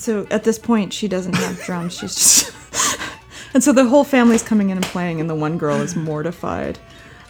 So 0.00 0.26
at 0.30 0.44
this 0.44 0.58
point, 0.58 0.94
she 0.94 1.08
doesn't 1.08 1.34
have 1.34 1.62
drums. 1.62 1.98
She's 1.98 2.14
just. 2.14 2.54
and 3.54 3.62
so 3.62 3.70
the 3.70 3.84
whole 3.84 4.02
family's 4.02 4.42
coming 4.42 4.70
in 4.70 4.78
and 4.78 4.86
playing, 4.86 5.20
and 5.20 5.28
the 5.28 5.34
one 5.34 5.58
girl 5.58 5.76
is 5.82 5.94
mortified. 5.94 6.78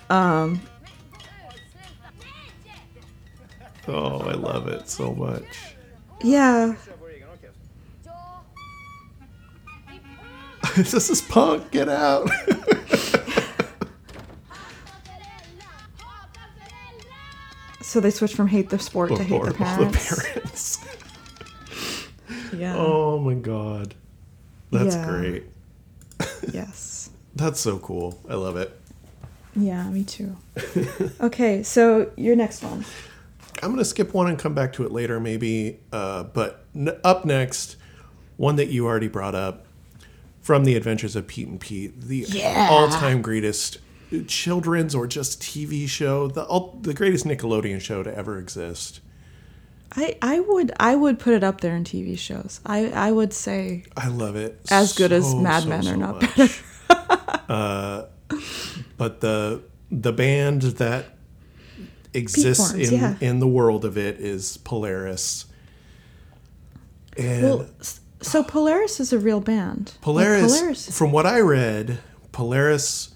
Um, 0.08 0.60
oh, 3.88 4.20
I 4.20 4.34
love 4.34 4.68
it 4.68 4.88
so 4.88 5.12
much. 5.12 5.74
Yeah. 6.22 6.76
this 10.76 11.10
is 11.10 11.22
punk. 11.22 11.72
Get 11.72 11.88
out. 11.88 12.30
so 17.82 17.98
they 17.98 18.10
switch 18.10 18.36
from 18.36 18.46
hate 18.46 18.70
the 18.70 18.78
sport 18.78 19.08
Before 19.08 19.24
to 19.24 19.28
hate 19.28 19.42
the 19.42 19.54
parents. 19.54 20.08
The 20.08 20.32
parents. 20.34 20.99
Yeah. 22.56 22.76
oh 22.76 23.18
my 23.18 23.34
god. 23.34 23.94
That's 24.70 24.94
Yeah. 24.96 25.06
great. 25.08 25.44
Yes. 26.52 27.10
That's 27.36 27.60
so 27.60 27.78
cool. 27.78 28.18
I 28.28 28.34
love 28.34 28.56
it. 28.56 28.76
Yeah, 29.56 29.88
me 29.90 30.04
too. 30.04 30.36
okay, 31.20 31.62
so 31.62 32.10
your 32.16 32.36
next 32.36 32.62
one. 32.62 32.84
I'm 33.62 33.70
gonna 33.70 33.84
skip 33.84 34.14
one 34.14 34.28
and 34.28 34.38
come 34.38 34.54
back 34.54 34.72
to 34.74 34.84
it 34.84 34.92
later, 34.92 35.20
maybe. 35.20 35.78
Uh, 35.92 36.24
but 36.24 36.64
n- 36.74 36.96
up 37.04 37.24
next, 37.24 37.76
one 38.36 38.56
that 38.56 38.68
you 38.68 38.86
already 38.86 39.08
brought 39.08 39.34
up 39.34 39.66
from 40.40 40.64
the 40.64 40.74
Adventures 40.76 41.14
of 41.16 41.26
Pete 41.26 41.48
and 41.48 41.60
Pete, 41.60 42.00
the 42.00 42.24
all-time 42.70 43.20
greatest 43.22 43.78
children's 44.26 44.94
or 44.94 45.06
just 45.06 45.40
TV 45.42 45.86
show, 45.88 46.26
the 46.28 46.44
all, 46.44 46.78
the 46.82 46.94
greatest 46.94 47.24
Nickelodeon 47.26 47.80
show 47.80 48.02
to 48.02 48.14
ever 48.16 48.38
exist. 48.38 49.00
I, 49.96 50.16
I 50.22 50.40
would 50.40 50.72
I 50.78 50.94
would 50.94 51.18
put 51.18 51.34
it 51.34 51.42
up 51.42 51.60
there 51.60 51.74
in 51.74 51.84
TV 51.84 52.18
shows. 52.18 52.60
I, 52.64 52.90
I 52.90 53.10
would 53.10 53.32
say 53.32 53.84
I 53.96 54.08
love 54.08 54.36
it. 54.36 54.60
As 54.70 54.92
good 54.92 55.12
as 55.12 55.30
so, 55.30 55.40
Mad 55.40 55.64
so, 55.64 55.68
Men 55.68 55.82
so 55.82 55.92
or 55.92 55.96
not 55.96 56.22
much. 56.38 56.62
uh, 57.48 58.04
but 58.96 59.20
the 59.20 59.62
the 59.90 60.12
band 60.12 60.62
that 60.62 61.06
exists 62.14 62.70
Horns, 62.70 62.90
in 62.90 63.00
yeah. 63.00 63.16
in 63.20 63.40
the 63.40 63.48
world 63.48 63.84
of 63.84 63.98
it 63.98 64.20
is 64.20 64.56
Polaris. 64.58 65.46
And 67.16 67.42
well. 67.42 67.66
So 68.22 68.44
Polaris 68.44 69.00
is 69.00 69.12
a 69.12 69.18
real 69.18 69.40
band. 69.40 69.92
Like, 69.94 70.00
Polaris, 70.02 70.58
Polaris. 70.58 70.98
from 70.98 71.10
what 71.10 71.26
I 71.26 71.40
read, 71.40 72.00
Polaris 72.32 73.14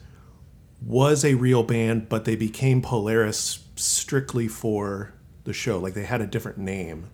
was 0.81 1.25
a 1.25 1.35
real 1.35 1.63
band, 1.63 2.09
but 2.09 2.25
they 2.25 2.37
became 2.37 2.81
Polaris 2.83 3.65
strictly 3.77 4.49
for 4.49 5.14
the 5.45 5.53
show. 5.53 5.79
Like 5.79 5.95
they 5.95 6.05
had 6.05 6.21
a 6.21 6.27
different 6.27 6.59
name. 6.59 7.07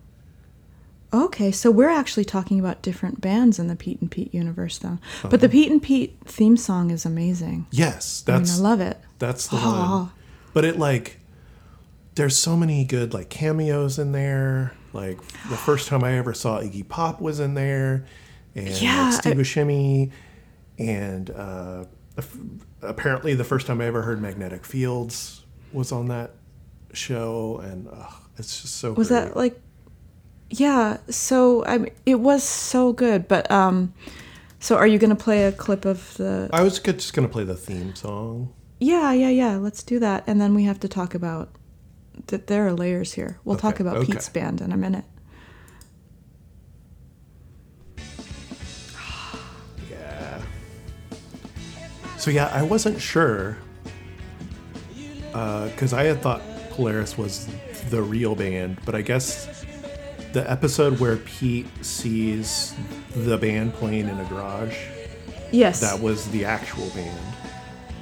Okay, 1.13 1.51
so 1.51 1.69
we're 1.69 1.89
actually 1.89 2.23
talking 2.23 2.57
about 2.57 2.81
different 2.81 3.19
bands 3.19 3.59
in 3.59 3.67
the 3.67 3.75
Pete 3.75 3.99
and 3.99 4.09
Pete 4.09 4.33
universe, 4.33 4.77
though. 4.77 4.97
But 5.29 5.41
the 5.41 5.49
Pete 5.49 5.69
and 5.69 5.83
Pete 5.83 6.17
theme 6.23 6.55
song 6.55 6.89
is 6.89 7.05
amazing. 7.05 7.67
Yes, 7.69 8.23
I 8.27 8.31
mean, 8.31 8.39
that's 8.43 8.59
I 8.59 8.63
love 8.63 8.79
it. 8.79 8.97
That's 9.19 9.47
the 9.47 9.57
Ah. 9.57 9.99
one. 10.03 10.11
But 10.53 10.63
it 10.65 10.79
like 10.79 11.19
there's 12.15 12.37
so 12.37 12.55
many 12.55 12.85
good 12.85 13.13
like 13.13 13.29
cameos 13.29 13.99
in 13.99 14.13
there. 14.13 14.73
Like 14.93 15.17
the 15.49 15.57
first 15.57 15.87
time 15.89 16.03
I 16.03 16.13
ever 16.17 16.33
saw 16.33 16.59
Iggy 16.61 16.87
Pop 16.87 17.19
was 17.21 17.39
in 17.41 17.55
there, 17.55 18.05
and 18.55 18.69
Yeah, 18.81 19.09
like, 19.09 19.13
Steve 19.21 19.33
I- 19.33 19.41
Buscemi, 19.41 20.11
and 20.79 21.29
uh, 21.29 21.85
apparently 22.81 23.33
the 23.35 23.43
first 23.43 23.67
time 23.67 23.81
I 23.81 23.85
ever 23.85 24.01
heard 24.03 24.21
Magnetic 24.21 24.65
Fields 24.65 25.45
was 25.73 25.91
on 25.91 26.07
that 26.07 26.35
show, 26.93 27.59
and 27.63 27.87
uh, 27.87 28.09
it's 28.37 28.61
just 28.61 28.75
so. 28.75 28.93
Was 28.93 29.09
great. 29.09 29.25
that 29.25 29.35
like? 29.37 29.61
Yeah. 30.49 30.97
So 31.09 31.65
I 31.65 31.77
mean, 31.77 31.93
it 32.05 32.19
was 32.19 32.43
so 32.43 32.93
good. 32.93 33.27
But 33.27 33.49
um, 33.51 33.93
so 34.59 34.77
are 34.77 34.87
you 34.87 34.97
gonna 34.97 35.15
play 35.15 35.45
a 35.45 35.51
clip 35.51 35.85
of 35.85 36.15
the? 36.17 36.49
I 36.53 36.61
was 36.61 36.79
just 36.79 37.13
gonna 37.13 37.27
play 37.27 37.43
the 37.43 37.55
theme 37.55 37.95
song. 37.95 38.53
Yeah, 38.79 39.11
yeah, 39.11 39.29
yeah. 39.29 39.57
Let's 39.57 39.83
do 39.83 39.99
that, 39.99 40.23
and 40.27 40.41
then 40.41 40.55
we 40.55 40.63
have 40.63 40.79
to 40.81 40.87
talk 40.87 41.13
about 41.13 41.49
that. 42.27 42.47
There 42.47 42.67
are 42.67 42.73
layers 42.73 43.13
here. 43.13 43.39
We'll 43.43 43.57
talk 43.57 43.79
about 43.79 43.97
okay. 43.97 44.13
Pete's 44.13 44.29
band 44.29 44.61
in 44.61 44.71
a 44.71 44.77
minute. 44.77 45.05
Yeah. 49.89 50.41
So 52.17 52.31
yeah, 52.31 52.47
I 52.47 52.61
wasn't 52.63 53.01
sure 53.01 53.57
because 55.31 55.93
I 55.93 56.03
had 56.03 56.21
thought 56.21 56.41
Polaris 56.71 57.17
was 57.17 57.47
the 57.89 58.01
real 58.01 58.35
band, 58.35 58.77
but 58.85 58.95
I 58.95 59.01
guess 59.01 59.65
the 60.33 60.49
episode 60.49 60.99
where 60.99 61.17
Pete 61.17 61.67
sees 61.85 62.73
the 63.15 63.37
band 63.37 63.73
playing 63.73 64.07
in 64.07 64.19
a 64.19 64.23
garage 64.25 64.77
Yes. 65.51 65.81
that 65.81 65.99
was 65.99 66.27
the 66.31 66.45
actual 66.45 66.89
band, 66.91 67.19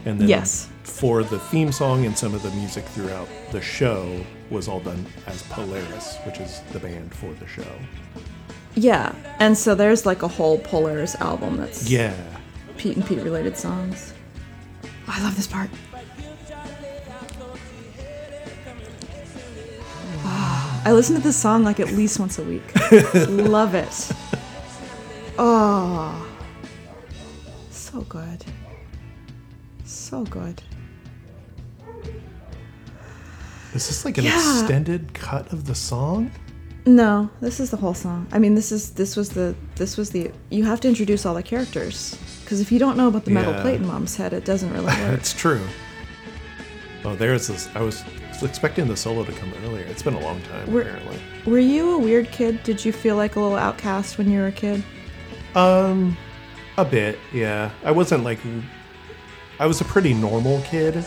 and 0.06 0.20
then 0.22 0.28
Yes. 0.28 0.68
for 0.84 1.24
the 1.24 1.40
theme 1.40 1.72
song 1.72 2.06
and 2.06 2.16
some 2.18 2.34
of 2.36 2.44
the 2.44 2.52
music 2.52 2.86
throughout 2.86 3.28
the 3.52 3.62
show 3.62 4.24
was 4.52 4.68
all 4.68 4.80
done 4.80 5.06
as 5.28 5.42
Polaris, 5.44 6.18
which 6.26 6.40
is 6.40 6.62
the 6.72 6.80
band 6.80 7.14
for 7.14 7.34
the 7.40 7.48
show. 7.48 7.66
Yeah, 8.76 9.14
and 9.40 9.58
so 9.58 9.74
there's 9.74 10.06
like 10.06 10.22
a 10.22 10.28
whole 10.28 10.60
Polaris 10.60 11.16
album 11.16 11.58
that's 11.58 11.90
Yeah. 11.90 12.14
Pete 12.78 12.96
and 12.96 13.06
Pete 13.06 13.20
related 13.24 13.58
songs. 13.58 14.14
Oh, 15.08 15.16
I 15.18 15.24
love 15.24 15.36
this 15.36 15.48
part. 15.48 15.70
I 20.86 20.92
listen 20.94 21.16
to 21.16 21.22
this 21.22 21.38
song 21.38 21.64
like 21.64 21.80
at 21.80 21.92
least 21.92 22.20
once 22.20 22.40
a 22.40 22.44
week. 22.44 22.64
love 23.28 23.76
it. 23.76 24.12
Oh, 25.38 26.28
so 27.70 28.02
good. 28.02 28.44
So 29.86 30.24
good. 30.26 30.62
Is 33.74 33.88
this 33.88 34.04
like 34.06 34.18
an 34.18 34.26
Yeah. 34.26 34.36
extended 34.62 35.14
cut 35.14 35.52
of 35.54 35.66
the 35.66 35.76
song? 35.76 36.32
No, 36.86 37.30
this 37.40 37.60
is 37.60 37.70
the 37.70 37.78
whole 37.78 37.94
song. 37.94 38.26
I 38.32 38.40
mean, 38.40 38.56
this 38.56 38.72
is 38.72 38.92
this 38.92 39.16
was 39.16 39.30
the 39.30 39.54
this 39.76 39.96
was 39.98 40.10
the 40.10 40.32
you 40.50 40.64
have 40.66 40.80
to 40.82 40.88
introduce 40.88 41.26
all 41.26 41.36
the 41.36 41.44
characters 41.44 42.18
because 42.44 42.62
if 42.62 42.72
you 42.72 42.80
don't 42.80 42.98
know 42.98 43.08
about 43.08 43.26
the 43.26 43.32
metal 43.32 43.54
Yeah. 43.54 43.62
plate 43.62 43.76
in 43.82 43.86
Mom's 43.88 44.16
head, 44.16 44.34
it 44.34 44.44
doesn't 44.46 44.72
really 44.74 44.86
work. 44.88 44.96
That's 44.96 45.34
true. 45.34 45.62
Oh, 47.06 47.16
there's 47.16 47.48
this. 47.48 47.70
I 47.76 47.82
was 47.82 48.04
expecting 48.44 48.88
the 48.88 48.96
solo 48.98 49.24
to 49.24 49.32
come 49.32 49.52
earlier. 49.64 49.86
It's 49.86 50.02
been 50.02 50.14
a 50.16 50.20
long 50.20 50.42
time, 50.44 50.72
We're- 50.72 50.86
apparently. 50.90 51.20
Were 51.46 51.60
you 51.60 51.92
a 51.92 51.98
weird 51.98 52.32
kid? 52.32 52.64
Did 52.64 52.84
you 52.84 52.92
feel 52.92 53.16
like 53.16 53.36
a 53.36 53.40
little 53.40 53.58
outcast 53.58 54.18
when 54.18 54.30
you 54.32 54.40
were 54.40 54.48
a 54.48 54.52
kid? 54.52 54.84
Um, 55.56 56.18
a 56.78 56.86
bit, 56.86 57.18
yeah. 57.34 57.72
I 57.84 57.92
wasn't 57.92 58.24
like. 58.24 58.40
I 59.60 59.66
was 59.66 59.82
a 59.82 59.86
pretty 59.86 60.14
normal 60.14 60.62
kid, 60.62 61.04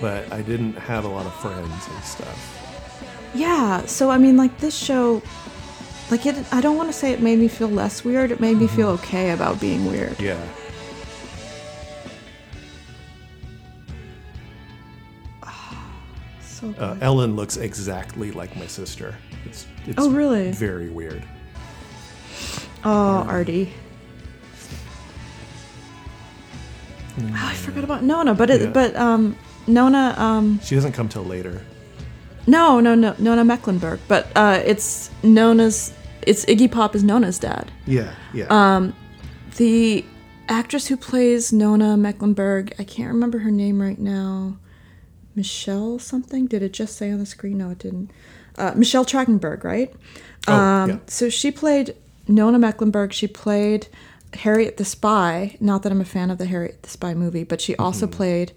but 0.00 0.30
I 0.32 0.42
didn't 0.42 0.74
have 0.74 1.04
a 1.04 1.08
lot 1.08 1.26
of 1.26 1.34
friends 1.36 1.88
and 1.88 2.04
stuff. 2.04 2.52
Yeah. 3.34 3.84
So 3.86 4.10
I 4.10 4.18
mean, 4.18 4.36
like 4.36 4.58
this 4.58 4.74
show, 4.76 5.22
like 6.10 6.26
it. 6.26 6.36
I 6.52 6.60
don't 6.60 6.76
want 6.76 6.88
to 6.88 6.92
say 6.92 7.12
it 7.12 7.20
made 7.20 7.38
me 7.38 7.48
feel 7.48 7.68
less 7.68 8.04
weird. 8.04 8.30
It 8.30 8.40
made 8.40 8.56
me 8.56 8.66
feel 8.66 8.88
okay 8.90 9.30
about 9.30 9.60
being 9.60 9.86
weird. 9.86 10.18
Yeah. 10.20 10.42
So. 16.56 16.74
Uh, 16.78 16.96
Ellen 17.02 17.36
looks 17.36 17.58
exactly 17.58 18.32
like 18.32 18.56
my 18.56 18.66
sister. 18.66 19.14
It's, 19.44 19.66
it's 19.86 19.96
Oh, 19.98 20.10
really? 20.10 20.52
Very 20.52 20.88
weird. 20.88 21.22
oh, 22.82 23.24
Artie. 23.28 23.72
Oh, 27.18 27.30
I 27.34 27.54
forgot 27.54 27.84
about 27.84 28.02
Nona, 28.04 28.34
but 28.34 28.48
it, 28.50 28.60
Yeah. 28.62 28.70
but 28.70 28.96
um, 28.96 29.36
Nona 29.66 30.14
um. 30.18 30.60
She 30.62 30.74
doesn't 30.74 30.92
come 30.92 31.08
till 31.08 31.24
later. 31.24 31.60
No, 32.46 32.80
no, 32.80 32.94
no, 32.94 33.14
Nona 33.18 33.44
Mecklenburg. 33.44 34.00
But 34.08 34.28
uh, 34.36 34.60
it's 34.64 35.10
Nona's. 35.22 35.92
It's 36.22 36.44
Iggy 36.46 36.70
Pop 36.70 36.94
is 36.94 37.04
Nona's 37.04 37.38
dad. 37.38 37.70
Yeah, 37.86 38.14
yeah. 38.32 38.46
Um, 38.50 38.94
The 39.56 40.04
actress 40.48 40.86
who 40.86 40.96
plays 40.96 41.52
Nona 41.52 41.96
Mecklenburg, 41.96 42.74
I 42.78 42.84
can't 42.84 43.12
remember 43.12 43.38
her 43.38 43.50
name 43.50 43.80
right 43.80 43.98
now. 43.98 44.56
Michelle 45.36 45.98
something? 45.98 46.46
Did 46.46 46.62
it 46.62 46.72
just 46.72 46.96
say 46.96 47.10
on 47.10 47.18
the 47.18 47.26
screen? 47.26 47.58
No, 47.58 47.70
it 47.70 47.78
didn't. 47.78 48.10
Uh, 48.58 48.72
Michelle 48.74 49.04
Trachtenberg, 49.04 49.62
right? 49.64 49.94
Oh, 50.48 50.52
um, 50.54 50.90
yeah. 50.90 50.98
So 51.06 51.28
she 51.28 51.50
played 51.50 51.94
Nona 52.26 52.58
Mecklenburg. 52.58 53.12
She 53.12 53.26
played 53.28 53.86
Harriet 54.32 54.78
the 54.78 54.84
Spy. 54.84 55.56
Not 55.60 55.82
that 55.82 55.92
I'm 55.92 56.00
a 56.00 56.04
fan 56.06 56.30
of 56.30 56.38
the 56.38 56.46
Harriet 56.46 56.82
the 56.82 56.88
Spy 56.88 57.14
movie, 57.14 57.44
but 57.44 57.60
she 57.60 57.76
also 57.76 58.06
Mm-hmm. 58.06 58.16
played 58.16 58.52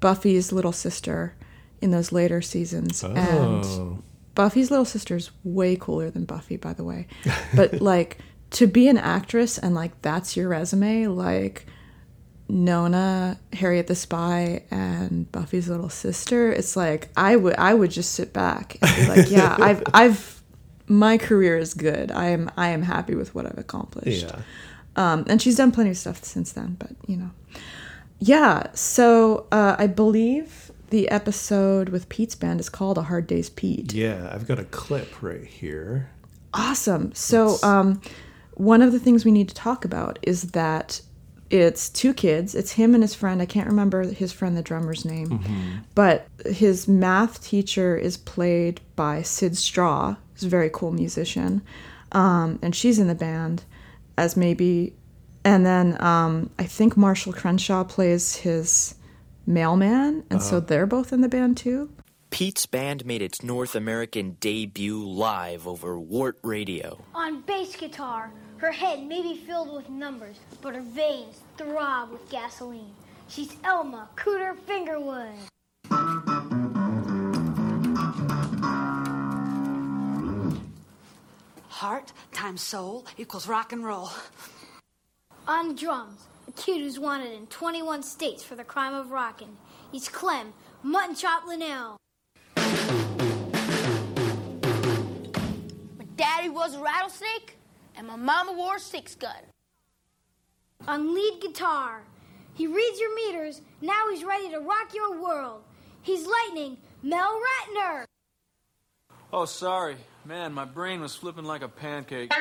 Buffy's 0.00 0.52
little 0.52 0.72
sister 0.72 1.34
in 1.80 1.90
those 1.92 2.12
later 2.12 2.42
seasons. 2.42 3.02
And 3.04 3.16
Oh. 3.16 3.98
Buffy's 4.34 4.70
little 4.70 4.84
sister 4.84 5.16
is 5.16 5.30
way 5.44 5.76
cooler 5.76 6.10
than 6.10 6.24
Buffy, 6.24 6.56
by 6.56 6.72
the 6.72 6.84
way. 6.84 7.06
But 7.54 7.74
like 7.80 8.18
to 8.50 8.66
be 8.66 8.88
an 8.88 8.96
actress 8.98 9.58
and 9.58 9.74
like 9.74 10.00
that's 10.02 10.36
your 10.36 10.48
resume, 10.48 11.06
like 11.08 11.66
Nona, 12.48 13.38
Harriet 13.52 13.86
the 13.86 13.94
Spy, 13.94 14.62
and 14.70 15.30
Buffy's 15.30 15.68
little 15.68 15.90
sister, 15.90 16.50
it's 16.50 16.76
like 16.76 17.10
I 17.16 17.36
would 17.36 17.56
I 17.56 17.74
would 17.74 17.90
just 17.90 18.12
sit 18.12 18.32
back 18.32 18.78
and 18.80 18.96
be 18.96 19.06
like, 19.06 19.30
yeah, 19.30 19.56
I've 19.60 19.82
I've 19.92 20.42
my 20.86 21.18
career 21.18 21.58
is 21.58 21.74
good. 21.74 22.10
I 22.10 22.26
am 22.26 22.50
I 22.56 22.68
am 22.68 22.82
happy 22.82 23.14
with 23.14 23.34
what 23.34 23.46
I've 23.46 23.58
accomplished. 23.58 24.24
yeah. 24.24 24.40
Um, 24.96 25.24
and 25.28 25.40
she's 25.40 25.56
done 25.56 25.70
plenty 25.70 25.90
of 25.90 25.96
stuff 25.96 26.24
since 26.24 26.52
then, 26.52 26.76
but 26.78 26.90
you 27.06 27.16
know. 27.16 27.30
Yeah, 28.18 28.72
so 28.74 29.46
uh, 29.52 29.76
I 29.78 29.86
believe 29.86 30.72
the 30.90 31.08
episode 31.08 31.90
with 31.90 32.08
Pete's 32.08 32.34
band 32.34 32.58
is 32.58 32.68
called 32.68 32.98
A 32.98 33.02
Hard 33.02 33.26
Day's 33.26 33.48
Pete. 33.48 33.92
Yeah, 33.92 34.30
I've 34.32 34.48
got 34.48 34.58
a 34.58 34.64
clip 34.64 35.22
right 35.22 35.44
here. 35.44 36.10
Awesome. 36.52 37.12
So, 37.14 37.58
um, 37.62 38.00
one 38.54 38.82
of 38.82 38.90
the 38.90 38.98
things 38.98 39.24
we 39.24 39.30
need 39.30 39.48
to 39.50 39.54
talk 39.54 39.84
about 39.84 40.18
is 40.22 40.50
that 40.50 41.00
it's 41.50 41.88
two 41.88 42.12
kids. 42.12 42.54
It's 42.54 42.72
him 42.72 42.94
and 42.94 43.02
his 43.02 43.14
friend. 43.14 43.40
I 43.40 43.46
can't 43.46 43.68
remember 43.68 44.04
his 44.04 44.32
friend, 44.32 44.56
the 44.56 44.62
drummer's 44.62 45.04
name, 45.04 45.42
but 45.94 46.26
his 46.46 46.86
math 46.86 47.42
teacher 47.42 47.96
is 47.96 48.16
played 48.16 48.80
by 48.96 49.22
Syd 49.22 49.56
Straw, 49.56 50.16
who's 50.34 50.44
a 50.44 50.48
very 50.48 50.70
cool 50.72 50.92
musician, 50.92 51.62
um, 52.12 52.58
and 52.62 52.74
she's 52.74 52.98
in 52.98 53.08
the 53.08 53.14
band 53.14 53.64
as 54.16 54.36
maybe. 54.36 54.94
And 55.44 55.64
then 55.64 56.00
um, 56.02 56.50
I 56.58 56.64
think 56.64 56.96
Marshall 56.96 57.32
Crenshaw 57.32 57.84
plays 57.84 58.36
his 58.36 58.94
mailman, 59.46 60.24
and 60.30 60.42
so 60.42 60.60
they're 60.60 60.86
both 60.86 61.12
in 61.12 61.22
the 61.22 61.28
band 61.28 61.56
too. 61.56 61.90
Pete's 62.30 62.66
band 62.66 63.06
made 63.06 63.22
its 63.22 63.42
North 63.42 63.74
American 63.74 64.36
debut 64.40 65.02
live 65.02 65.66
over 65.66 65.98
Wart 65.98 66.38
Radio. 66.42 67.02
On 67.14 67.40
bass 67.42 67.74
guitar, 67.74 68.30
her 68.58 68.72
head 68.72 69.06
may 69.06 69.22
be 69.22 69.36
filled 69.36 69.72
with 69.72 69.88
numbers, 69.88 70.36
but 70.60 70.74
her 70.74 70.82
veins 70.82 71.40
throb 71.56 72.10
with 72.10 72.28
gasoline. 72.28 72.92
She's 73.28 73.56
Elma 73.62 74.08
Cooter 74.16 74.56
Fingerwood. 74.66 75.34
Heart 81.68 82.12
times 82.32 82.60
soul 82.62 83.06
equals 83.16 83.46
rock 83.46 83.72
and 83.72 83.84
roll. 83.84 84.10
On 85.46 85.76
drums, 85.76 86.26
a 86.48 86.52
kid 86.52 86.80
who's 86.80 86.98
wanted 86.98 87.32
in 87.32 87.46
21 87.46 88.02
states 88.02 88.42
for 88.42 88.56
the 88.56 88.64
crime 88.64 88.94
of 88.94 89.12
rockin'. 89.12 89.56
He's 89.92 90.08
Clem 90.08 90.52
Mutton 90.82 91.14
Chop 91.14 91.46
Linnell. 91.46 91.96
My 92.56 92.64
daddy 96.16 96.48
was 96.48 96.74
a 96.74 96.80
rattlesnake, 96.80 97.57
and 97.98 98.06
my 98.06 98.16
mama 98.16 98.52
wore 98.52 98.76
a 98.76 98.80
six 98.80 99.16
gun. 99.16 99.42
On 100.86 101.12
lead 101.12 101.40
guitar, 101.42 102.02
he 102.54 102.68
reads 102.68 103.00
your 103.00 103.14
meters. 103.14 103.60
Now 103.82 104.08
he's 104.10 104.22
ready 104.24 104.48
to 104.50 104.60
rock 104.60 104.94
your 104.94 105.20
world. 105.20 105.62
He's 106.02 106.26
Lightning 106.26 106.78
Mel 107.02 107.40
Ratner. 107.40 108.04
Oh, 109.32 109.44
sorry. 109.44 109.96
Man, 110.24 110.52
my 110.54 110.64
brain 110.64 111.00
was 111.00 111.16
flipping 111.16 111.44
like 111.44 111.62
a 111.62 111.68
pancake. 111.68 112.32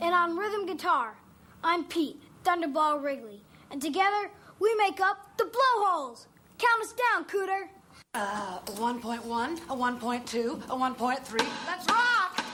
And 0.00 0.14
on 0.14 0.36
rhythm 0.36 0.66
guitar, 0.66 1.16
I'm 1.64 1.84
Pete, 1.84 2.20
Thunderball 2.44 3.02
Wrigley. 3.02 3.42
And 3.70 3.80
together, 3.80 4.30
we 4.60 4.74
make 4.76 5.00
up 5.00 5.38
the 5.38 5.44
Blowholes. 5.44 6.26
Count 6.58 6.82
us 6.82 6.92
down, 6.92 7.24
Cooter. 7.24 7.68
Uh, 8.14 8.58
a 8.66 8.70
1.1, 8.70 9.20
a 9.68 9.76
1.2, 9.76 10.64
a 10.64 10.68
1.3. 10.68 11.46
Let's 11.66 11.86
rock! 11.88 12.44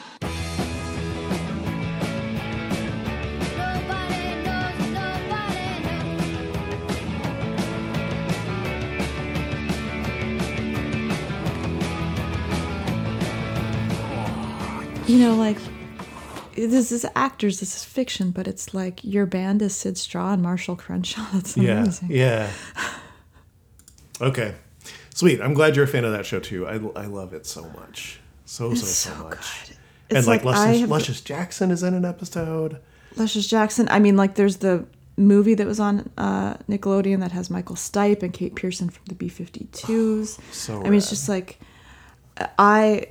Nobody 3.56 4.35
knows, 4.44 4.78
nobody 4.93 5.82
knows. 5.85 7.35
You 15.06 15.18
know, 15.18 15.35
like 15.36 15.59
this 16.56 16.90
is 16.90 17.05
actors, 17.14 17.60
this 17.60 17.76
is 17.76 17.85
fiction, 17.85 18.31
but 18.31 18.48
it's 18.48 18.72
like 18.72 19.05
your 19.05 19.26
band 19.26 19.60
is 19.60 19.76
Syd 19.76 19.98
Straw 19.98 20.32
and 20.32 20.43
Marshall 20.43 20.76
Crenshaw. 20.76 21.26
That's 21.32 21.56
Yeah. 21.56 21.82
amazing. 21.82 22.09
Yeah. 22.10 22.51
Okay. 24.20 24.55
Sweet. 25.25 25.41
I'm 25.41 25.55
glad 25.55 25.75
you're 25.75 25.87
a 25.87 25.89
fan 25.89 26.05
of 26.05 26.13
that 26.13 26.27
show 26.27 26.39
too. 26.39 26.67
I, 26.67 26.75
I 26.75 27.07
love 27.07 27.33
it 27.33 27.47
so 27.47 27.63
much. 27.71 28.21
So, 28.45 28.75
so, 28.75 28.81
It's 28.83 28.89
so, 28.91 29.11
so 29.11 29.25
much. 29.25 29.31
good. 29.69 29.77
And 30.11 30.19
It's 30.19 30.27
like, 30.27 30.45
like 30.45 30.57
Luscious, 30.57 30.81
have- 30.81 30.91
Luscious 30.91 31.21
Jackson 31.23 31.71
is 31.71 31.83
in 31.83 31.95
an 31.95 32.05
episode. 32.05 32.79
Luscious 33.17 33.47
Jackson. 33.47 33.89
I 33.91 34.01
mean, 34.01 34.17
like 34.19 34.35
there's 34.35 34.59
the 34.59 34.85
movie 35.17 35.55
that 35.55 35.67
was 35.67 35.81
on 35.81 36.11
uh, 36.19 36.55
Nickelodeon 36.69 37.21
that 37.21 37.33
has 37.33 37.49
Michael 37.49 37.77
Stipe 37.77 38.23
and 38.23 38.33
Kate 38.35 38.55
Pierson 38.55 38.91
from 38.91 39.05
the 39.07 39.15
B52s. 39.15 40.41
So 40.53 40.81
I 40.81 40.85
mean, 40.85 40.95
it's 40.95 41.09
just 41.09 41.29
like 41.29 41.59
I. 42.59 43.07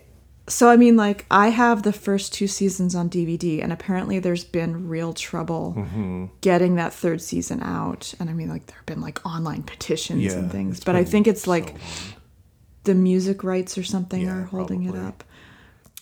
So 0.47 0.69
I 0.69 0.75
mean, 0.75 0.97
like 0.97 1.25
I 1.31 1.49
have 1.49 1.83
the 1.83 1.93
first 1.93 2.33
two 2.33 2.47
seasons 2.47 2.95
on 2.95 3.09
DVD, 3.09 3.63
and 3.63 3.71
apparently 3.71 4.19
there's 4.19 4.43
been 4.43 4.89
real 4.89 5.13
trouble 5.13 5.73
Mm-hmm. 5.77 6.25
getting 6.41 6.75
that 6.75 6.93
third 6.93 7.21
season 7.21 7.63
out. 7.63 8.13
And 8.19 8.29
I 8.29 8.33
mean, 8.33 8.49
like 8.49 8.65
there 8.65 8.75
have 8.75 8.85
been 8.85 8.99
like 9.01 9.25
online 9.25 9.63
petitions 9.63 10.21
Yeah, 10.21 10.33
and 10.33 10.51
things, 10.51 10.81
but 10.83 10.95
I 10.97 11.05
think 11.05 11.27
it's 11.27 11.43
so 11.43 11.51
like 11.51 11.69
long. 11.69 11.79
the 12.83 12.93
music 12.95 13.43
rights 13.43 13.77
or 13.77 13.83
something 13.83 14.21
Yeah, 14.23 14.35
are 14.39 14.43
holding 14.43 14.83
it 14.83 14.95
up. 14.95 15.23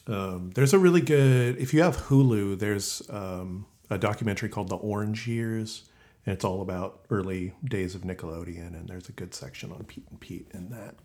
Um, 0.07 0.49
there's 0.55 0.73
a 0.73 0.79
really 0.79 1.01
good, 1.01 1.57
if 1.57 1.73
you 1.75 1.83
have 1.83 1.95
Hulu, 1.95 2.57
there's 2.57 3.03
um, 3.11 3.67
a 3.91 3.99
documentary 3.99 4.49
called 4.49 4.69
The 4.69 4.75
Orange 4.77 5.27
Years. 5.27 5.83
And 6.25 6.33
it's 6.33 6.43
all 6.43 6.61
about 6.63 7.05
early 7.11 7.53
days 7.63 7.93
of 7.95 8.01
Nickelodeon. 8.01 8.73
And 8.75 8.87
there's 8.89 9.07
a 9.09 9.11
good 9.11 9.33
section 9.35 9.71
on 9.71 9.83
Pete 9.85 10.05
and 10.09 10.19
Pete 10.19 10.47
in 10.53 10.69
that. 10.71 10.95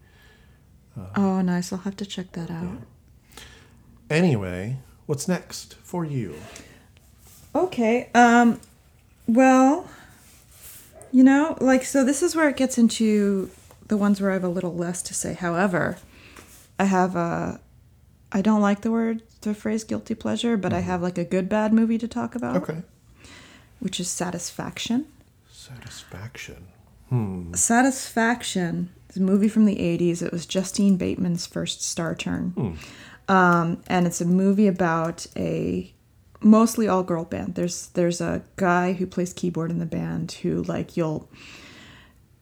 Oh, 1.14 1.42
nice! 1.42 1.72
I'll 1.74 1.80
have 1.80 1.96
to 1.96 2.06
check 2.06 2.32
that 2.32 2.50
out. 2.50 2.78
Anyway, 4.10 4.78
what's 5.06 5.26
next 5.28 5.74
for 5.82 6.04
you? 6.04 6.34
Okay. 7.54 8.08
Um 8.14 8.60
well, 9.26 9.88
you 11.12 11.24
know, 11.24 11.56
like 11.60 11.84
so 11.84 12.04
this 12.04 12.22
is 12.22 12.36
where 12.36 12.48
it 12.48 12.56
gets 12.56 12.78
into 12.78 13.50
the 13.88 13.96
ones 13.96 14.20
where 14.20 14.30
I 14.30 14.34
have 14.34 14.44
a 14.44 14.48
little 14.48 14.74
less 14.74 15.02
to 15.02 15.14
say. 15.14 15.34
However, 15.34 15.98
I 16.78 16.84
have 16.84 17.16
a 17.16 17.60
I 18.32 18.42
don't 18.42 18.60
like 18.60 18.82
the 18.82 18.90
word 18.90 19.22
the 19.42 19.54
phrase 19.54 19.84
guilty 19.84 20.14
pleasure, 20.14 20.56
but 20.56 20.72
I 20.72 20.80
have 20.80 21.02
like 21.02 21.18
a 21.18 21.24
good 21.24 21.48
bad 21.48 21.72
movie 21.72 21.98
to 21.98 22.08
talk 22.08 22.34
about, 22.34 22.56
Okay. 22.56 22.82
which 23.78 24.00
is 24.00 24.08
Satisfaction. 24.08 25.06
Satisfaction. 25.50 26.66
Hmm. 27.08 27.52
Satisfaction 27.54 28.90
is 29.08 29.16
a 29.16 29.20
movie 29.20 29.48
from 29.48 29.64
the 29.64 29.76
80s. 29.76 30.20
It 30.22 30.32
was 30.32 30.46
Justine 30.46 30.96
Bateman's 30.96 31.46
first 31.46 31.80
star 31.82 32.14
turn. 32.16 32.76
Um, 33.28 33.82
and 33.88 34.06
it's 34.06 34.20
a 34.20 34.24
movie 34.24 34.68
about 34.68 35.26
a 35.36 35.92
mostly 36.40 36.86
all 36.86 37.02
girl 37.02 37.24
band. 37.24 37.54
There's 37.54 37.88
there's 37.88 38.20
a 38.20 38.42
guy 38.56 38.92
who 38.92 39.06
plays 39.06 39.32
keyboard 39.32 39.70
in 39.70 39.78
the 39.78 39.86
band 39.86 40.32
who 40.42 40.62
like 40.62 40.96
you'll 40.96 41.28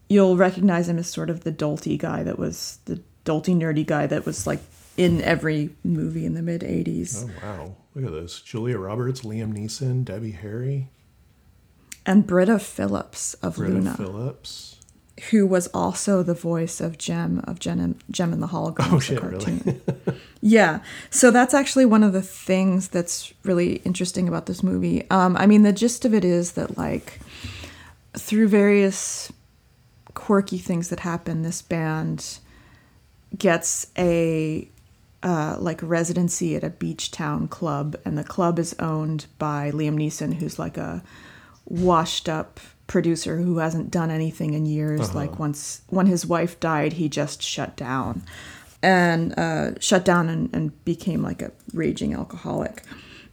you'll 0.09 0.37
recognize 0.37 0.89
him 0.89 0.99
as 0.99 1.09
sort 1.09 1.31
of 1.31 1.45
the 1.45 1.53
dolty 1.53 1.99
guy 1.99 2.23
that 2.23 2.39
was 2.39 2.79
the 2.85 3.01
dolty 3.25 3.57
nerdy 3.57 3.87
guy 3.87 4.07
that 4.07 4.27
was 4.27 4.47
like 4.47 4.61
in 4.97 5.21
every 5.23 5.71
movie 5.83 6.25
in 6.27 6.35
the 6.35 6.43
mid 6.43 6.61
80s. 6.61 7.25
Oh, 7.27 7.47
wow. 7.47 7.77
Look 7.95 8.05
at 8.05 8.13
this. 8.13 8.41
Julia 8.41 8.79
Roberts, 8.79 9.23
Liam 9.23 9.53
Neeson, 9.57 10.05
Debbie 10.05 10.33
Harry, 10.33 10.89
And 12.07 12.27
Britta 12.27 12.59
Phillips 12.59 13.35
of 13.35 13.57
Greta 13.57 13.75
Luna. 13.75 13.97
Phillips. 13.97 14.74
Who 15.31 15.47
was 15.47 15.69
also 15.69 16.23
the 16.23 16.35
voice 16.35 16.81
of 16.81 16.99
Jem 16.99 17.43
of 17.45 17.61
Jem 17.61 17.79
and, 17.79 18.03
Jem 18.11 18.33
and 18.33 18.43
the 18.43 18.49
Holograms. 18.49 18.93
Oh, 18.93 18.99
shit, 18.99 19.23
really? 19.23 19.45
cartoon. 19.45 19.81
yeah. 20.41 20.81
So 21.11 21.31
that's 21.31 21.55
actually 21.55 21.87
one 21.87 22.03
of 22.03 22.13
the 22.13 22.23
things 22.23 22.89
that's 22.89 23.33
really 23.45 23.77
interesting 23.85 24.27
about 24.27 24.47
this 24.47 24.63
movie. 24.63 25.09
Um, 25.11 25.37
I 25.37 25.47
mean, 25.47 25.63
the 25.63 25.73
gist 25.73 26.05
of 26.05 26.15
it 26.15 26.25
is 26.25 26.53
that, 26.53 26.77
like, 26.77 27.21
through 28.17 28.49
various 28.49 29.33
quirky 30.15 30.59
things 30.59 30.89
that 30.89 31.01
happen, 31.01 31.43
this 31.43 31.63
band 31.63 32.39
gets 33.37 33.89
a 33.99 34.69
uh, 35.23 35.57
like 35.59 35.81
residency 35.83 36.55
at 36.55 36.63
a 36.63 36.71
beach 36.71 37.11
town 37.11 37.49
club, 37.49 37.97
and 38.05 38.17
the 38.19 38.25
club 38.25 38.59
is 38.59 38.75
owned 38.79 39.27
by 39.39 39.71
Liam 39.71 39.97
Neeson, 39.97 40.35
who's 40.35 40.59
like 40.59 40.77
a 40.77 41.03
washed 41.65 42.29
up 42.29 42.61
producer 42.87 43.39
who 43.39 43.59
hasn't 43.59 43.91
done 43.91 44.11
anything 44.11 44.55
in 44.55 44.67
years. 44.67 45.15
Like 45.15 45.39
once 45.39 45.83
when 45.89 46.07
his 46.07 46.27
wife 46.27 46.59
died, 46.61 46.95
he 46.95 47.09
just 47.09 47.43
shut 47.43 47.77
down 47.77 48.23
and 48.83 49.37
uh, 49.39 49.79
shut 49.81 50.05
down 50.05 50.29
and, 50.29 50.51
and 50.55 50.85
became 50.85 51.23
like 51.23 51.41
a 51.43 51.51
raging 51.73 52.13
alcoholic. 52.15 52.83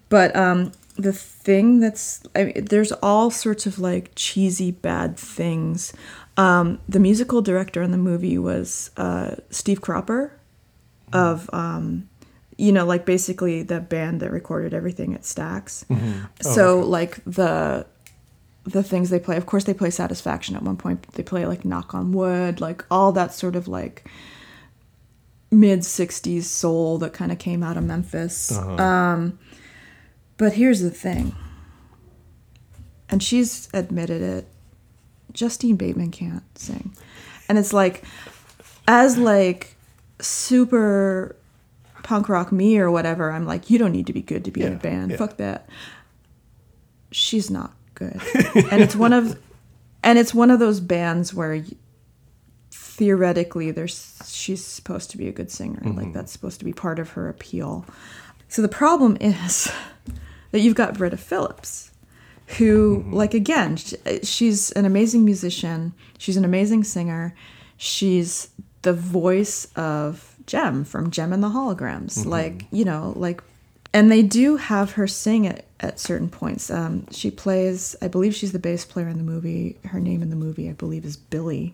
But 0.10 0.36
um, 0.36 0.72
the 0.95 1.14
thing 1.14 1.80
that's 1.80 2.23
I 2.36 2.44
mean, 2.45 2.65
there's 2.65 2.91
all 2.94 3.32
sorts 3.32 3.65
of 3.65 3.80
like 3.80 4.11
cheesy 4.15 4.72
bad 4.72 5.18
things. 5.18 5.94
Um, 6.38 6.80
the 6.88 6.99
musical 6.99 7.41
director 7.41 7.82
in 7.82 7.91
the 7.91 7.98
movie 7.98 8.38
was 8.38 8.91
uh, 8.98 9.36
Steve 9.49 9.82
Cropper 9.82 10.38
of 11.14 11.49
um, 11.53 12.07
you 12.57 12.72
know 12.72 12.86
like 12.86 13.06
basically 13.06 13.64
the 13.64 13.82
band 13.82 14.22
that 14.22 14.32
recorded 14.32 14.73
everything 14.73 15.14
at 15.14 15.22
Stax. 15.22 15.86
so 16.41 16.80
like 16.80 17.22
the 17.26 17.86
the 18.63 18.83
things 18.83 19.09
they 19.09 19.19
play. 19.19 19.38
Of 19.38 19.45
course, 19.45 19.63
they 19.63 19.73
play 19.73 19.89
Satisfaction 19.89 20.55
at 20.55 20.63
one 20.63 20.77
point. 20.77 21.01
They 21.13 21.23
play 21.23 21.45
like 21.45 21.65
Knock 21.65 21.93
on 21.93 22.11
Wood, 22.11 22.61
like 22.61 22.85
all 22.91 23.11
that 23.13 23.33
sort 23.33 23.55
of 23.55 23.67
like 23.67 24.07
mid 25.49 25.79
60s 25.81 26.43
soul 26.43 26.97
that 26.99 27.11
kind 27.13 27.31
of 27.31 27.39
came 27.39 27.63
out 27.63 27.77
of 27.77 27.83
Memphis. 27.83 28.57
Um, 28.57 29.39
but 30.38 30.53
here's 30.53 30.81
the 30.81 30.91
thing, 30.91 31.35
and 33.09 33.21
she's 33.21 33.69
admitted 33.73 34.21
it 34.21 34.47
Justine 35.33 35.75
Bateman 35.75 36.11
can't 36.11 36.43
sing. 36.57 36.95
And 37.49 37.57
it's 37.57 37.73
like, 37.73 38.03
as 38.88 39.17
like 39.17 39.75
super 40.19 41.35
punk 42.03 42.29
rock 42.29 42.51
me 42.51 42.77
or 42.79 42.89
whatever, 42.89 43.31
I'm 43.31 43.45
like, 43.45 43.69
you 43.69 43.77
don't 43.77 43.91
need 43.91 44.07
to 44.07 44.13
be 44.13 44.21
good 44.21 44.45
to 44.45 44.51
be 44.51 44.61
in 44.61 44.73
a 44.73 44.77
band. 44.77 45.11
yeah. 45.11 45.17
Fuck 45.17 45.38
that. 45.38 45.67
she's 47.11 47.49
not 47.49 47.73
good. 48.10 48.65
and 48.72 48.82
it's 48.82 48.95
one 48.95 49.14
of 49.14 49.40
and 50.03 50.18
it's 50.18 50.34
one 50.34 50.52
of 50.52 50.60
those 50.60 50.80
bands 50.80 51.34
where 51.34 51.56
y- 51.56 51.64
theoretically 52.72 53.72
there's 53.72 54.19
she's 54.26 54.64
supposed 54.64 55.11
to 55.11 55.18
be 55.18 55.28
a 55.28 55.32
good 55.32 55.52
singer. 55.52 55.82
Like 55.84 55.95
mm-hmm. 55.95 56.11
that's 56.14 56.32
supposed 56.32 56.60
to 56.60 56.65
be 56.65 56.73
part 56.73 56.99
of 56.99 57.11
her 57.11 57.30
appeal. 57.30 57.86
So 58.48 58.61
the 58.61 58.68
problem 58.68 59.18
is 59.22 59.72
that 60.52 60.60
you've 60.60 60.76
got 60.76 60.98
Britta 60.98 61.18
Phillips 61.18 61.91
who 62.57 62.99
mm-hmm. 62.99 63.14
like 63.14 63.34
again 63.34 63.78
sh- 63.78 63.94
she's 64.23 64.72
an 64.72 64.86
amazing 64.86 65.23
musician 65.23 65.94
she's 66.18 66.38
an 66.38 66.45
amazing 66.45 66.84
singer 66.84 67.34
she's 67.78 68.49
the 68.82 68.94
voice 68.94 69.65
of 69.76 70.36
jem 70.48 70.84
from 70.84 71.11
jem 71.11 71.32
and 71.32 71.44
the 71.44 71.49
holograms 71.49 72.19
mm-hmm. 72.19 72.30
like 72.30 72.65
you 72.72 72.84
know 72.84 73.14
like 73.15 73.41
and 73.93 74.11
they 74.11 74.22
do 74.22 74.57
have 74.57 74.93
her 74.93 75.07
sing 75.07 75.45
at, 75.47 75.65
at 75.80 75.99
certain 75.99 76.30
points. 76.30 76.69
Um, 76.69 77.07
she 77.11 77.31
plays 77.31 77.95
i 78.01 78.07
believe 78.07 78.35
she's 78.35 78.51
the 78.51 78.59
bass 78.59 78.85
player 78.85 79.07
in 79.07 79.18
the 79.18 79.23
movie. 79.23 79.77
Her 79.85 79.99
name 79.99 80.22
in 80.22 80.30
the 80.30 80.35
movie 80.35 80.69
i 80.69 80.73
believe 80.73 81.05
is 81.05 81.18
billy 81.18 81.73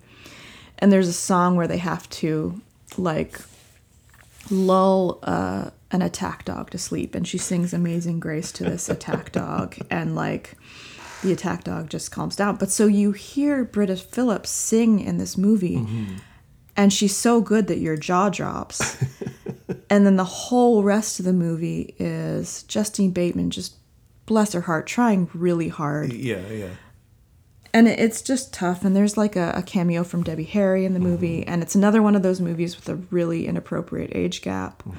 and 0.80 0.92
there's 0.92 1.08
a 1.08 1.14
song 1.14 1.56
where 1.56 1.68
they 1.68 1.78
have 1.78 2.10
to 2.10 2.62
like 2.98 3.40
lull 4.50 5.20
uh, 5.24 5.70
an 5.92 6.02
attack 6.02 6.46
dog 6.46 6.70
to 6.72 6.78
sleep. 6.78 7.16
And 7.16 7.28
she 7.28 7.38
sings 7.38 7.74
amazing 7.74 8.20
grace 8.20 8.52
to 8.54 8.64
this 8.64 8.90
attack 8.90 9.32
dog. 9.34 9.78
And 9.90 10.16
like 10.16 10.54
the 11.24 11.32
attack 11.32 11.64
dog 11.64 11.90
just 11.90 12.12
calms 12.12 12.36
down. 12.36 12.58
But 12.58 12.70
so 12.70 12.86
you 12.86 13.12
hear 13.12 13.64
britta 13.64 13.96
phillips 13.96 14.50
sing 14.50 15.00
in 15.00 15.18
this 15.18 15.38
movie 15.38 15.78
and 16.78 16.94
she's 16.94 17.16
so 17.16 17.42
good 17.42 17.68
that 17.68 17.80
your 17.80 17.98
jaw 17.98 18.30
drops. 18.30 19.04
And 19.90 20.06
then 20.06 20.18
the 20.18 20.24
whole 20.24 20.84
rest 20.84 21.20
of 21.20 21.26
the 21.26 21.34
movie 21.34 21.96
is 21.98 22.64
justine 22.64 23.12
bateman 23.12 23.50
just 23.50 23.76
bless 24.26 24.54
her 24.54 24.62
heart 24.62 24.88
trying 24.88 25.30
really 25.34 25.70
hard. 25.70 26.12
Yeah, 26.12 26.46
yeah. 26.50 26.70
and 27.74 27.88
it's 27.88 28.22
just 28.22 28.54
tough 28.54 28.84
and 28.84 28.96
there's 28.96 29.18
like 29.18 29.36
a, 29.36 29.52
a 29.56 29.64
cameo 29.64 30.04
from 30.04 30.24
debbie 30.24 30.44
harry 30.44 30.84
in 30.84 30.94
the 30.94 31.00
mm-hmm. 31.00 31.10
movie 31.10 31.48
and 31.48 31.62
it's 31.62 31.76
another 31.76 32.02
one 32.02 32.16
of 32.16 32.24
those 32.24 32.42
movies 32.42 32.76
with 32.76 32.90
a 32.90 32.96
really 33.12 33.48
inappropriate 33.48 34.12
age 34.14 34.42
gap. 34.42 34.84
Mm-hmm. 34.84 34.98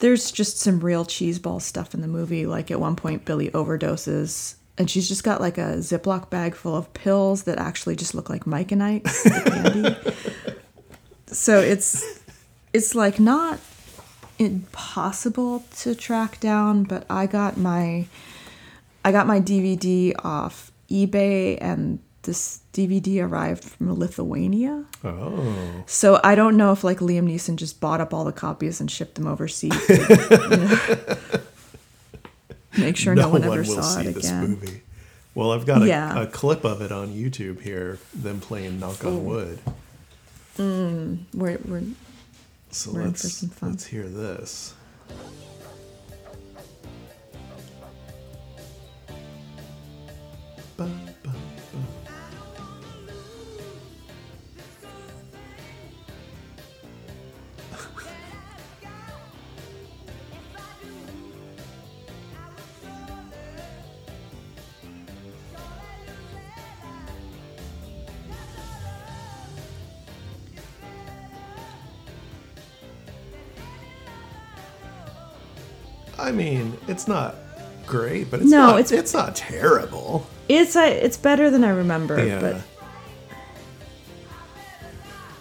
There's 0.00 0.30
just 0.30 0.60
some 0.60 0.78
real 0.80 1.04
cheeseball 1.04 1.60
stuff 1.60 1.94
in 1.94 2.00
the 2.00 2.08
movie 2.08 2.46
like 2.46 2.70
at 2.70 2.80
one 2.80 2.96
point 2.96 3.24
billy 3.24 3.50
overdoses 3.50 4.56
and 4.76 4.88
she's 4.90 5.08
just 5.08 5.24
got 5.24 5.40
like 5.40 5.58
a 5.58 5.78
ziploc 5.78 6.30
bag 6.30 6.54
full 6.54 6.76
of 6.76 6.92
pills 6.92 7.44
that 7.44 7.58
actually 7.58 7.96
just 7.96 8.14
look 8.14 8.30
like 8.30 8.46
mike 8.46 8.72
and 8.72 8.82
ike's 8.82 9.22
candy 9.22 9.96
so 11.32 11.60
it's 11.60 12.20
it's 12.72 12.94
like 12.94 13.18
not 13.20 13.58
impossible 14.38 15.64
to 15.76 15.94
track 15.94 16.38
down 16.40 16.84
but 16.84 17.04
i 17.10 17.26
got 17.26 17.56
my 17.56 18.06
I 19.04 19.12
got 19.12 19.26
my 19.26 19.40
DVD 19.40 20.12
off 20.22 20.70
eBay, 20.90 21.56
and 21.62 22.00
this 22.24 22.60
DVD 22.74 23.22
arrived 23.26 23.64
from 23.64 23.94
Lithuania. 23.94 24.84
Oh. 25.04 25.84
So 25.86 26.20
I 26.22 26.34
don't 26.34 26.56
know 26.58 26.72
if 26.72 26.84
like 26.84 26.98
Liam 26.98 27.32
Neeson 27.32 27.56
just 27.56 27.80
bought 27.80 28.02
up 28.02 28.12
all 28.12 28.24
the 28.24 28.32
copies 28.32 28.80
and 28.80 28.90
shipped 28.90 29.14
them 29.14 29.26
overseas. 29.26 29.72
to, 29.86 30.38
you 30.50 30.56
know, 30.56 31.26
make 32.76 32.96
sure 32.98 33.14
no, 33.14 33.28
one 33.30 33.44
ever 33.44 33.64
saw 33.64 34.00
it 34.00 34.08
again. 34.14 34.40
movie. 34.50 34.82
Well, 35.34 35.52
I've 35.52 35.64
got 35.64 35.82
a, 35.82 35.86
Yeah. 35.86 36.22
a 36.22 36.26
clip 36.26 36.64
of 36.64 36.82
it 36.82 36.92
on 36.92 37.08
YouTube 37.08 37.62
here, 37.62 37.98
them 38.12 38.40
playing 38.40 38.78
Knock 38.80 39.04
on 39.04 39.24
Wood. 39.24 39.60
Mm, 40.58 41.18
we're, 41.34 41.58
we're, 41.64 41.82
So 42.70 42.92
We're 42.92 43.02
in 43.02 43.06
let's 43.08 43.22
for 43.22 43.28
some 43.28 43.48
fun. 43.50 43.70
let's 43.70 43.86
hear 43.86 44.08
this. 44.08 44.74
Ba, 50.76 51.07
I 76.18 76.32
mean, 76.32 76.76
it's 76.88 77.06
not 77.08 77.36
great, 77.86 78.30
but 78.30 78.40
it's 78.40 78.50
No, 78.50 78.66
not, 78.68 78.80
it's- 78.80 78.92
it's 78.92 79.14
not 79.14 79.36
terrible. 79.36 80.26
it's 80.48 80.76
a, 80.76 80.90
it's 81.04 81.16
better 81.16 81.50
than 81.50 81.62
I 81.64 81.70
remember, 81.70 82.24
Yeah. 82.24 82.40
but 82.40 82.56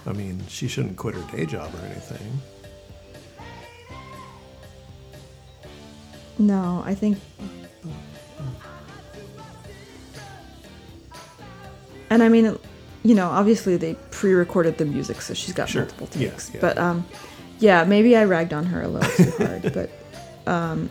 I 0.06 0.14
mean, 0.14 0.42
she 0.48 0.68
shouldn't 0.68 0.96
quit 0.98 1.16
her 1.16 1.36
day 1.38 1.46
job 1.46 1.74
or 1.76 1.86
anything. 1.86 2.42
no, 6.40 6.84
I 6.86 6.94
think. 6.94 7.18
And 12.10 12.24
I 12.24 12.30
mean, 12.30 12.58
you 13.04 13.16
know, 13.16 13.28
obviously 13.28 13.76
they 13.76 13.96
pre-recorded 14.12 14.78
the 14.78 14.86
music, 14.86 15.22
so 15.22 15.34
she's 15.34 15.54
got 15.54 15.68
Sure. 15.70 15.82
multiple 15.82 16.08
Yeah, 16.16 16.30
takes. 16.30 16.52
yeah. 16.54 16.62
But 16.62 16.78
um, 16.78 17.06
yeah, 17.60 17.84
maybe 17.84 18.16
I 18.16 18.24
ragged 18.24 18.54
on 18.54 18.66
her 18.68 18.82
a 18.84 18.88
little 18.88 19.10
too 19.26 19.32
hard, 19.46 19.62
but 19.74 19.90
um, 20.48 20.90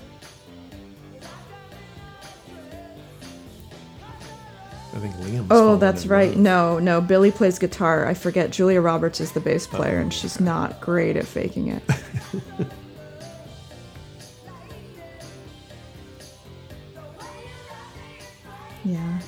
I 4.97 4.99
think 4.99 5.15
Liam's. 5.17 5.49
Oh, 5.51 5.77
that's 5.77 6.07
right. 6.07 6.35
No, 6.37 6.79
no. 6.79 7.03
Billy 7.03 7.31
plays 7.31 7.59
guitar. 7.59 8.07
I 8.07 8.15
forget. 8.15 8.51
Julia 8.51 8.81
Roberts 8.81 9.21
is 9.21 9.33
the 9.33 9.41
bass 9.41 9.67
player, 9.67 9.99
and 9.99 10.11
she's 10.13 10.41
not 10.41 10.81
great 10.81 11.17
at 11.19 11.27
faking 11.27 11.69
it. 11.69 11.83
yeah. 18.85 19.21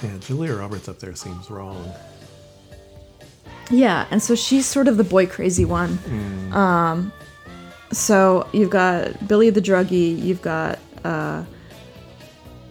Yeah, 0.00 0.18
Julia 0.20 0.54
Roberts 0.54 0.88
up 0.88 1.00
there 1.00 1.16
seems 1.16 1.50
wrong. 1.50 1.92
Yeah, 3.68 4.06
and 4.12 4.22
so 4.22 4.36
she's 4.36 4.64
sort 4.64 4.86
of 4.86 4.96
the 4.96 5.02
boy 5.04 5.26
crazy 5.26 5.64
one. 5.64 5.98
Um, 6.52 7.12
so 7.92 8.48
you've 8.52 8.70
got 8.70 9.26
Billy 9.28 9.50
the 9.50 9.60
druggie, 9.60 10.18
you've 10.20 10.42
got 10.42 10.78
uh, 11.04 11.44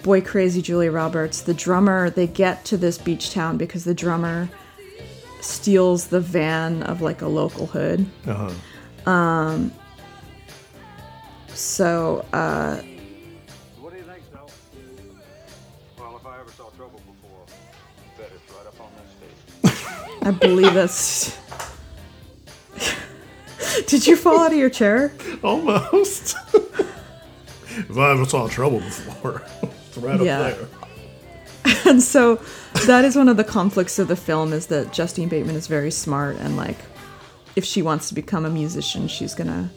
boy 0.03 0.21
crazy 0.21 0.61
Julia 0.61 0.91
Roberts, 0.91 1.41
the 1.41 1.53
drummer. 1.53 2.09
They 2.09 2.27
get 2.27 2.65
to 2.65 2.77
this 2.77 2.97
beach 2.97 3.31
town 3.31 3.57
because 3.57 3.83
the 3.83 3.93
drummer 3.93 4.49
steals 5.41 6.07
the 6.07 6.19
van 6.19 6.83
of 6.83 7.01
like 7.01 7.21
a 7.21 7.27
local 7.27 7.67
hood. 7.67 8.05
Uh-huh. 8.25 9.09
Um, 9.09 9.71
so 11.47 12.25
uh, 12.33 12.77
What 13.79 13.91
do 13.93 13.97
you 13.97 14.03
think, 14.03 14.23
Snow? 14.31 14.45
Well, 15.97 16.17
if 16.17 16.25
I 16.25 16.39
ever 16.39 16.51
saw 16.51 16.69
Did 23.85 24.07
you 24.07 24.15
fall 24.15 24.39
out 24.39 24.51
of 24.51 24.57
your 24.57 24.69
chair? 24.69 25.13
Almost. 25.43 26.35
if 26.53 27.97
I 27.97 28.11
ever 28.11 28.25
saw 28.25 28.47
trouble 28.47 28.79
before, 28.79 29.43
it's 29.87 29.97
right 29.97 30.19
Yeah. 30.21 30.39
up 30.39 30.57
there. 30.57 31.81
and 31.91 32.01
so 32.01 32.41
that 32.85 33.03
is 33.05 33.15
one 33.15 33.27
of 33.29 33.37
the 33.37 33.43
conflicts 33.43 33.99
of 33.99 34.07
the 34.07 34.15
film 34.15 34.53
is 34.53 34.67
that 34.67 34.93
Justine 34.93 35.27
Bateman 35.29 35.55
is 35.55 35.67
very 35.67 35.91
smart 35.91 36.37
and 36.37 36.55
like 36.55 36.77
if 37.55 37.65
she 37.65 37.81
wants 37.81 38.07
to 38.09 38.15
become 38.15 38.45
a 38.45 38.49
musician 38.49 39.07
she's 39.09 39.33
gonna 39.35 39.69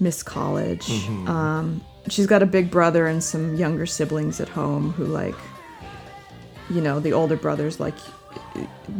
miss 0.00 0.22
college 0.22 0.86
Mhm. 0.86 1.28
um, 1.28 1.80
she's 2.08 2.26
got 2.26 2.42
a 2.42 2.46
big 2.46 2.70
brother 2.70 3.06
and 3.06 3.22
some 3.22 3.56
younger 3.56 3.84
siblings 3.84 4.40
at 4.40 4.48
home 4.48 4.92
who 4.92 5.04
like 5.04 5.34
you 6.70 6.80
know 6.80 6.98
the 6.98 7.12
older 7.12 7.36
brothers 7.36 7.78
like 7.78 7.96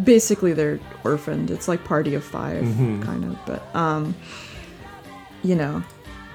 basically 0.05 0.53
they're 0.53 0.79
orphaned 1.05 1.51
it's 1.51 1.67
like 1.69 1.83
party 1.85 2.15
of 2.15 2.23
5 2.25 2.63
Mhm. 2.65 3.03
kind 3.03 3.25
of 3.25 3.39
but 3.47 3.63
um 3.75 4.15
you 5.43 5.55
know 5.55 5.83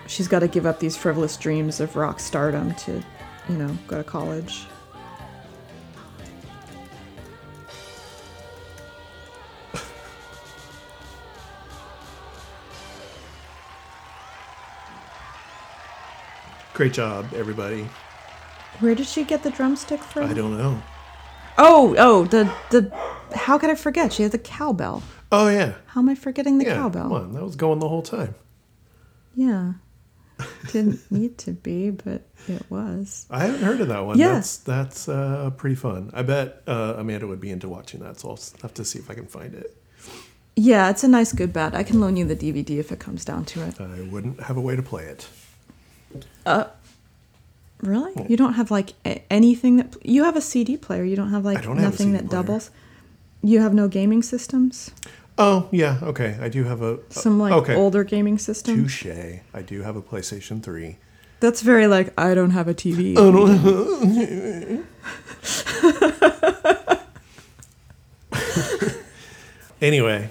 she's 0.08 0.28
got 0.28 0.40
to 0.40 0.48
give 0.48 0.66
up 0.66 0.80
these 0.80 0.98
frivolous 0.98 1.38
dreams 1.38 1.80
of 1.80 1.96
rock 1.96 2.20
stardom 2.20 2.74
to 2.76 3.02
you 3.50 3.58
know 3.58 3.78
go 3.88 3.98
to 3.98 4.04
college 4.04 4.66
Great 16.74 16.94
job, 16.94 17.28
everybody. 17.36 17.88
Where 18.80 18.96
did 18.96 19.06
she 19.06 19.24
get 19.24 19.44
the 19.44 19.52
drumstick 19.52 20.00
from? 20.02 20.30
I 20.30 20.34
don't 20.34 20.58
know. 20.58 20.82
Oh, 21.58 21.96
oh, 21.98 22.26
the 22.26 22.52
the. 22.72 22.92
How 23.36 23.58
could 23.58 23.70
I 23.70 23.76
forget? 23.76 24.14
She 24.14 24.24
had 24.24 24.32
the 24.32 24.38
cowbell. 24.38 25.04
Oh 25.32 25.48
yeah. 25.48 25.74
How 25.88 26.02
am 26.02 26.10
I 26.10 26.16
forgetting 26.16 26.60
the 26.60 26.66
yeah, 26.66 26.76
cowbell? 26.76 27.04
Come 27.04 27.12
on, 27.12 27.34
that 27.34 27.44
was 27.44 27.56
going 27.56 27.80
the 27.80 27.90
whole 27.90 28.04
time. 28.04 28.36
Yeah. 29.36 29.74
didn't 30.72 31.00
need 31.12 31.38
to 31.40 31.52
be, 31.52 31.90
but 31.90 32.22
it 32.48 32.64
was. 32.70 33.26
I 33.30 33.46
haven't 33.46 33.62
heard 33.62 33.82
of 33.82 33.88
that 33.88 34.06
one. 34.06 34.18
Yeah. 34.18 34.34
That's 34.34 34.58
that's 34.58 35.10
uh, 35.10 35.52
pretty 35.58 35.76
fun. 35.76 36.12
I 36.14 36.22
bet 36.22 36.62
uh, 36.68 36.96
Amanda 36.98 37.28
would 37.28 37.42
be 37.42 37.50
into 37.50 37.68
watching 37.68 38.02
that, 38.02 38.20
so 38.20 38.30
I'll 38.30 38.40
have 38.62 38.74
to 38.76 38.86
see 38.86 39.00
if 39.00 39.10
I 39.10 39.16
can 39.16 39.26
find 39.28 39.56
it. 39.56 39.76
Yeah, 40.56 40.90
it's 40.92 41.04
a 41.04 41.08
nice 41.08 41.34
good 41.34 41.52
bet. 41.52 41.74
I 41.74 41.82
can 41.82 42.00
loan 42.00 42.16
you 42.16 42.26
the 42.26 42.36
DVD 42.36 42.78
if 42.78 42.92
it 42.92 43.00
comes 43.00 43.26
down 43.26 43.46
to 43.46 43.64
it. 43.64 43.82
I 43.82 44.02
wouldn't 44.02 44.40
have 44.42 44.56
a 44.56 44.62
way 44.62 44.76
to 44.76 44.84
play 44.84 45.06
it. 45.06 45.28
Uh, 46.46 46.66
really? 47.84 48.12
Hmm. 48.14 48.26
You 48.30 48.38
don't 48.38 48.54
have 48.54 48.72
like 48.72 48.94
a- 49.06 49.22
anything 49.32 49.78
that 49.78 49.96
you 50.06 50.24
have 50.24 50.36
a 50.36 50.42
CD 50.42 50.78
player. 50.78 51.04
You 51.04 51.16
don't 51.16 51.30
have 51.30 51.46
like 51.46 51.62
don't 51.64 51.78
have 51.78 51.86
a 51.86 51.90
nothing 51.92 52.08
CD 52.08 52.18
that 52.18 52.30
player. 52.30 52.42
doubles. 52.44 52.72
You 53.42 53.60
have 53.62 53.74
no 53.74 53.88
gaming 53.88 54.24
systems. 54.24 54.92
Oh 55.38 55.68
yeah, 55.72 55.98
okay. 56.02 56.38
I 56.40 56.48
do 56.50 56.64
have 56.64 56.82
a 56.82 57.00
Some 57.10 57.40
like 57.40 57.52
okay. 57.54 57.76
older 57.76 58.04
gaming 58.04 58.38
system. 58.38 58.84
Touche. 58.84 59.06
I 59.54 59.62
do 59.62 59.82
have 59.82 59.96
a 59.96 60.02
PlayStation 60.02 60.62
Three. 60.64 60.98
That's 61.40 61.62
very 61.62 61.88
like 61.88 62.14
I 62.18 62.34
don't 62.34 62.52
have 62.52 62.68
a 62.68 62.74
TV. 62.74 63.16
Anyway, 69.82 70.30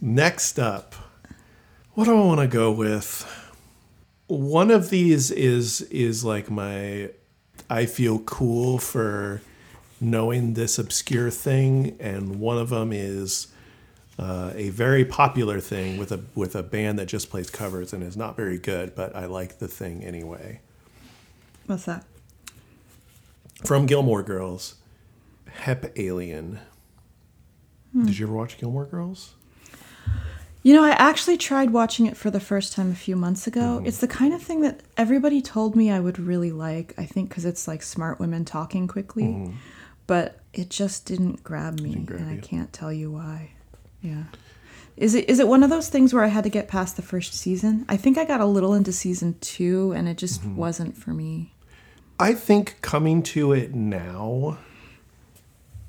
next 0.00 0.58
up, 0.58 0.94
what 1.94 2.04
do 2.06 2.16
I 2.16 2.24
want 2.24 2.40
to 2.40 2.48
go 2.48 2.72
with? 2.72 3.24
One 4.28 4.70
of 4.70 4.90
these 4.90 5.30
is 5.30 5.80
is 5.82 6.24
like 6.24 6.50
my 6.50 7.10
I 7.68 7.86
feel 7.86 8.20
cool 8.20 8.78
for 8.78 9.42
knowing 10.00 10.54
this 10.54 10.78
obscure 10.78 11.30
thing, 11.30 11.96
and 11.98 12.38
one 12.38 12.58
of 12.58 12.68
them 12.68 12.92
is 12.92 13.48
uh, 14.18 14.52
a 14.54 14.70
very 14.70 15.04
popular 15.04 15.60
thing 15.60 15.98
with 15.98 16.12
a 16.12 16.20
with 16.34 16.54
a 16.54 16.62
band 16.62 16.98
that 16.98 17.06
just 17.06 17.30
plays 17.30 17.50
covers 17.50 17.92
and 17.92 18.02
is 18.02 18.16
not 18.16 18.36
very 18.36 18.58
good, 18.58 18.94
but 18.94 19.14
I 19.14 19.26
like 19.26 19.58
the 19.58 19.68
thing 19.68 20.04
anyway. 20.04 20.60
What's 21.66 21.84
that? 21.84 22.04
From 23.64 23.86
Gilmore 23.86 24.22
Girls, 24.22 24.76
Hep 25.50 25.92
Alien. 25.98 26.60
Hmm. 27.92 28.06
Did 28.06 28.18
you 28.18 28.26
ever 28.26 28.34
watch 28.34 28.58
Gilmore 28.58 28.86
Girls? 28.86 29.34
You 30.62 30.74
know, 30.74 30.82
I 30.84 30.90
actually 30.90 31.36
tried 31.38 31.70
watching 31.70 32.06
it 32.06 32.16
for 32.16 32.30
the 32.30 32.40
first 32.40 32.72
time 32.72 32.90
a 32.90 32.94
few 32.94 33.16
months 33.16 33.46
ago. 33.46 33.60
Mm-hmm. 33.78 33.86
It's 33.86 33.98
the 33.98 34.08
kind 34.08 34.34
of 34.34 34.42
thing 34.42 34.60
that 34.62 34.80
everybody 34.96 35.40
told 35.40 35.76
me 35.76 35.90
I 35.90 36.00
would 36.00 36.18
really 36.18 36.50
like. 36.50 36.94
I 36.98 37.04
think 37.06 37.28
because 37.28 37.44
it's 37.44 37.68
like 37.68 37.82
smart 37.82 38.18
women 38.18 38.44
talking 38.44 38.88
quickly, 38.88 39.24
Mhm. 39.24 39.54
but 40.06 40.40
it 40.52 40.68
just 40.68 41.06
didn't 41.06 41.44
grab 41.44 41.80
me, 41.80 41.94
grab 41.94 42.20
and 42.20 42.30
I 42.30 42.36
can't 42.38 42.72
tell 42.72 42.92
you 42.92 43.10
why. 43.12 43.50
Yeah. 44.02 44.24
Is 44.96 45.14
it 45.14 45.30
is 45.30 45.38
it 45.38 45.46
one 45.46 45.62
of 45.62 45.70
those 45.70 45.88
things 45.88 46.12
where 46.12 46.24
I 46.24 46.28
had 46.28 46.42
to 46.44 46.50
get 46.50 46.66
past 46.66 46.96
the 46.96 47.02
first 47.02 47.32
season? 47.34 47.84
I 47.88 47.96
think 47.96 48.18
I 48.18 48.24
got 48.24 48.40
a 48.40 48.46
little 48.46 48.74
into 48.74 48.92
season 48.92 49.36
two, 49.40 49.92
and 49.92 50.08
it 50.08 50.18
just 50.18 50.40
Mm-hmm. 50.42 50.56
wasn't 50.56 50.96
for 50.96 51.10
me. 51.14 51.54
I 52.18 52.32
think 52.34 52.78
coming 52.82 53.22
to 53.34 53.52
it 53.52 53.76
now, 53.76 54.58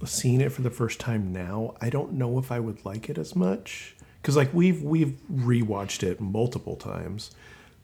seeing 0.06 0.42
it 0.42 0.52
for 0.52 0.62
the 0.62 0.70
first 0.70 1.00
time 1.00 1.34
now, 1.34 1.74
I 1.82 1.90
don't 1.90 2.14
know 2.14 2.38
if 2.38 2.52
I 2.52 2.60
would 2.60 2.86
like 2.86 3.10
it 3.10 3.18
as 3.18 3.36
much 3.36 3.96
because 4.22 4.36
like 4.36 4.54
we've 4.54 4.82
we've 4.82 5.18
rewatched 5.32 6.04
it 6.04 6.20
multiple 6.20 6.76
times, 6.76 7.32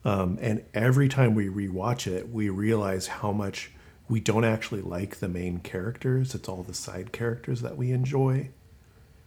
um, 0.04 0.38
and 0.42 0.64
every 0.74 1.10
time 1.10 1.36
we 1.36 1.48
rewatch 1.48 2.08
it, 2.08 2.30
we 2.30 2.50
realize 2.50 3.08
how 3.08 3.32
much 3.32 3.72
we 4.08 4.20
don't 4.20 4.46
actually 4.46 4.82
like 4.82 5.18
the 5.18 5.28
main 5.28 5.60
characters. 5.60 6.36
It's 6.36 6.48
all 6.48 6.64
the 6.64 6.74
side 6.74 7.12
characters 7.12 7.62
that 7.62 7.78
we 7.78 7.92
enjoy. 7.92 8.50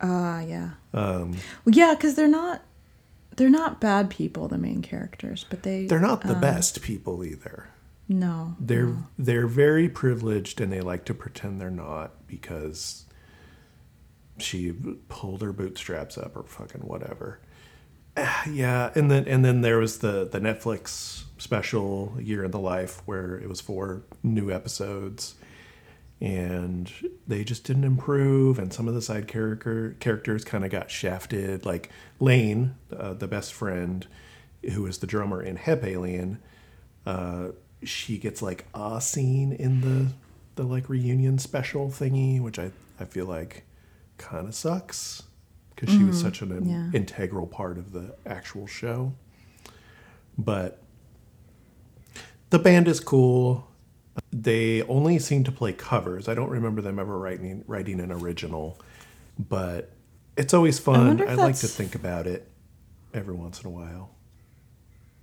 Ah, 0.00 0.40
yeah. 0.40 0.70
Um, 0.94 1.32
Well, 1.64 1.74
yeah, 1.74 1.94
because 1.94 2.14
they're 2.14 2.28
not 2.28 2.62
they're 3.36 3.48
not 3.48 3.80
bad 3.80 4.10
people, 4.10 4.48
the 4.48 4.58
main 4.58 4.82
characters, 4.82 5.44
but 5.48 5.62
they 5.62 5.86
they're 5.86 6.00
not 6.00 6.22
the 6.22 6.34
um, 6.34 6.40
best 6.40 6.82
people 6.82 7.24
either. 7.24 7.68
No, 8.10 8.56
They're 8.58 8.96
they're 9.18 9.46
very 9.46 9.88
privileged 9.88 10.60
and 10.62 10.72
they 10.72 10.80
like 10.80 11.04
to 11.06 11.14
pretend 11.14 11.60
they're 11.60 11.70
not 11.70 12.26
because 12.26 13.04
she 14.38 14.72
pulled 15.08 15.42
her 15.42 15.52
bootstraps 15.52 16.16
up 16.18 16.36
or 16.36 16.44
fucking 16.44 16.82
whatever. 16.82 17.40
Ah, 18.16 18.44
Yeah, 18.50 18.90
and 18.94 19.10
then 19.10 19.26
and 19.26 19.44
then 19.44 19.60
there 19.60 19.78
was 19.78 19.98
the 19.98 20.28
the 20.30 20.40
Netflix 20.40 21.24
special 21.38 22.16
Year 22.20 22.44
in 22.44 22.50
the 22.50 22.58
Life 22.58 23.02
where 23.06 23.36
it 23.36 23.48
was 23.48 23.60
four 23.60 24.02
new 24.22 24.50
episodes 24.50 25.34
and 26.20 26.90
they 27.28 27.44
just 27.44 27.62
didn't 27.62 27.84
improve 27.84 28.58
and 28.58 28.72
some 28.72 28.88
of 28.88 28.94
the 28.94 29.00
side 29.02 29.28
character 29.28 29.96
characters 30.00 30.44
kind 30.44 30.64
of 30.64 30.70
got 30.70 30.90
shafted 30.90 31.64
like 31.64 31.90
Lane, 32.18 32.74
uh, 32.96 33.14
the 33.14 33.28
best 33.28 33.52
friend 33.54 34.06
who 34.74 34.84
is 34.86 34.98
the 34.98 35.06
drummer 35.06 35.40
in 35.40 35.54
Hep 35.54 35.84
Alien, 35.84 36.40
uh, 37.06 37.48
she 37.84 38.18
gets 38.18 38.42
like 38.42 38.66
a 38.74 39.00
scene 39.00 39.52
in 39.52 39.80
the 39.80 40.08
the 40.56 40.64
like 40.64 40.88
reunion 40.88 41.38
special 41.38 41.88
thingy, 41.88 42.40
which 42.40 42.58
I 42.58 42.72
I 42.98 43.04
feel 43.04 43.26
like 43.26 43.64
kind 44.18 44.46
of 44.48 44.54
sucks 44.54 45.22
because 45.74 45.88
she 45.94 46.02
was 46.04 46.16
Mhm, 46.16 46.22
such 46.22 46.42
an 46.42 46.68
yeah. 46.68 46.90
integral 46.92 47.46
part 47.46 47.78
of 47.78 47.92
the 47.92 48.14
actual 48.26 48.66
show. 48.66 49.12
But 50.36 50.82
the 52.50 52.58
band 52.58 52.88
is 52.88 53.00
cool. 53.00 53.68
They 54.32 54.82
only 54.82 55.18
seem 55.18 55.44
to 55.44 55.52
play 55.52 55.72
covers. 55.72 56.28
I 56.28 56.34
don't 56.34 56.50
remember 56.50 56.82
them 56.82 56.98
ever 56.98 57.18
writing 57.18 57.64
writing 57.66 58.00
an 58.00 58.10
original, 58.12 58.78
but 59.38 59.90
it's 60.36 60.52
always 60.54 60.78
fun. 60.78 61.20
if 61.20 61.28
I 61.28 61.34
like 61.34 61.56
to 61.56 61.66
think 61.68 61.94
about 61.94 62.26
it 62.26 62.48
every 63.14 63.34
once 63.34 63.60
in 63.60 63.66
a 63.66 63.70
while. 63.70 64.14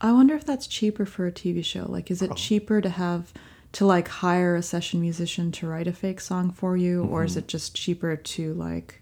I 0.01 0.11
wonder 0.11 0.35
if 0.35 0.45
that's 0.45 0.67
cheaper 0.67 1.05
for 1.05 1.25
a 1.25 1.31
TV 1.31 1.63
show. 1.63 1.85
Like, 1.89 2.11
is 2.11 2.21
it 2.21 2.35
cheaper 2.35 2.81
to 2.81 2.89
have 2.89 3.33
to 3.75 3.85
like 3.85 4.07
hire 4.07 4.55
a 4.55 4.61
session 4.63 5.01
musician 5.01 5.51
to 5.51 5.67
write 5.67 5.87
a 5.87 5.91
fake 5.93 6.21
song 6.21 6.49
for 6.51 6.77
you, 6.77 7.03
or 7.05 7.23
is 7.25 7.33
Mhm. 7.35 7.39
it 7.39 7.47
just 7.47 7.75
cheaper 7.75 8.15
to 8.15 8.53
like 8.53 9.01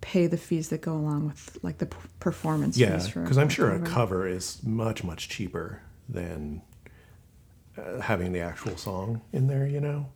pay 0.00 0.26
the 0.26 0.36
fees 0.36 0.68
that 0.68 0.80
go 0.82 0.94
along 0.94 1.26
with 1.26 1.58
like 1.62 1.78
the 1.78 1.86
p- 1.86 1.96
performance 2.20 2.76
Yeah, 2.76 2.96
because 2.96 3.38
I'm 3.38 3.48
sure 3.48 3.70
a 3.70 3.78
cover? 3.78 3.86
cover 3.90 4.26
is 4.26 4.62
much 4.62 5.02
much 5.04 5.28
cheaper 5.28 5.80
than 6.08 6.62
uh, 7.78 8.00
having 8.00 8.32
the 8.32 8.40
actual 8.40 8.76
song 8.76 9.20
in 9.32 9.46
there. 9.48 9.66
You 9.66 9.80
know. 9.80 10.06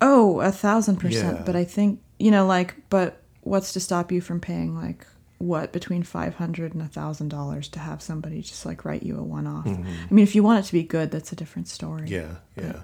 Oh, 0.00 0.40
a 0.40 0.50
thousand 0.52 0.96
percent. 0.96 1.38
Yeah. 1.38 1.44
But 1.44 1.56
I 1.56 1.64
think 1.64 2.00
you 2.18 2.30
know, 2.30 2.46
like, 2.46 2.76
but 2.90 3.22
what's 3.42 3.72
to 3.74 3.80
stop 3.80 4.10
you 4.12 4.20
from 4.20 4.40
paying 4.40 4.74
like 4.74 5.06
what 5.38 5.72
between 5.72 6.02
five 6.02 6.34
hundred 6.34 6.74
and 6.74 6.82
a 6.82 6.86
thousand 6.88 7.28
dollars 7.28 7.68
to 7.68 7.78
have 7.78 8.00
somebody 8.02 8.40
just 8.42 8.66
like 8.66 8.84
write 8.84 9.02
you 9.02 9.16
a 9.18 9.22
one 9.22 9.46
off? 9.46 9.64
Mhm. 9.66 9.84
I 10.10 10.14
mean, 10.14 10.22
if 10.22 10.34
you 10.34 10.42
want 10.42 10.64
it 10.64 10.66
to 10.68 10.72
be 10.72 10.82
good, 10.82 11.10
that's 11.10 11.32
a 11.32 11.36
different 11.36 11.68
story. 11.68 12.06
Yeah, 12.08 12.36
yeah. 12.56 12.82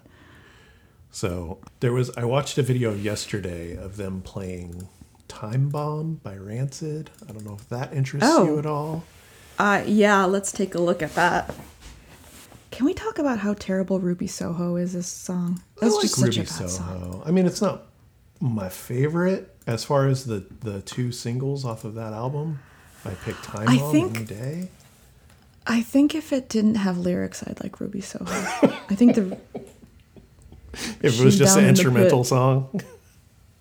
So 1.12 1.58
there 1.80 1.92
was 1.92 2.10
I 2.16 2.24
watched 2.24 2.56
a 2.58 2.62
video 2.62 2.94
yesterday 2.94 3.76
of 3.76 3.96
them 3.96 4.22
playing 4.22 4.88
Time 5.28 5.68
Bomb 5.68 6.20
by 6.22 6.36
Rancid. 6.36 7.10
I 7.28 7.32
don't 7.32 7.44
know 7.44 7.54
if 7.54 7.68
that 7.68 7.92
interests 7.92 8.28
Oh. 8.30 8.44
you 8.44 8.58
at 8.58 8.66
all. 8.66 9.04
Uh, 9.58 9.82
yeah, 9.86 10.24
let's 10.24 10.52
take 10.52 10.74
a 10.74 10.80
look 10.80 11.02
at 11.02 11.14
that. 11.14 11.54
Can 12.70 12.86
we 12.86 12.94
talk 12.94 13.18
about 13.18 13.38
how 13.40 13.54
terrible 13.54 13.98
Ruby 14.00 14.26
Soho 14.26 14.76
is 14.76 14.92
this 14.94 15.08
song? 15.08 15.60
That's 15.80 15.94
like 15.94 16.02
just 16.02 16.14
such 16.14 16.36
Ruby 16.36 16.40
a 16.40 16.42
bad 16.60 16.70
song. 16.70 17.22
I 17.26 17.30
mean, 17.30 17.44
it's 17.46 17.60
not 17.60 17.82
my 18.40 18.68
favorite 18.68 19.54
as 19.66 19.84
far 19.84 20.06
as 20.08 20.24
the 20.24 20.44
the 20.60 20.80
two 20.82 21.12
singles 21.12 21.64
off 21.64 21.84
of 21.84 21.94
that 21.94 22.12
album. 22.12 22.60
I 23.04 23.10
picked 23.10 23.42
Time 23.44 23.68
I 23.68 23.78
Bomb 23.78 23.92
think- 23.92 24.16
any 24.16 24.24
day. 24.24 24.68
I 25.66 25.82
think 25.82 26.14
if 26.14 26.32
it 26.32 26.48
didn't 26.48 26.76
have 26.76 26.96
lyrics, 26.98 27.44
I'd 27.46 27.62
like 27.62 27.80
Ruby 27.80 28.00
Soho. 28.00 28.24
I 28.24 28.94
think 28.96 29.14
the 29.14 29.36
If 30.72 31.20
it 31.20 31.24
was 31.24 31.36
just 31.38 31.56
an 31.58 31.64
instrumental 31.66 32.24
song. 32.24 32.80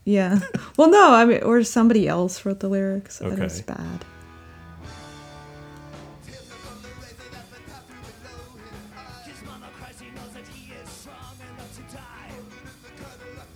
yeah. 0.05 0.39
Well, 0.77 0.89
no, 0.89 1.11
I 1.13 1.25
mean, 1.25 1.41
or 1.43 1.63
somebody 1.63 2.07
else 2.07 2.45
wrote 2.45 2.59
the 2.59 2.69
lyrics. 2.69 3.21
Okay. 3.21 3.43
it's 3.45 3.61
bad. 3.61 4.05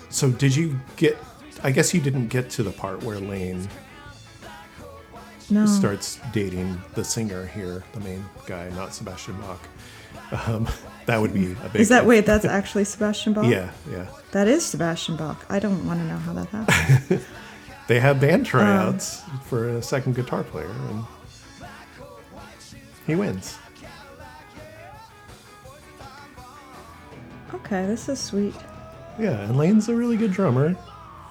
So 0.09 0.29
did 0.31 0.55
you 0.55 0.79
get? 0.95 1.17
I 1.63 1.71
guess 1.71 1.93
you 1.93 2.01
didn't 2.01 2.27
get 2.27 2.49
to 2.51 2.63
the 2.63 2.71
part 2.71 3.01
where 3.03 3.19
Lane 3.19 3.67
No. 5.49 5.65
starts 5.65 6.19
dating 6.33 6.79
the 6.93 7.03
singer 7.03 7.45
here, 7.47 7.83
the 7.93 7.99
main 8.01 8.23
guy, 8.45 8.69
not 8.71 8.93
Sebastian 8.93 9.35
Bach. 9.41 9.61
Um, 10.47 10.67
that 11.05 11.19
would 11.21 11.33
be 11.33 11.51
a 11.51 11.69
big. 11.69 11.81
Is 11.81 11.89
that 11.89 12.05
wait? 12.05 12.25
That's 12.25 12.45
actually 12.45 12.85
Sebastian 12.85 13.33
Bach. 13.33 13.45
Yeah, 13.45 13.71
yeah. 13.91 14.07
That 14.31 14.47
is 14.47 14.65
Sebastian 14.65 15.15
Bach. 15.15 15.45
I 15.49 15.59
don't 15.59 15.85
want 15.85 15.99
to 15.99 16.05
know 16.05 16.17
how 16.17 16.33
that 16.33 16.47
happened. 16.49 17.25
They 17.87 17.99
have 17.99 18.15
Um, 18.15 18.21
band 18.21 18.45
tryouts 18.45 19.21
for 19.43 19.67
a 19.67 19.81
second 19.81 20.15
guitar 20.15 20.45
player, 20.45 20.69
and 20.89 21.03
he 23.05 23.13
wins. 23.15 23.57
okay, 27.53 27.85
this 27.85 28.07
is 28.09 28.19
sweet. 28.19 28.55
Yeah, 29.19 29.41
and 29.41 29.57
Lane's 29.57 29.89
a 29.89 29.95
really 29.95 30.17
good 30.17 30.31
drummer. 30.31 30.75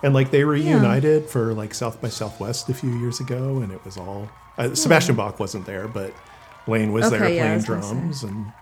And 0.03 0.15
like 0.15 0.31
they 0.31 0.45
reunited 0.45 1.27
for 1.27 1.55
like 1.55 1.73
South 1.75 2.01
by 2.03 2.09
Southwest 2.09 2.69
a 2.69 2.75
few 2.75 2.91
years 2.99 3.21
ago, 3.21 3.59
and 3.61 3.73
it 3.73 3.83
was 3.85 3.97
all 3.97 4.29
uh, 4.59 4.75
Sebastian 4.75 5.17
Bach 5.17 5.39
wasn't 5.41 5.65
there, 5.65 5.89
but 5.89 6.13
Lane 6.67 6.93
was 6.93 7.11
there 7.11 7.29
yeah, 7.29 7.43
playing 7.43 7.55
was 7.55 7.65
drums, 7.65 8.23
and 8.25 8.53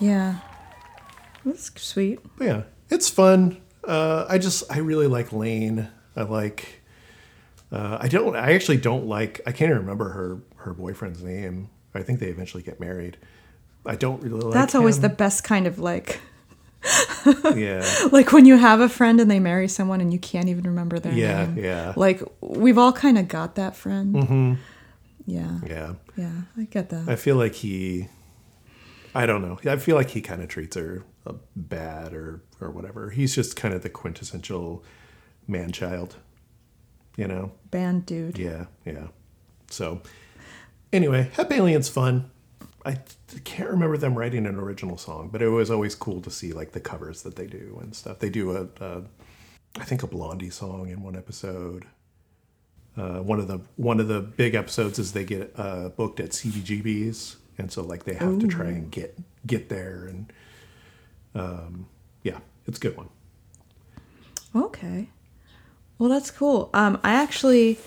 Yeah. 0.00 0.36
That's 1.44 1.70
sweet. 1.80 2.18
Yeah, 2.40 2.62
it's 2.90 3.08
fun. 3.08 3.60
Uh, 3.84 4.26
I 4.28 4.38
just 4.38 4.70
I 4.70 4.78
really 4.78 5.06
like 5.06 5.32
Lane. 5.32 5.88
I 6.16 6.22
like. 6.22 6.82
Uh, 7.72 7.98
I 8.00 8.08
don't. 8.08 8.36
I 8.36 8.52
actually 8.54 8.76
don't 8.78 9.06
like. 9.06 9.40
I 9.46 9.52
can't 9.52 9.70
even 9.70 9.82
remember 9.82 10.10
her 10.10 10.40
her 10.56 10.74
boyfriend's 10.74 11.22
name. 11.22 11.70
I 11.94 12.02
think 12.02 12.20
they 12.20 12.26
eventually 12.26 12.62
get 12.62 12.78
married. 12.80 13.16
I 13.86 13.96
don't 13.96 14.22
really 14.22 14.40
like. 14.40 14.52
That's 14.52 14.74
always 14.74 14.96
him. 14.96 15.02
the 15.02 15.08
best 15.10 15.44
kind 15.44 15.66
of 15.66 15.78
like 15.78 16.20
Yeah. 17.56 17.84
like 18.12 18.32
when 18.32 18.44
you 18.44 18.56
have 18.56 18.80
a 18.80 18.88
friend 18.88 19.20
and 19.20 19.30
they 19.30 19.40
marry 19.40 19.68
someone 19.68 20.00
and 20.00 20.12
you 20.12 20.18
can't 20.18 20.48
even 20.48 20.64
remember 20.64 20.98
their 20.98 21.12
Yeah, 21.14 21.46
name. 21.46 21.58
yeah. 21.58 21.64
Yeah. 21.64 21.92
Like 21.96 22.22
we've 22.40 22.76
all 22.78 22.92
kind 22.92 23.16
of 23.18 23.28
got 23.28 23.54
that 23.54 23.74
friend. 23.76 24.24
hmm 24.24 24.54
Yeah. 25.26 25.58
Yeah. 25.66 25.94
Yeah, 26.16 26.32
I 26.58 26.64
get 26.64 26.90
that. 26.90 27.08
I 27.08 27.16
feel 27.16 27.36
like 27.36 27.54
he. 27.54 28.08
I 29.14 29.26
don't 29.26 29.42
know. 29.42 29.58
I 29.70 29.76
feel 29.76 29.96
like 29.96 30.10
he 30.10 30.20
kind 30.20 30.42
of 30.42 30.48
treats 30.48 30.76
her 30.76 31.04
uh, 31.26 31.34
bad 31.56 32.12
or 32.12 32.42
or 32.60 32.70
whatever. 32.70 33.10
He's 33.10 33.34
just 33.34 33.56
kind 33.56 33.74
of 33.74 33.82
the 33.82 33.90
quintessential 33.90 34.84
man 35.46 35.72
child. 35.72 36.16
You 37.16 37.26
know. 37.26 37.52
Band 37.70 38.06
dude. 38.06 38.38
Yeah, 38.38 38.66
yeah. 38.84 39.08
So, 39.68 40.00
anyway, 40.92 41.30
Hep 41.34 41.50
Alien's 41.52 41.88
fun. 41.88 42.30
I 42.84 42.98
can't 43.44 43.68
remember 43.68 43.98
them 43.98 44.16
writing 44.16 44.46
an 44.46 44.56
original 44.56 44.96
song, 44.96 45.28
but 45.30 45.42
it 45.42 45.48
was 45.48 45.70
always 45.70 45.94
cool 45.94 46.22
to 46.22 46.30
see 46.30 46.52
like 46.52 46.72
the 46.72 46.80
covers 46.80 47.22
that 47.22 47.36
they 47.36 47.46
do 47.46 47.78
and 47.82 47.94
stuff. 47.94 48.20
They 48.20 48.30
do 48.30 48.56
a, 48.56 48.84
a 48.84 49.02
I 49.78 49.84
think 49.84 50.02
a 50.02 50.06
Blondie 50.06 50.50
song 50.50 50.88
in 50.88 51.02
one 51.02 51.16
episode. 51.16 51.84
Uh, 52.96 53.20
one 53.20 53.38
of 53.38 53.48
the 53.48 53.60
one 53.76 54.00
of 54.00 54.08
the 54.08 54.20
big 54.20 54.54
episodes 54.54 54.98
is 54.98 55.12
they 55.12 55.24
get 55.24 55.52
uh, 55.56 55.90
booked 55.90 56.20
at 56.20 56.30
CBGB's, 56.30 57.36
and 57.60 57.70
so 57.70 57.82
like 57.82 58.04
they 58.04 58.14
have 58.14 58.38
to 58.40 58.48
try 58.48 58.66
and 58.66 58.90
get 58.90 59.16
get 59.46 59.68
there, 59.68 60.06
and 60.08 60.32
um, 61.34 61.86
yeah, 62.22 62.38
it's 62.66 62.78
a 62.78 62.80
good 62.80 62.96
one. 62.96 63.08
Okay. 64.54 65.08
Well, 65.98 66.08
that's 66.08 66.30
cool. 66.30 66.70
Um, 66.74 66.98
I 67.04 67.12
actually 67.12 67.78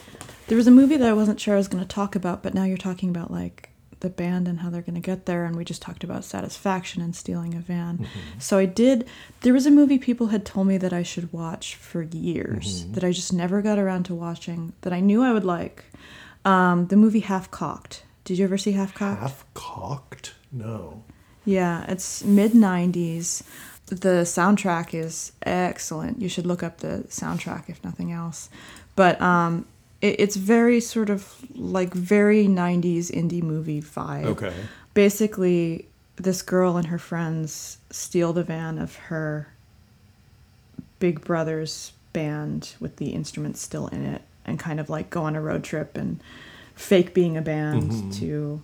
there 0.48 0.56
was 0.58 0.68
a 0.68 0.72
movie 0.72 0.98
that 0.98 1.10
I 1.10 1.14
wasn't 1.14 1.40
sure 1.40 1.56
I 1.56 1.58
was 1.58 1.68
going 1.68 1.84
to 1.84 1.88
talk 1.88 2.16
about, 2.16 2.44
but 2.44 2.54
now 2.54 2.64
you're 2.64 2.78
talking 2.78 3.10
about 3.10 3.32
like 3.32 3.70
the 4.02 4.10
band 4.10 4.48
and 4.50 4.60
how 4.60 4.70
they're 4.70 4.82
going 4.82 4.96
to 4.96 5.00
get 5.02 5.26
there, 5.26 5.46
and 5.46 5.56
we 5.56 5.64
just 5.66 5.82
talked 5.82 6.04
about 6.04 6.24
satisfaction 6.26 7.02
and 7.02 7.16
stealing 7.16 7.54
a 7.56 7.60
van. 7.60 8.06
So 8.38 8.58
I 8.58 8.66
did. 8.66 9.08
There 9.42 9.54
was 9.54 9.66
a 9.66 9.72
movie 9.72 9.98
people 9.98 10.28
had 10.28 10.46
told 10.46 10.68
me 10.68 10.78
that 10.78 10.94
I 10.94 11.04
should 11.04 11.32
watch 11.34 11.76
for 11.76 12.02
years 12.04 12.84
Mhm. 12.86 12.94
that 12.96 13.04
I 13.04 13.12
just 13.12 13.32
never 13.34 13.62
got 13.62 13.80
around 13.80 14.04
to 14.06 14.14
watching 14.16 14.74
that 14.82 14.94
I 14.94 15.00
knew 15.00 15.24
I 15.24 15.32
would 15.32 15.46
like. 15.46 15.86
Um, 16.46 16.88
the 16.88 16.98
movie 16.98 17.22
Half 17.22 17.50
Cocked. 17.50 18.04
Did 18.26 18.38
you 18.38 18.46
ever 18.46 18.58
see 18.58 18.72
Half 18.72 18.94
Cocked? 18.94 19.22
Half 19.22 19.46
cocked? 19.54 20.34
No. 20.52 21.04
Yeah, 21.46 21.86
it's 21.88 22.24
mid 22.24 22.54
90s. 22.54 23.44
The 23.88 24.24
soundtrack 24.24 24.94
is 24.94 25.34
excellent. 25.44 26.22
You 26.22 26.30
should 26.30 26.46
look 26.46 26.64
up 26.64 26.78
the 26.78 27.06
soundtrack 27.10 27.70
if 27.70 27.84
nothing 27.84 28.12
else. 28.12 28.50
But 28.96 29.22
um, 29.22 29.66
it, 30.02 30.20
it's 30.20 30.36
very 30.36 30.80
sort 30.80 31.10
of 31.10 31.36
like 31.54 31.94
very 31.94 32.46
90s 32.48 33.12
indie 33.12 33.44
movie 33.44 33.82
vibe. 33.82 34.26
Okay. 34.26 34.54
Basically, 34.94 35.88
this 36.16 36.42
girl 36.42 36.78
and 36.78 36.88
her 36.88 37.00
friends 37.00 37.78
steal 37.90 38.32
the 38.32 38.44
van 38.44 38.78
of 38.78 38.96
her 38.96 39.50
big 41.00 41.22
brother's 41.22 41.92
band 42.14 42.76
with 42.80 42.98
the 42.98 43.10
instruments 43.10 43.60
still 43.60 43.88
in 43.88 44.06
it 44.06 44.22
and 44.46 44.60
kind 44.60 44.80
of 44.80 44.90
like 44.90 45.10
go 45.10 45.24
on 45.24 45.36
a 45.36 45.42
road 45.42 45.64
trip 45.64 45.98
and 45.98 46.22
fake 46.76 47.14
being 47.14 47.38
a 47.38 47.42
band 47.42 47.92
Mhm. 47.92 48.16
to, 48.20 48.62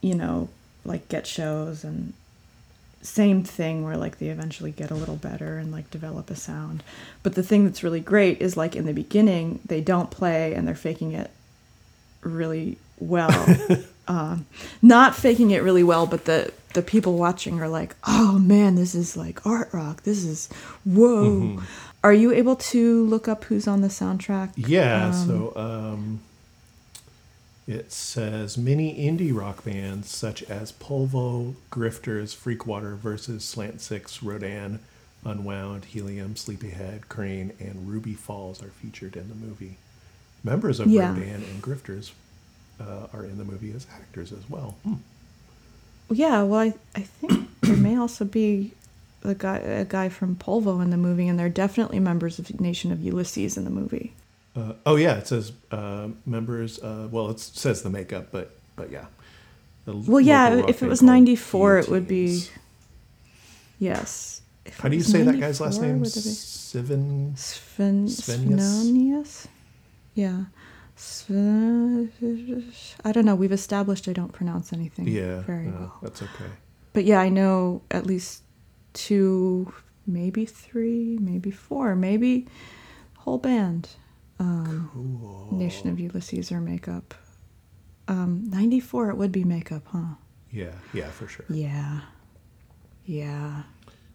you 0.00 0.14
know, 0.14 0.48
like 0.84 1.08
get 1.08 1.26
shows 1.26 1.84
and 1.84 2.12
same 3.02 3.42
thing 3.42 3.84
where 3.84 3.96
like 3.96 4.18
they 4.18 4.28
eventually 4.28 4.70
get 4.70 4.90
a 4.90 4.94
little 4.94 5.16
better 5.16 5.58
and 5.58 5.72
like 5.72 5.90
develop 5.90 6.30
a 6.30 6.36
sound. 6.36 6.82
But 7.22 7.34
the 7.34 7.42
thing 7.42 7.64
that's 7.64 7.82
really 7.82 8.00
great 8.00 8.40
is 8.40 8.56
like 8.56 8.76
in 8.76 8.86
the 8.86 8.92
beginning 8.92 9.58
they 9.66 9.80
don't 9.80 10.10
play 10.10 10.54
and 10.54 10.66
they're 10.66 10.74
faking 10.76 11.12
it 11.12 11.30
really 12.22 12.78
well. 12.98 13.46
um, 14.08 14.46
not 14.80 15.14
faking 15.16 15.50
it 15.50 15.62
really 15.62 15.82
well, 15.82 16.06
but 16.06 16.24
the 16.26 16.52
the 16.74 16.82
people 16.82 17.18
watching 17.18 17.60
are 17.60 17.68
like, 17.68 17.94
"Oh 18.06 18.38
man, 18.38 18.76
this 18.76 18.94
is 18.94 19.16
like 19.16 19.44
art 19.46 19.68
rock. 19.72 20.04
This 20.04 20.24
is 20.24 20.48
whoa." 20.84 21.24
Mhm. 21.58 21.62
Are 22.04 22.14
you 22.14 22.32
able 22.32 22.56
to 22.56 23.04
look 23.04 23.28
up 23.28 23.44
who's 23.44 23.68
on 23.68 23.80
the 23.80 23.88
soundtrack? 23.88 24.50
Yeah, 24.56 25.08
Um, 25.08 25.12
so 25.26 25.52
um, 25.56 26.20
it 27.66 27.92
says 27.92 28.58
many 28.58 28.94
indie 29.08 29.34
rock 29.36 29.64
bands 29.64 30.10
such 30.10 30.42
as 30.44 30.72
Polvo, 30.72 31.54
Grifters, 31.70 32.34
Freakwater 32.36 32.96
versus 32.96 33.44
Slant 33.44 33.80
Six, 33.80 34.22
Rodan, 34.22 34.80
Unwound, 35.24 35.84
Helium, 35.86 36.34
Sleepyhead, 36.36 37.08
Crain, 37.08 37.52
and 37.60 37.88
Ruby 37.88 38.14
Falls 38.14 38.62
are 38.62 38.68
featured 38.70 39.16
in 39.16 39.28
the 39.28 39.34
movie. 39.36 39.76
Members 40.42 40.80
of 40.80 40.88
Yeah. 40.88 41.10
Rodan 41.10 41.42
and 41.44 41.62
Grifters 41.62 42.10
uh, 42.80 43.06
are 43.12 43.24
in 43.24 43.38
the 43.38 43.44
movie 43.44 43.72
as 43.72 43.86
actors 43.94 44.32
as 44.32 44.50
well. 44.50 44.76
Hmm. 44.82 44.94
Yeah, 46.10 46.42
well, 46.42 46.60
I, 46.60 46.74
I 46.96 47.02
think 47.02 47.48
there 47.60 47.76
may 47.76 47.96
also 47.96 48.24
be 48.24 48.72
a 49.22 49.34
guy 49.34 49.58
a 49.58 49.84
guy 49.84 50.08
from 50.08 50.34
Polvo 50.34 50.82
in 50.82 50.90
the 50.90 50.96
movie, 50.96 51.28
and 51.28 51.38
they're 51.38 51.48
definitely 51.48 52.00
members 52.00 52.40
of 52.40 52.60
Nation 52.60 52.90
of 52.90 53.00
Ulysses 53.00 53.56
in 53.56 53.62
the 53.64 53.70
movie. 53.70 54.12
Uh, 54.54 54.74
oh 54.84 54.96
yeah, 54.96 55.16
it 55.16 55.26
says 55.26 55.52
uh, 55.70 56.08
members. 56.26 56.78
Uh, 56.78 57.08
well, 57.10 57.30
it 57.30 57.40
says 57.40 57.82
the 57.82 57.90
makeup, 57.90 58.28
but 58.30 58.54
but 58.76 58.90
yeah. 58.90 59.06
The 59.84 59.96
Well, 59.96 60.20
yeah, 60.20 60.62
if 60.68 60.82
it 60.82 60.88
was 60.88 61.02
ninety 61.02 61.36
four, 61.36 61.78
it 61.78 61.88
would 61.88 62.06
be 62.06 62.44
yes. 63.78 64.42
If 64.64 64.78
How 64.78 64.88
do 64.88 64.96
you 64.96 65.02
say 65.02 65.22
that 65.22 65.40
guy's 65.40 65.60
last 65.60 65.80
name? 65.80 65.98
would 66.00 66.08
it 66.08 66.14
be- 66.14 66.20
Sven. 66.20 67.34
Sven 67.36 68.06
Svenius? 68.06 68.60
Svenonius? 68.60 69.46
Yeah. 70.14 70.44
Sven, 70.96 72.12
I 73.04 73.12
don't 73.12 73.24
know. 73.24 73.34
We've 73.34 73.50
established 73.52 74.06
I 74.08 74.12
don't 74.12 74.32
pronounce 74.32 74.72
anything 74.72 75.08
Yeah, 75.08 75.40
very 75.40 75.66
no, 75.66 75.72
well. 75.72 75.98
that's 76.02 76.22
okay. 76.22 76.50
But 76.92 77.04
yeah, 77.04 77.20
I 77.20 77.28
know 77.28 77.82
at 77.90 78.06
least 78.06 78.42
two, 78.92 79.72
maybe 80.06 80.44
three, 80.46 81.18
maybe 81.20 81.50
four, 81.50 81.96
maybe 81.96 82.46
whole 83.18 83.38
band. 83.38 83.88
Um, 84.38 85.48
Nation 85.52 85.88
of 85.90 86.00
Ulysses 86.00 86.50
or 86.50 86.60
makeup. 86.60 87.14
Um, 88.08 88.44
94, 88.50 89.10
it 89.10 89.16
would 89.16 89.30
be 89.32 89.44
makeup, 89.44 89.82
huh? 89.86 90.14
Yeah, 90.50 90.72
yeah, 90.92 91.08
for 91.10 91.28
sure. 91.28 91.44
Yeah. 91.48 92.00
Yeah. 93.04 93.62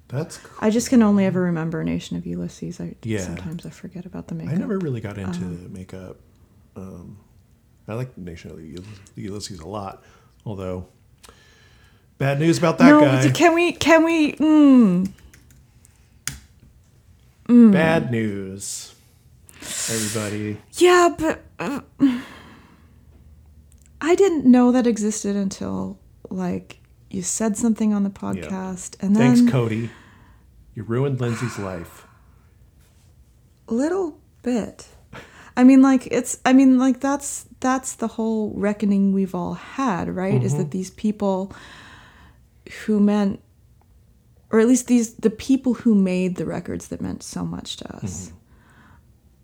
That's 0.10 0.38
cool. 0.38 0.58
I 0.62 0.70
just 0.70 0.90
can 0.90 1.02
only 1.04 1.26
ever 1.26 1.42
remember 1.42 1.84
Nation 1.84 2.16
of 2.18 2.26
Ulysses. 2.26 2.80
I 2.80 2.96
Yeah. 3.04 3.20
sometimes 3.22 3.66
I 3.66 3.70
forget 3.70 4.06
about 4.06 4.28
the 4.28 4.36
makeup. 4.36 4.54
I 4.54 4.58
never 4.58 4.78
really 4.80 5.02
got 5.02 5.18
into 5.18 5.46
Um, 5.46 5.74
makeup. 5.74 6.18
Um, 6.76 7.18
I 7.88 7.94
like 7.96 8.18
Nation 8.18 8.52
of 8.52 8.58
Uly- 8.58 8.84
Ulysses 9.16 9.60
a 9.60 9.68
lot, 9.68 10.04
although 10.46 10.88
bad 12.18 12.40
news 12.40 12.58
about 12.58 12.78
that 12.80 12.90
no, 12.90 13.02
guy. 13.02 13.30
can 13.32 13.54
we? 13.56 13.72
Can 13.74 14.04
we? 14.04 14.34
Mm, 14.34 15.10
mm. 17.48 17.72
Bad 17.72 18.12
news, 18.12 18.94
everybody. 19.90 20.58
Yeah, 20.74 21.14
but 21.18 21.44
uh, 21.60 21.82
I 24.02 24.16
didn't 24.16 24.46
know 24.46 24.72
that 24.72 24.88
existed 24.88 25.36
until 25.36 26.00
like 26.30 26.80
you 27.10 27.22
said 27.22 27.58
something 27.58 27.94
on 27.94 28.04
the 28.04 28.10
podcast, 28.10 28.96
and 29.02 29.16
then 29.16 29.36
Thanks, 29.36 29.52
Cody. 29.52 29.90
You 30.76 30.84
ruined 30.84 31.20
Lindsay's 31.20 31.58
life. 31.72 32.06
a 33.68 33.74
little 33.74 34.20
bit. 34.44 34.88
I 35.56 35.64
mean, 35.64 35.82
like 35.82 36.08
it's. 36.12 36.40
I 36.46 36.54
mean, 36.54 36.78
like 36.78 37.00
that's 37.00 37.46
that's 37.60 37.96
the 37.96 38.08
whole 38.08 38.54
reckoning 38.56 39.12
we've 39.14 39.34
all 39.34 39.56
had, 39.56 40.08
right? 40.16 40.44
Is 40.44 40.56
that 40.56 40.68
Mhm. 40.68 40.72
these 40.72 40.92
people 40.92 41.52
who 42.86 43.00
meant, 43.00 43.40
or 44.52 44.60
at 44.60 44.68
least 44.68 44.86
these 44.88 45.16
the 45.16 45.32
people 45.32 45.74
who 45.74 45.96
made 45.96 46.36
the 46.36 46.46
records 46.46 46.90
that 46.90 47.02
meant 47.02 47.24
so 47.24 47.44
much 47.44 47.78
to 47.78 47.96
us. 47.96 48.32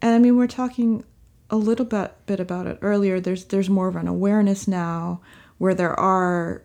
And 0.04 0.14
I 0.14 0.20
mean, 0.20 0.36
we're 0.36 0.48
talking 0.48 1.06
a 1.50 1.56
little 1.56 1.86
bit 1.86 2.14
bit 2.26 2.42
about 2.42 2.68
it 2.68 2.78
earlier. 2.82 3.22
There's 3.22 3.46
there's 3.46 3.70
more 3.70 3.88
of 3.88 3.96
an 3.96 4.10
awareness 4.10 4.68
now 4.68 5.22
where 5.60 5.74
there 5.74 5.98
are 5.98 6.62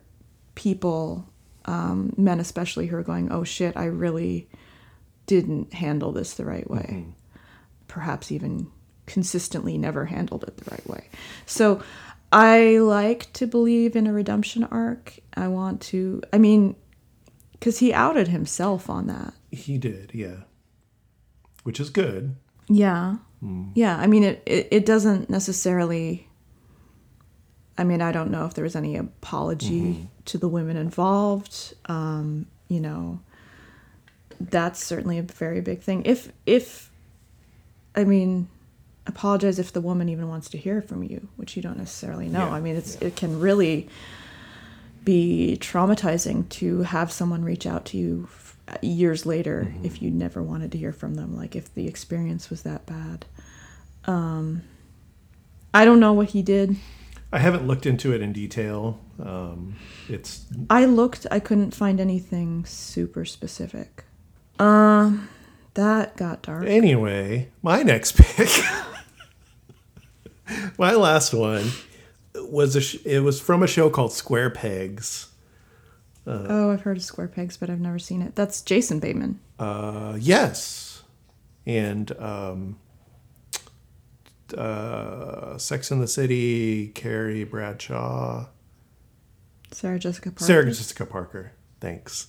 people, 0.56 1.24
um, 1.65 2.12
men 2.16 2.40
especially, 2.40 2.89
who 2.89 2.97
are 2.97 3.05
going, 3.05 3.31
"Oh 3.31 3.44
shit, 3.44 3.77
I 3.77 3.85
really 3.85 4.48
didn't 5.27 5.73
handle 5.73 6.10
this 6.10 6.35
the 6.35 6.44
right 6.44 6.69
way." 6.69 7.06
Perhaps 7.86 8.32
even 8.32 8.73
consistently 9.06 9.78
never 9.78 10.06
handled 10.06 10.43
it 10.43 10.56
the 10.56 10.70
right 10.73 10.86
way. 10.89 11.09
So 11.47 11.81
I 12.32 12.78
like 12.78 13.32
to 13.35 13.47
believe 13.47 13.94
in 13.94 14.09
a 14.09 14.12
redemption 14.12 14.65
arc. 14.65 15.16
I 15.35 15.47
want 15.47 15.81
to. 15.82 16.23
I 16.32 16.39
mean, 16.39 16.74
because 17.52 17.78
he 17.78 17.93
outed 17.93 18.27
himself 18.27 18.90
on 18.90 19.06
that. 19.06 19.32
He 19.52 19.78
did, 19.78 20.10
yeah. 20.12 20.43
Which 21.62 21.78
is 21.78 21.89
good. 21.89 22.35
Yeah. 22.69 23.19
Mm. 23.44 23.70
Yeah. 23.74 23.97
I 23.97 24.06
mean, 24.06 24.24
it, 24.24 24.43
it, 24.47 24.69
it 24.70 24.86
doesn't 24.86 25.31
necessarily. 25.31 26.27
I 27.77 27.85
mean, 27.85 28.02
I 28.02 28.10
don't 28.10 28.31
know 28.32 28.44
if 28.44 28.55
there 28.55 28.65
was 28.65 28.74
any 28.74 28.97
apology 28.97 29.81
Mm-hmm. 29.81 30.05
to 30.27 30.39
the 30.39 30.48
women 30.48 30.77
involved. 30.77 31.74
Um, 31.86 32.47
you 32.69 32.81
know, 32.81 33.20
that's 34.40 34.82
certainly 34.82 35.19
a 35.19 35.23
very 35.23 35.60
big 35.60 35.81
thing. 35.82 36.02
If 36.05 36.32
if 36.44 36.90
I 37.94 38.05
mean, 38.05 38.48
apologize 39.06 39.59
if 39.60 39.73
the 39.73 39.81
woman 39.81 40.09
even 40.09 40.28
wants 40.28 40.51
to 40.51 40.59
hear 40.59 40.82
from 40.82 41.02
you, 41.05 41.28
which 41.36 41.56
you 41.56 41.62
don't 41.62 41.78
necessarily 41.78 42.28
know. 42.28 42.47
Yeah, 42.47 42.52
I 42.52 42.60
mean, 42.60 42.74
it's 42.77 42.97
it 42.97 43.15
can 43.16 43.39
really 43.39 43.89
be 45.05 45.56
traumatizing 45.60 46.48
to 46.51 46.82
have 46.82 47.10
someone 47.12 47.44
reach 47.44 47.65
out 47.66 47.85
to 47.86 47.97
you 47.97 48.27
years 48.82 49.27
later 49.27 49.73
if 49.82 50.03
you 50.03 50.11
never 50.11 50.43
wanted 50.43 50.73
to 50.73 50.78
hear 50.78 50.93
from 50.93 51.15
them 51.15 51.36
like 51.36 51.57
if 51.57 51.73
the 51.74 51.86
experience 51.86 52.51
was 52.51 52.62
that 52.62 52.86
bad. 52.86 53.27
Um 54.05 54.62
i 55.74 55.85
don't 55.85 56.01
know 56.01 56.12
what 56.12 56.31
he 56.31 56.43
did. 56.43 56.77
I 57.31 57.39
haven't 57.39 57.66
looked 57.66 57.85
into 57.85 58.15
it 58.15 58.23
in 58.23 58.32
detail. 58.32 59.01
Um, 59.23 59.77
it's 60.09 60.47
i 60.70 60.85
looked 60.85 61.27
i 61.31 61.40
couldn't 61.40 61.74
find 61.74 62.01
anything 62.01 62.65
super 62.65 63.24
specific. 63.24 64.05
Um 64.59 65.28
that 65.74 66.16
got 66.16 66.43
dark. 66.43 66.66
Anyway, 66.66 67.51
my 67.62 67.82
next 67.82 68.16
pick, 68.16 68.49
my 70.78 70.93
last 70.93 71.32
one 71.32 71.70
was 72.35 72.74
a 72.74 72.81
sh- 72.81 72.97
it 73.05 73.20
was 73.20 73.40
from 73.40 73.62
a 73.62 73.66
show 73.66 73.90
called 73.90 74.12
Square 74.12 74.51
Pegs. 74.51 75.28
Oh 76.30 76.70
i've 76.70 76.82
heard 76.82 76.96
of 76.96 77.02
square 77.02 77.28
pegs 77.28 77.56
but 77.56 77.70
i've 77.70 77.80
never 77.80 77.98
seen 77.98 78.20
it 78.22 78.34
that's 78.36 78.60
jason 78.62 79.00
bateman 79.00 79.40
Uh, 79.59 80.16
yes, 80.20 81.02
and 81.66 82.12
um, 82.20 82.78
uh, 84.56 85.59
Sex 85.59 85.90
in 85.90 86.00
the 86.00 86.06
City, 86.09 86.88
Carrie 86.88 87.44
Bradshaw, 87.44 88.46
sarah 89.70 89.98
jessica 89.98 90.30
parker 90.30 90.44
Sarah 90.44 90.64
Jessica 90.66 91.06
Parker. 91.06 91.52
Thanks. 91.80 92.28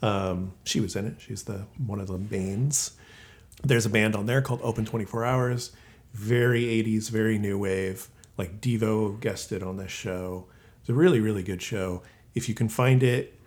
Um, 0.00 0.52
she 0.64 0.80
was 0.80 0.96
in 0.96 1.06
it. 1.06 1.16
She's 1.20 1.44
the 1.44 1.66
one 1.86 2.00
of 2.00 2.08
the 2.08 2.18
mains. 2.18 2.92
There's 3.62 3.86
a 3.86 3.90
band 3.90 4.16
on 4.16 4.26
there 4.26 4.42
called 4.42 4.60
Open 4.62 4.84
24 4.84 5.24
Hours. 5.24 5.70
Very 6.14 6.64
80s, 6.64 7.10
very 7.10 7.38
new 7.38 7.58
wave. 7.58 8.08
Like 8.36 8.60
Devo 8.60 9.20
guested 9.20 9.62
on 9.62 9.76
this 9.76 9.92
show. 9.92 10.46
It's 10.80 10.88
a 10.88 10.94
really, 10.94 11.20
really 11.20 11.42
good 11.44 11.62
show. 11.62 12.02
If 12.34 12.48
you 12.48 12.54
can 12.54 12.68
find 12.68 13.02
it, 13.02 13.38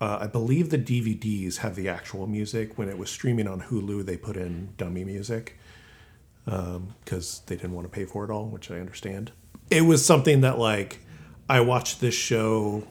uh, 0.00 0.18
I 0.20 0.26
believe 0.26 0.70
the 0.70 0.78
DVDs 0.78 1.58
have 1.58 1.74
the 1.74 1.88
actual 1.88 2.26
music. 2.26 2.78
When 2.78 2.88
it 2.88 2.98
was 2.98 3.10
streaming 3.10 3.48
on 3.48 3.62
Hulu, 3.62 4.04
they 4.04 4.16
put 4.16 4.36
in 4.36 4.74
dummy 4.76 5.04
music 5.04 5.58
because 6.44 7.42
they 7.46 7.56
didn't 7.56 7.72
want 7.72 7.84
to 7.84 7.90
pay 7.90 8.04
for 8.04 8.24
it 8.24 8.30
all, 8.30 8.46
which 8.46 8.70
I 8.70 8.80
understand. 8.80 9.32
It 9.70 9.82
was 9.82 10.04
something 10.04 10.40
that, 10.42 10.58
like, 10.58 11.00
I 11.48 11.60
watched 11.60 12.00
this 12.00 12.14
show 12.14 12.84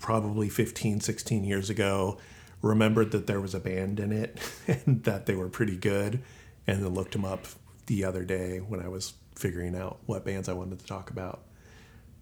probably 0.00 0.48
15, 0.48 1.00
16 1.00 1.44
years 1.44 1.70
ago, 1.70 2.18
remembered 2.60 3.12
that 3.12 3.26
there 3.26 3.40
was 3.40 3.54
a 3.54 3.60
band 3.60 3.98
in 3.98 4.12
it 4.12 4.40
and 4.68 5.04
that 5.04 5.26
they 5.26 5.34
were 5.34 5.48
pretty 5.48 5.76
good, 5.76 6.22
and 6.66 6.82
then 6.82 6.92
looked 6.92 7.12
them 7.12 7.24
up 7.24 7.46
the 7.86 8.04
other 8.04 8.24
day 8.24 8.58
when 8.58 8.80
I 8.80 8.88
was 8.88 9.14
figuring 9.34 9.74
out 9.76 9.98
what 10.06 10.24
bands 10.24 10.48
I 10.48 10.52
wanted 10.52 10.78
to 10.80 10.86
talk 10.86 11.10
about. 11.10 11.42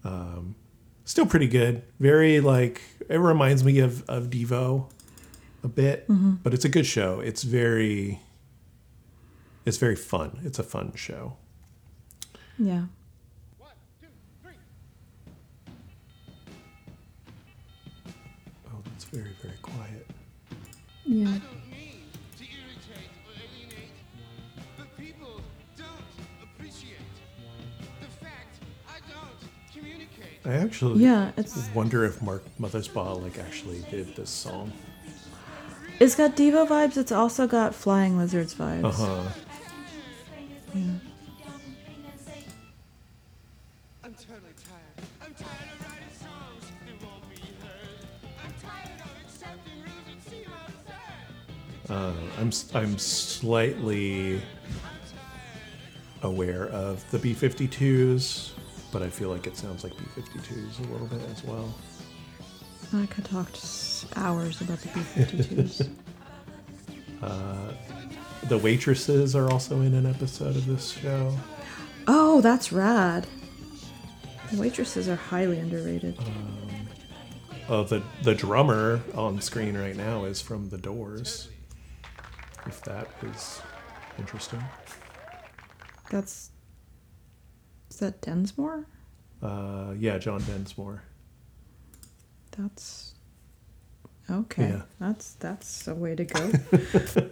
Um, 0.03 0.55
still 1.11 1.25
pretty 1.25 1.47
good. 1.47 1.83
Very, 1.99 2.39
like, 2.39 2.81
it 3.09 3.17
reminds 3.17 3.65
me 3.65 3.79
of, 3.79 4.09
of 4.09 4.29
Devo 4.29 4.89
a 5.61 5.67
bit, 5.67 6.07
mm-hmm. 6.07 6.35
but 6.41 6.53
it's 6.53 6.63
a 6.63 6.69
good 6.69 6.85
show. 6.85 7.19
It's 7.19 7.43
very. 7.43 8.21
It's 9.65 9.77
very 9.77 9.95
fun. 9.95 10.39
It's 10.43 10.57
a 10.57 10.63
fun 10.63 10.93
show. 10.95 11.37
yeah 12.57 12.85
Oh, 18.67 18.81
that's 18.85 19.03
very, 19.03 19.35
very 19.41 19.57
quiet. 19.61 20.07
yeah 21.05 21.37
I 30.43 30.53
actually 30.53 31.03
Yeah, 31.03 31.29
it's- 31.37 31.69
wonder 31.75 32.03
if 32.03 32.21
Mark 32.21 32.43
Mothersbaugh 32.59 33.21
like 33.21 33.37
actually 33.39 33.83
did 33.91 34.15
this 34.15 34.29
song. 34.29 34.71
it's 35.99 36.15
got 36.15 36.35
devo 36.35 36.67
vibes 36.67 36.97
it's 36.97 37.11
also 37.11 37.45
got 37.47 37.75
flying 37.75 38.17
lizards 38.17 38.55
vibes 38.55 38.85
Uh 38.85 38.91
huh. 38.91 39.23
I'm 44.03 44.13
totally 44.15 44.53
tired. 44.67 45.07
I'm 45.21 45.33
tired 45.35 45.69
of 45.73 45.85
writing 45.85 46.15
songs 46.19 46.71
that 46.85 47.05
won't 47.05 47.29
be 47.29 47.41
heard. 47.61 48.07
I'm 48.43 48.53
tired 48.61 48.99
of 48.99 49.11
accepting 49.25 49.77
rules 49.83 50.05
that 50.07 50.31
seem 50.31 50.47
absurd. 51.85 51.91
Uh, 51.93 52.13
I'm 52.39 52.47
s- 52.47 52.71
I'm 52.73 52.97
slightly 52.97 54.41
aware 56.23 56.67
of 56.69 57.03
the 57.11 57.19
B52s, 57.19 58.51
but 58.91 59.01
I 59.01 59.09
feel 59.09 59.29
like 59.29 59.47
it 59.47 59.57
sounds 59.57 59.83
like 59.83 59.93
B52s 59.93 60.79
a 60.79 60.91
little 60.91 61.07
bit 61.07 61.21
as 61.31 61.43
well. 61.43 61.73
i 62.93 63.05
could 63.07 63.25
talk 63.25 63.49
hours 64.15 64.59
about 64.61 64.79
the 64.79 64.89
b-52s 64.89 65.89
uh, 67.23 67.73
The 68.47 68.57
waitresses 68.57 69.35
are 69.35 69.49
also 69.51 69.81
in 69.81 69.93
an 69.93 70.05
episode 70.05 70.55
of 70.55 70.65
this 70.65 70.91
show. 70.91 71.37
Oh, 72.07 72.41
that's 72.41 72.71
rad. 72.71 73.27
The 74.51 74.57
waitresses 74.59 75.07
are 75.07 75.15
highly 75.15 75.59
underrated. 75.59 76.17
Um, 76.19 76.87
oh, 77.69 77.83
the 77.83 78.03
the 78.23 78.35
drummer 78.35 79.01
on 79.15 79.39
screen 79.41 79.77
right 79.77 79.95
now 79.95 80.25
is 80.25 80.41
from 80.41 80.69
The 80.69 80.77
Doors. 80.77 81.47
If 82.67 82.81
that 82.83 83.07
is 83.23 83.61
interesting. 84.19 84.61
That's 86.09 86.50
that 88.01 88.21
Densmore? 88.21 88.85
Uh, 89.41 89.93
yeah, 89.97 90.17
John 90.19 90.41
Densmore. 90.41 90.99
That's 92.51 93.13
okay. 94.29 94.69
Yeah. 94.69 94.81
That's 94.99 95.33
that's 95.35 95.87
a 95.87 95.95
way 95.95 96.15
to 96.15 96.25
go. 96.25 96.51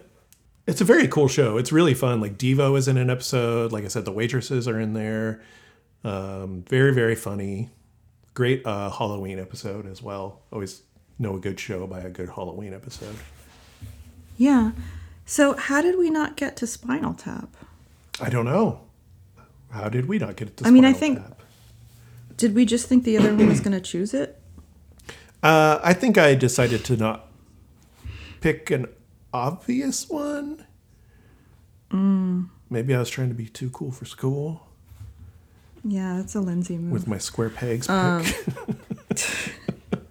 It's 0.66 0.80
a 0.80 0.84
very 0.84 1.08
cool 1.08 1.26
show. 1.26 1.56
It's 1.56 1.72
really 1.72 1.94
fun. 1.94 2.20
Like 2.20 2.38
Devo 2.38 2.78
is 2.78 2.86
in 2.86 2.96
an 2.96 3.10
episode. 3.10 3.72
Like 3.72 3.84
I 3.84 3.88
said, 3.88 4.04
the 4.04 4.12
waitresses 4.12 4.68
are 4.68 4.78
in 4.78 4.92
there. 4.92 5.42
Um, 6.04 6.62
very 6.68 6.94
very 6.94 7.16
funny. 7.16 7.70
Great 8.34 8.64
uh, 8.64 8.88
Halloween 8.90 9.40
episode 9.40 9.84
as 9.84 10.00
well. 10.00 10.42
Always 10.52 10.82
know 11.18 11.34
a 11.34 11.40
good 11.40 11.58
show 11.58 11.88
by 11.88 12.00
a 12.00 12.08
good 12.10 12.28
Halloween 12.28 12.72
episode. 12.72 13.16
yeah. 14.36 14.70
So 15.26 15.56
how 15.56 15.82
did 15.82 15.98
we 15.98 16.08
not 16.08 16.36
get 16.36 16.56
to 16.58 16.68
Spinal 16.68 17.14
Tap? 17.14 17.48
I 18.20 18.30
don't 18.30 18.44
know. 18.44 18.82
How 19.70 19.88
did 19.88 20.06
we 20.08 20.18
not 20.18 20.36
get 20.36 20.48
it? 20.48 20.56
to? 20.58 20.66
I 20.66 20.70
mean, 20.70 20.84
I 20.84 20.92
think- 20.92 21.18
Tap? 21.18 21.42
Did 22.36 22.54
we 22.54 22.64
just 22.64 22.86
think 22.88 23.04
the 23.04 23.18
other 23.18 23.34
one 23.34 23.48
was 23.48 23.60
going 23.60 23.72
to 23.72 23.80
choose 23.82 24.14
it? 24.14 24.40
Uh, 25.42 25.78
I 25.82 25.92
think 25.92 26.16
I 26.16 26.34
decided 26.34 26.84
to 26.86 26.96
not 26.96 27.26
pick 28.40 28.70
an 28.70 28.86
obvious 29.32 30.08
one. 30.08 30.64
Mm. 31.90 32.48
Maybe 32.70 32.94
I 32.94 32.98
was 32.98 33.10
trying 33.10 33.28
to 33.28 33.34
be 33.34 33.46
too 33.46 33.68
cool 33.70 33.90
for 33.90 34.04
school 34.04 34.68
Yeah, 35.84 36.16
that's 36.16 36.34
a 36.34 36.40
Lindsay 36.40 36.78
move. 36.78 36.92
with 36.92 37.06
my 37.08 37.18
square 37.18 37.50
pegs 37.50 37.88
pick. 37.88 37.94
Um, 37.96 38.24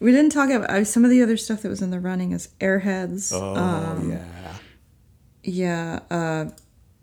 we 0.00 0.12
didn't 0.12 0.30
talk 0.30 0.50
about 0.50 0.70
uh, 0.70 0.84
some 0.84 1.04
of 1.04 1.10
the 1.10 1.22
other 1.22 1.36
stuff 1.36 1.62
that 1.62 1.68
was 1.68 1.82
in 1.82 1.90
the 1.90 2.00
running 2.00 2.32
is 2.32 2.48
Airheads. 2.60 3.32
oh 3.34 3.56
um, 3.56 4.12
yeah. 4.12 4.54
Yeah. 5.42 6.00
Uh, 6.10 6.50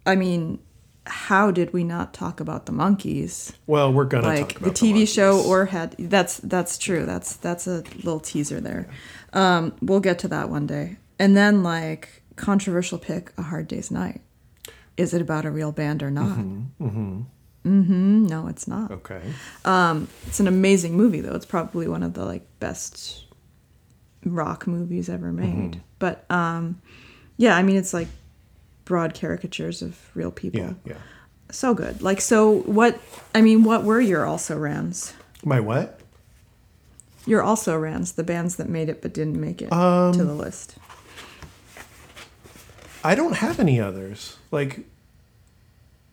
I 0.05 0.15
mean, 0.15 0.59
how 1.05 1.51
did 1.51 1.73
we 1.73 1.83
not 1.83 2.13
talk 2.13 2.39
about 2.39 2.65
the 2.65 2.71
Monkees? 2.71 3.53
Well, 3.67 3.91
we're 3.91 4.05
gonna 4.05 4.27
like 4.27 4.53
talk 4.53 4.61
the 4.61 4.69
TV 4.69 5.07
show 5.07 5.41
or 5.41 5.65
had 5.65 5.95
that's 5.97 6.37
that's 6.37 6.77
true. 6.77 7.05
That's 7.05 7.35
that's 7.35 7.67
a 7.67 7.83
little 7.97 8.19
teaser 8.19 8.61
there. 8.61 8.87
Um, 9.33 9.73
we'll 9.81 9.99
get 9.99 10.19
to 10.19 10.27
that 10.29 10.49
one 10.49 10.67
day. 10.67 10.97
And 11.19 11.35
then 11.35 11.63
like 11.63 12.23
controversial 12.35 12.97
pick, 12.97 13.33
A 13.37 13.41
Hard 13.41 13.67
Day's 13.67 13.91
Night. 13.91 14.21
Is 14.95 15.13
it 15.13 15.21
about 15.21 15.45
a 15.45 15.51
real 15.51 15.71
band 15.71 16.03
or 16.03 16.11
not? 16.11 16.37
Mm-hmm. 16.37 17.21
Mm-hmm. 17.65 18.25
No, 18.25 18.47
it's 18.47 18.67
not. 18.67 18.91
Okay. 18.91 19.21
Um, 19.65 20.07
it's 20.27 20.39
an 20.39 20.47
amazing 20.47 20.95
movie 20.95 21.21
though. 21.21 21.35
It's 21.35 21.45
probably 21.45 21.87
one 21.87 22.03
of 22.03 22.13
the 22.13 22.25
like 22.25 22.45
best 22.59 23.25
rock 24.25 24.67
movies 24.67 25.09
ever 25.09 25.31
made. 25.31 25.81
But 25.99 26.25
um, 26.29 26.81
yeah, 27.37 27.55
I 27.55 27.63
mean 27.63 27.75
it's 27.75 27.93
like 27.93 28.07
broad 28.85 29.13
caricatures 29.13 29.81
of 29.81 29.97
real 30.15 30.31
people. 30.31 30.59
Yeah, 30.61 30.73
yeah. 30.85 30.97
So 31.51 31.73
good. 31.73 32.01
Like 32.01 32.21
so 32.21 32.61
what 32.61 32.99
I 33.35 33.41
mean, 33.41 33.63
what 33.63 33.83
were 33.83 34.01
your 34.01 34.25
also 34.25 34.57
rans? 34.57 35.13
My 35.43 35.59
what? 35.59 35.99
Your 37.25 37.41
also 37.41 37.77
rans, 37.77 38.13
the 38.13 38.23
bands 38.23 38.57
that 38.57 38.67
made 38.67 38.89
it 38.89 39.01
but 39.01 39.13
didn't 39.13 39.39
make 39.39 39.61
it 39.61 39.71
Um, 39.71 40.13
to 40.13 40.23
the 40.23 40.33
list. 40.33 40.75
I 43.03 43.15
don't 43.15 43.33
have 43.37 43.59
any 43.59 43.79
others. 43.79 44.37
Like 44.51 44.85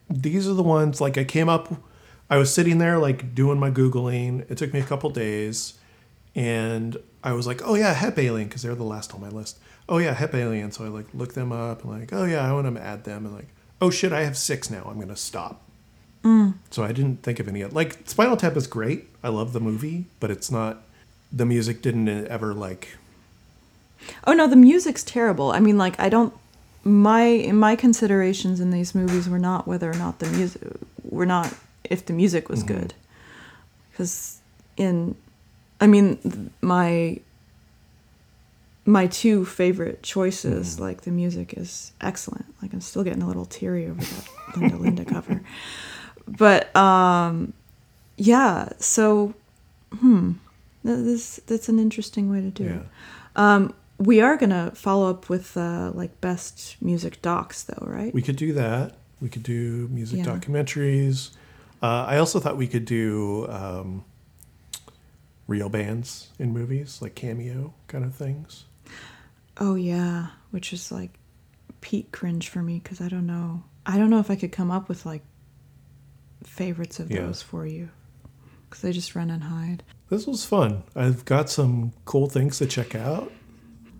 these 0.08 0.48
are 0.48 0.54
the 0.54 0.62
ones 0.62 1.00
like 1.00 1.16
I 1.16 1.24
came 1.24 1.48
up 1.48 1.72
I 2.30 2.36
was 2.36 2.54
sitting 2.54 2.78
there 2.78 2.96
like 2.98 3.34
doing 3.34 3.58
my 3.58 3.72
googling. 3.72 4.48
It 4.48 4.56
took 4.56 4.72
me 4.72 4.78
a 4.78 4.84
couple 4.84 5.10
days 5.10 5.74
and 6.36 6.96
I 7.24 7.32
was 7.32 7.44
like, 7.46 7.60
oh 7.64 7.74
yeah, 7.74 7.92
Hep 7.92 8.16
Alien 8.18 8.46
because 8.46 8.62
they're 8.62 8.76
the 8.76 8.84
last 8.84 9.12
on 9.12 9.20
my 9.20 9.28
list. 9.28 9.58
Oh 9.90 9.98
yeah, 9.98 10.14
Hep 10.14 10.34
Alien. 10.34 10.70
So 10.72 10.84
I 10.84 10.88
like 10.88 11.06
look 11.12 11.34
them 11.34 11.50
up 11.52 11.82
and 11.84 12.00
like, 12.00 12.12
oh 12.12 12.24
yeah, 12.24 12.48
I 12.48 12.52
want 12.52 12.72
to 12.74 12.80
add 12.82 13.04
them 13.04 13.26
and 13.26 13.34
like, 13.34 13.48
oh 13.82 13.90
shit, 13.90 14.12
I 14.12 14.22
have 14.22 14.36
six 14.38 14.70
now. 14.70 14.84
I'm 14.88 14.98
gonna 15.00 15.16
stop. 15.16 15.60
Mm. 16.24 16.54
So 16.70 16.84
I 16.84 16.92
didn't 16.92 17.22
think 17.22 17.40
of 17.40 17.48
any. 17.48 17.64
Like 17.64 17.98
Spinal 18.04 18.36
Tap 18.36 18.56
is 18.56 18.66
great. 18.66 19.08
I 19.22 19.28
love 19.28 19.52
the 19.52 19.60
movie, 19.60 20.04
but 20.20 20.30
it's 20.30 20.50
not. 20.50 20.82
The 21.32 21.44
music 21.46 21.82
didn't 21.82 22.08
ever 22.28 22.54
like. 22.54 22.96
Oh 24.26 24.32
no, 24.32 24.46
the 24.46 24.56
music's 24.56 25.02
terrible. 25.02 25.50
I 25.52 25.60
mean, 25.60 25.76
like 25.76 25.98
I 26.00 26.08
don't. 26.08 26.32
My 26.84 27.50
my 27.52 27.76
considerations 27.76 28.60
in 28.60 28.70
these 28.70 28.94
movies 28.94 29.28
were 29.28 29.38
not 29.38 29.66
whether 29.66 29.90
or 29.90 29.94
not 29.94 30.18
the 30.20 30.26
music 30.30 30.62
were 31.04 31.26
not 31.26 31.52
if 31.84 32.06
the 32.06 32.12
music 32.12 32.48
was 32.48 32.62
Mm-hmm. 32.64 32.78
good, 32.78 32.94
because 33.90 34.38
in, 34.76 35.16
I 35.80 35.86
mean 35.86 36.50
my. 36.60 37.18
My 38.90 39.06
two 39.06 39.44
favorite 39.44 40.02
choices, 40.02 40.74
Mm-hmm. 40.74 40.82
like 40.82 41.00
the 41.02 41.10
music 41.10 41.54
is 41.56 41.92
excellent. 42.00 42.46
Like 42.62 42.72
I'm 42.72 42.80
still 42.80 43.04
getting 43.04 43.22
a 43.22 43.26
little 43.26 43.44
teary 43.46 43.86
over 43.86 44.00
that 44.00 44.28
Linda 44.56 44.76
Linda 44.76 45.04
cover, 45.04 45.42
but 46.26 46.74
um, 46.74 47.52
yeah. 48.16 48.70
So, 48.78 49.34
hmm, 49.98 50.32
this 50.82 51.36
that's 51.46 51.68
an 51.68 51.78
interesting 51.78 52.30
way 52.30 52.40
to 52.40 52.50
do 52.50 52.66
it. 52.66 52.82
Um, 53.36 53.74
we 53.98 54.20
are 54.20 54.36
gonna 54.36 54.72
follow 54.74 55.08
up 55.10 55.28
with 55.28 55.56
uh, 55.56 55.92
like 55.94 56.20
best 56.20 56.76
music 56.80 57.22
docs, 57.22 57.62
though, 57.64 57.84
right? 57.86 58.12
We 58.14 58.22
could 58.22 58.36
do 58.36 58.52
that. 58.54 58.96
We 59.20 59.28
could 59.28 59.42
do 59.44 59.88
music 59.92 60.18
Yeah. 60.20 60.24
documentaries. 60.36 61.30
Uh, 61.82 62.04
I 62.08 62.16
also 62.18 62.40
thought 62.40 62.56
we 62.56 62.66
could 62.66 62.84
do 62.86 63.46
um, 63.48 64.04
real 65.46 65.68
bands 65.68 66.28
in 66.38 66.52
movies, 66.52 66.98
like 67.02 67.14
cameo 67.14 67.72
kind 67.86 68.04
of 68.04 68.14
things. 68.14 68.64
Oh 69.58 69.74
yeah, 69.74 70.28
which 70.50 70.72
is 70.72 70.90
like 70.92 71.10
peak 71.80 72.12
cringe 72.12 72.48
for 72.48 72.62
me 72.62 72.78
because 72.78 73.00
I 73.00 73.08
don't 73.08 73.26
know. 73.26 73.62
I 73.86 73.96
don't 73.98 74.10
know 74.10 74.18
if 74.20 74.30
I 74.30 74.36
could 74.36 74.52
come 74.52 74.70
up 74.70 74.88
with 74.88 75.06
like 75.06 75.22
favorites 76.44 77.00
of 77.00 77.10
Yeah. 77.10 77.22
those 77.22 77.42
for 77.42 77.66
you 77.66 77.90
because 78.68 78.82
they 78.82 78.92
just 78.92 79.14
run 79.14 79.30
and 79.30 79.42
hide. 79.44 79.82
This 80.08 80.26
was 80.26 80.44
fun. 80.44 80.82
I've 80.96 81.24
got 81.24 81.50
some 81.50 81.92
cool 82.04 82.28
things 82.28 82.58
to 82.58 82.66
check 82.66 82.94
out. 82.94 83.30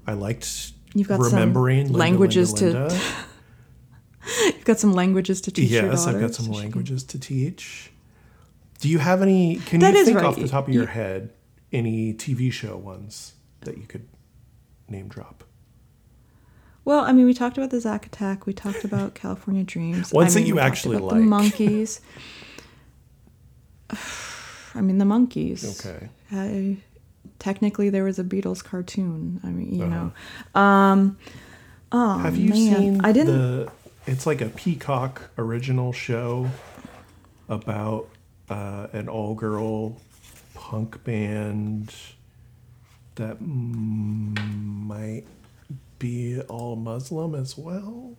I 0.06 0.14
liked 0.14 0.72
You've 0.94 1.09
got 1.09 1.20
some 1.22 1.32
remembering 1.35 1.85
Linda, 1.85 1.98
languages 1.98 2.60
Linda, 2.60 2.89
to- 2.90 3.01
You've 4.47 4.64
got 4.64 4.78
some 4.78 4.93
languages 4.93 5.40
to 5.43 5.51
teach 5.52 5.70
yes. 5.70 6.06
I've 6.06 6.20
got 6.20 6.35
some 6.35 6.47
so 6.47 6.52
she 6.52 6.56
can- 6.59 6.60
languages 6.62 7.05
to 7.05 7.18
teach. 7.18 7.90
Do 8.81 8.89
you 8.89 8.98
have 8.98 9.22
any? 9.22 9.56
Can 9.56 9.81
That 9.81 9.94
you 9.94 10.05
think 10.05 10.16
right. 10.16 10.27
off 10.27 10.36
the 10.36 10.48
top 10.48 10.68
of 10.68 10.74
your 10.74 10.85
You- 10.85 10.89
head 10.89 11.32
any 11.72 12.12
TV 12.14 12.51
show 12.52 12.77
ones 12.77 13.35
that 13.60 13.77
you 13.78 13.85
could 13.86 14.09
name 14.90 15.08
drop? 15.08 15.44
Well, 16.84 17.00
I 17.04 17.12
mean, 17.12 17.26
we 17.26 17.34
talked 17.34 17.56
about 17.58 17.70
the 17.70 17.80
Zack 17.80 18.06
Attack. 18.06 18.46
We 18.46 18.52
talked 18.52 18.84
about 18.84 19.14
California 19.22 19.62
Dreams. 19.64 20.12
Ones 20.12 20.36
I 20.36 20.40
that 20.40 20.46
you 20.46 20.58
actually 20.58 20.96
like. 20.98 21.14
The 21.20 21.26
Monkees. 21.26 22.00
I 24.74 24.80
mean, 24.80 24.98
the 24.98 25.04
Monkees. 25.04 25.84
Okay. 25.84 26.08
I, 26.32 26.76
technically, 27.38 27.90
there 27.90 28.04
was 28.04 28.18
a 28.18 28.24
Beatles 28.24 28.62
cartoon. 28.62 29.40
I 29.42 29.48
mean, 29.48 29.74
you 29.74 29.84
Uh-huh. 29.84 30.10
know. 30.54 30.60
Um, 30.60 31.18
oh 31.92 32.18
Have 32.18 32.36
you 32.36 32.50
man, 32.50 32.56
seen 32.76 33.00
I 33.04 33.12
didn't. 33.12 33.36
the? 33.38 33.72
It's 34.06 34.26
like 34.26 34.40
a 34.40 34.48
Peacock 34.48 35.30
original 35.36 35.92
show 35.92 36.48
about 37.48 38.08
uh, 38.48 38.86
an 38.92 39.08
all-girl 39.08 39.96
punk 40.54 41.02
band 41.04 41.94
that 43.16 43.40
might 43.40 45.24
be 45.98 46.40
all 46.42 46.76
Muslim 46.76 47.34
as 47.34 47.56
well. 47.58 48.16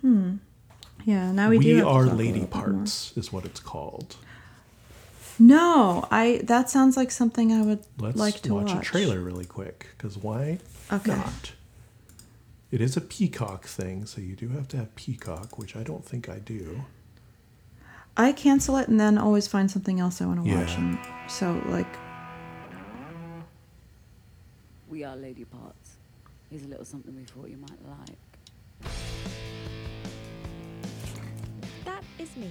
Hmm. 0.00 0.36
Yeah. 1.04 1.32
Now 1.32 1.50
we, 1.50 1.58
we 1.58 1.64
do. 1.64 1.80
to 1.80 1.88
are 1.88 2.04
lady 2.06 2.46
parts, 2.46 3.16
is 3.16 3.32
what 3.32 3.44
it's 3.44 3.60
called. 3.60 4.16
No, 5.38 6.06
I. 6.10 6.40
That 6.44 6.70
sounds 6.70 6.96
like 6.96 7.10
something 7.10 7.52
I 7.52 7.62
would 7.62 7.84
Let's 7.98 8.16
like 8.16 8.40
to 8.42 8.54
watch, 8.54 8.72
watch. 8.72 8.86
a 8.86 8.90
trailer 8.90 9.20
really 9.20 9.44
quick, 9.44 9.88
because 9.96 10.16
why 10.16 10.58
Okay. 10.92 11.16
not? 11.16 11.52
It 12.70 12.80
is 12.80 12.96
a 12.96 13.00
Peacock 13.00 13.64
thing, 13.66 14.04
so 14.06 14.20
you 14.20 14.34
do 14.36 14.48
have 14.50 14.68
to 14.68 14.76
have 14.76 14.94
Peacock, 14.96 15.58
which 15.58 15.76
I 15.76 15.82
don't 15.82 16.04
think 16.04 16.28
I 16.28 16.38
do. 16.38 16.84
I 18.16 18.32
cancel 18.32 18.76
it 18.76 18.88
and 18.88 18.98
then 19.00 19.18
always 19.18 19.46
find 19.48 19.70
something 19.70 19.98
else 20.00 20.20
I 20.20 20.26
want 20.26 20.44
to 20.44 20.54
watch. 20.56 20.70
Yeah. 20.70 20.78
And 20.78 20.98
so, 21.30 21.60
like, 21.66 21.86
We 24.94 25.02
are 25.02 25.16
lady 25.16 25.44
parts. 25.44 25.96
Here's 26.50 26.62
a 26.62 26.68
little 26.68 26.84
something 26.84 27.16
we 27.16 27.24
thought 27.24 27.50
you 27.50 27.56
might 27.56 27.80
like. 27.98 28.92
That 31.84 32.04
is 32.20 32.36
me, 32.36 32.48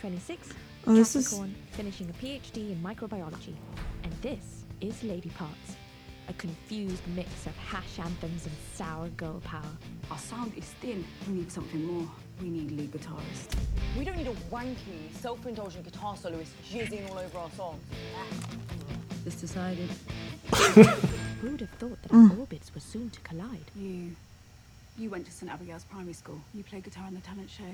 26, 0.00 0.50
Oh, 0.86 0.94
this 0.94 1.16
is- 1.16 1.24
Capricorn, 1.26 1.56
finishing 1.72 2.08
a 2.08 2.12
PhD 2.12 2.70
in 2.70 2.80
microbiology. 2.80 3.56
And 4.04 4.12
this 4.22 4.62
is 4.80 5.02
Lady 5.02 5.30
Parts, 5.30 5.74
a 6.28 6.32
confused 6.34 7.02
mix 7.08 7.28
of 7.46 7.56
hash 7.56 7.98
anthems 7.98 8.46
and 8.46 8.54
sour 8.76 9.08
girl 9.16 9.40
power. 9.40 9.72
Our 10.12 10.18
sound 10.18 10.52
is 10.56 10.66
thin. 10.80 11.04
We 11.26 11.32
need 11.38 11.50
something 11.50 11.84
more. 11.84 12.08
We 12.40 12.50
need 12.50 12.70
lead 12.70 12.92
guitarist. 12.92 13.56
We 13.98 14.04
don't 14.04 14.16
need 14.16 14.28
a 14.28 14.36
wanky, 14.48 15.12
self-indulgent 15.20 15.84
guitar 15.86 16.16
soloist 16.16 16.52
jizzing 16.70 17.10
all 17.10 17.18
over 17.18 17.36
our 17.38 17.50
songs. 17.56 17.82
This 19.24 19.34
decided. 19.40 19.90
Who 21.40 21.52
would 21.52 21.60
have 21.60 21.70
thought 21.70 22.02
that 22.02 22.12
our 22.12 22.18
mm. 22.18 22.38
orbits 22.38 22.74
were 22.74 22.82
soon 22.82 23.08
to 23.10 23.20
collide? 23.20 23.64
You. 23.74 24.14
You 24.98 25.08
went 25.08 25.24
to 25.24 25.32
St. 25.32 25.50
Abigail's 25.50 25.84
primary 25.84 26.12
school. 26.12 26.38
You 26.52 26.62
played 26.62 26.84
guitar 26.84 27.06
in 27.08 27.14
the 27.14 27.20
talent 27.22 27.48
show. 27.48 27.64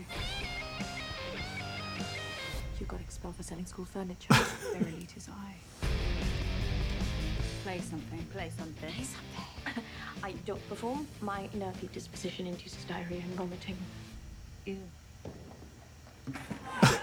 You 2.78 2.86
got 2.86 3.00
expelled 3.00 3.34
for 3.34 3.42
selling 3.42 3.66
school 3.66 3.84
furniture. 3.84 4.34
Very 4.72 4.94
elite 4.94 5.14
as 5.16 5.28
I. 5.28 5.54
Play 7.64 7.80
something. 7.80 8.24
Play 8.32 8.52
something. 8.56 8.92
Play 8.92 9.04
something. 9.04 9.82
I 10.22 10.32
don't 10.44 10.68
perform. 10.68 11.08
My 11.20 11.48
nervy 11.52 11.88
disposition 11.92 12.46
induces 12.46 12.84
diarrhea 12.84 13.18
and 13.18 13.34
vomiting. 13.34 13.76
Ew. 14.66 14.78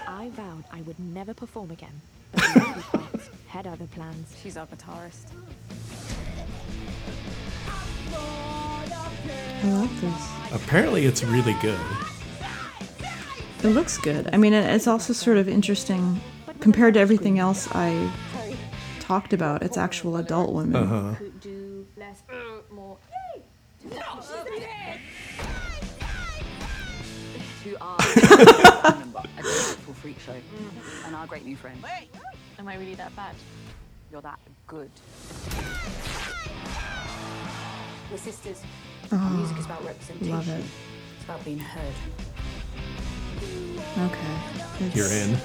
I 0.08 0.30
vowed 0.30 0.64
I 0.72 0.80
would 0.82 0.98
never 0.98 1.34
perform 1.34 1.72
again. 1.72 2.00
But 2.32 2.42
the 2.54 2.60
Lady 2.60 2.80
Parts 2.80 3.30
had 3.48 3.66
other 3.66 3.86
plans. 3.88 4.34
She's 4.42 4.56
our 4.56 4.66
guitarist. 4.66 5.26
I 9.62 9.68
love 9.68 10.00
this. 10.00 10.28
Apparently, 10.52 11.06
it's 11.06 11.24
really 11.24 11.56
good. 11.62 11.80
It 13.62 13.68
looks 13.68 13.96
good. 13.96 14.28
I 14.32 14.36
mean, 14.36 14.52
it's 14.52 14.86
also 14.86 15.12
sort 15.14 15.38
of 15.38 15.48
interesting 15.48 16.20
compared 16.60 16.94
to 16.94 17.00
everything 17.00 17.38
else 17.38 17.66
I 17.72 18.10
talked 19.00 19.32
about. 19.32 19.62
It's 19.62 19.78
actual 19.78 20.16
adult 20.16 20.52
women. 20.52 20.76
Uh-huh. 20.76 21.14
Could 21.16 21.40
do 21.40 21.86
less, 21.96 22.22
more. 22.70 22.98
To 27.64 27.76
our 27.80 27.96
a 27.98 29.32
delightful 29.32 29.94
freak 29.94 30.18
show, 30.20 30.34
and 31.06 31.16
our 31.16 31.26
great 31.26 31.46
new 31.46 31.56
friend. 31.56 31.82
Am 32.58 32.68
I 32.68 32.76
really 32.76 32.94
that 32.96 33.16
bad? 33.16 33.34
You're 34.10 34.20
that 34.20 34.38
good. 34.66 34.90
We're 38.14 38.18
sisters. 38.18 38.62
Oh, 39.10 39.16
Our 39.16 39.30
music 39.30 39.58
is 39.58 39.64
about 39.66 39.84
representation. 39.84 40.30
love 40.30 40.48
it. 40.48 40.64
It's 41.16 41.24
about 41.24 41.44
being 41.44 41.58
heard. 41.58 41.94
Okay. 43.98 44.92
You're 44.94 45.10
in. 45.10 45.36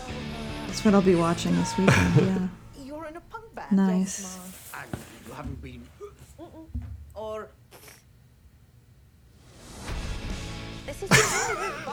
That's 0.67 0.85
what 0.85 0.93
I'll 0.93 1.01
be 1.01 1.15
watching 1.15 1.55
this 1.55 1.75
weekend. 1.79 2.15
Yeah. 2.77 2.85
You're 2.85 3.05
in 3.07 3.17
a 3.17 3.21
punk 3.21 3.55
band. 3.55 3.71
Nice. 3.71 4.37
And 4.79 4.85
you 5.25 5.33
haven't 5.33 5.59
been. 5.63 5.81
Or 7.15 7.47
This 10.85 11.01
is 11.01 11.09
just 11.09 11.49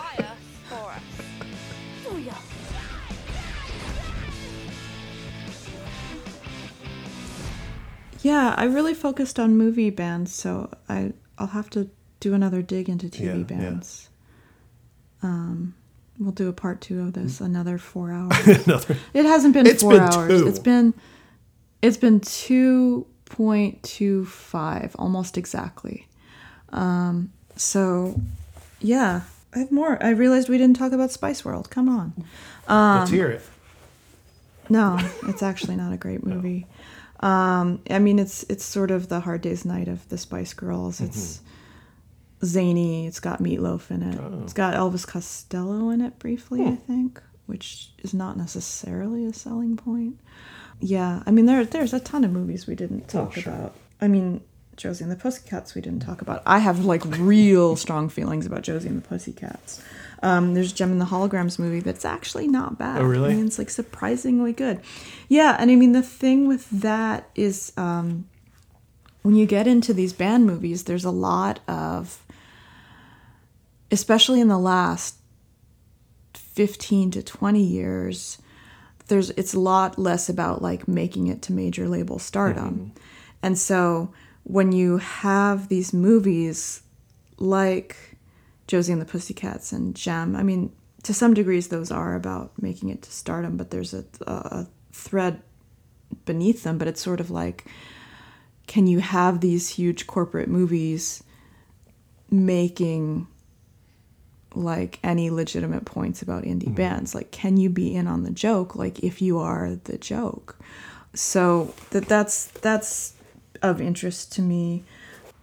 Yeah, 8.27 8.55
I 8.57 8.65
really 8.65 8.95
focused 8.95 9.39
on 9.39 9.57
movie 9.57 9.91
bands, 9.91 10.35
so 10.35 10.71
I 10.89 11.13
I'll 11.39 11.47
have 11.61 11.71
to 11.71 11.89
do 12.21 12.35
another 12.35 12.61
dig 12.63 12.89
into 12.89 13.07
TV 13.07 13.21
Yeah, 13.25 13.35
yeah. 13.37 13.43
bands. 13.45 14.09
Um, 15.23 15.75
we'll 16.19 16.33
do 16.33 16.49
a 16.49 16.53
part 16.53 16.81
two 16.81 17.01
of 17.03 17.13
this, 17.13 17.41
another 17.41 17.79
four 17.79 18.11
hours. 18.19 18.47
Another- 18.67 18.97
It 19.15 19.25
hasn't 19.27 19.55
been 19.55 19.67
It's 19.67 19.83
four 19.83 19.93
been 19.93 20.03
hours. 20.03 20.41
two. 20.43 20.49
It's 20.49 20.59
been 20.59 20.95
it's 21.83 21.97
been 21.99 22.21
two 22.21 23.07
point 23.27 23.83
two 23.83 24.25
five, 24.27 24.95
almost 24.99 25.37
exactly. 25.39 26.07
Um, 26.71 27.31
so 27.57 28.21
yeah, 28.81 29.23
I 29.55 29.59
have 29.61 29.71
more. 29.73 30.03
I 30.03 30.11
realized 30.11 30.49
we 30.49 30.59
didn't 30.59 30.77
talk 30.77 30.93
about 30.93 31.11
Spice 31.13 31.45
World. 31.45 31.71
Come 31.71 31.89
on. 31.89 32.13
Um, 32.67 32.99
Let's 33.01 33.11
hear 33.11 33.29
it. 33.29 33.43
No, 34.69 34.99
it's 35.29 35.43
actually 35.45 35.77
not 35.77 35.93
a 35.93 35.97
great 35.97 36.25
movie. 36.27 36.67
Um, 37.21 37.81
I 37.91 37.99
mean, 37.99 38.19
it's 38.19 38.45
it's 38.45 38.65
sort 38.65 38.91
of 38.91 39.09
the 39.09 39.21
Hard 39.21 39.41
Day's 39.41 39.65
Night 39.65 39.89
of 39.89 40.09
the 40.09 40.19
Spice 40.19 40.53
Girls. 40.53 41.01
It's 41.01 41.41
zany. 42.45 43.07
It's 43.07 43.21
got 43.21 43.43
Meatloaf 43.43 43.91
in 43.91 44.03
it. 44.03 44.43
It's 44.43 44.53
got 44.53 44.75
Elvis 44.75 45.07
Costello 45.07 45.91
in 45.91 46.01
it 46.01 46.19
briefly, 46.19 46.65
I 46.65 46.77
think, 46.77 47.23
which 47.47 47.91
is 47.99 48.13
not 48.13 48.37
necessarily 48.37 49.25
a 49.25 49.33
selling 49.33 49.77
point. 49.77 50.21
Yeah, 50.81 51.23
I 51.27 51.31
mean, 51.31 51.47
there 51.47 51.65
there's 51.65 51.95
a 51.95 52.01
ton 52.01 52.25
of 52.25 52.33
movies 52.33 52.67
we 52.67 52.75
didn't 52.75 53.09
talk 53.09 53.35
sure. 53.35 53.53
about. 53.53 53.77
I 54.01 54.09
mean, 54.09 54.43
Josie 54.77 55.05
and 55.05 55.11
the 55.11 55.17
Pussycats 55.17 55.75
we 55.75 55.81
didn't 55.81 56.01
talk 56.01 56.21
about. 56.21 56.43
I 56.45 56.59
have 56.59 56.85
like 56.85 57.03
real 57.19 57.77
strong 57.77 58.09
feelings 58.09 58.47
about 58.47 58.63
Josie 58.63 58.89
and 58.89 59.03
the 59.03 59.09
Pussycats. 59.09 59.83
Um, 60.27 60.55
there's 60.55 60.73
Jem 60.73 60.91
and 60.91 61.01
the 61.01 61.07
Holograms 61.07 61.57
movie 61.57 61.79
that's 61.79 62.05
actually 62.05 62.49
not 62.49 62.79
bad. 62.79 63.01
Oh, 63.01 63.05
really? 63.05 63.33
I 63.33 63.37
mean, 63.37 63.47
it's 63.47 63.59
like 63.59 63.71
surprisingly 63.71 64.53
good. 64.53 64.81
Yeah, 65.29 65.57
and 65.59 65.71
I 65.71 65.77
mean 65.77 65.93
the 65.93 66.03
thing 66.03 66.49
with 66.49 66.69
that 66.71 67.31
is 67.37 67.73
um, 67.77 68.29
when 69.23 69.37
you 69.37 69.47
get 69.47 69.69
into 69.69 69.95
these 69.95 70.13
band 70.13 70.45
movies, 70.45 70.85
there's 70.85 71.05
a 71.05 71.13
lot 71.13 71.61
of, 71.69 72.25
especially 73.93 74.41
in 74.41 74.49
the 74.49 74.59
last 74.59 75.15
15 76.35 77.13
to 77.13 77.23
20 77.23 77.63
years 77.63 78.39
there's 79.09 79.31
it's 79.31 79.55
a 79.55 79.61
lot 79.61 79.99
less 79.99 80.29
about 80.29 80.63
like 80.63 80.89
making 80.89 81.27
it 81.27 81.43
to 81.43 81.53
major 81.53 81.87
label 81.87 82.19
stardom 82.19 82.93
and 83.43 83.59
so 83.59 84.11
when 84.45 84.73
you 84.73 84.97
have 84.97 85.69
these 85.69 85.93
movies 85.93 86.83
like 87.39 88.16
josie 88.67 88.93
and 88.93 89.01
the 89.01 89.07
pussycats 89.07 89.73
and 89.73 89.95
jem 89.95 90.37
i 90.37 90.43
mean 90.43 90.73
to 91.03 91.15
some 91.15 91.35
degrees 91.35 91.69
those 91.69 91.91
are 91.91 92.15
about 92.15 92.51
making 92.61 92.89
it 92.89 93.03
to 93.03 93.13
stardom 93.13 93.57
but 93.57 93.71
there's 93.71 93.95
a, 93.95 94.05
a, 94.27 94.33
a 94.33 94.67
thread 94.93 95.41
beneath 96.25 96.63
them. 96.63 96.79
But 96.79 96.89
it's 96.89 97.01
sort 97.01 97.21
of 97.21 97.31
like 97.31 97.67
can 98.67 98.87
you 98.87 98.99
have 98.99 99.41
these 99.41 99.69
huge 99.69 100.09
corporate 100.09 100.49
movies 100.49 101.23
making 102.31 103.29
like 104.57 104.99
any 105.05 105.31
legitimate 105.31 105.85
points 105.85 106.21
about 106.23 106.45
indie 106.45 106.65
mm-hmm. 106.65 106.75
bands? 106.75 107.15
Like 107.15 107.31
can 107.31 107.57
you 107.57 107.71
be 107.71 107.95
in 107.95 108.07
on 108.07 108.25
the 108.25 108.31
joke 108.31 108.75
like 108.75 109.01
if 109.01 109.23
you 109.23 109.39
are 109.39 109.77
the 109.85 109.99
joke? 109.99 110.59
So 111.15 111.75
that 111.91 112.07
that's 112.07 112.47
that's 112.47 113.15
of 113.63 113.81
interest 113.81 114.33
to 114.33 114.43
me 114.43 114.85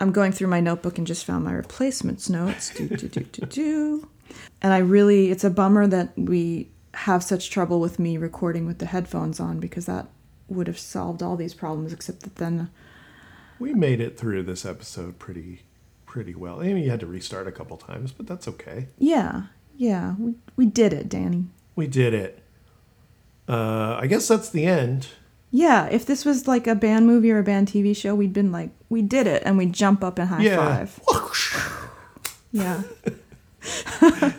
i'm 0.03 0.11
going 0.11 0.31
through 0.31 0.47
my 0.47 0.59
notebook 0.59 0.97
and 0.97 1.07
just 1.07 1.25
found 1.25 1.43
my 1.43 1.53
replacements 1.53 2.29
notes 2.29 2.73
do, 2.75 2.87
do, 2.87 3.07
do, 3.07 3.21
do, 3.21 3.45
do. 3.45 4.07
and 4.61 4.73
i 4.73 4.77
really 4.77 5.31
it's 5.31 5.43
a 5.43 5.49
bummer 5.49 5.87
that 5.87 6.09
we 6.17 6.67
have 6.93 7.23
such 7.23 7.49
trouble 7.49 7.79
with 7.79 7.97
me 7.97 8.17
recording 8.17 8.67
with 8.67 8.77
the 8.79 8.85
headphones 8.85 9.39
on 9.39 9.59
because 9.59 9.85
that 9.87 10.07
would 10.47 10.67
have 10.67 10.77
solved 10.77 11.23
all 11.23 11.35
these 11.35 11.53
problems 11.53 11.91
except 11.93 12.19
that 12.21 12.35
then 12.35 12.69
We 13.59 13.73
made 13.73 13.99
it 14.01 14.17
through 14.17 14.43
this 14.43 14.65
episode 14.65 15.17
pretty 15.17 15.61
pretty 16.05 16.35
well. 16.35 16.59
I 16.61 16.65
mean, 16.65 16.83
you 16.83 16.91
had 16.91 16.99
to 16.99 17.07
restart 17.07 17.47
a 17.47 17.51
couple 17.51 17.75
times, 17.77 18.11
but 18.11 18.27
that's 18.27 18.47
okay. 18.47 18.87
yeah 18.99 19.43
yeah 19.77 20.13
we, 20.19 20.35
we 20.55 20.65
did 20.67 20.93
it 20.93 21.09
danny 21.09 21.45
We 21.75 21.87
did 21.87 22.13
it. 22.13 22.43
Uh, 23.49 23.97
I 23.99 24.05
guess 24.07 24.27
that's 24.27 24.49
the 24.49 24.65
end. 24.65 25.07
Yeah, 25.55 25.85
if 25.85 26.07
this 26.07 26.25
was 26.25 26.47
like 26.47 26.65
a 26.65 26.73
band 26.73 27.05
movie 27.05 27.29
or 27.31 27.37
a 27.37 27.43
band 27.43 27.67
TV 27.67 27.95
show, 27.95 28.15
we'd 28.15 28.33
been 28.33 28.51
like, 28.51 28.71
we 28.89 29.03
did 29.03 29.27
it, 29.27 29.43
and 29.45 29.55
we'd 29.55 29.71
jump 29.71 30.03
up 30.03 30.17
and 30.17 30.27
high 30.27 30.41
Yeah. 30.41 30.85
five. 30.85 30.99
Yeah. 32.51 32.81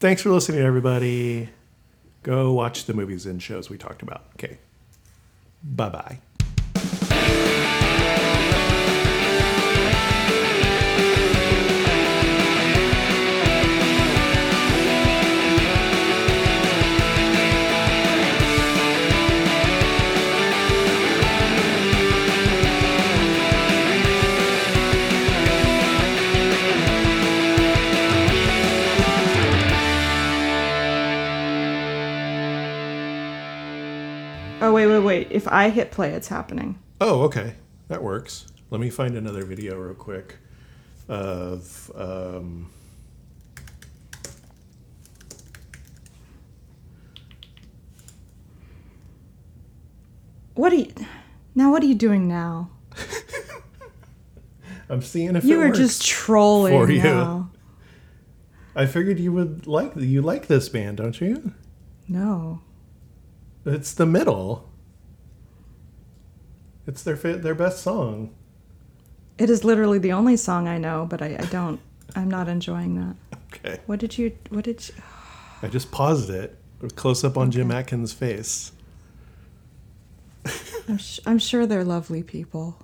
Thanks 0.00 0.22
for 0.22 0.30
listening, 0.30 0.60
everybody. 0.60 1.48
Go 2.24 2.52
watch 2.52 2.86
the 2.86 2.94
movies 2.94 3.26
and 3.26 3.40
shows 3.42 3.70
we 3.70 3.78
talked 3.78 4.02
about. 4.02 4.24
Okay. 4.34 4.58
Bye 5.62 5.88
bye. 5.88 6.18
Wait, 34.86 34.98
wait, 34.98 35.04
wait. 35.04 35.28
If 35.30 35.48
I 35.48 35.70
hit 35.70 35.90
play, 35.90 36.10
it's 36.12 36.28
happening. 36.28 36.78
Oh, 37.00 37.22
okay. 37.22 37.54
That 37.88 38.02
works. 38.02 38.46
Let 38.70 38.80
me 38.80 38.90
find 38.90 39.16
another 39.16 39.44
video 39.44 39.76
real 39.76 39.94
quick 39.94 40.36
of. 41.08 41.90
Um, 41.94 42.70
What 50.54 50.72
are 50.72 50.76
you 50.76 50.92
now? 51.54 51.70
What 51.70 51.82
are 51.82 51.86
you 51.86 51.94
doing 51.94 52.28
now? 52.28 52.70
I'm 54.88 55.00
seeing 55.02 55.36
if 55.36 55.44
You 55.44 55.58
were 55.58 55.70
just 55.70 56.06
trolling 56.06 56.72
for 56.72 56.90
you. 56.90 57.02
now. 57.02 57.50
I 58.74 58.86
figured 58.86 59.18
you 59.18 59.32
would 59.32 59.66
like 59.66 59.92
you 59.96 60.22
like 60.22 60.46
this 60.46 60.68
band, 60.68 60.98
don't 60.98 61.18
you? 61.20 61.54
No. 62.08 62.60
It's 63.64 63.94
the 63.94 64.06
middle. 64.06 64.68
It's 66.86 67.02
their 67.02 67.16
their 67.16 67.54
best 67.54 67.82
song. 67.82 68.34
It 69.38 69.48
is 69.50 69.64
literally 69.64 69.98
the 69.98 70.12
only 70.12 70.36
song 70.36 70.68
I 70.68 70.78
know, 70.78 71.06
but 71.08 71.22
I, 71.22 71.36
I 71.38 71.44
don't. 71.46 71.80
I'm 72.14 72.30
not 72.30 72.48
enjoying 72.48 72.96
that. 72.96 73.38
Okay. 73.54 73.80
What 73.86 73.98
did 74.00 74.18
you? 74.18 74.36
What 74.50 74.64
did? 74.64 74.88
You, 74.88 74.94
I 75.62 75.68
just 75.68 75.90
paused 75.90 76.30
it. 76.30 76.58
Close 76.96 77.22
up 77.22 77.36
on 77.36 77.50
Jim 77.50 77.70
Adkins' 77.70 78.12
face. 78.12 78.72
I'm, 80.88 80.98
sh- 80.98 81.20
I'm 81.24 81.38
sure 81.38 81.64
they're 81.64 81.84
lovely 81.84 82.24
people. 82.24 82.76